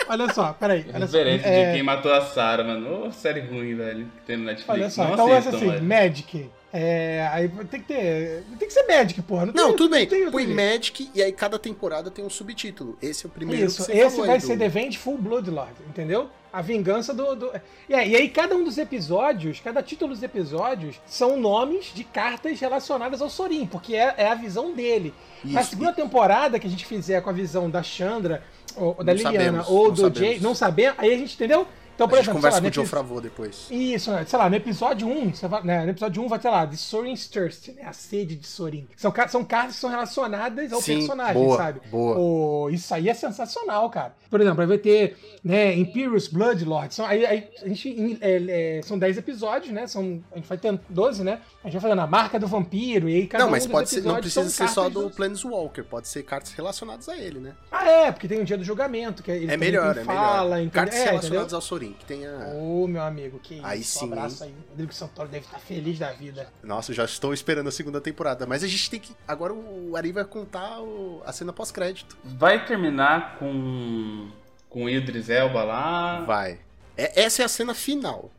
Olha 0.07 0.34
só, 0.34 0.53
peraí. 0.53 0.85
Olha 0.93 1.07
só. 1.07 1.17
Referência 1.17 1.47
É, 1.47 1.65
de 1.67 1.73
quem 1.73 1.84
matou 1.84 2.11
a 2.13 2.21
Sarah, 2.21 2.63
mano. 2.63 3.07
Ô, 3.07 3.11
série 3.11 3.41
ruim, 3.41 3.75
velho. 3.75 4.05
Que 4.17 4.21
tem 4.27 4.38
no 4.38 4.43
Netflix. 4.45 4.69
Olha 4.69 4.89
só, 4.89 5.03
Não 5.05 5.13
então 5.13 5.27
ser 5.41 5.49
assim, 5.55 5.69
velho. 5.69 5.84
Magic. 5.84 6.49
É, 6.75 7.30
aí 7.31 7.47
tem 7.69 7.81
que 7.81 7.88
ter. 7.88 8.43
Tem 8.57 8.67
que 8.67 8.73
ser 8.73 8.84
Magic, 8.88 9.21
porra. 9.21 9.45
Não, 9.45 9.53
tem- 9.67 9.75
tudo 9.75 9.91
bem. 9.91 10.07
tem 10.07 10.31
Põe 10.31 10.45
jeito. 10.47 10.55
Magic 10.59 11.11
e 11.13 11.21
aí 11.21 11.31
cada 11.31 11.59
temporada 11.59 12.09
tem 12.09 12.25
um 12.25 12.30
subtítulo. 12.31 12.97
Esse 13.01 13.25
é 13.25 13.30
o 13.30 13.31
primeiro 13.31 13.65
Isso, 13.67 13.77
que 13.77 13.84
você 13.84 13.91
esse 13.93 14.09
falou 14.11 14.25
vai 14.25 14.35
aí, 14.35 14.41
ser 14.41 14.53
do- 14.53 14.59
The 14.59 14.69
Vengeful 14.69 15.17
Bloodlord, 15.17 15.73
entendeu? 15.88 16.30
A 16.51 16.61
vingança 16.61 17.13
do. 17.13 17.35
do... 17.35 17.51
E, 17.88 17.93
aí, 17.93 18.11
e 18.11 18.15
aí, 18.15 18.30
cada 18.30 18.55
um 18.55 18.63
dos 18.63 18.77
episódios, 18.80 19.59
cada 19.59 19.81
título 19.84 20.13
dos 20.13 20.21
episódios, 20.23 20.99
são 21.05 21.39
nomes 21.39 21.91
de 21.93 22.03
cartas 22.03 22.59
relacionadas 22.59 23.21
ao 23.21 23.30
Sorin, 23.30 23.65
porque 23.67 23.95
é, 23.95 24.13
é 24.17 24.27
a 24.27 24.35
visão 24.35 24.71
dele. 24.73 25.13
Na 25.43 25.61
Isso. 25.61 25.71
segunda 25.71 25.93
temporada 25.93 26.59
que 26.59 26.65
a 26.65 26.69
gente 26.69 26.85
fizer 26.85 27.21
com 27.21 27.30
a 27.30 27.34
visão 27.34 27.69
da 27.69 27.81
Chandra, 27.84 28.43
ou, 28.76 28.94
da 29.03 29.14
Não 29.14 29.14
Liliana, 29.14 29.64
sabemos, 29.64 29.68
ou 29.69 29.91
do. 29.91 30.19
Jay, 30.19 30.40
não 30.40 30.56
sabemos, 30.56 30.95
aí 30.98 31.14
a 31.14 31.18
gente 31.18 31.35
entendeu? 31.35 31.68
Então, 31.95 32.07
por 32.07 32.15
a 32.15 32.18
gente 32.18 32.26
exemplo, 32.26 32.40
conversa 32.40 32.57
sei 32.60 32.61
com 32.61 32.65
lá, 32.65 32.72
o 32.72 32.74
Joe 32.74 32.86
Favreau 32.86 33.22
depois. 33.22 33.68
Isso, 33.70 34.11
né? 34.11 34.26
sei 34.26 34.40
lá, 34.40 34.49
no 34.49 34.56
episódio 34.56 35.07
1, 35.07 35.34
você 35.36 35.48
vai, 35.48 35.64
né, 35.64 35.84
no 35.86 35.91
episódio 35.91 36.24
1 36.24 36.28
vai 36.28 36.40
ter 36.40 36.49
lá, 36.49 36.65
de 36.65 36.76
Sorin's 36.78 37.28
Thirst, 37.28 37.68
né? 37.70 37.84
A 37.86 37.94
sede 37.94 38.36
de 38.36 38.48
Sorin. 38.48 38.88
São, 38.98 39.14
são 39.30 39.44
cartas 39.44 39.76
que 39.76 39.82
são 39.82 39.90
relacionadas 39.90 40.74
ao 40.74 40.82
Sim, 40.82 40.95
personagem, 40.98 41.34
boa, 41.44 41.57
sabe? 41.57 41.82
boa. 41.90 42.15
Pô, 42.15 42.70
isso 42.72 42.94
aí 42.94 43.10
é 43.10 43.14
sensacional, 43.14 43.90
cara. 43.90 44.15
Por 44.30 44.41
exemplo, 44.41 44.65
vai 44.65 44.78
ter, 44.78 45.15
né, 45.44 45.76
Imperious 45.76 46.28
Bloodlord. 46.28 46.94
São, 46.94 47.06
aí, 47.06 47.26
aí 47.26 47.48
a 47.61 47.68
gente, 47.68 48.18
é, 48.22 48.78
é, 48.78 48.82
são 48.82 48.98
10 48.98 49.18
episódios, 49.18 49.72
né? 49.74 49.86
São, 49.88 50.24
a 50.32 50.38
gente 50.38 50.48
vai 50.48 50.57
ter 50.57 50.80
12, 50.90 51.24
né? 51.24 51.40
A 51.64 51.68
gente 51.68 51.74
vai 51.74 51.82
fazendo 51.82 52.02
a 52.02 52.07
marca 52.07 52.40
do 52.40 52.48
vampiro, 52.48 53.07
e 53.07 53.15
aí 53.15 53.28
cada 53.28 53.44
não, 53.44 53.52
mas 53.52 53.64
um 53.64 53.68
dos 53.68 53.72
pode 53.74 53.90
ser, 53.90 54.02
não 54.02 54.15
precisa 54.15 54.49
ser 54.49 54.68
só 54.68 54.90
do 54.90 55.10
Planeswalker, 55.10 55.84
pode 55.84 56.07
ser 56.07 56.24
cartas 56.24 56.52
relacionadas 56.53 57.07
a 57.07 57.15
ele, 57.15 57.40
né? 57.40 57.53
Ah, 57.72 57.88
é, 57.88 58.11
porque 58.11 58.28
tem 58.28 58.41
o 58.41 58.45
dia 58.45 58.57
do 58.57 58.64
julgamento, 58.64 59.22
que 59.22 59.30
ele 59.32 59.45
É 59.45 59.52
também 59.52 59.70
melhor, 59.72 59.98
é 59.98 60.03
fala, 60.03 60.44
melhor. 60.56 60.57
entendeu? 60.57 60.72
Cartas 60.72 60.95
É, 60.95 61.06
relacionadas 61.06 61.26
entendeu? 61.44 61.56
ao 61.57 61.61
Sorin, 61.61 61.82
que 61.91 62.05
tenha... 62.05 62.31
Ô, 62.55 62.88
meu 62.88 63.01
amigo, 63.01 63.38
que 63.39 63.60
Aí 63.64 63.81
isso. 63.81 63.99
sim, 63.99 64.05
um 64.10 64.14
abraço 64.14 64.43
aí. 64.45 64.53
Rodrigo 64.69 64.93
Santoro 64.93 65.27
deve 65.27 65.45
estar 65.45 65.60
feliz 65.60 65.99
da 65.99 66.11
vida. 66.14 66.47
Nossa, 66.64 66.91
eu 66.91 66.95
já 66.95 67.03
estou 67.03 67.34
esperando 67.34 67.68
a 67.68 67.72
segunda 67.72 67.99
temporada. 67.99 68.45
Mas 68.45 68.64
a 68.64 68.68
gente 68.68 68.89
tem 68.89 68.99
que... 68.99 69.14
Agora 69.27 69.51
o 69.53 69.97
Ari 69.97 70.11
vai 70.14 70.23
contar 70.23 70.80
o- 70.80 71.22
a 71.26 71.34
cena 71.34 71.51
pós-crédito. 71.51 72.15
Vai 72.23 72.65
terminar 72.65 73.38
com. 73.38 74.30
com 74.69 74.85
o 74.85 74.89
Idris 74.89 75.30
Elba 75.30 75.64
lá. 75.64 76.22
Vai. 76.22 76.60
É- 76.95 77.23
essa 77.23 77.41
é 77.41 77.45
a 77.45 77.49
cena 77.49 77.73
final. 77.73 78.30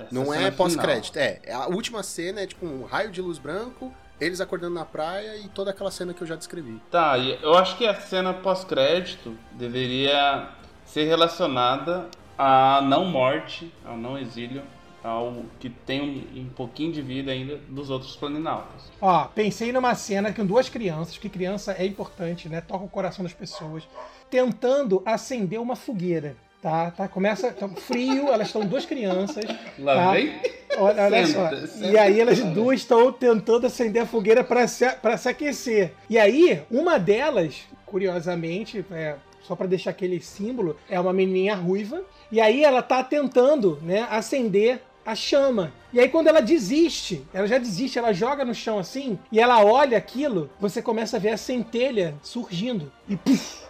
Essa 0.00 0.08
Não 0.14 0.32
é 0.32 0.50
pós-crédito. 0.50 1.18
É, 1.18 1.40
a 1.52 1.66
última 1.66 2.02
cena 2.02 2.40
é 2.40 2.46
tipo 2.46 2.64
um 2.64 2.84
raio 2.84 3.10
de 3.10 3.20
luz 3.20 3.36
branco, 3.38 3.92
eles 4.18 4.40
acordando 4.40 4.74
na 4.74 4.84
praia 4.84 5.36
e 5.36 5.48
toda 5.48 5.70
aquela 5.70 5.90
cena 5.90 6.14
que 6.14 6.22
eu 6.22 6.26
já 6.26 6.36
descrevi. 6.36 6.80
Tá, 6.90 7.18
e 7.18 7.38
eu 7.42 7.54
acho 7.54 7.76
que 7.76 7.86
a 7.86 8.00
cena 8.00 8.32
pós-crédito 8.32 9.36
deveria 9.52 10.48
ser 10.86 11.04
relacionada 11.04 12.08
à 12.40 12.80
não 12.80 13.04
morte, 13.04 13.70
ao 13.84 13.98
não 13.98 14.16
exílio, 14.16 14.62
ao 15.04 15.42
que 15.58 15.68
tem 15.68 16.00
um, 16.00 16.40
um 16.40 16.48
pouquinho 16.48 16.90
de 16.90 17.02
vida 17.02 17.30
ainda 17.30 17.58
dos 17.68 17.90
outros 17.90 18.16
planinautas. 18.16 18.90
Ó, 19.00 19.24
pensei 19.26 19.70
numa 19.72 19.94
cena 19.94 20.32
com 20.32 20.46
duas 20.46 20.68
crianças, 20.68 21.18
que 21.18 21.28
criança 21.28 21.76
é 21.78 21.84
importante, 21.84 22.48
né? 22.48 22.62
Toca 22.62 22.84
o 22.84 22.88
coração 22.88 23.22
das 23.22 23.34
pessoas, 23.34 23.86
tentando 24.30 25.02
acender 25.04 25.60
uma 25.60 25.76
fogueira. 25.76 26.34
Tá, 26.62 26.90
tá, 26.90 27.08
começa 27.08 27.50
tá 27.52 27.68
frio, 27.68 28.28
elas 28.28 28.48
estão 28.48 28.64
duas 28.66 28.84
crianças. 28.84 29.44
Lá 29.78 29.94
tá? 29.94 30.12
vem. 30.12 30.40
Olha, 30.78 31.04
olha 31.04 31.26
Senta, 31.26 31.60
só. 31.60 31.66
senta. 31.66 31.86
E 31.86 31.98
aí 31.98 32.20
elas 32.20 32.40
duas 32.40 32.80
estão 32.80 33.12
tentando 33.12 33.66
acender 33.66 34.02
a 34.02 34.06
fogueira 34.06 34.44
para 34.44 34.66
se, 34.68 34.88
pra 34.96 35.16
se 35.16 35.28
aquecer. 35.28 35.92
E 36.08 36.18
aí, 36.18 36.62
uma 36.70 36.98
delas, 36.98 37.62
curiosamente, 37.86 38.84
é, 38.90 39.16
só 39.50 39.56
para 39.56 39.66
deixar 39.66 39.90
aquele 39.90 40.20
símbolo, 40.20 40.76
é 40.88 41.00
uma 41.00 41.12
menininha 41.12 41.56
ruiva. 41.56 42.04
E 42.30 42.40
aí 42.40 42.62
ela 42.62 42.80
tá 42.82 43.02
tentando, 43.02 43.80
né, 43.82 44.06
acender 44.08 44.80
a 45.04 45.12
chama. 45.12 45.72
E 45.92 45.98
aí 45.98 46.08
quando 46.08 46.28
ela 46.28 46.40
desiste, 46.40 47.26
ela 47.34 47.48
já 47.48 47.58
desiste, 47.58 47.98
ela 47.98 48.12
joga 48.12 48.44
no 48.44 48.54
chão 48.54 48.78
assim, 48.78 49.18
e 49.32 49.40
ela 49.40 49.64
olha 49.64 49.98
aquilo, 49.98 50.48
você 50.60 50.80
começa 50.80 51.16
a 51.16 51.20
ver 51.20 51.30
a 51.30 51.36
centelha 51.36 52.14
surgindo. 52.22 52.92
E 53.08 53.16
puf, 53.16 53.64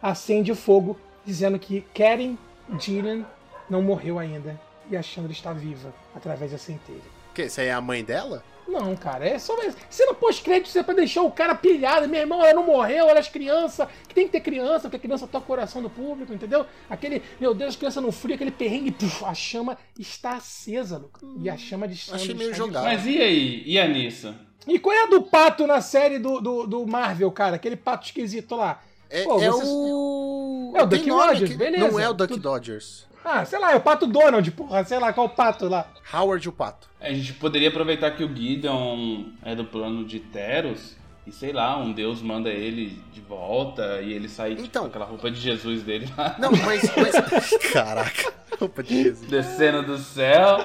acende 0.00 0.52
o 0.52 0.54
fogo, 0.54 0.96
dizendo 1.26 1.58
que 1.58 1.80
Karen 1.92 2.36
Gillian 2.78 3.26
não 3.68 3.82
morreu 3.82 4.20
ainda. 4.20 4.60
E 4.88 4.96
a 4.96 5.02
Chandra 5.02 5.32
está 5.32 5.52
viva 5.52 5.92
através 6.14 6.52
da 6.52 6.58
centelha. 6.58 7.02
O 7.32 7.34
quê? 7.34 7.42
Essa 7.42 7.60
aí 7.62 7.66
é 7.66 7.72
a 7.72 7.80
mãe 7.80 8.04
dela? 8.04 8.44
Não, 8.68 8.94
cara, 8.94 9.26
é 9.26 9.38
só. 9.38 9.56
Cena 9.88 10.12
pós-crédito, 10.14 10.66
isso 10.66 10.78
é 10.78 10.82
pra 10.82 10.92
deixar 10.94 11.22
o 11.22 11.30
cara 11.32 11.54
pilhado. 11.54 12.06
Meu 12.08 12.20
irmão, 12.20 12.44
ela 12.44 12.52
não 12.54 12.66
morreu, 12.66 13.08
ela 13.08 13.16
é 13.16 13.20
as 13.20 13.28
crianças. 13.28 13.88
Que 14.06 14.14
tem 14.14 14.26
que 14.26 14.32
ter 14.32 14.40
criança, 14.40 14.82
porque 14.82 14.96
a 14.96 15.00
criança 15.00 15.26
toca 15.26 15.44
o 15.44 15.46
coração 15.46 15.80
do 15.82 15.88
público, 15.88 16.32
entendeu? 16.34 16.66
Aquele, 16.88 17.22
meu 17.40 17.54
Deus, 17.54 17.70
as 17.70 17.76
crianças 17.76 18.02
no 18.02 18.12
frio, 18.12 18.34
aquele 18.34 18.50
perrengue, 18.50 18.90
puf, 18.90 19.24
a 19.24 19.32
chama 19.34 19.78
está 19.98 20.32
acesa, 20.36 20.98
Luca. 20.98 21.20
E 21.40 21.48
a 21.48 21.56
chama 21.56 21.88
de 21.88 21.94
Achei 22.12 22.34
meio 22.34 22.54
jogado. 22.54 22.84
Mas 22.84 23.06
e 23.06 23.18
aí? 23.20 23.62
E 23.64 23.78
a 23.78 23.88
Nissa? 23.88 24.34
e 24.66 24.78
qual 24.78 24.94
é 24.94 25.04
a 25.04 25.06
do 25.06 25.22
pato 25.22 25.66
na 25.66 25.80
série 25.80 26.18
do, 26.18 26.40
do, 26.40 26.66
do 26.66 26.86
Marvel, 26.86 27.32
cara? 27.32 27.56
Aquele 27.56 27.76
pato 27.76 28.04
esquisito 28.06 28.54
lá. 28.54 28.82
É, 29.08 29.24
Pô, 29.24 29.40
é 29.40 29.50
você- 29.50 29.64
o. 29.66 30.72
É 30.76 30.82
o 30.82 30.86
Duck 30.86 31.08
Dodgers, 31.08 31.50
que- 31.50 31.56
beleza. 31.56 31.88
Não 31.88 31.98
é 31.98 32.06
o 32.08 32.12
Duck 32.12 32.38
Dodgers. 32.38 33.07
Ah, 33.30 33.44
sei 33.44 33.58
lá, 33.58 33.72
é 33.72 33.76
o 33.76 33.80
pato 33.80 34.06
Donald, 34.06 34.50
porra. 34.52 34.82
Sei 34.84 34.98
lá, 34.98 35.12
qual 35.12 35.26
o 35.26 35.30
pato 35.30 35.68
lá. 35.68 35.86
Howard 36.12 36.48
o 36.48 36.52
Pato. 36.52 36.88
A 36.98 37.12
gente 37.12 37.34
poderia 37.34 37.68
aproveitar 37.68 38.10
que 38.12 38.24
o 38.24 38.34
Gideon 38.34 39.24
é 39.44 39.54
do 39.54 39.64
plano 39.64 40.04
de 40.06 40.18
Teros. 40.18 40.96
E 41.26 41.30
sei 41.32 41.52
lá, 41.52 41.76
um 41.76 41.92
deus 41.92 42.22
manda 42.22 42.48
ele 42.48 42.98
de 43.12 43.20
volta 43.20 44.00
e 44.00 44.14
ele 44.14 44.30
sai 44.30 44.54
tipo, 44.54 44.62
Então. 44.66 44.84
com 44.84 44.88
aquela 44.88 45.04
roupa 45.04 45.30
de 45.30 45.38
Jesus 45.38 45.82
dele 45.82 46.10
lá, 46.16 46.36
Não, 46.38 46.50
mas. 46.52 46.82
mas... 46.96 47.50
Caraca. 47.70 48.32
Roupa 48.58 48.82
de 48.82 49.02
Jesus. 49.02 49.28
descendo 49.28 49.82
do 49.82 49.98
céu. 49.98 50.56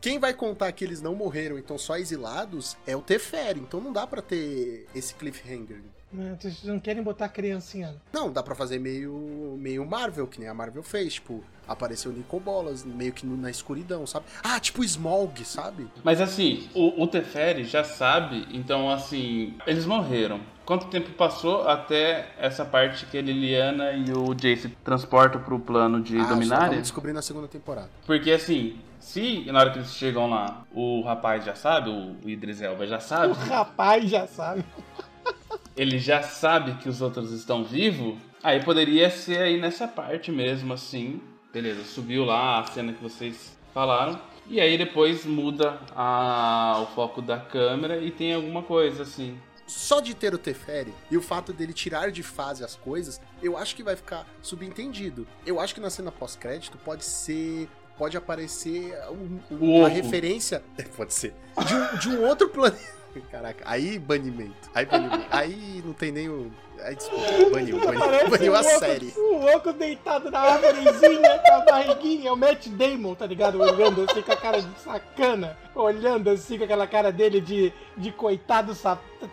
Quem 0.00 0.18
vai 0.20 0.34
contar 0.34 0.70
que 0.72 0.84
eles 0.84 1.00
não 1.02 1.14
morreram, 1.14 1.58
então 1.58 1.76
só 1.78 1.96
exilados, 1.96 2.76
é 2.86 2.94
o 2.94 3.00
Teferi. 3.00 3.58
Então 3.58 3.80
não 3.80 3.92
dá 3.92 4.06
pra 4.06 4.22
ter 4.22 4.86
esse 4.94 5.14
cliffhanger. 5.14 5.80
Né, 6.16 6.34
Vocês 6.40 6.64
não 6.64 6.80
querem 6.80 7.02
botar 7.02 7.28
criancinha. 7.28 7.94
Não, 8.10 8.32
dá 8.32 8.42
pra 8.42 8.54
fazer 8.54 8.78
meio, 8.78 9.56
meio 9.58 9.84
Marvel, 9.84 10.26
que 10.26 10.40
nem 10.40 10.48
a 10.48 10.54
Marvel 10.54 10.82
fez. 10.82 11.14
Tipo, 11.14 11.44
apareceu 11.68 12.10
Nicol 12.10 12.40
Bolas, 12.40 12.84
meio 12.84 13.12
que 13.12 13.26
na 13.26 13.50
escuridão, 13.50 14.06
sabe? 14.06 14.24
Ah, 14.42 14.58
tipo 14.58 14.82
Smog, 14.82 15.44
sabe? 15.44 15.86
Mas 16.02 16.20
assim, 16.20 16.68
o, 16.74 17.02
o 17.02 17.06
Teferi 17.06 17.64
já 17.64 17.84
sabe, 17.84 18.46
então 18.50 18.90
assim, 18.90 19.54
eles 19.66 19.84
morreram. 19.84 20.40
Quanto 20.64 20.86
tempo 20.86 21.10
passou 21.10 21.68
até 21.68 22.30
essa 22.38 22.64
parte 22.64 23.06
que 23.06 23.18
a 23.18 23.22
Liliana 23.22 23.92
e 23.92 24.10
o 24.10 24.34
Jace 24.34 24.68
transportam 24.82 25.40
pro 25.42 25.60
plano 25.60 26.00
de 26.00 26.18
ah, 26.18 26.24
Dominária? 26.24 26.66
vamos 26.68 26.82
descobrir 26.82 27.12
na 27.12 27.22
segunda 27.22 27.46
temporada. 27.46 27.90
Porque 28.04 28.32
assim, 28.32 28.76
se 28.98 29.44
na 29.52 29.60
hora 29.60 29.70
que 29.70 29.78
eles 29.78 29.92
chegam 29.94 30.28
lá, 30.28 30.64
o 30.72 31.02
rapaz 31.02 31.44
já 31.44 31.54
sabe, 31.54 31.90
o 31.90 32.28
Idris 32.28 32.62
Elba 32.62 32.86
já 32.86 32.96
O 32.96 33.00
sabe, 33.00 33.32
rapaz 33.48 34.10
já 34.10 34.26
sabe. 34.26 34.64
ele 35.76 35.98
já 35.98 36.22
sabe 36.22 36.74
que 36.82 36.88
os 36.88 37.00
outros 37.02 37.32
estão 37.32 37.64
vivos, 37.64 38.16
aí 38.42 38.62
poderia 38.64 39.10
ser 39.10 39.38
aí 39.42 39.60
nessa 39.60 39.86
parte 39.86 40.30
mesmo, 40.32 40.72
assim. 40.72 41.20
Beleza, 41.52 41.84
subiu 41.84 42.24
lá 42.24 42.60
a 42.60 42.64
cena 42.66 42.92
que 42.92 43.02
vocês 43.02 43.56
falaram. 43.72 44.20
E 44.48 44.60
aí 44.60 44.78
depois 44.78 45.24
muda 45.26 45.78
a- 45.94 46.78
o 46.82 46.86
foco 46.94 47.20
da 47.20 47.38
câmera 47.38 47.98
e 47.98 48.10
tem 48.10 48.32
alguma 48.34 48.62
coisa 48.62 49.02
assim. 49.02 49.36
Só 49.66 50.00
de 50.00 50.14
ter 50.14 50.32
o 50.32 50.38
Teferi 50.38 50.94
e 51.10 51.16
o 51.16 51.20
fato 51.22 51.52
dele 51.52 51.72
tirar 51.72 52.12
de 52.12 52.22
fase 52.22 52.62
as 52.62 52.76
coisas, 52.76 53.20
eu 53.42 53.58
acho 53.58 53.74
que 53.74 53.82
vai 53.82 53.96
ficar 53.96 54.24
subentendido. 54.40 55.26
Eu 55.44 55.58
acho 55.58 55.74
que 55.74 55.80
na 55.80 55.90
cena 55.90 56.12
pós-crédito 56.12 56.78
pode 56.78 57.04
ser. 57.04 57.68
Pode 57.98 58.14
aparecer 58.16 58.94
um- 59.10 59.40
um- 59.50 59.78
uma 59.80 59.88
referência. 59.88 60.62
Pode 60.96 61.14
ser. 61.14 61.32
De 61.66 61.74
um, 61.74 61.98
de 61.98 62.08
um 62.10 62.26
outro 62.28 62.46
planeta. 62.50 62.95
Caraca, 63.30 63.62
aí 63.66 63.98
banimento. 63.98 64.70
Aí 64.74 64.84
banimento. 64.86 65.26
Aí 65.30 65.82
não 65.84 65.92
tem 65.92 66.10
nem 66.12 66.28
o. 66.28 66.50
Aí 66.82 66.94
desculpa, 66.94 67.24
baniu, 67.52 67.80
baniu, 67.80 68.30
baniu 68.30 68.54
a 68.56 68.60
oco- 68.60 68.78
série. 68.78 69.12
Um 69.16 69.46
oco 69.56 69.72
deitado 69.72 70.30
na 70.30 70.38
árvorezinha 70.40 71.38
com 71.38 71.52
a 71.54 71.58
barriguinha. 71.60 72.28
É 72.28 72.32
o 72.32 72.36
Matt 72.36 72.66
Damon, 72.68 73.14
tá 73.14 73.26
ligado? 73.26 73.58
Olhando 73.60 74.04
assim 74.08 74.20
com 74.22 74.32
a 74.32 74.36
cara 74.36 74.60
de 74.60 74.80
sacana. 74.80 75.56
Olhando 75.74 76.28
assim 76.30 76.58
com 76.58 76.64
aquela 76.64 76.86
cara 76.86 77.10
dele 77.10 77.40
de, 77.40 77.72
de 77.96 78.12
coitado 78.12 78.74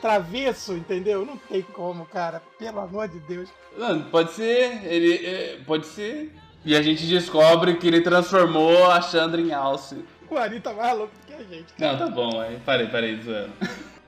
travesso, 0.02 0.74
entendeu? 0.74 1.26
Não 1.26 1.38
tem 1.38 1.62
como, 1.62 2.06
cara. 2.06 2.42
Pelo 2.58 2.80
amor 2.80 3.08
de 3.08 3.20
Deus. 3.20 3.50
Não, 3.78 4.02
pode 4.04 4.32
ser, 4.32 4.86
ele. 4.86 5.26
é, 5.26 5.58
pode 5.66 5.86
ser. 5.88 6.32
E 6.66 6.76
a 6.78 6.82
gente 6.82 7.06
descobre 7.06 7.76
que 7.76 7.88
ele 7.88 8.00
transformou 8.02 8.90
a 8.90 9.02
Chandra 9.02 9.42
em 9.42 9.52
Alce. 9.52 10.04
O 10.30 10.38
Ari 10.38 10.62
tá 10.62 10.72
mais 10.74 10.98
louco 10.98 11.12
que 11.36 11.42
a 11.42 11.46
gente. 11.58 11.74
Não, 11.78 11.98
tá 11.98 12.08
bom, 12.08 12.40
aí 12.40 12.60
parei, 12.66 12.88
parei 12.88 13.22
zoando. 13.22 13.52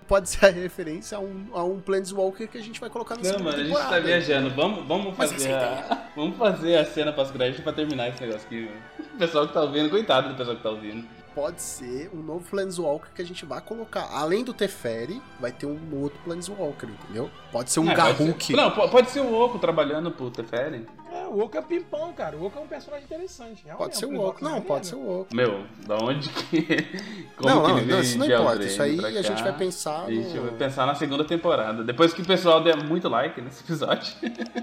Pode 0.08 0.30
ser 0.30 0.46
a 0.46 0.50
referência 0.50 1.18
a 1.18 1.20
um, 1.22 1.48
a 1.52 1.64
um 1.64 1.80
Planeswalker 1.80 2.48
que 2.48 2.58
a 2.60 2.62
gente 2.62 2.80
vai 2.80 2.92
colocar 2.92 3.16
na 3.16 3.24
Não, 3.32 3.40
mano, 3.40 3.58
a 3.58 3.64
gente 3.64 3.74
tá 3.76 4.00
viajando. 4.00 4.52
Vamos, 4.52 4.86
vamos 4.88 5.16
fazer 5.18 5.52
a. 5.54 6.10
Vamos 6.16 6.38
fazer 6.38 6.78
a 6.78 6.86
cena 6.86 7.12
pós-crédito 7.12 7.64
pra 7.64 7.74
terminar 7.74 8.10
esse 8.10 8.22
negócio 8.22 8.46
aqui, 8.46 8.66
mano. 8.66 9.10
O 9.16 9.18
pessoal 9.18 9.48
que 9.48 9.54
tá 9.54 9.62
ouvindo, 9.62 9.90
coitado 9.90 10.30
do 10.30 10.36
pessoal 10.36 10.56
que 10.58 10.62
tá 10.64 10.70
ouvindo. 10.70 11.08
Pode 11.34 11.62
ser 11.62 12.10
um 12.14 12.22
novo 12.22 12.46
Planeswalker 12.50 13.10
que 13.14 13.22
a 13.22 13.26
gente 13.26 13.46
vai 13.46 13.60
colocar. 13.62 14.08
Além 14.12 14.44
do 14.44 14.54
Teferi, 14.54 15.22
vai 15.40 15.52
ter 15.52 15.66
um 15.66 15.78
outro 16.00 16.18
Planeswalker, 16.24 16.88
entendeu? 16.88 17.30
Pode 17.52 17.72
ser 17.72 17.80
um 17.82 17.90
É, 17.92 17.96
Garruk. 17.96 18.54
Não, 18.54 18.72
po- 18.72 18.88
pode 18.88 19.10
ser 19.10 19.20
o 19.22 19.34
Oco 19.34 19.58
trabalhando 19.60 20.12
pro 20.12 20.30
Teferi. 20.30 20.88
É, 21.16 21.28
o 21.28 21.40
Oco 21.40 21.58
é 21.58 21.62
pimpão, 21.62 22.12
cara. 22.14 22.36
O 22.36 22.46
Oco 22.46 22.58
é 22.60 22.62
um 22.62 22.68
personagem 22.68 23.06
interessante. 23.06 23.64
É 23.68 23.74
Pode 23.74 23.94
é 23.94 23.96
ser 23.96 24.06
o 24.06 24.20
Oco. 24.20 24.44
Não, 24.44 24.52
maneiro. 24.52 24.68
pode 24.68 24.88
ser 24.88 24.96
o 24.96 25.22
Oco. 25.22 25.36
Meu, 25.36 25.64
da 25.88 25.96
onde 25.98 26.28
que. 26.30 26.62
Como 27.38 27.50
Não, 27.50 27.62
que 27.66 27.72
não, 27.72 27.78
ele 27.80 27.92
não, 27.92 28.00
isso 28.02 28.18
não 28.18 28.26
importa. 28.26 28.64
Isso 28.66 28.82
aí 28.82 29.00
a 29.18 29.22
gente 29.22 29.42
vai 29.44 29.58
pensar 29.58 30.04
A 30.06 30.12
gente 30.12 30.34
no- 30.36 30.42
vai 30.44 30.52
pensar 30.52 30.86
na 30.86 30.96
segunda 30.96 31.24
temporada. 31.24 31.84
Depois 31.84 32.14
que 32.14 32.22
o 32.22 32.26
pessoal 32.26 32.62
der 32.64 32.76
muito 32.84 33.08
like 33.08 33.40
nesse 33.42 33.64
episódio. 33.64 34.14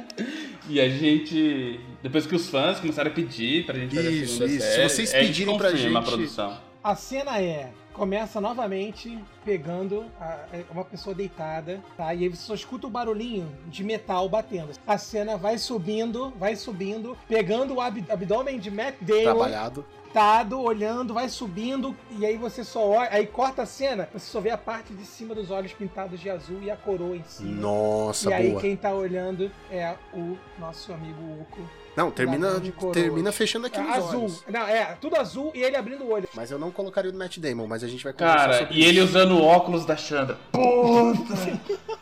e 0.68 0.80
a 0.80 0.88
gente. 0.88 1.80
Depois 2.02 2.26
que 2.26 2.34
os 2.36 2.48
fãs 2.48 2.80
começaram 2.80 3.10
a 3.10 3.14
pedir 3.14 3.64
pra 3.66 3.78
gente 3.78 3.94
fazer 3.94 4.08
a 4.08 4.10
Isso, 4.10 4.32
segunda 4.34 4.52
isso. 4.52 4.66
Se 4.66 4.72
série. 4.74 4.88
vocês 4.88 5.14
aí 5.14 5.20
a 5.20 5.24
gente 5.24 5.28
pedirem 5.36 5.58
pra 5.58 5.70
confirma 5.70 5.98
a 5.98 6.02
gente- 6.02 6.10
produção. 6.12 6.58
A 6.82 6.94
cena 6.96 7.38
é. 7.40 7.72
Começa 7.92 8.40
novamente 8.40 9.18
pegando 9.44 10.06
a- 10.18 10.46
é 10.52 10.64
uma 10.70 10.84
pessoa 10.84 11.14
deitada, 11.14 11.80
tá? 11.96 12.14
E 12.14 12.22
aí 12.24 12.28
você 12.28 12.42
só 12.42 12.54
escuta 12.54 12.86
o 12.86 12.90
barulhinho 12.90 13.46
de 13.66 13.84
metal 13.84 14.28
batendo. 14.30 14.70
A 14.86 14.96
cena 14.96 15.36
vai 15.36 15.58
subindo, 15.58 16.30
vai 16.38 16.56
subindo, 16.56 17.16
pegando 17.28 17.74
o 17.74 17.80
ab- 17.80 18.04
abdômen 18.10 18.58
de 18.58 18.70
Matt 18.70 18.94
Damon, 19.02 19.22
Trabalhado. 19.24 19.84
deitado, 20.04 20.60
olhando, 20.60 21.12
vai 21.12 21.28
subindo, 21.28 21.94
e 22.18 22.24
aí 22.24 22.36
você 22.38 22.64
só 22.64 22.86
olha, 22.88 23.10
aí 23.12 23.26
corta 23.26 23.62
a 23.62 23.66
cena, 23.66 24.08
você 24.12 24.26
só 24.30 24.40
vê 24.40 24.50
a 24.50 24.58
parte 24.58 24.94
de 24.94 25.04
cima 25.04 25.34
dos 25.34 25.50
olhos 25.50 25.72
pintados 25.74 26.18
de 26.18 26.30
azul 26.30 26.62
e 26.62 26.70
a 26.70 26.76
coroa 26.76 27.16
em 27.16 27.24
cima. 27.24 27.60
Nossa, 27.60 28.30
e 28.30 28.32
aí 28.32 28.48
boa. 28.50 28.60
quem 28.62 28.74
tá 28.74 28.92
olhando 28.94 29.50
é 29.70 29.94
o 30.14 30.36
nosso 30.58 30.92
amigo 30.94 31.20
Uco. 31.42 31.60
Não, 31.96 32.10
termina, 32.10 32.60
termina 32.92 33.30
fechando 33.32 33.66
aqui 33.66 33.78
É, 33.78 33.82
nos 33.82 33.96
azul. 33.96 34.20
olhos. 34.22 34.44
Não, 34.48 34.62
é, 34.66 34.96
tudo 35.00 35.16
azul 35.16 35.50
e 35.54 35.62
ele 35.62 35.76
abrindo 35.76 36.04
o 36.04 36.10
olho. 36.10 36.28
Mas 36.34 36.50
eu 36.50 36.58
não 36.58 36.70
colocaria 36.70 37.10
o 37.10 37.14
Matt 37.14 37.38
Damon, 37.38 37.66
mas 37.66 37.84
a 37.84 37.88
gente 37.88 38.02
vai 38.02 38.12
conversar 38.12 38.38
Cara, 38.38 38.58
sobre 38.60 38.74
e 38.74 38.84
ele 38.84 38.98
isso. 39.00 39.08
usando 39.10 39.32
o 39.32 39.42
óculos 39.44 39.84
da 39.84 39.96
Chandra. 39.96 40.38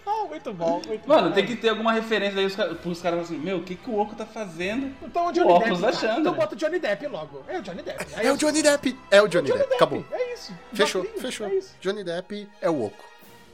Ah, 0.06 0.24
muito 0.28 0.52
bom, 0.52 0.80
muito 0.86 1.08
Mano, 1.08 1.28
bom. 1.28 1.34
tem 1.34 1.46
que 1.46 1.56
ter 1.56 1.68
alguma 1.70 1.92
referência 1.92 2.38
aí 2.38 2.46
os 2.46 2.54
caras- 2.54 2.78
pros 2.78 3.00
caras 3.02 3.20
assim, 3.20 3.38
meu, 3.38 3.58
o 3.58 3.62
que, 3.62 3.74
que 3.74 3.90
o 3.90 3.98
Oco 3.98 4.14
tá 4.14 4.24
fazendo? 4.26 4.94
Então 5.02 5.26
o 5.26 5.28
O 5.28 5.32
Johnny 5.32 5.50
óculos 5.50 5.80
Depp. 5.80 5.92
da. 5.92 5.98
Chandra. 6.00 6.20
Então 6.20 6.34
bota 6.34 6.54
o 6.54 6.58
Johnny 6.58 6.78
Depp 6.78 7.06
logo. 7.08 7.42
É 7.48 7.58
o 7.58 7.62
Johnny 7.62 7.82
Depp. 7.82 8.06
Aí 8.16 8.26
É 8.26 8.32
o 8.32 8.36
Johnny 8.36 8.62
Depp! 8.62 8.98
É 9.10 9.22
o 9.22 9.28
Johnny, 9.28 9.48
Johnny 9.48 9.60
Depp. 9.60 9.74
Acabou. 9.74 10.04
É 10.12 10.34
isso. 10.34 10.52
Fechou, 10.72 11.04
fechou. 11.18 11.46
É 11.46 11.54
isso. 11.54 11.74
Johnny 11.80 12.04
Depp 12.04 12.48
é 12.60 12.70
o 12.70 12.84
Oco. 12.84 13.04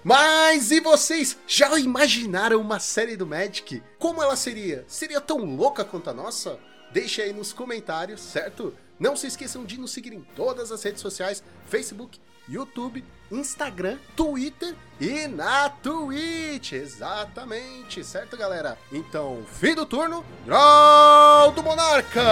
Mas 0.07 0.70
e 0.70 0.78
vocês 0.78 1.37
já 1.49 1.77
imaginaram 1.81 2.61
uma 2.61 2.78
série 2.78 3.16
do 3.16 3.27
Magic? 3.27 3.83
Como 3.99 4.23
ela 4.23 4.37
seria? 4.37 4.85
Seria 4.87 5.20
tão 5.20 5.39
louca 5.39 5.85
quanto 5.85 6.09
a 6.09 6.15
nossa? 6.15 6.61
Deixe 6.93 7.20
aí 7.20 7.33
nos 7.33 7.53
comentários, 7.53 8.20
certo? 8.20 8.73
Não 9.01 9.16
se 9.16 9.27
esqueçam 9.27 9.65
de 9.65 9.81
nos 9.81 9.91
seguir 9.91 10.12
em 10.12 10.20
todas 10.37 10.70
as 10.70 10.81
redes 10.81 11.01
sociais: 11.01 11.43
Facebook, 11.69 12.20
YouTube, 12.49 13.05
Instagram, 13.33 13.99
Twitter 14.15 14.77
e 15.01 15.27
na 15.27 15.69
Twitch. 15.70 16.74
Exatamente, 16.74 18.05
certo, 18.05 18.37
galera? 18.37 18.78
Então, 18.93 19.45
fim 19.59 19.74
do 19.74 19.85
turno, 19.85 20.24
Draw 20.45 21.51
do 21.51 21.65
Monarca! 21.65 22.23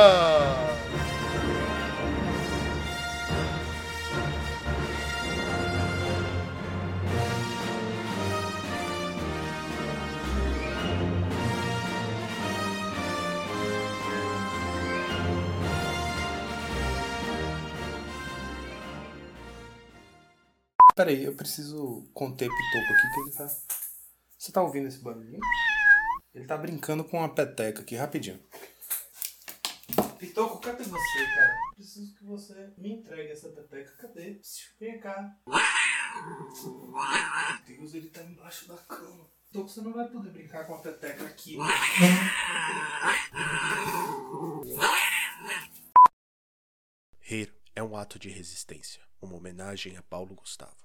Peraí, 20.95 21.25
eu 21.25 21.35
preciso 21.35 22.09
conter 22.15 22.49
Pitoco 22.49 22.93
aqui 22.93 23.15
que 23.15 23.21
ele 23.21 23.33
tá. 23.33 23.49
Você 24.39 24.53
tá 24.53 24.63
ouvindo 24.63 24.87
esse 24.87 25.01
barulhinho? 25.01 25.41
Ele 26.33 26.47
tá 26.47 26.57
brincando 26.57 27.03
com 27.03 27.19
uma 27.19 27.29
peteca 27.35 27.83
aqui, 27.83 27.97
rapidinho. 27.97 28.41
Pitoco, 30.21 30.61
cadê 30.61 30.85
você, 30.85 31.27
cara? 31.35 31.53
Preciso 31.75 32.15
que 32.15 32.23
você 32.23 32.73
me 32.79 32.93
entregue 32.93 33.33
essa 33.33 33.49
peteca. 33.49 33.91
Cadê? 33.97 34.41
Vem 34.79 35.01
cá. 35.01 35.37
Meu 37.67 37.77
Deus, 37.77 37.95
ele 37.95 38.09
tá 38.11 38.23
embaixo 38.23 38.69
da 38.69 38.77
cama. 38.77 39.29
Pitoco, 39.51 39.69
você 39.69 39.81
não 39.81 39.93
vai 39.93 40.09
poder 40.09 40.31
brincar 40.31 40.65
com 40.65 40.75
a 40.77 40.79
peteca 40.79 41.25
aqui. 41.27 41.57
Rir 47.19 47.53
é 47.75 47.83
um 47.83 47.97
ato 47.97 48.17
de 48.17 48.29
resistência, 48.29 49.03
uma 49.21 49.35
homenagem 49.35 49.97
a 49.97 50.03
Paulo 50.03 50.37
Gustavo. 50.37 50.84